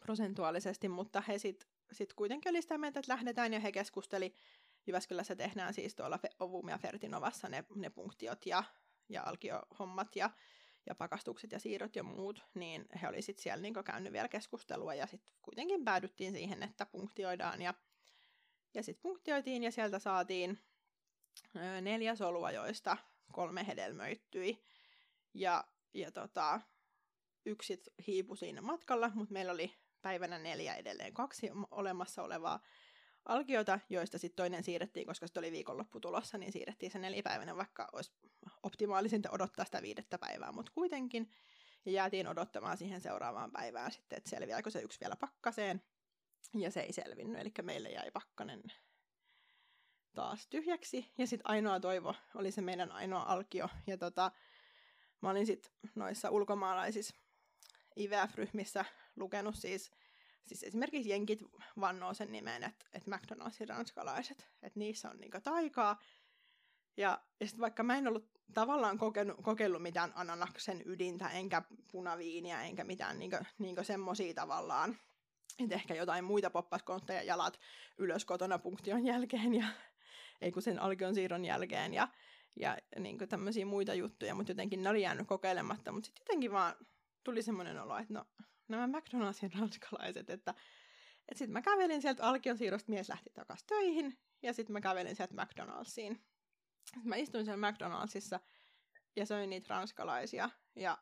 prosentuaalisesti, 0.00 0.88
mutta 0.88 1.20
he 1.20 1.38
sitten 1.38 1.68
sit 1.92 2.14
kuitenkin 2.14 2.50
oli 2.50 2.62
sitä 2.62 2.78
mieltä, 2.78 3.00
että 3.00 3.12
lähdetään 3.12 3.52
ja 3.52 3.60
he 3.60 3.72
keskusteli. 3.72 4.34
Jyväskylässä 4.86 5.36
tehdään 5.36 5.74
siis 5.74 5.94
tuolla 5.94 6.18
Ovum 6.40 6.68
ja 6.68 6.78
Fertinovassa 6.78 7.48
ne, 7.48 7.64
ne 7.74 7.90
punktiot 7.90 8.46
ja, 8.46 8.64
ja 9.08 9.22
alkiohommat 9.22 10.16
ja, 10.16 10.30
ja 10.86 10.94
pakastukset 10.94 11.52
ja 11.52 11.58
siirrot 11.58 11.96
ja 11.96 12.02
muut, 12.02 12.44
niin 12.54 12.86
he 13.02 13.08
oli 13.08 13.22
sitten 13.22 13.42
siellä 13.42 13.62
niin 13.62 13.74
käynyt 13.84 14.12
vielä 14.12 14.28
keskustelua 14.28 14.94
ja 14.94 15.06
sitten 15.06 15.32
kuitenkin 15.42 15.84
päädyttiin 15.84 16.32
siihen, 16.32 16.62
että 16.62 16.86
punktioidaan 16.86 17.62
ja, 17.62 17.74
ja 18.74 18.82
sitten 18.82 19.02
punktioitiin 19.02 19.62
ja 19.62 19.70
sieltä 19.70 19.98
saatiin 19.98 20.58
neljä 21.80 22.14
solua, 22.14 22.50
joista 22.50 22.96
kolme 23.32 23.66
hedelmöittyi 23.66 24.62
ja, 25.34 25.64
ja 25.94 26.12
tota, 26.12 26.60
yksi 27.46 27.82
hiipui 28.06 28.36
siinä 28.36 28.60
matkalla, 28.60 29.10
mutta 29.14 29.32
meillä 29.32 29.52
oli 29.52 29.74
päivänä 30.02 30.38
neljä 30.38 30.74
edelleen 30.74 31.14
kaksi 31.14 31.50
olemassa 31.70 32.22
olevaa 32.22 32.60
alkiota, 33.24 33.80
joista 33.90 34.18
sitten 34.18 34.36
toinen 34.36 34.64
siirrettiin, 34.64 35.06
koska 35.06 35.26
se 35.26 35.38
oli 35.38 35.52
viikonloppu 35.52 36.00
tulossa, 36.00 36.38
niin 36.38 36.52
siirrettiin 36.52 36.92
se 36.92 36.98
nelipäiväinen, 36.98 37.56
vaikka 37.56 37.88
olisi 37.92 38.12
optimaalisinta 38.62 39.30
odottaa 39.30 39.64
sitä 39.64 39.82
viidettä 39.82 40.18
päivää, 40.18 40.52
mutta 40.52 40.72
kuitenkin. 40.74 41.30
Ja 41.86 41.92
jäätiin 41.92 42.28
odottamaan 42.28 42.76
siihen 42.76 43.00
seuraavaan 43.00 43.52
päivään 43.52 43.92
sitten, 43.92 44.16
että 44.16 44.30
selviääkö 44.30 44.70
se 44.70 44.80
yksi 44.80 45.00
vielä 45.00 45.16
pakkaseen. 45.16 45.82
Ja 46.54 46.70
se 46.70 46.80
ei 46.80 46.92
selvinnyt, 46.92 47.40
eli 47.40 47.52
meille 47.62 47.88
jäi 47.88 48.10
pakkanen 48.10 48.62
taas 50.14 50.46
tyhjäksi. 50.46 51.12
Ja 51.18 51.26
sitten 51.26 51.50
ainoa 51.50 51.80
toivo 51.80 52.14
oli 52.34 52.52
se 52.52 52.60
meidän 52.60 52.92
ainoa 52.92 53.22
alkio. 53.22 53.68
Ja 53.86 53.98
tota, 53.98 54.32
mä 55.24 55.30
olin 55.30 55.46
sitten 55.46 55.72
noissa 55.94 56.30
ulkomaalaisissa 56.30 57.14
IVF-ryhmissä 57.96 58.84
lukenut 59.16 59.56
siis, 59.56 59.90
siis 60.46 60.62
esimerkiksi 60.62 61.10
jenkit 61.10 61.40
vannoo 61.80 62.14
sen 62.14 62.32
nimeen, 62.32 62.64
että, 62.64 62.86
että 62.92 63.10
McDonald'sin 63.10 63.68
ranskalaiset, 63.68 64.48
että 64.62 64.78
niissä 64.78 65.10
on 65.10 65.16
niinku 65.16 65.38
taikaa. 65.40 66.00
Ja, 66.96 67.22
ja 67.40 67.46
sitten 67.46 67.60
vaikka 67.60 67.82
mä 67.82 67.96
en 67.96 68.08
ollut 68.08 68.30
tavallaan 68.54 68.98
kokenut, 68.98 69.36
kokeillut 69.42 69.82
mitään 69.82 70.12
ananaksen 70.14 70.82
ydintä, 70.86 71.28
enkä 71.28 71.62
punaviiniä, 71.92 72.62
enkä 72.62 72.84
mitään 72.84 73.18
niinku, 73.18 73.36
niinku 73.58 73.84
semmosia 73.84 74.34
tavallaan, 74.34 74.98
että 75.58 75.74
ehkä 75.74 75.94
jotain 75.94 76.24
muita 76.24 76.50
poppaskontteja 76.50 77.22
jalat 77.22 77.60
ylös 77.98 78.24
kotona 78.24 78.58
punktion 78.58 79.06
jälkeen 79.06 79.54
ja 79.54 79.66
ei 80.40 80.52
kun 80.52 80.62
sen 80.62 80.78
alkion 80.78 81.14
siirron 81.14 81.44
jälkeen 81.44 81.94
ja, 81.94 82.08
ja 82.56 82.76
niin 82.98 83.18
tämmöisiä 83.28 83.66
muita 83.66 83.94
juttuja, 83.94 84.34
mutta 84.34 84.50
jotenkin 84.50 84.82
ne 84.82 84.90
oli 84.90 85.02
jäänyt 85.02 85.26
kokeilematta, 85.26 85.92
mutta 85.92 86.06
sitten 86.06 86.22
jotenkin 86.22 86.52
vaan 86.52 86.74
tuli 87.24 87.42
semmoinen 87.42 87.82
olo, 87.82 87.98
että 87.98 88.14
no 88.14 88.24
nämä 88.68 88.98
McDonald'sin 88.98 89.50
ranskalaiset, 89.60 90.30
että, 90.30 90.50
että 91.28 91.38
sitten 91.38 91.52
mä 91.52 91.62
kävelin 91.62 92.02
sieltä 92.02 92.24
Alkion 92.24 92.58
siirrosta, 92.58 92.92
mies 92.92 93.08
lähti 93.08 93.30
takaisin 93.34 93.66
töihin, 93.66 94.18
ja 94.42 94.52
sitten 94.52 94.72
mä 94.72 94.80
kävelin 94.80 95.16
sieltä 95.16 95.34
McDonald'siin. 95.34 96.16
Sitten 96.84 97.08
mä 97.08 97.16
istuin 97.16 97.44
siellä 97.44 97.70
McDonald'sissa 97.70 98.40
ja 99.16 99.26
söin 99.26 99.50
niitä 99.50 99.74
ranskalaisia, 99.74 100.50
ja 100.76 100.98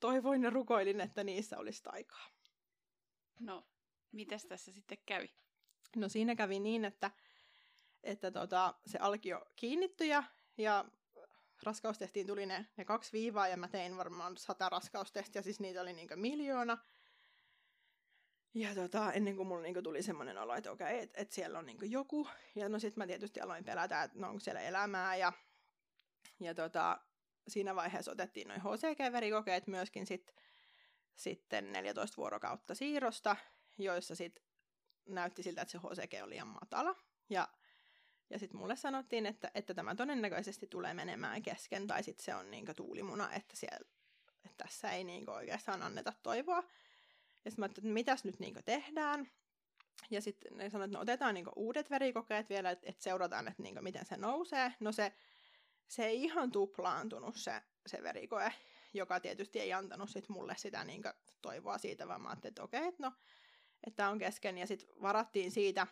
toivoin 0.00 0.42
ja 0.42 0.50
rukoilin, 0.50 1.00
että 1.00 1.24
niissä 1.24 1.58
olisi 1.58 1.82
taikaa. 1.82 2.26
No, 3.40 3.66
mitäs 4.12 4.46
tässä 4.46 4.72
sitten 4.72 4.98
kävi? 5.06 5.34
No 5.96 6.08
siinä 6.08 6.34
kävi 6.34 6.60
niin, 6.60 6.84
että, 6.84 7.10
että 8.04 8.30
tota, 8.30 8.74
se 8.86 8.98
alkio 8.98 9.44
kiinnittyi 9.56 10.08
ja, 10.08 10.24
ja 10.58 10.84
raskaustestiin 11.62 12.26
tuli 12.26 12.46
ne, 12.46 12.66
ne 12.76 12.84
kaksi 12.84 13.12
viivaa 13.12 13.48
ja 13.48 13.56
mä 13.56 13.68
tein 13.68 13.96
varmaan 13.96 14.36
sata 14.36 14.68
raskaustestiä, 14.68 15.42
siis 15.42 15.60
niitä 15.60 15.80
oli 15.80 15.92
niinku 15.92 16.14
miljoona. 16.16 16.78
Ja 18.54 18.74
tota, 18.74 19.12
ennen 19.12 19.36
kuin 19.36 19.48
mulla 19.48 19.62
niinku 19.62 19.82
tuli 19.82 20.02
semmoinen 20.02 20.38
olo, 20.38 20.54
että 20.54 20.72
okei, 20.72 20.98
että 20.98 21.20
et 21.20 21.32
siellä 21.32 21.58
on 21.58 21.66
niinku 21.66 21.84
joku. 21.84 22.28
Ja 22.54 22.68
no 22.68 22.78
sit 22.78 22.96
mä 22.96 23.06
tietysti 23.06 23.40
aloin 23.40 23.64
pelätä, 23.64 24.02
että 24.02 24.18
no 24.18 24.28
onko 24.28 24.40
siellä 24.40 24.60
elämää. 24.60 25.16
Ja, 25.16 25.32
ja 26.40 26.54
tota, 26.54 27.00
siinä 27.48 27.74
vaiheessa 27.74 28.12
otettiin 28.12 28.48
noin 28.48 28.60
HCG-verikokeet 28.60 29.66
myöskin 29.66 30.06
sit, 30.06 30.34
sitten 31.14 31.72
14 31.72 32.16
vuorokautta 32.16 32.74
siirrosta, 32.74 33.36
joissa 33.78 34.14
sit 34.14 34.42
näytti 35.08 35.42
siltä, 35.42 35.62
että 35.62 35.72
se 35.72 35.78
HCG 35.78 36.22
oli 36.22 36.30
liian 36.30 36.48
matala. 36.48 36.96
Ja 37.30 37.48
ja 38.30 38.38
sitten 38.38 38.60
mulle 38.60 38.76
sanottiin, 38.76 39.26
että, 39.26 39.50
että 39.54 39.74
tämä 39.74 39.94
todennäköisesti 39.94 40.66
tulee 40.66 40.94
menemään 40.94 41.42
kesken, 41.42 41.86
tai 41.86 42.02
sitten 42.02 42.24
se 42.24 42.34
on 42.34 42.50
niinku 42.50 42.74
tuulimuna, 42.74 43.32
että, 43.32 43.56
siellä, 43.56 43.88
että 44.44 44.64
tässä 44.64 44.92
ei 44.92 45.04
niinku 45.04 45.30
oikeastaan 45.30 45.82
anneta 45.82 46.12
toivoa. 46.22 46.64
Ja 47.44 47.50
sitten 47.50 47.62
mä 47.62 47.64
ajattelin, 47.64 47.86
että 47.88 47.94
mitäs 47.94 48.24
nyt 48.24 48.38
niinku 48.38 48.60
tehdään. 48.64 49.28
Ja 50.10 50.20
sitten 50.20 50.56
ne 50.56 50.70
sanoivat, 50.70 50.88
että 50.88 50.98
no 50.98 51.02
otetaan 51.02 51.34
niinku 51.34 51.52
uudet 51.56 51.90
verikokeet 51.90 52.48
vielä, 52.48 52.70
että, 52.70 52.86
että 52.88 53.02
seurataan, 53.02 53.48
että 53.48 53.62
niinku 53.62 53.82
miten 53.82 54.06
se 54.06 54.16
nousee. 54.16 54.72
No 54.80 54.92
se, 54.92 55.12
se 55.88 56.06
ei 56.06 56.22
ihan 56.22 56.52
tuplaantunut 56.52 57.36
se, 57.36 57.62
se 57.86 58.02
verikoe, 58.02 58.52
joka 58.94 59.20
tietysti 59.20 59.60
ei 59.60 59.72
antanut 59.72 60.10
sit 60.10 60.28
mulle 60.28 60.54
sitä 60.58 60.84
niinku 60.84 61.08
toivoa 61.42 61.78
siitä, 61.78 62.08
vaan 62.08 62.20
mä 62.20 62.28
ajattelin, 62.28 62.50
että 62.50 62.62
okei, 62.62 62.86
että 62.86 63.02
no, 63.02 63.12
että 63.86 64.10
on 64.10 64.18
kesken. 64.18 64.58
Ja 64.58 64.66
sitten 64.66 64.88
varattiin 65.02 65.50
siitä 65.50 65.86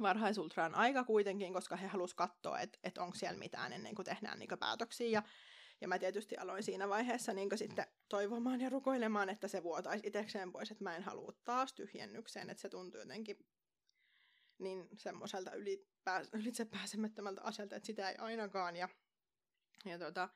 varhaisultraan 0.00 0.74
aika 0.74 1.04
kuitenkin, 1.04 1.52
koska 1.52 1.76
he 1.76 1.86
halusivat 1.86 2.16
katsoa, 2.16 2.60
että 2.60 2.78
et 2.84 2.98
onko 2.98 3.14
siellä 3.14 3.38
mitään 3.38 3.72
ennen 3.72 3.94
kuin 3.94 4.06
tehdään 4.06 4.38
niin 4.38 4.58
päätöksiä. 4.60 5.08
Ja, 5.08 5.22
ja 5.80 5.88
mä 5.88 5.98
tietysti 5.98 6.36
aloin 6.36 6.62
siinä 6.62 6.88
vaiheessa 6.88 7.32
niin 7.32 7.58
sitten 7.58 7.86
toivomaan 8.08 8.60
ja 8.60 8.70
rukoilemaan, 8.70 9.28
että 9.28 9.48
se 9.48 9.62
vuotaisi 9.62 10.06
itsekseen 10.06 10.52
pois, 10.52 10.70
että 10.70 10.84
mä 10.84 10.96
en 10.96 11.02
halua 11.02 11.32
taas 11.44 11.72
tyhjennykseen, 11.72 12.50
että 12.50 12.60
se 12.60 12.68
tuntuu 12.68 13.00
jotenkin 13.00 13.36
niin 14.58 14.88
semmoiselta 14.98 15.50
ylitse 16.32 16.64
pääsemättömältä 16.64 17.40
asialta, 17.42 17.76
että 17.76 17.86
sitä 17.86 18.10
ei 18.10 18.16
ainakaan. 18.16 18.76
Ja, 18.76 18.88
ja 19.84 19.98
tota, 19.98 20.28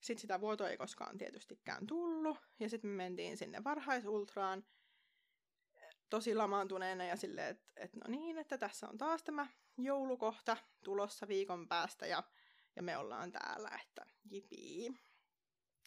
sitten 0.00 0.20
sitä 0.20 0.40
vuotoa 0.40 0.68
ei 0.68 0.76
koskaan 0.76 1.18
tietystikään 1.18 1.86
tullut. 1.86 2.38
Ja 2.60 2.68
sitten 2.68 2.90
me 2.90 2.96
mentiin 2.96 3.36
sinne 3.36 3.64
varhaisultraan 3.64 4.64
tosi 6.10 6.34
lamaantuneena 6.34 7.04
ja 7.04 7.16
silleen, 7.16 7.48
että 7.48 7.66
et 7.76 7.96
no 7.96 8.02
niin, 8.08 8.38
että 8.38 8.58
tässä 8.58 8.88
on 8.88 8.98
taas 8.98 9.22
tämä 9.22 9.46
joulukohta 9.78 10.56
tulossa 10.84 11.28
viikon 11.28 11.68
päästä 11.68 12.06
ja, 12.06 12.22
ja 12.76 12.82
me 12.82 12.96
ollaan 12.96 13.32
täällä, 13.32 13.80
että 13.82 14.06
jipii. 14.30 14.90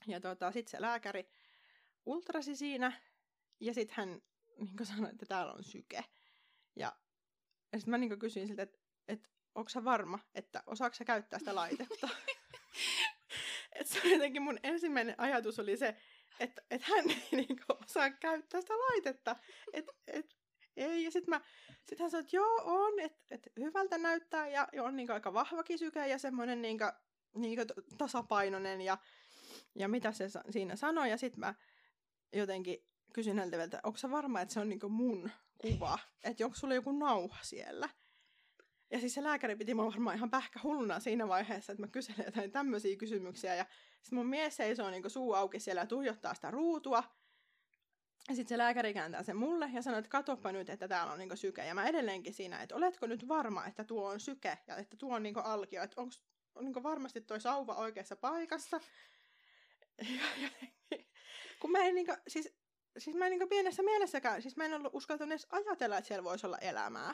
Ja 0.07 0.21
tota, 0.21 0.51
sitten 0.51 0.71
se 0.71 0.81
lääkäri 0.81 1.29
ultrasi 2.05 2.55
siinä 2.55 3.01
ja 3.59 3.73
sitten 3.73 3.95
hän 3.97 4.21
niin 4.57 4.85
sanoi, 4.85 5.09
että 5.09 5.25
täällä 5.25 5.53
on 5.53 5.63
syke. 5.63 6.03
Ja, 6.75 6.95
ja 7.71 7.79
sitten 7.79 7.91
mä 7.91 7.97
niin 7.97 8.19
kysyin 8.19 8.47
siltä, 8.47 8.63
että, 8.63 8.77
että 9.07 9.29
onko 9.55 9.69
sä 9.69 9.83
varma, 9.83 10.19
että 10.35 10.63
osaako 10.65 10.95
sä 10.95 11.05
käyttää 11.05 11.39
sitä 11.39 11.55
laitetta? 11.55 12.09
että 13.79 13.93
se 13.93 14.07
jotenkin 14.07 14.41
mun 14.41 14.59
ensimmäinen 14.63 15.15
ajatus 15.17 15.59
oli 15.59 15.77
se, 15.77 15.97
että 16.39 16.61
et 16.71 16.81
hän 16.81 17.09
ei 17.11 17.27
niinku 17.31 17.63
osaa 17.83 18.09
käyttää 18.09 18.61
sitä 18.61 18.73
laitetta. 18.73 19.35
Et, 19.73 19.85
et, 20.07 20.35
ei, 20.77 21.03
ja 21.03 21.11
sitten 21.11 21.41
sit 21.89 21.99
hän 21.99 22.11
sanoi, 22.11 22.21
että 22.21 22.35
joo, 22.35 22.61
on, 22.65 22.99
että 22.99 23.19
et 23.31 23.49
hyvältä 23.59 23.97
näyttää 23.97 24.47
ja, 24.49 24.67
on 24.81 24.95
niinku 24.95 25.13
aika 25.13 25.33
vahvakin 25.33 25.79
syke 25.79 26.07
ja 26.07 26.17
semmoinen 26.17 26.61
niinku, 26.61 26.85
niinku 27.35 27.63
tasapainoinen 27.97 28.81
ja, 28.81 28.97
ja 29.75 29.87
mitä 29.87 30.11
se 30.11 30.25
siinä 30.49 30.75
sanoi. 30.75 31.09
Ja 31.09 31.17
sitten 31.17 31.39
mä 31.39 31.55
jotenkin 32.33 32.85
kysyin 33.13 33.39
häneltä, 33.39 33.63
että 33.63 33.79
onko 33.83 33.97
se 33.97 34.11
varma, 34.11 34.41
että 34.41 34.53
se 34.53 34.59
on 34.59 34.69
niinku 34.69 34.89
mun 34.89 35.31
kuva, 35.57 35.99
että 36.23 36.45
onko 36.45 36.57
sulla 36.57 36.73
joku 36.73 36.91
nauha 36.91 37.37
siellä. 37.41 37.89
Ja 38.91 38.99
siis 38.99 39.13
se 39.13 39.23
lääkäri 39.23 39.55
piti 39.55 39.73
mua 39.73 39.85
varmaan 39.85 40.15
ihan 40.15 40.31
pähkä 40.31 40.59
hulluna 40.63 40.99
siinä 40.99 41.27
vaiheessa, 41.27 41.71
että 41.71 41.83
mä 41.83 41.87
kyselen 41.87 42.25
jotain 42.25 42.51
tämmöisiä 42.51 42.95
kysymyksiä. 42.95 43.55
Ja 43.55 43.65
sitten 44.01 44.19
mun 44.19 44.27
mies 44.27 44.55
seisoo 44.55 44.89
niin 44.89 45.09
suu 45.09 45.33
auki 45.33 45.59
siellä 45.59 45.81
ja 45.81 45.87
tuijottaa 45.87 46.33
sitä 46.33 46.51
ruutua. 46.51 47.03
Ja 48.29 48.35
sitten 48.35 48.49
se 48.49 48.57
lääkäri 48.57 48.93
kääntää 48.93 49.23
sen 49.23 49.37
mulle 49.37 49.69
ja 49.73 49.81
sanoo, 49.81 49.99
että 49.99 50.09
katoppa 50.09 50.51
nyt, 50.51 50.69
että 50.69 50.87
täällä 50.87 51.13
on 51.13 51.19
niin 51.19 51.37
syke. 51.37 51.65
Ja 51.65 51.75
mä 51.75 51.87
edelleenkin 51.87 52.33
siinä, 52.33 52.61
että 52.61 52.75
oletko 52.75 53.07
nyt 53.07 53.27
varma, 53.27 53.65
että 53.65 53.83
tuo 53.83 54.09
on 54.09 54.19
syke 54.19 54.57
ja 54.67 54.77
että 54.77 54.97
tuo 54.97 55.15
on 55.15 55.23
niin 55.23 55.37
alkio. 55.37 55.83
Että 55.83 56.01
onko 56.01 56.15
on 56.55 56.65
niin 56.65 56.83
varmasti 56.83 57.21
toi 57.21 57.41
sauva 57.41 57.75
oikeassa 57.75 58.15
paikassa. 58.15 58.79
Ja, 60.01 60.49
ja, 60.91 60.97
kun 61.59 61.71
mä 61.71 61.79
en 61.79 61.95
niin 61.95 62.05
kuin, 62.05 62.17
siis, 62.27 62.53
siis 62.97 63.15
mä 63.15 63.25
en 63.25 63.31
niin 63.31 63.49
pienessä 63.49 63.83
mielessäkään, 63.83 64.41
siis 64.41 64.57
mä 64.57 64.65
en 64.65 64.73
ollut 64.73 64.93
uskaltanut 64.95 65.31
edes 65.31 65.47
ajatella, 65.49 65.97
että 65.97 66.07
siellä 66.07 66.23
voisi 66.23 66.45
olla 66.45 66.57
elämää. 66.57 67.13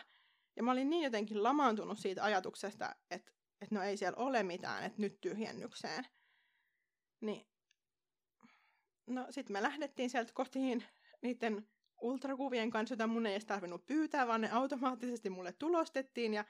Ja 0.55 0.63
mä 0.63 0.71
olin 0.71 0.89
niin 0.89 1.03
jotenkin 1.03 1.43
lamaantunut 1.43 1.99
siitä 1.99 2.23
ajatuksesta, 2.23 2.95
että, 3.09 3.31
että 3.61 3.75
no 3.75 3.83
ei 3.83 3.97
siellä 3.97 4.17
ole 4.17 4.43
mitään, 4.43 4.83
että 4.83 5.01
nyt 5.01 5.21
tyhjennykseen. 5.21 6.05
Niin, 7.21 7.47
no 9.07 9.27
sitten 9.29 9.53
me 9.53 9.63
lähdettiin 9.63 10.09
sieltä 10.09 10.31
kotiin 10.33 10.83
niiden 11.21 11.67
ultrakuvien 12.01 12.69
kanssa, 12.69 12.93
joita 12.93 13.07
mun 13.07 13.25
ei 13.25 13.33
edes 13.33 13.45
tarvinnut 13.45 13.85
pyytää, 13.85 14.27
vaan 14.27 14.41
ne 14.41 14.51
automaattisesti 14.51 15.29
mulle 15.29 15.53
tulostettiin. 15.53 16.33
Ja, 16.33 16.45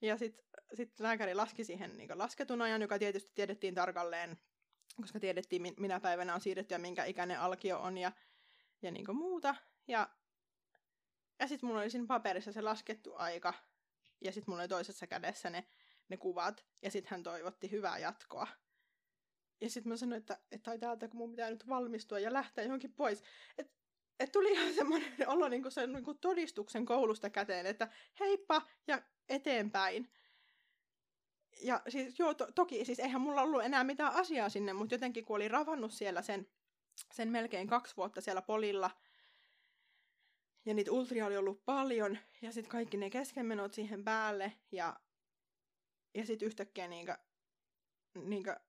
ja 0.00 0.16
sitten 0.16 0.44
sit 0.74 1.00
lääkäri 1.00 1.34
laski 1.34 1.64
siihen 1.64 1.96
niin 1.96 2.18
lasketun 2.18 2.62
ajan, 2.62 2.82
joka 2.82 2.98
tietysti 2.98 3.32
tiedettiin 3.34 3.74
tarkalleen, 3.74 4.38
koska 5.00 5.20
tiedettiin, 5.20 5.62
minä 5.76 6.00
päivänä 6.00 6.34
on 6.34 6.40
siirretty 6.40 6.74
ja 6.74 6.78
minkä 6.78 7.04
ikäinen 7.04 7.40
alkio 7.40 7.78
on 7.78 7.98
ja, 7.98 8.12
ja 8.82 8.90
niin 8.90 9.16
muuta. 9.16 9.54
Ja, 9.88 10.08
ja 11.40 11.48
sitten 11.48 11.66
mulla 11.66 11.80
oli 11.80 11.90
siinä 11.90 12.06
paperissa 12.06 12.52
se 12.52 12.62
laskettu 12.62 13.14
aika, 13.14 13.54
ja 14.20 14.32
sitten 14.32 14.52
mulla 14.52 14.62
oli 14.62 14.68
toisessa 14.68 15.06
kädessä 15.06 15.50
ne, 15.50 15.64
ne 16.08 16.16
kuvat, 16.16 16.64
ja 16.82 16.90
sitten 16.90 17.10
hän 17.10 17.22
toivotti 17.22 17.70
hyvää 17.70 17.98
jatkoa. 17.98 18.46
Ja 19.60 19.70
sitten 19.70 19.92
mä 19.92 19.96
sanoin, 19.96 20.18
että, 20.18 20.38
että 20.50 20.64
tai 20.64 20.78
täältä, 20.78 21.08
kun 21.08 21.18
mun 21.18 21.30
pitää 21.30 21.50
nyt 21.50 21.68
valmistua 21.68 22.18
ja 22.18 22.32
lähteä 22.32 22.64
johonkin 22.64 22.92
pois. 22.92 23.22
Että 23.58 23.72
et 24.20 24.32
tuli 24.32 24.52
ihan 24.52 24.74
semmoinen 24.80 25.28
olo 25.28 25.48
niin 25.48 25.62
kuin 25.62 25.72
sen 25.72 25.92
niin 25.92 26.04
kuin 26.04 26.18
todistuksen 26.18 26.86
koulusta 26.86 27.30
käteen, 27.30 27.66
että 27.66 27.88
heippa 28.20 28.62
ja 28.86 29.02
eteenpäin. 29.28 30.12
Ja 31.60 31.82
siis 31.88 32.18
joo, 32.18 32.34
to- 32.34 32.52
toki 32.54 32.84
siis 32.84 32.98
eihän 32.98 33.20
mulla 33.20 33.42
ollut 33.42 33.64
enää 33.64 33.84
mitään 33.84 34.12
asiaa 34.12 34.48
sinne, 34.48 34.72
mutta 34.72 34.94
jotenkin 34.94 35.24
kun 35.24 35.36
oli 35.36 35.48
ravannut 35.48 35.92
siellä 35.92 36.22
sen, 36.22 36.48
sen 37.12 37.28
melkein 37.28 37.66
kaksi 37.66 37.96
vuotta 37.96 38.20
siellä 38.20 38.42
polilla, 38.42 38.90
ja 40.66 40.74
niitä 40.74 40.92
ultria 40.92 41.26
oli 41.26 41.36
ollut 41.36 41.64
paljon, 41.64 42.18
ja 42.42 42.52
sitten 42.52 42.70
kaikki 42.70 42.96
ne 42.96 43.10
keskenmenot 43.10 43.74
siihen 43.74 44.04
päälle, 44.04 44.52
ja, 44.72 45.00
ja 46.14 46.26
sitten 46.26 46.46
yhtäkkiä 46.46 46.88
niinkö, 46.88 47.18
niinkö, 48.14 48.60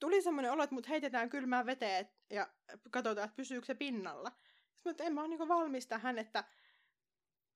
tuli 0.00 0.22
semmoinen 0.22 0.52
olo, 0.52 0.62
että 0.62 0.74
mut 0.74 0.88
heitetään 0.88 1.30
kylmään 1.30 1.66
veteen, 1.66 2.08
ja 2.30 2.48
katsotaan, 2.90 3.24
että 3.24 3.36
pysyykö 3.36 3.66
se 3.66 3.74
pinnalla. 3.74 4.32
Sitten 4.74 5.06
en 5.06 5.14
mä 5.14 5.20
ole 5.20 5.28
niin 5.28 5.48
valmis 5.48 5.86
tähän, 5.86 6.18
että 6.18 6.44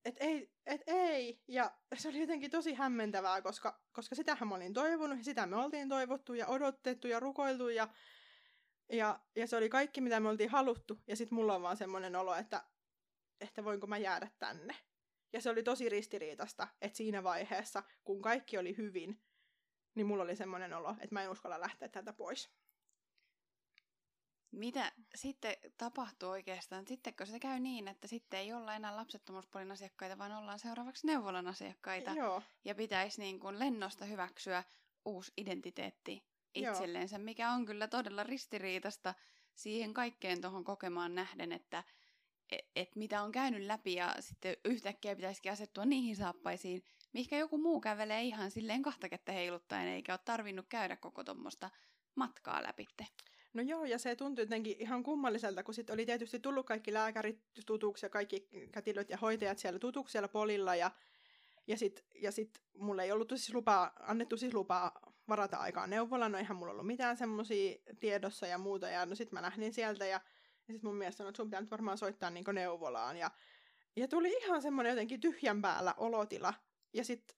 et 0.04 0.16
ei, 0.20 0.52
et 0.66 0.82
ei. 0.86 1.42
Ja 1.48 1.70
se 1.94 2.08
oli 2.08 2.20
jotenkin 2.20 2.50
tosi 2.50 2.74
hämmentävää, 2.74 3.42
koska, 3.42 3.80
koska 3.92 4.14
sitähän 4.14 4.48
mä 4.48 4.54
olin 4.54 4.74
toivonut, 4.74 5.18
ja 5.18 5.24
sitä 5.24 5.46
me 5.46 5.56
oltiin 5.56 5.88
toivottu 5.88 6.34
ja 6.34 6.46
odotettu 6.46 7.08
ja 7.08 7.20
rukoiltu, 7.20 7.68
ja, 7.68 7.88
ja, 8.92 9.20
ja 9.36 9.46
se 9.46 9.56
oli 9.56 9.68
kaikki, 9.68 10.00
mitä 10.00 10.20
me 10.20 10.28
oltiin 10.28 10.50
haluttu. 10.50 11.00
Ja 11.06 11.16
sitten 11.16 11.36
mulla 11.36 11.54
on 11.54 11.62
vaan 11.62 11.76
semmoinen 11.76 12.16
olo, 12.16 12.34
että, 12.34 12.64
että 13.40 13.64
voinko 13.64 13.86
mä 13.86 13.98
jäädä 13.98 14.30
tänne. 14.38 14.76
Ja 15.32 15.40
se 15.40 15.50
oli 15.50 15.62
tosi 15.62 15.88
ristiriitasta, 15.88 16.68
että 16.80 16.96
siinä 16.96 17.22
vaiheessa, 17.22 17.82
kun 18.04 18.22
kaikki 18.22 18.58
oli 18.58 18.76
hyvin, 18.76 19.22
niin 19.94 20.06
mulla 20.06 20.22
oli 20.22 20.36
semmoinen 20.36 20.72
olo, 20.72 20.90
että 20.90 21.14
mä 21.14 21.22
en 21.22 21.30
uskalla 21.30 21.60
lähteä 21.60 21.88
täältä 21.88 22.12
pois. 22.12 22.50
Mitä 24.50 24.92
sitten 25.14 25.56
tapahtuu 25.76 26.28
oikeastaan? 26.30 26.86
Sittenkö 26.86 27.26
se 27.26 27.40
käy 27.40 27.60
niin, 27.60 27.88
että 27.88 28.08
sitten 28.08 28.40
ei 28.40 28.52
olla 28.52 28.74
enää 28.74 28.96
lapsettomuuspolin 28.96 29.72
asiakkaita, 29.72 30.18
vaan 30.18 30.32
ollaan 30.32 30.58
seuraavaksi 30.58 31.06
neuvolan 31.06 31.46
asiakkaita. 31.46 32.10
Joo. 32.10 32.42
Ja 32.64 32.74
pitäisi 32.74 33.20
niin 33.20 33.40
kuin 33.40 33.58
lennosta 33.58 34.04
hyväksyä 34.04 34.64
uusi 35.04 35.32
identiteetti 35.36 36.24
itselleensä, 36.54 37.16
Joo. 37.16 37.24
mikä 37.24 37.50
on 37.50 37.66
kyllä 37.66 37.88
todella 37.88 38.22
ristiriitasta 38.22 39.14
siihen 39.54 39.94
kaikkeen 39.94 40.40
tuohon 40.40 40.64
kokemaan 40.64 41.14
nähden, 41.14 41.52
että 41.52 41.84
et, 42.52 42.70
et 42.76 42.96
mitä 42.96 43.22
on 43.22 43.32
käynyt 43.32 43.62
läpi 43.62 43.94
ja 43.94 44.14
sitten 44.20 44.56
yhtäkkiä 44.64 45.16
pitäisikin 45.16 45.52
asettua 45.52 45.84
niihin 45.84 46.16
saappaisiin, 46.16 46.84
mikä 47.12 47.38
joku 47.38 47.58
muu 47.58 47.80
kävelee 47.80 48.22
ihan 48.22 48.50
silleen 48.50 48.82
kahta 48.82 49.08
kättä 49.08 49.32
heiluttaen, 49.32 49.88
eikä 49.88 50.12
ole 50.12 50.20
tarvinnut 50.24 50.66
käydä 50.68 50.96
koko 50.96 51.24
tuommoista 51.24 51.70
matkaa 52.14 52.62
läpitte. 52.62 53.06
No 53.54 53.62
joo, 53.62 53.84
ja 53.84 53.98
se 53.98 54.16
tuntui 54.16 54.42
jotenkin 54.42 54.76
ihan 54.78 55.02
kummalliselta, 55.02 55.62
kun 55.62 55.74
sitten 55.74 55.94
oli 55.94 56.06
tietysti 56.06 56.40
tullut 56.40 56.66
kaikki 56.66 56.92
lääkärit 56.92 57.40
tutuksi 57.66 58.06
ja 58.06 58.10
kaikki 58.10 58.48
kätilöt 58.72 59.10
ja 59.10 59.16
hoitajat 59.16 59.58
siellä 59.58 59.78
tutuksi 59.78 60.12
siellä 60.12 60.28
polilla, 60.28 60.74
ja, 60.74 60.90
ja 61.66 61.76
sitten 61.76 62.04
ja 62.14 62.32
sit 62.32 62.62
mulle 62.78 63.02
ei 63.02 63.12
ollut 63.12 63.28
siis 63.28 63.54
lupaa, 63.54 63.92
annettu 64.00 64.36
siis 64.36 64.54
lupaa 64.54 65.00
varata 65.28 65.56
aikaa 65.56 65.86
neuvolaan, 65.86 66.32
no 66.32 66.38
eihän 66.38 66.56
mulla 66.56 66.72
ollut 66.72 66.86
mitään 66.86 67.16
semmoisia 67.16 67.78
tiedossa 68.00 68.46
ja 68.46 68.58
muuta, 68.58 68.88
ja 68.88 69.06
no 69.06 69.14
sitten 69.14 69.36
mä 69.38 69.42
lähdin 69.42 69.72
sieltä, 69.72 70.06
ja, 70.06 70.20
ja 70.70 70.74
sitten 70.74 70.88
mun 70.90 70.96
mies 70.96 71.16
sanoi, 71.16 71.28
että 71.28 71.36
sun 71.36 71.46
pitää 71.46 71.60
nyt 71.60 71.70
varmaan 71.70 71.98
soittaa 71.98 72.30
niin 72.30 72.44
neuvolaan, 72.52 73.16
ja, 73.16 73.30
ja 73.96 74.08
tuli 74.08 74.32
ihan 74.32 74.62
semmoinen 74.62 74.90
jotenkin 74.90 75.20
tyhjän 75.20 75.62
päällä 75.62 75.94
olotila, 75.96 76.54
ja 76.92 77.04
sitten, 77.04 77.36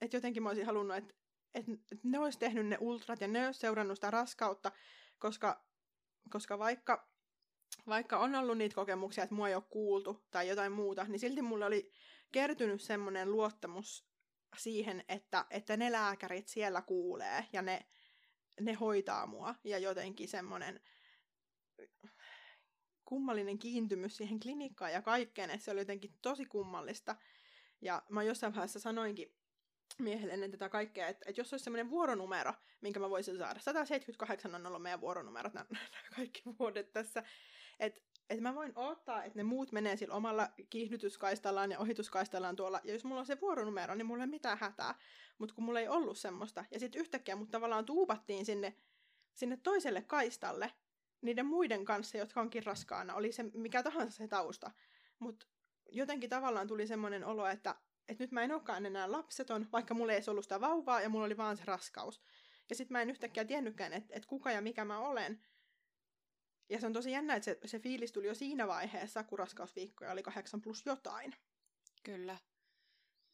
että 0.00 0.16
jotenkin 0.16 0.42
mä 0.42 0.48
olisin 0.48 0.66
halunnut, 0.66 0.96
että 0.96 1.14
että 1.54 1.72
ne 2.02 2.18
olisi 2.18 2.38
tehnyt 2.38 2.66
ne 2.66 2.76
ultrat 2.80 3.20
ja 3.20 3.28
ne 3.28 3.46
olisi 3.46 3.60
seurannut 3.60 3.96
sitä 3.96 4.10
raskautta, 4.10 4.72
koska, 5.18 5.64
koska 6.30 6.58
vaikka, 6.58 7.08
vaikka 7.86 8.18
on 8.18 8.34
ollut 8.34 8.58
niitä 8.58 8.74
kokemuksia, 8.74 9.24
että 9.24 9.34
mua 9.34 9.48
ei 9.48 9.54
ole 9.54 9.62
kuultu 9.70 10.24
tai 10.30 10.48
jotain 10.48 10.72
muuta, 10.72 11.04
niin 11.04 11.20
silti 11.20 11.42
mulle 11.42 11.64
oli 11.64 11.90
kertynyt 12.32 12.82
semmoinen 12.82 13.32
luottamus 13.32 14.10
siihen, 14.56 15.04
että, 15.08 15.46
että 15.50 15.76
ne 15.76 15.92
lääkärit 15.92 16.48
siellä 16.48 16.82
kuulee 16.82 17.46
ja 17.52 17.62
ne, 17.62 17.86
ne 18.60 18.72
hoitaa 18.72 19.26
mua. 19.26 19.54
Ja 19.64 19.78
jotenkin 19.78 20.28
semmoinen 20.28 20.80
kummallinen 23.10 23.58
kiintymys 23.58 24.16
siihen 24.16 24.40
klinikkaan 24.40 24.92
ja 24.92 25.02
kaikkeen, 25.02 25.50
että 25.50 25.64
se 25.64 25.70
oli 25.70 25.80
jotenkin 25.80 26.14
tosi 26.22 26.44
kummallista. 26.44 27.16
Ja 27.80 28.02
mä 28.08 28.22
jossain 28.22 28.54
vaiheessa 28.54 28.80
sanoinkin 28.80 29.34
miehelle 29.98 30.32
ennen 30.32 30.50
tätä 30.50 30.68
kaikkea, 30.68 31.08
että, 31.08 31.24
että 31.28 31.40
jos 31.40 31.52
olisi 31.52 31.64
semmoinen 31.64 31.90
vuoronumero, 31.90 32.54
minkä 32.80 33.00
mä 33.00 33.10
voisin 33.10 33.38
saada, 33.38 33.60
178 33.60 34.54
on 34.54 34.66
ollut 34.66 34.82
meidän 34.82 35.00
vuoronumerot 35.00 35.54
nämä, 35.54 35.66
kaikki 36.16 36.42
vuodet 36.58 36.92
tässä, 36.92 37.22
että 37.80 38.00
että 38.30 38.42
mä 38.42 38.54
voin 38.54 38.72
odottaa, 38.76 39.24
että 39.24 39.38
ne 39.38 39.42
muut 39.42 39.72
menee 39.72 39.96
sillä 39.96 40.14
omalla 40.14 40.48
kiihdytyskaistallaan 40.70 41.70
ja 41.70 41.78
ohituskaistallaan 41.78 42.56
tuolla, 42.56 42.80
ja 42.84 42.92
jos 42.92 43.04
mulla 43.04 43.20
on 43.20 43.26
se 43.26 43.40
vuoronumero, 43.40 43.94
niin 43.94 44.06
mulla 44.06 44.24
ei 44.24 44.30
mitään 44.30 44.58
hätää. 44.58 44.94
Mutta 45.38 45.54
kun 45.54 45.64
mulla 45.64 45.80
ei 45.80 45.88
ollut 45.88 46.18
semmoista, 46.18 46.64
ja 46.70 46.80
sitten 46.80 47.00
yhtäkkiä 47.00 47.36
mut 47.36 47.50
tavallaan 47.50 47.84
tuupattiin 47.84 48.46
sinne, 48.46 48.76
sinne 49.34 49.56
toiselle 49.56 50.02
kaistalle, 50.02 50.72
niiden 51.22 51.46
muiden 51.46 51.84
kanssa, 51.84 52.18
jotka 52.18 52.40
onkin 52.40 52.66
raskaana, 52.66 53.14
oli 53.14 53.32
se 53.32 53.42
mikä 53.42 53.82
tahansa 53.82 54.16
se 54.16 54.28
tausta. 54.28 54.70
Mutta 55.18 55.46
jotenkin 55.92 56.30
tavallaan 56.30 56.66
tuli 56.66 56.86
semmoinen 56.86 57.24
olo, 57.24 57.46
että 57.46 57.74
että 58.10 58.24
nyt 58.24 58.32
mä 58.32 58.42
en 58.42 58.52
olekaan 58.52 58.86
enää 58.86 59.12
lapseton, 59.12 59.66
vaikka 59.72 59.94
mulla 59.94 60.12
ei 60.12 60.22
ollut 60.26 60.44
sitä 60.44 60.60
vauvaa 60.60 61.00
ja 61.00 61.08
mulla 61.08 61.26
oli 61.26 61.36
vaan 61.36 61.56
se 61.56 61.64
raskaus. 61.64 62.22
Ja 62.70 62.76
sitten 62.76 62.92
mä 62.92 63.02
en 63.02 63.10
yhtäkkiä 63.10 63.44
tiennytkään, 63.44 63.92
että 63.92 64.14
et 64.14 64.26
kuka 64.26 64.52
ja 64.52 64.60
mikä 64.60 64.84
mä 64.84 64.98
olen. 64.98 65.40
Ja 66.68 66.80
se 66.80 66.86
on 66.86 66.92
tosi 66.92 67.10
jännä, 67.10 67.34
että 67.34 67.44
se, 67.44 67.58
se 67.64 67.78
fiilis 67.78 68.12
tuli 68.12 68.26
jo 68.26 68.34
siinä 68.34 68.66
vaiheessa, 68.66 69.24
kun 69.24 69.38
raskausviikkoja 69.38 70.12
oli 70.12 70.22
kahdeksan 70.22 70.60
plus 70.60 70.86
jotain. 70.86 71.34
Kyllä. 72.02 72.36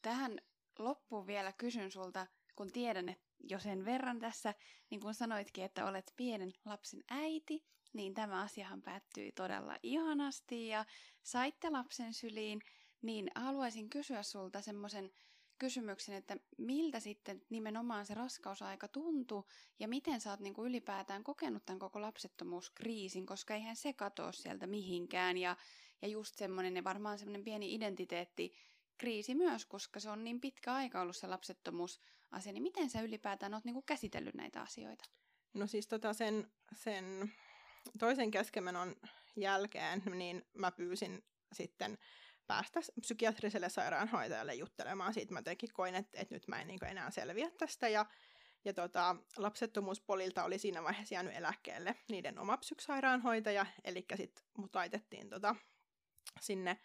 Tähän 0.01 0.39
loppuun 0.79 1.27
vielä 1.27 1.53
kysyn 1.53 1.91
sulta, 1.91 2.27
kun 2.55 2.71
tiedän, 2.71 3.09
että 3.09 3.25
jo 3.39 3.59
sen 3.59 3.85
verran 3.85 4.19
tässä, 4.19 4.53
niin 4.89 5.01
kuin 5.01 5.13
sanoitkin, 5.13 5.63
että 5.63 5.85
olet 5.85 6.13
pienen 6.15 6.53
lapsen 6.65 7.03
äiti, 7.09 7.65
niin 7.93 8.13
tämä 8.13 8.41
asiahan 8.41 8.81
päättyi 8.81 9.31
todella 9.31 9.77
ihanasti. 9.83 10.67
Ja 10.67 10.85
saitte 11.23 11.69
lapsen 11.69 12.13
syliin 12.13 12.61
niin 13.01 13.31
haluaisin 13.35 13.89
kysyä 13.89 14.23
sulta 14.23 14.61
semmoisen 14.61 15.11
kysymyksen, 15.59 16.15
että 16.15 16.37
miltä 16.57 16.99
sitten 16.99 17.41
nimenomaan 17.49 18.05
se 18.05 18.13
raskausaika 18.13 18.87
tuntuu 18.87 19.45
ja 19.79 19.87
miten 19.87 20.21
sä 20.21 20.31
oot 20.31 20.39
niin 20.39 20.53
kuin 20.53 20.69
ylipäätään 20.69 21.23
kokenut 21.23 21.65
tämän 21.65 21.79
koko 21.79 22.01
lapsettomuuskriisin, 22.01 23.25
koska 23.25 23.53
eihän 23.53 23.75
se 23.75 23.93
katoa 23.93 24.31
sieltä 24.31 24.67
mihinkään. 24.67 25.37
Ja, 25.37 25.57
ja 26.01 26.07
just 26.07 26.35
semmoinen 26.35 26.75
ja 26.75 26.83
varmaan 26.83 27.19
semmoinen 27.19 27.43
pieni 27.43 27.75
identiteetti 27.75 28.53
kriisi 28.97 29.35
myös, 29.35 29.65
koska 29.65 29.99
se 29.99 30.09
on 30.09 30.23
niin 30.23 30.41
pitkä 30.41 30.73
aika 30.73 31.01
ollut 31.01 31.15
se 31.15 31.27
lapsettomuusasia, 31.27 32.53
niin 32.53 32.63
miten 32.63 32.89
sä 32.89 33.01
ylipäätään 33.01 33.53
oot 33.53 33.65
niin 33.65 33.73
kuin 33.73 33.85
käsitellyt 33.85 34.35
näitä 34.35 34.61
asioita? 34.61 35.05
No 35.53 35.67
siis 35.67 35.87
tota 35.87 36.13
sen, 36.13 36.51
sen 36.73 37.31
toisen 37.99 38.31
keskemenon 38.31 38.95
jälkeen, 39.35 40.03
niin 40.15 40.45
mä 40.53 40.71
pyysin 40.71 41.23
sitten 41.53 41.97
päästä 42.47 42.79
psykiatriselle 43.01 43.69
sairaanhoitajalle 43.69 44.55
juttelemaan 44.55 45.13
siitä. 45.13 45.33
Mä 45.33 45.41
tekin 45.41 45.69
koin, 45.73 45.95
että, 45.95 46.21
että 46.21 46.35
nyt 46.35 46.47
mä 46.47 46.61
en 46.61 46.67
niin 46.67 46.85
enää 46.85 47.11
selviä 47.11 47.51
tästä. 47.57 47.87
Ja, 47.87 48.05
ja 48.65 48.73
tota, 48.73 49.15
lapsettomuuspolilta 49.37 50.43
oli 50.43 50.59
siinä 50.59 50.83
vaiheessa 50.83 51.13
jäänyt 51.13 51.35
eläkkeelle 51.35 51.95
niiden 52.09 52.39
oma 52.39 52.57
psyksairaanhoitaja, 52.57 53.65
eli 53.83 54.05
sitten 54.15 54.45
mut 54.57 54.75
laitettiin 54.75 55.29
tota, 55.29 55.55
sinne, 56.41 56.77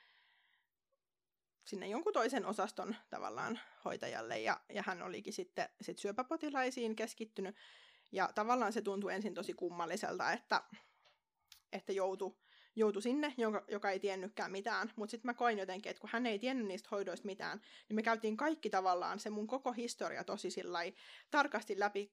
sinne 1.65 1.87
jonkun 1.87 2.13
toisen 2.13 2.47
osaston 2.47 2.97
tavallaan 3.11 3.61
hoitajalle, 3.85 4.41
ja, 4.41 4.61
ja 4.69 4.83
hän 4.87 5.03
olikin 5.03 5.33
sitten 5.33 5.69
sit 5.81 5.99
syöpäpotilaisiin 5.99 6.97
keskittynyt. 6.97 7.57
Ja 8.13 8.31
tavallaan 8.35 8.73
se 8.73 8.83
tuntui 8.83 9.15
ensin 9.15 9.35
tosi 9.35 9.53
kummalliselta, 9.53 10.33
että, 10.33 10.63
että 11.73 11.93
joutui 11.93 12.37
joutui 12.77 13.03
sinne, 13.03 13.35
joka, 13.37 13.65
joka 13.69 13.91
ei 13.91 14.01
tiennytkään 14.01 14.53
mitään. 14.53 14.93
Mutta 14.97 15.11
sitten 15.11 15.29
mä 15.29 15.35
koin 15.35 15.59
jotenkin, 15.59 15.91
että 15.91 16.01
kun 16.01 16.11
hän 16.13 16.27
ei 16.27 16.39
tiennyt 16.39 16.67
niistä 16.67 16.89
hoidoista 16.91 17.27
mitään, 17.27 17.61
niin 17.89 17.95
me 17.95 18.03
käytiin 18.03 18.37
kaikki 18.37 18.71
tavallaan 18.71 19.21
se 19.21 19.31
mun 19.31 19.47
koko 19.47 19.73
historia 19.73 20.25
tosi 20.25 20.51
sillai 20.51 20.95
tarkasti 21.31 21.79
läpi. 21.79 22.13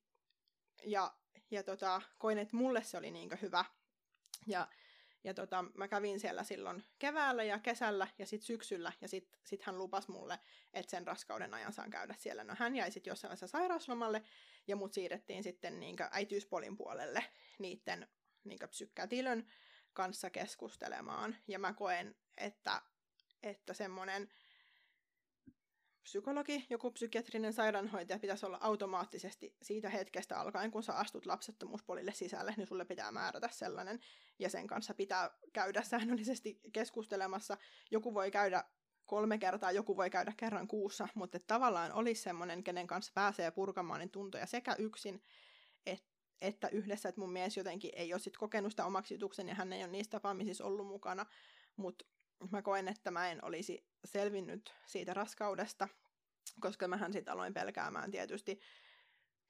Ja, 0.85 1.13
ja 1.51 1.63
tota, 1.63 2.01
koin, 2.17 2.37
että 2.37 2.55
mulle 2.55 2.83
se 2.83 2.97
oli 2.97 3.11
niinkö 3.11 3.37
hyvä. 3.41 3.65
Ja, 4.47 4.67
ja 5.23 5.33
tota, 5.33 5.65
mä 5.73 5.87
kävin 5.87 6.19
siellä 6.19 6.43
silloin 6.43 6.83
keväällä 6.99 7.43
ja 7.43 7.59
kesällä 7.59 8.07
ja 8.17 8.25
sitten 8.25 8.47
syksyllä. 8.47 8.91
Ja 9.01 9.07
sitten 9.07 9.39
sit 9.45 9.63
hän 9.63 9.77
lupasi 9.77 10.11
mulle, 10.11 10.39
että 10.73 10.89
sen 10.89 11.07
raskauden 11.07 11.53
ajan 11.53 11.73
saan 11.73 11.89
käydä 11.89 12.15
siellä. 12.17 12.43
No 12.43 12.55
hän 12.59 12.75
jäi 12.75 12.91
sitten 12.91 13.11
jossain 13.11 13.37
sairauslomalle 13.37 14.23
ja 14.67 14.75
mut 14.75 14.93
siirrettiin 14.93 15.43
sitten 15.43 15.79
niinkö 15.79 16.07
äitiyspolin 16.11 16.77
puolelle 16.77 17.25
niiden 17.59 18.07
niinkö 18.43 18.67
psykkätilön 18.67 19.47
kanssa 19.93 20.29
keskustelemaan. 20.29 21.35
Ja 21.47 21.59
mä 21.59 21.73
koen, 21.73 22.15
että, 22.37 22.81
että 23.43 23.73
semmoinen 23.73 24.29
psykologi, 26.03 26.65
joku 26.69 26.91
psykiatrinen 26.91 27.53
sairaanhoitaja 27.53 28.19
pitäisi 28.19 28.45
olla 28.45 28.57
automaattisesti 28.61 29.55
siitä 29.61 29.89
hetkestä 29.89 30.39
alkaen, 30.39 30.71
kun 30.71 30.83
sä 30.83 30.93
astut 30.93 31.25
lapsettomuuspolille 31.25 32.13
sisälle, 32.13 32.53
niin 32.57 32.67
sulle 32.67 32.85
pitää 32.85 33.11
määrätä 33.11 33.49
sellainen, 33.51 33.99
ja 34.39 34.49
sen 34.49 34.67
kanssa 34.67 34.93
pitää 34.93 35.31
käydä 35.53 35.83
säännöllisesti 35.83 36.59
keskustelemassa. 36.73 37.57
Joku 37.91 38.13
voi 38.13 38.31
käydä 38.31 38.63
kolme 39.05 39.37
kertaa, 39.37 39.71
joku 39.71 39.97
voi 39.97 40.09
käydä 40.09 40.33
kerran 40.37 40.67
kuussa, 40.67 41.07
mutta 41.15 41.39
tavallaan 41.47 41.91
olisi 41.91 42.21
semmoinen, 42.21 42.63
kenen 42.63 42.87
kanssa 42.87 43.11
pääsee 43.15 43.51
purkamaan 43.51 43.99
niin 43.99 44.11
tuntoja 44.11 44.45
sekä 44.45 44.75
yksin 44.79 45.23
että 45.85 46.18
että 46.41 46.67
yhdessä, 46.67 47.09
että 47.09 47.21
mun 47.21 47.31
mies 47.31 47.57
jotenkin 47.57 47.91
ei 47.93 48.13
ole 48.13 48.19
sit 48.19 48.37
kokenut 48.37 48.71
sitä 48.71 48.85
omaksi 48.85 49.13
jutuksen 49.13 49.49
ja 49.49 49.55
hän 49.55 49.73
ei 49.73 49.83
ole 49.83 49.91
niistä 49.91 50.11
tapaamisissa 50.11 50.65
ollut 50.65 50.87
mukana, 50.87 51.25
mutta 51.75 52.05
mä 52.51 52.61
koen, 52.61 52.87
että 52.87 53.11
mä 53.11 53.31
en 53.31 53.45
olisi 53.45 53.85
selvinnyt 54.05 54.73
siitä 54.85 55.13
raskaudesta, 55.13 55.87
koska 56.59 56.87
mähän 56.87 57.13
sitten 57.13 57.33
aloin 57.33 57.53
pelkäämään 57.53 58.11
tietysti 58.11 58.59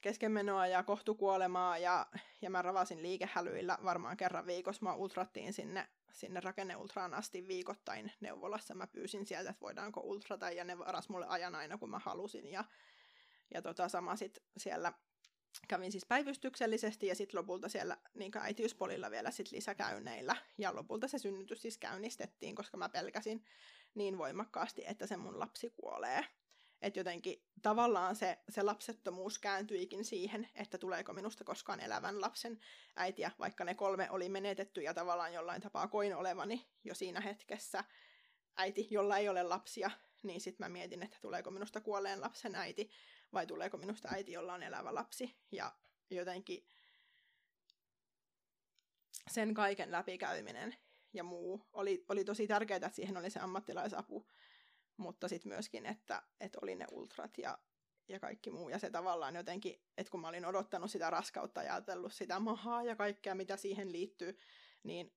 keskenmenoa 0.01 0.67
ja 0.67 0.83
kohtukuolemaa 0.83 1.77
ja, 1.77 2.05
ja 2.41 2.49
mä 2.49 2.61
ravasin 2.61 3.01
liikehälyillä 3.01 3.77
varmaan 3.83 4.17
kerran 4.17 4.45
viikossa. 4.45 4.85
Mä 4.85 4.93
ultrattiin 4.93 5.53
sinne, 5.53 5.87
sinne 6.11 6.39
rakenneultraan 6.39 7.13
asti 7.13 7.47
viikoittain 7.47 8.11
neuvolassa. 8.19 8.73
Mä 8.73 8.87
pyysin 8.87 9.25
sieltä, 9.25 9.49
että 9.49 9.61
voidaanko 9.61 10.01
ultrata 10.01 10.51
ja 10.51 10.63
ne 10.63 10.77
varas 10.77 11.09
mulle 11.09 11.25
ajan 11.27 11.55
aina 11.55 11.77
kun 11.77 11.89
mä 11.89 11.99
halusin 11.99 12.47
ja, 12.51 12.63
ja 13.53 13.61
tota, 13.61 13.89
sama 13.89 14.15
sitten 14.15 14.43
siellä 14.57 14.93
kävin 15.67 15.91
siis 15.91 16.05
päivystyksellisesti 16.05 17.07
ja 17.07 17.15
sitten 17.15 17.37
lopulta 17.37 17.69
siellä 17.69 17.97
niin 18.13 18.31
äitiyspolilla 18.39 19.11
vielä 19.11 19.31
sit 19.31 19.51
lisäkäynneillä. 19.51 20.35
Ja 20.57 20.75
lopulta 20.75 21.07
se 21.07 21.17
synnytys 21.17 21.61
siis 21.61 21.77
käynnistettiin, 21.77 22.55
koska 22.55 22.77
mä 22.77 22.89
pelkäsin 22.89 23.45
niin 23.95 24.17
voimakkaasti, 24.17 24.83
että 24.85 25.07
se 25.07 25.17
mun 25.17 25.39
lapsi 25.39 25.69
kuolee. 25.69 26.25
Että 26.81 26.99
jotenkin 26.99 27.43
tavallaan 27.61 28.15
se, 28.15 28.37
se 28.49 28.63
lapsettomuus 28.63 29.39
kääntyikin 29.39 30.05
siihen, 30.05 30.49
että 30.55 30.77
tuleeko 30.77 31.13
minusta 31.13 31.43
koskaan 31.43 31.79
elävän 31.79 32.21
lapsen 32.21 32.59
äitiä, 32.95 33.31
vaikka 33.39 33.63
ne 33.63 33.75
kolme 33.75 34.11
oli 34.11 34.29
menetetty 34.29 34.81
ja 34.81 34.93
tavallaan 34.93 35.33
jollain 35.33 35.61
tapaa 35.61 35.87
koin 35.87 36.15
olevani 36.15 36.67
jo 36.83 36.95
siinä 36.95 37.21
hetkessä 37.21 37.83
äiti, 38.57 38.87
jolla 38.91 39.17
ei 39.17 39.29
ole 39.29 39.43
lapsia, 39.43 39.91
niin 40.23 40.41
sitten 40.41 40.65
mä 40.65 40.69
mietin, 40.69 41.03
että 41.03 41.17
tuleeko 41.21 41.51
minusta 41.51 41.81
kuolleen 41.81 42.21
lapsen 42.21 42.55
äiti 42.55 42.89
vai 43.33 43.47
tuleeko 43.47 43.77
minusta 43.77 44.09
äiti, 44.11 44.31
jolla 44.31 44.53
on 44.53 44.63
elävä 44.63 44.95
lapsi. 44.95 45.35
Ja 45.51 45.75
jotenkin 46.09 46.65
sen 49.31 49.53
kaiken 49.53 49.91
läpikäyminen 49.91 50.75
ja 51.13 51.23
muu 51.23 51.67
oli, 51.73 52.05
oli 52.09 52.25
tosi 52.25 52.47
tärkeää, 52.47 52.75
että 52.75 52.89
siihen 52.89 53.17
oli 53.17 53.29
se 53.29 53.39
ammattilaisapu, 53.39 54.27
mutta 54.97 55.27
sitten 55.27 55.51
myöskin, 55.51 55.85
että, 55.85 56.21
että 56.39 56.59
oli 56.61 56.75
ne 56.75 56.85
ultrat 56.91 57.37
ja, 57.37 57.57
ja 58.07 58.19
kaikki 58.19 58.51
muu. 58.51 58.69
Ja 58.69 58.79
se 58.79 58.89
tavallaan 58.89 59.35
jotenkin, 59.35 59.81
että 59.97 60.11
kun 60.11 60.19
mä 60.19 60.27
olin 60.27 60.45
odottanut 60.45 60.91
sitä 60.91 61.09
raskautta 61.09 61.63
ja 61.63 61.73
ajatellut 61.73 62.13
sitä 62.13 62.39
mahaa 62.39 62.83
ja 62.83 62.95
kaikkea, 62.95 63.35
mitä 63.35 63.57
siihen 63.57 63.91
liittyy, 63.91 64.37
niin 64.83 65.13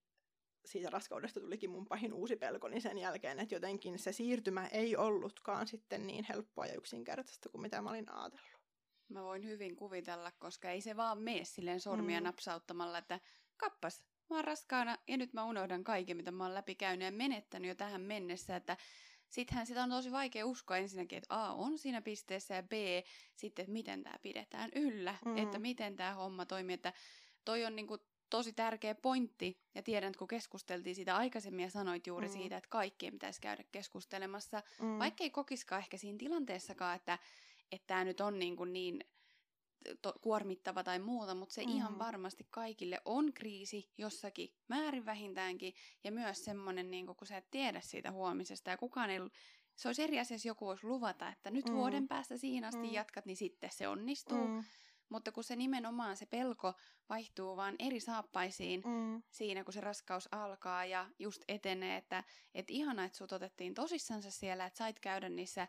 siitä 0.64 0.90
raskaudesta 0.90 1.40
tulikin 1.40 1.70
mun 1.70 1.86
pahin 1.86 2.12
uusi 2.12 2.36
pelkoni 2.36 2.80
sen 2.80 2.98
jälkeen, 2.98 3.40
että 3.40 3.54
jotenkin 3.54 3.98
se 3.98 4.12
siirtymä 4.12 4.66
ei 4.66 4.96
ollutkaan 4.96 5.66
sitten 5.66 6.06
niin 6.06 6.24
helppoa 6.28 6.66
ja 6.66 6.74
yksinkertaista 6.74 7.48
kuin 7.48 7.62
mitä 7.62 7.82
mä 7.82 7.90
olin 7.90 8.12
ajatellut. 8.12 8.62
Mä 9.08 9.22
voin 9.22 9.44
hyvin 9.44 9.76
kuvitella, 9.76 10.32
koska 10.32 10.70
ei 10.70 10.80
se 10.80 10.96
vaan 10.96 11.18
mene 11.18 11.44
silleen 11.44 11.80
sormia 11.80 12.20
mm. 12.20 12.24
napsauttamalla, 12.24 12.98
että 12.98 13.20
kappas, 13.56 14.04
mä 14.30 14.36
oon 14.36 14.44
raskaana 14.44 14.98
ja 15.08 15.16
nyt 15.16 15.32
mä 15.32 15.44
unohdan 15.44 15.84
kaiken, 15.84 16.16
mitä 16.16 16.30
mä 16.30 16.44
oon 16.44 16.54
läpikäynyt 16.54 17.04
ja 17.04 17.12
menettänyt 17.12 17.68
jo 17.68 17.74
tähän 17.74 18.00
mennessä, 18.00 18.56
että 18.56 18.76
sittenhän 19.28 19.66
sitä 19.66 19.82
on 19.82 19.90
tosi 19.90 20.12
vaikea 20.12 20.46
uskoa 20.46 20.76
ensinnäkin, 20.76 21.18
että 21.18 21.34
A 21.34 21.54
on 21.54 21.78
siinä 21.78 22.02
pisteessä 22.02 22.54
ja 22.54 22.62
B 22.62 22.72
sitten, 23.36 23.62
että 23.62 23.72
miten 23.72 24.02
tämä 24.02 24.18
pidetään 24.22 24.70
yllä, 24.74 25.14
mm. 25.24 25.36
että 25.36 25.58
miten 25.58 25.96
tämä 25.96 26.14
homma 26.14 26.46
toimii, 26.46 26.74
että 26.74 26.92
toi 27.44 27.64
on 27.64 27.76
niinku 27.76 27.98
tosi 28.32 28.52
tärkeä 28.52 28.94
pointti, 28.94 29.58
ja 29.74 29.82
tiedän, 29.82 30.08
että 30.08 30.18
kun 30.18 30.28
keskusteltiin 30.28 30.96
siitä 30.96 31.16
aikaisemmin 31.16 31.62
ja 31.62 31.70
sanoit 31.70 32.06
juuri 32.06 32.26
mm. 32.28 32.32
siitä, 32.32 32.56
että 32.56 32.68
kaikkien 32.70 33.12
pitäisi 33.12 33.40
käydä 33.40 33.64
keskustelemassa, 33.72 34.62
mm. 34.82 34.98
vaikka 34.98 35.24
ei 35.24 35.30
kokiskaan 35.30 35.78
ehkä 35.78 35.96
siinä 35.96 36.18
tilanteessakaan, 36.18 36.96
että 36.96 37.18
tämä 37.86 38.04
nyt 38.04 38.20
on 38.20 38.38
niin, 38.38 38.56
kuin 38.56 38.72
niin 38.72 39.04
to, 40.02 40.14
kuormittava 40.20 40.84
tai 40.84 40.98
muuta, 40.98 41.34
mutta 41.34 41.54
se 41.54 41.64
mm. 41.64 41.72
ihan 41.72 41.98
varmasti 41.98 42.46
kaikille 42.50 43.00
on 43.04 43.32
kriisi 43.32 43.90
jossakin 43.98 44.54
määrin 44.68 45.06
vähintäänkin, 45.06 45.74
ja 46.04 46.12
myös 46.12 46.44
semmoinen, 46.44 46.90
niin 46.90 47.06
kun 47.06 47.26
sä 47.26 47.36
et 47.36 47.50
tiedä 47.50 47.80
siitä 47.80 48.10
huomisesta, 48.10 48.70
ja 48.70 48.76
kukaan 48.76 49.10
ei 49.10 49.20
se 49.76 49.88
olisi 49.88 50.02
eri 50.02 50.20
asia, 50.20 50.34
jos 50.34 50.44
joku 50.44 50.66
voisi 50.66 50.86
luvata, 50.86 51.28
että 51.28 51.50
nyt 51.50 51.68
mm. 51.68 51.74
vuoden 51.74 52.08
päästä 52.08 52.36
siinä 52.36 52.66
asti 52.66 52.86
mm. 52.86 52.92
jatkat, 52.92 53.26
niin 53.26 53.36
sitten 53.36 53.70
se 53.72 53.88
onnistuu. 53.88 54.46
Mm. 54.48 54.64
Mutta 55.12 55.32
kun 55.32 55.44
se 55.44 55.56
nimenomaan 55.56 56.16
se 56.16 56.26
pelko 56.26 56.74
vaihtuu 57.08 57.56
vaan 57.56 57.76
eri 57.78 58.00
saappaisiin 58.00 58.82
mm. 58.86 59.22
siinä, 59.30 59.64
kun 59.64 59.72
se 59.72 59.80
raskaus 59.80 60.28
alkaa 60.32 60.84
ja 60.84 61.10
just 61.18 61.42
etenee, 61.48 61.96
että 61.96 62.24
et 62.54 62.70
ihana, 62.70 63.04
että 63.04 63.18
sut 63.18 63.32
otettiin 63.32 63.74
tosissansa 63.74 64.30
siellä, 64.30 64.66
että 64.66 64.78
sait 64.78 65.00
käydä 65.00 65.28
niissä 65.28 65.68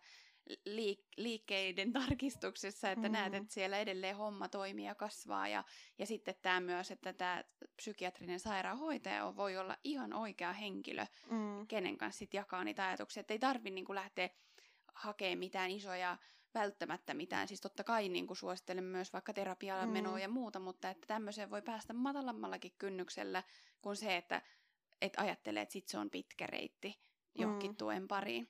liik- 0.69 1.13
liikkeiden 1.17 1.93
tarkistuksessa, 1.99 2.91
että 2.91 3.07
mm. 3.07 3.13
näet, 3.13 3.33
että 3.33 3.53
siellä 3.53 3.79
edelleen 3.79 4.17
homma 4.17 4.49
toimii 4.49 4.85
ja 4.85 4.95
kasvaa. 4.95 5.47
Ja, 5.47 5.63
ja 5.97 6.05
sitten 6.05 6.35
tämä 6.41 6.59
myös, 6.59 6.91
että 6.91 7.13
tämä 7.13 7.43
psykiatrinen 7.75 8.39
sairaanhoitaja 8.39 9.35
voi 9.35 9.57
olla 9.57 9.77
ihan 9.83 10.13
oikea 10.13 10.53
henkilö, 10.53 11.05
mm. 11.29 11.67
kenen 11.67 11.97
kanssa 11.97 12.19
sit 12.19 12.33
jakaa 12.33 12.63
niitä 12.63 12.87
ajatuksia. 12.87 13.21
Että 13.21 13.33
ei 13.33 13.39
tarvitse 13.39 13.75
niin 13.75 13.95
lähteä 13.95 14.29
hakemaan 14.93 15.37
mitään 15.37 15.71
isoja 15.71 16.17
välttämättä 16.53 17.13
mitään. 17.13 17.47
Siis 17.47 17.61
totta 17.61 17.83
kai 17.83 18.09
niin 18.09 18.27
kuin 18.27 18.37
suosittelen 18.37 18.83
myös 18.83 19.13
vaikka 19.13 19.33
terapialle 19.33 19.85
menoa 19.85 20.13
mm. 20.13 20.21
ja 20.21 20.29
muuta, 20.29 20.59
mutta 20.59 20.89
että 20.89 21.07
tämmöiseen 21.07 21.49
voi 21.49 21.61
päästä 21.61 21.93
matalammallakin 21.93 22.75
kynnyksellä 22.77 23.43
kuin 23.81 23.95
se, 23.95 24.17
että 24.17 24.41
et 25.01 25.13
ajattelee, 25.17 25.63
että 25.63 25.73
sit 25.73 25.87
se 25.87 25.97
on 25.97 26.09
pitkä 26.09 26.47
reitti 26.47 26.99
johonkin 27.35 27.71
mm. 27.71 27.77
tuen 27.77 28.07
pariin. 28.07 28.49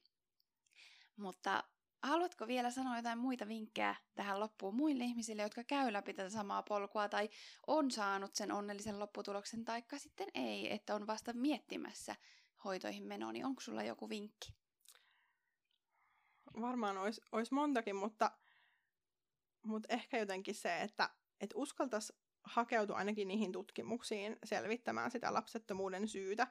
Mutta 1.17 1.63
haluatko 2.03 2.47
vielä 2.47 2.71
sanoa 2.71 2.97
jotain 2.97 3.17
muita 3.17 3.47
vinkkejä 3.47 3.95
tähän 4.15 4.39
loppuun 4.39 4.75
muille 4.75 5.03
ihmisille, 5.03 5.41
jotka 5.41 5.63
käy 5.63 5.93
läpi 5.93 6.13
tätä 6.13 6.29
samaa 6.29 6.63
polkua 6.63 7.09
tai 7.09 7.29
on 7.67 7.91
saanut 7.91 8.35
sen 8.35 8.51
onnellisen 8.51 8.99
lopputuloksen, 8.99 9.65
taikka 9.65 9.99
sitten 9.99 10.27
ei, 10.33 10.73
että 10.73 10.95
on 10.95 11.07
vasta 11.07 11.33
miettimässä 11.33 12.15
hoitoihin 12.63 13.03
menoa, 13.03 13.31
niin 13.31 13.45
onko 13.45 13.61
sulla 13.61 13.83
joku 13.83 14.09
vinkki? 14.09 14.62
Varmaan 16.61 16.97
olisi, 16.97 17.21
olisi 17.31 17.53
montakin, 17.53 17.95
mutta, 17.95 18.31
mutta 19.65 19.93
ehkä 19.93 20.17
jotenkin 20.17 20.55
se, 20.55 20.81
että, 20.81 21.09
että 21.41 21.57
uskaltaisi 21.57 22.13
hakeutua 22.43 22.97
ainakin 22.97 23.27
niihin 23.27 23.51
tutkimuksiin 23.51 24.37
selvittämään 24.43 25.11
sitä 25.11 25.33
lapsettomuuden 25.33 26.07
syytä. 26.07 26.47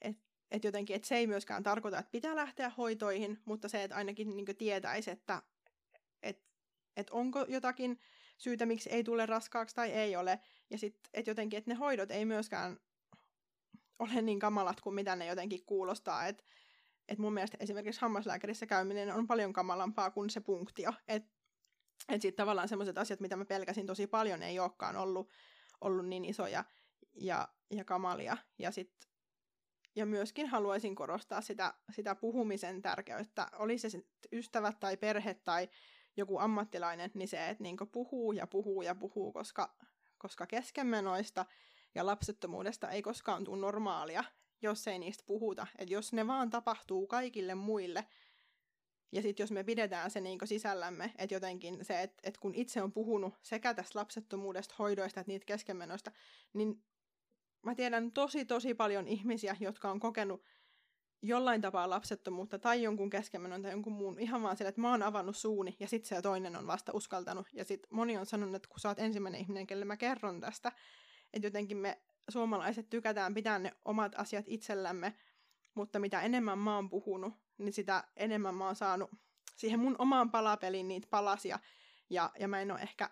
Että 0.00 0.22
et 0.50 0.64
jotenkin, 0.64 0.96
että 0.96 1.08
se 1.08 1.16
ei 1.16 1.26
myöskään 1.26 1.62
tarkoita, 1.62 1.98
että 1.98 2.10
pitää 2.10 2.36
lähteä 2.36 2.70
hoitoihin, 2.70 3.38
mutta 3.44 3.68
se, 3.68 3.82
että 3.82 3.96
ainakin 3.96 4.36
niin 4.36 4.56
tietäisi, 4.58 5.10
että 5.10 5.42
et, 6.22 6.42
et 6.96 7.10
onko 7.10 7.44
jotakin 7.48 8.00
syytä, 8.38 8.66
miksi 8.66 8.90
ei 8.90 9.04
tule 9.04 9.26
raskaaksi 9.26 9.74
tai 9.74 9.92
ei 9.92 10.16
ole. 10.16 10.40
Ja 10.70 10.78
sitten, 10.78 11.10
että 11.14 11.30
jotenkin, 11.30 11.58
että 11.58 11.70
ne 11.70 11.74
hoidot 11.74 12.10
ei 12.10 12.24
myöskään 12.24 12.80
ole 13.98 14.22
niin 14.22 14.38
kamalat 14.38 14.80
kuin 14.80 14.94
mitä 14.94 15.16
ne 15.16 15.26
jotenkin 15.26 15.64
kuulostaa, 15.66 16.26
että 16.26 16.44
et 17.08 17.18
mun 17.18 17.34
mielestä 17.34 17.56
esimerkiksi 17.60 18.00
hammaslääkärissä 18.00 18.66
käyminen 18.66 19.14
on 19.14 19.26
paljon 19.26 19.52
kamalampaa 19.52 20.10
kuin 20.10 20.30
se 20.30 20.40
punktio. 20.40 20.92
Että 21.08 21.36
et 22.08 22.22
sitten 22.22 22.36
tavallaan 22.36 22.68
sellaiset 22.68 22.98
asiat, 22.98 23.20
mitä 23.20 23.36
mä 23.36 23.44
pelkäsin 23.44 23.86
tosi 23.86 24.06
paljon, 24.06 24.42
ei 24.42 24.58
olekaan 24.58 24.96
ollut, 24.96 25.30
ollut 25.80 26.06
niin 26.06 26.24
isoja 26.24 26.64
ja, 27.14 27.48
ja 27.70 27.84
kamalia. 27.84 28.36
Ja, 28.58 28.70
sit, 28.70 28.92
ja 29.96 30.06
myöskin 30.06 30.46
haluaisin 30.46 30.94
korostaa 30.94 31.40
sitä, 31.40 31.74
sitä 31.90 32.14
puhumisen 32.14 32.82
tärkeyttä. 32.82 33.48
Oli 33.58 33.78
se 33.78 33.88
ystävät 34.32 34.80
tai 34.80 34.96
perhe 34.96 35.34
tai 35.34 35.68
joku 36.16 36.38
ammattilainen, 36.38 37.10
niin 37.14 37.28
se, 37.28 37.48
että 37.48 37.62
niinku 37.62 37.86
puhuu 37.86 38.32
ja 38.32 38.46
puhuu 38.46 38.82
ja 38.82 38.94
puhuu, 38.94 39.32
koska, 39.32 39.76
koska 40.18 40.46
keskenmenoista 40.46 41.46
ja 41.94 42.06
lapsettomuudesta 42.06 42.90
ei 42.90 43.02
koskaan 43.02 43.44
tule 43.44 43.60
normaalia, 43.60 44.24
jos 44.62 44.88
ei 44.88 44.98
niistä 44.98 45.24
puhuta. 45.26 45.66
Että 45.78 45.94
jos 45.94 46.12
ne 46.12 46.26
vaan 46.26 46.50
tapahtuu 46.50 47.06
kaikille 47.06 47.54
muille, 47.54 48.06
ja 49.12 49.22
sitten 49.22 49.44
jos 49.44 49.50
me 49.50 49.64
pidetään 49.64 50.10
se 50.10 50.20
niin 50.20 50.38
sisällämme, 50.44 51.12
että 51.18 51.34
jotenkin 51.34 51.84
se, 51.84 52.02
että, 52.02 52.20
että 52.22 52.40
kun 52.40 52.54
itse 52.54 52.82
on 52.82 52.92
puhunut 52.92 53.34
sekä 53.42 53.74
tästä 53.74 53.98
lapsettomuudesta, 53.98 54.74
hoidoista 54.78 55.20
että 55.20 55.32
niitä 55.32 55.46
keskenmenoista, 55.46 56.12
niin 56.52 56.82
mä 57.62 57.74
tiedän 57.74 58.12
tosi 58.12 58.44
tosi 58.44 58.74
paljon 58.74 59.08
ihmisiä, 59.08 59.56
jotka 59.60 59.90
on 59.90 60.00
kokenut 60.00 60.42
jollain 61.22 61.60
tapaa 61.60 61.90
lapsettomuutta 61.90 62.58
tai 62.58 62.82
jonkun 62.82 63.10
keskenmenon 63.10 63.62
tai 63.62 63.70
jonkun 63.70 63.92
muun 63.92 64.18
ihan 64.18 64.42
vaan 64.42 64.56
sille, 64.56 64.68
että 64.68 64.80
mä 64.80 64.90
oon 64.90 65.02
avannut 65.02 65.36
suuni 65.36 65.76
ja 65.80 65.88
sitten 65.88 66.08
se 66.08 66.22
toinen 66.22 66.56
on 66.56 66.66
vasta 66.66 66.92
uskaltanut. 66.94 67.46
Ja 67.52 67.64
sitten 67.64 67.88
moni 67.92 68.16
on 68.16 68.26
sanonut, 68.26 68.54
että 68.54 68.68
kun 68.68 68.80
sä 68.80 68.88
oot 68.88 68.98
ensimmäinen 68.98 69.40
ihminen, 69.40 69.66
kelle 69.66 69.84
mä 69.84 69.96
kerron 69.96 70.40
tästä, 70.40 70.72
että 71.32 71.46
jotenkin 71.46 71.76
me 71.76 72.00
suomalaiset 72.28 72.90
tykätään 72.90 73.34
pitää 73.34 73.58
ne 73.58 73.72
omat 73.84 74.12
asiat 74.16 74.44
itsellämme, 74.48 75.14
mutta 75.74 75.98
mitä 75.98 76.20
enemmän 76.20 76.58
mä 76.58 76.74
oon 76.74 76.90
puhunut, 76.90 77.34
niin 77.58 77.72
sitä 77.72 78.04
enemmän 78.16 78.54
mä 78.54 78.66
oon 78.66 78.76
saanut 78.76 79.10
siihen 79.56 79.80
mun 79.80 79.96
omaan 79.98 80.30
palapeliin 80.30 80.88
niitä 80.88 81.08
palasia. 81.10 81.58
Ja, 82.10 82.30
ja 82.38 82.48
mä 82.48 82.60
en 82.60 82.70
ole 82.70 82.80
ehkä 82.80 83.10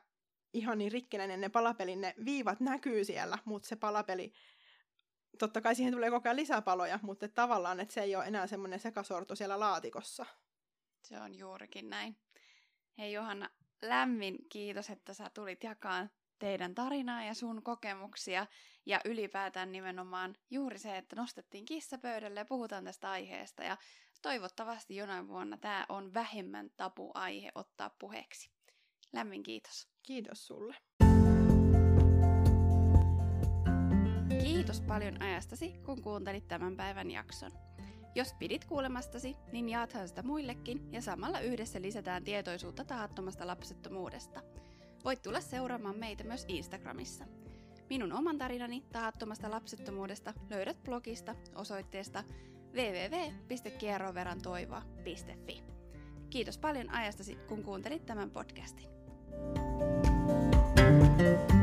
ihan 0.52 0.78
niin 0.78 0.92
rikkinäinen, 0.92 1.40
ne 1.40 1.48
palapelin 1.48 2.00
ne 2.00 2.14
viivat 2.24 2.60
näkyy 2.60 3.04
siellä, 3.04 3.38
mutta 3.44 3.68
se 3.68 3.76
palapeli, 3.76 4.32
totta 5.38 5.60
kai 5.60 5.74
siihen 5.74 5.92
tulee 5.92 6.10
koko 6.10 6.28
ajan 6.28 6.36
lisäpaloja, 6.36 6.98
mutta 7.02 7.28
tavallaan, 7.28 7.80
että 7.80 7.94
se 7.94 8.00
ei 8.02 8.16
ole 8.16 8.24
enää 8.24 8.46
semmoinen 8.46 8.80
sekasorto 8.80 9.34
siellä 9.34 9.60
laatikossa. 9.60 10.26
Se 11.02 11.20
on 11.20 11.34
juurikin 11.34 11.90
näin. 11.90 12.16
Hei 12.98 13.12
Johanna, 13.12 13.50
lämmin 13.82 14.38
kiitos, 14.48 14.90
että 14.90 15.14
sä 15.14 15.30
tulit 15.34 15.64
jakaan 15.64 16.10
teidän 16.38 16.74
tarinaa 16.74 17.24
ja 17.24 17.34
sun 17.34 17.62
kokemuksia 17.62 18.46
ja 18.86 19.00
ylipäätään 19.04 19.72
nimenomaan 19.72 20.36
juuri 20.50 20.78
se, 20.78 20.98
että 20.98 21.16
nostettiin 21.16 21.64
kissa 21.64 21.98
pöydälle 21.98 22.40
ja 22.40 22.44
puhutaan 22.44 22.84
tästä 22.84 23.10
aiheesta 23.10 23.62
ja 23.62 23.76
toivottavasti 24.22 24.96
jonain 24.96 25.28
vuonna 25.28 25.56
tämä 25.56 25.86
on 25.88 26.14
vähemmän 26.14 26.70
tapu-aihe 26.76 27.50
ottaa 27.54 27.90
puheeksi. 27.98 28.50
Lämmin 29.12 29.42
kiitos. 29.42 29.88
Kiitos 30.02 30.46
sulle. 30.46 30.76
Kiitos 34.42 34.80
paljon 34.80 35.22
ajastasi, 35.22 35.72
kun 35.84 36.02
kuuntelit 36.02 36.48
tämän 36.48 36.76
päivän 36.76 37.10
jakson. 37.10 37.52
Jos 38.14 38.34
pidit 38.38 38.64
kuulemastasi, 38.64 39.36
niin 39.52 39.68
jaathan 39.68 40.08
sitä 40.08 40.22
muillekin 40.22 40.92
ja 40.92 41.02
samalla 41.02 41.40
yhdessä 41.40 41.82
lisätään 41.82 42.24
tietoisuutta 42.24 42.84
tahattomasta 42.84 43.46
lapsettomuudesta. 43.46 44.40
Voit 45.04 45.22
tulla 45.22 45.40
seuraamaan 45.40 45.98
meitä 45.98 46.24
myös 46.24 46.44
Instagramissa. 46.48 47.24
Minun 47.90 48.12
oman 48.12 48.38
tarinani 48.38 48.82
tahattomasta 48.92 49.50
lapsettomuudesta 49.50 50.34
löydät 50.50 50.82
blogista 50.84 51.34
osoitteesta 51.54 52.24
www.kierroverantoivoa.fi. 52.74 55.62
Kiitos 56.30 56.58
paljon 56.58 56.90
ajastasi, 56.90 57.38
kun 57.48 57.62
kuuntelit 57.62 58.06
tämän 58.06 58.30
podcastin. 58.30 58.88
thank 60.76 61.50
you 61.50 61.53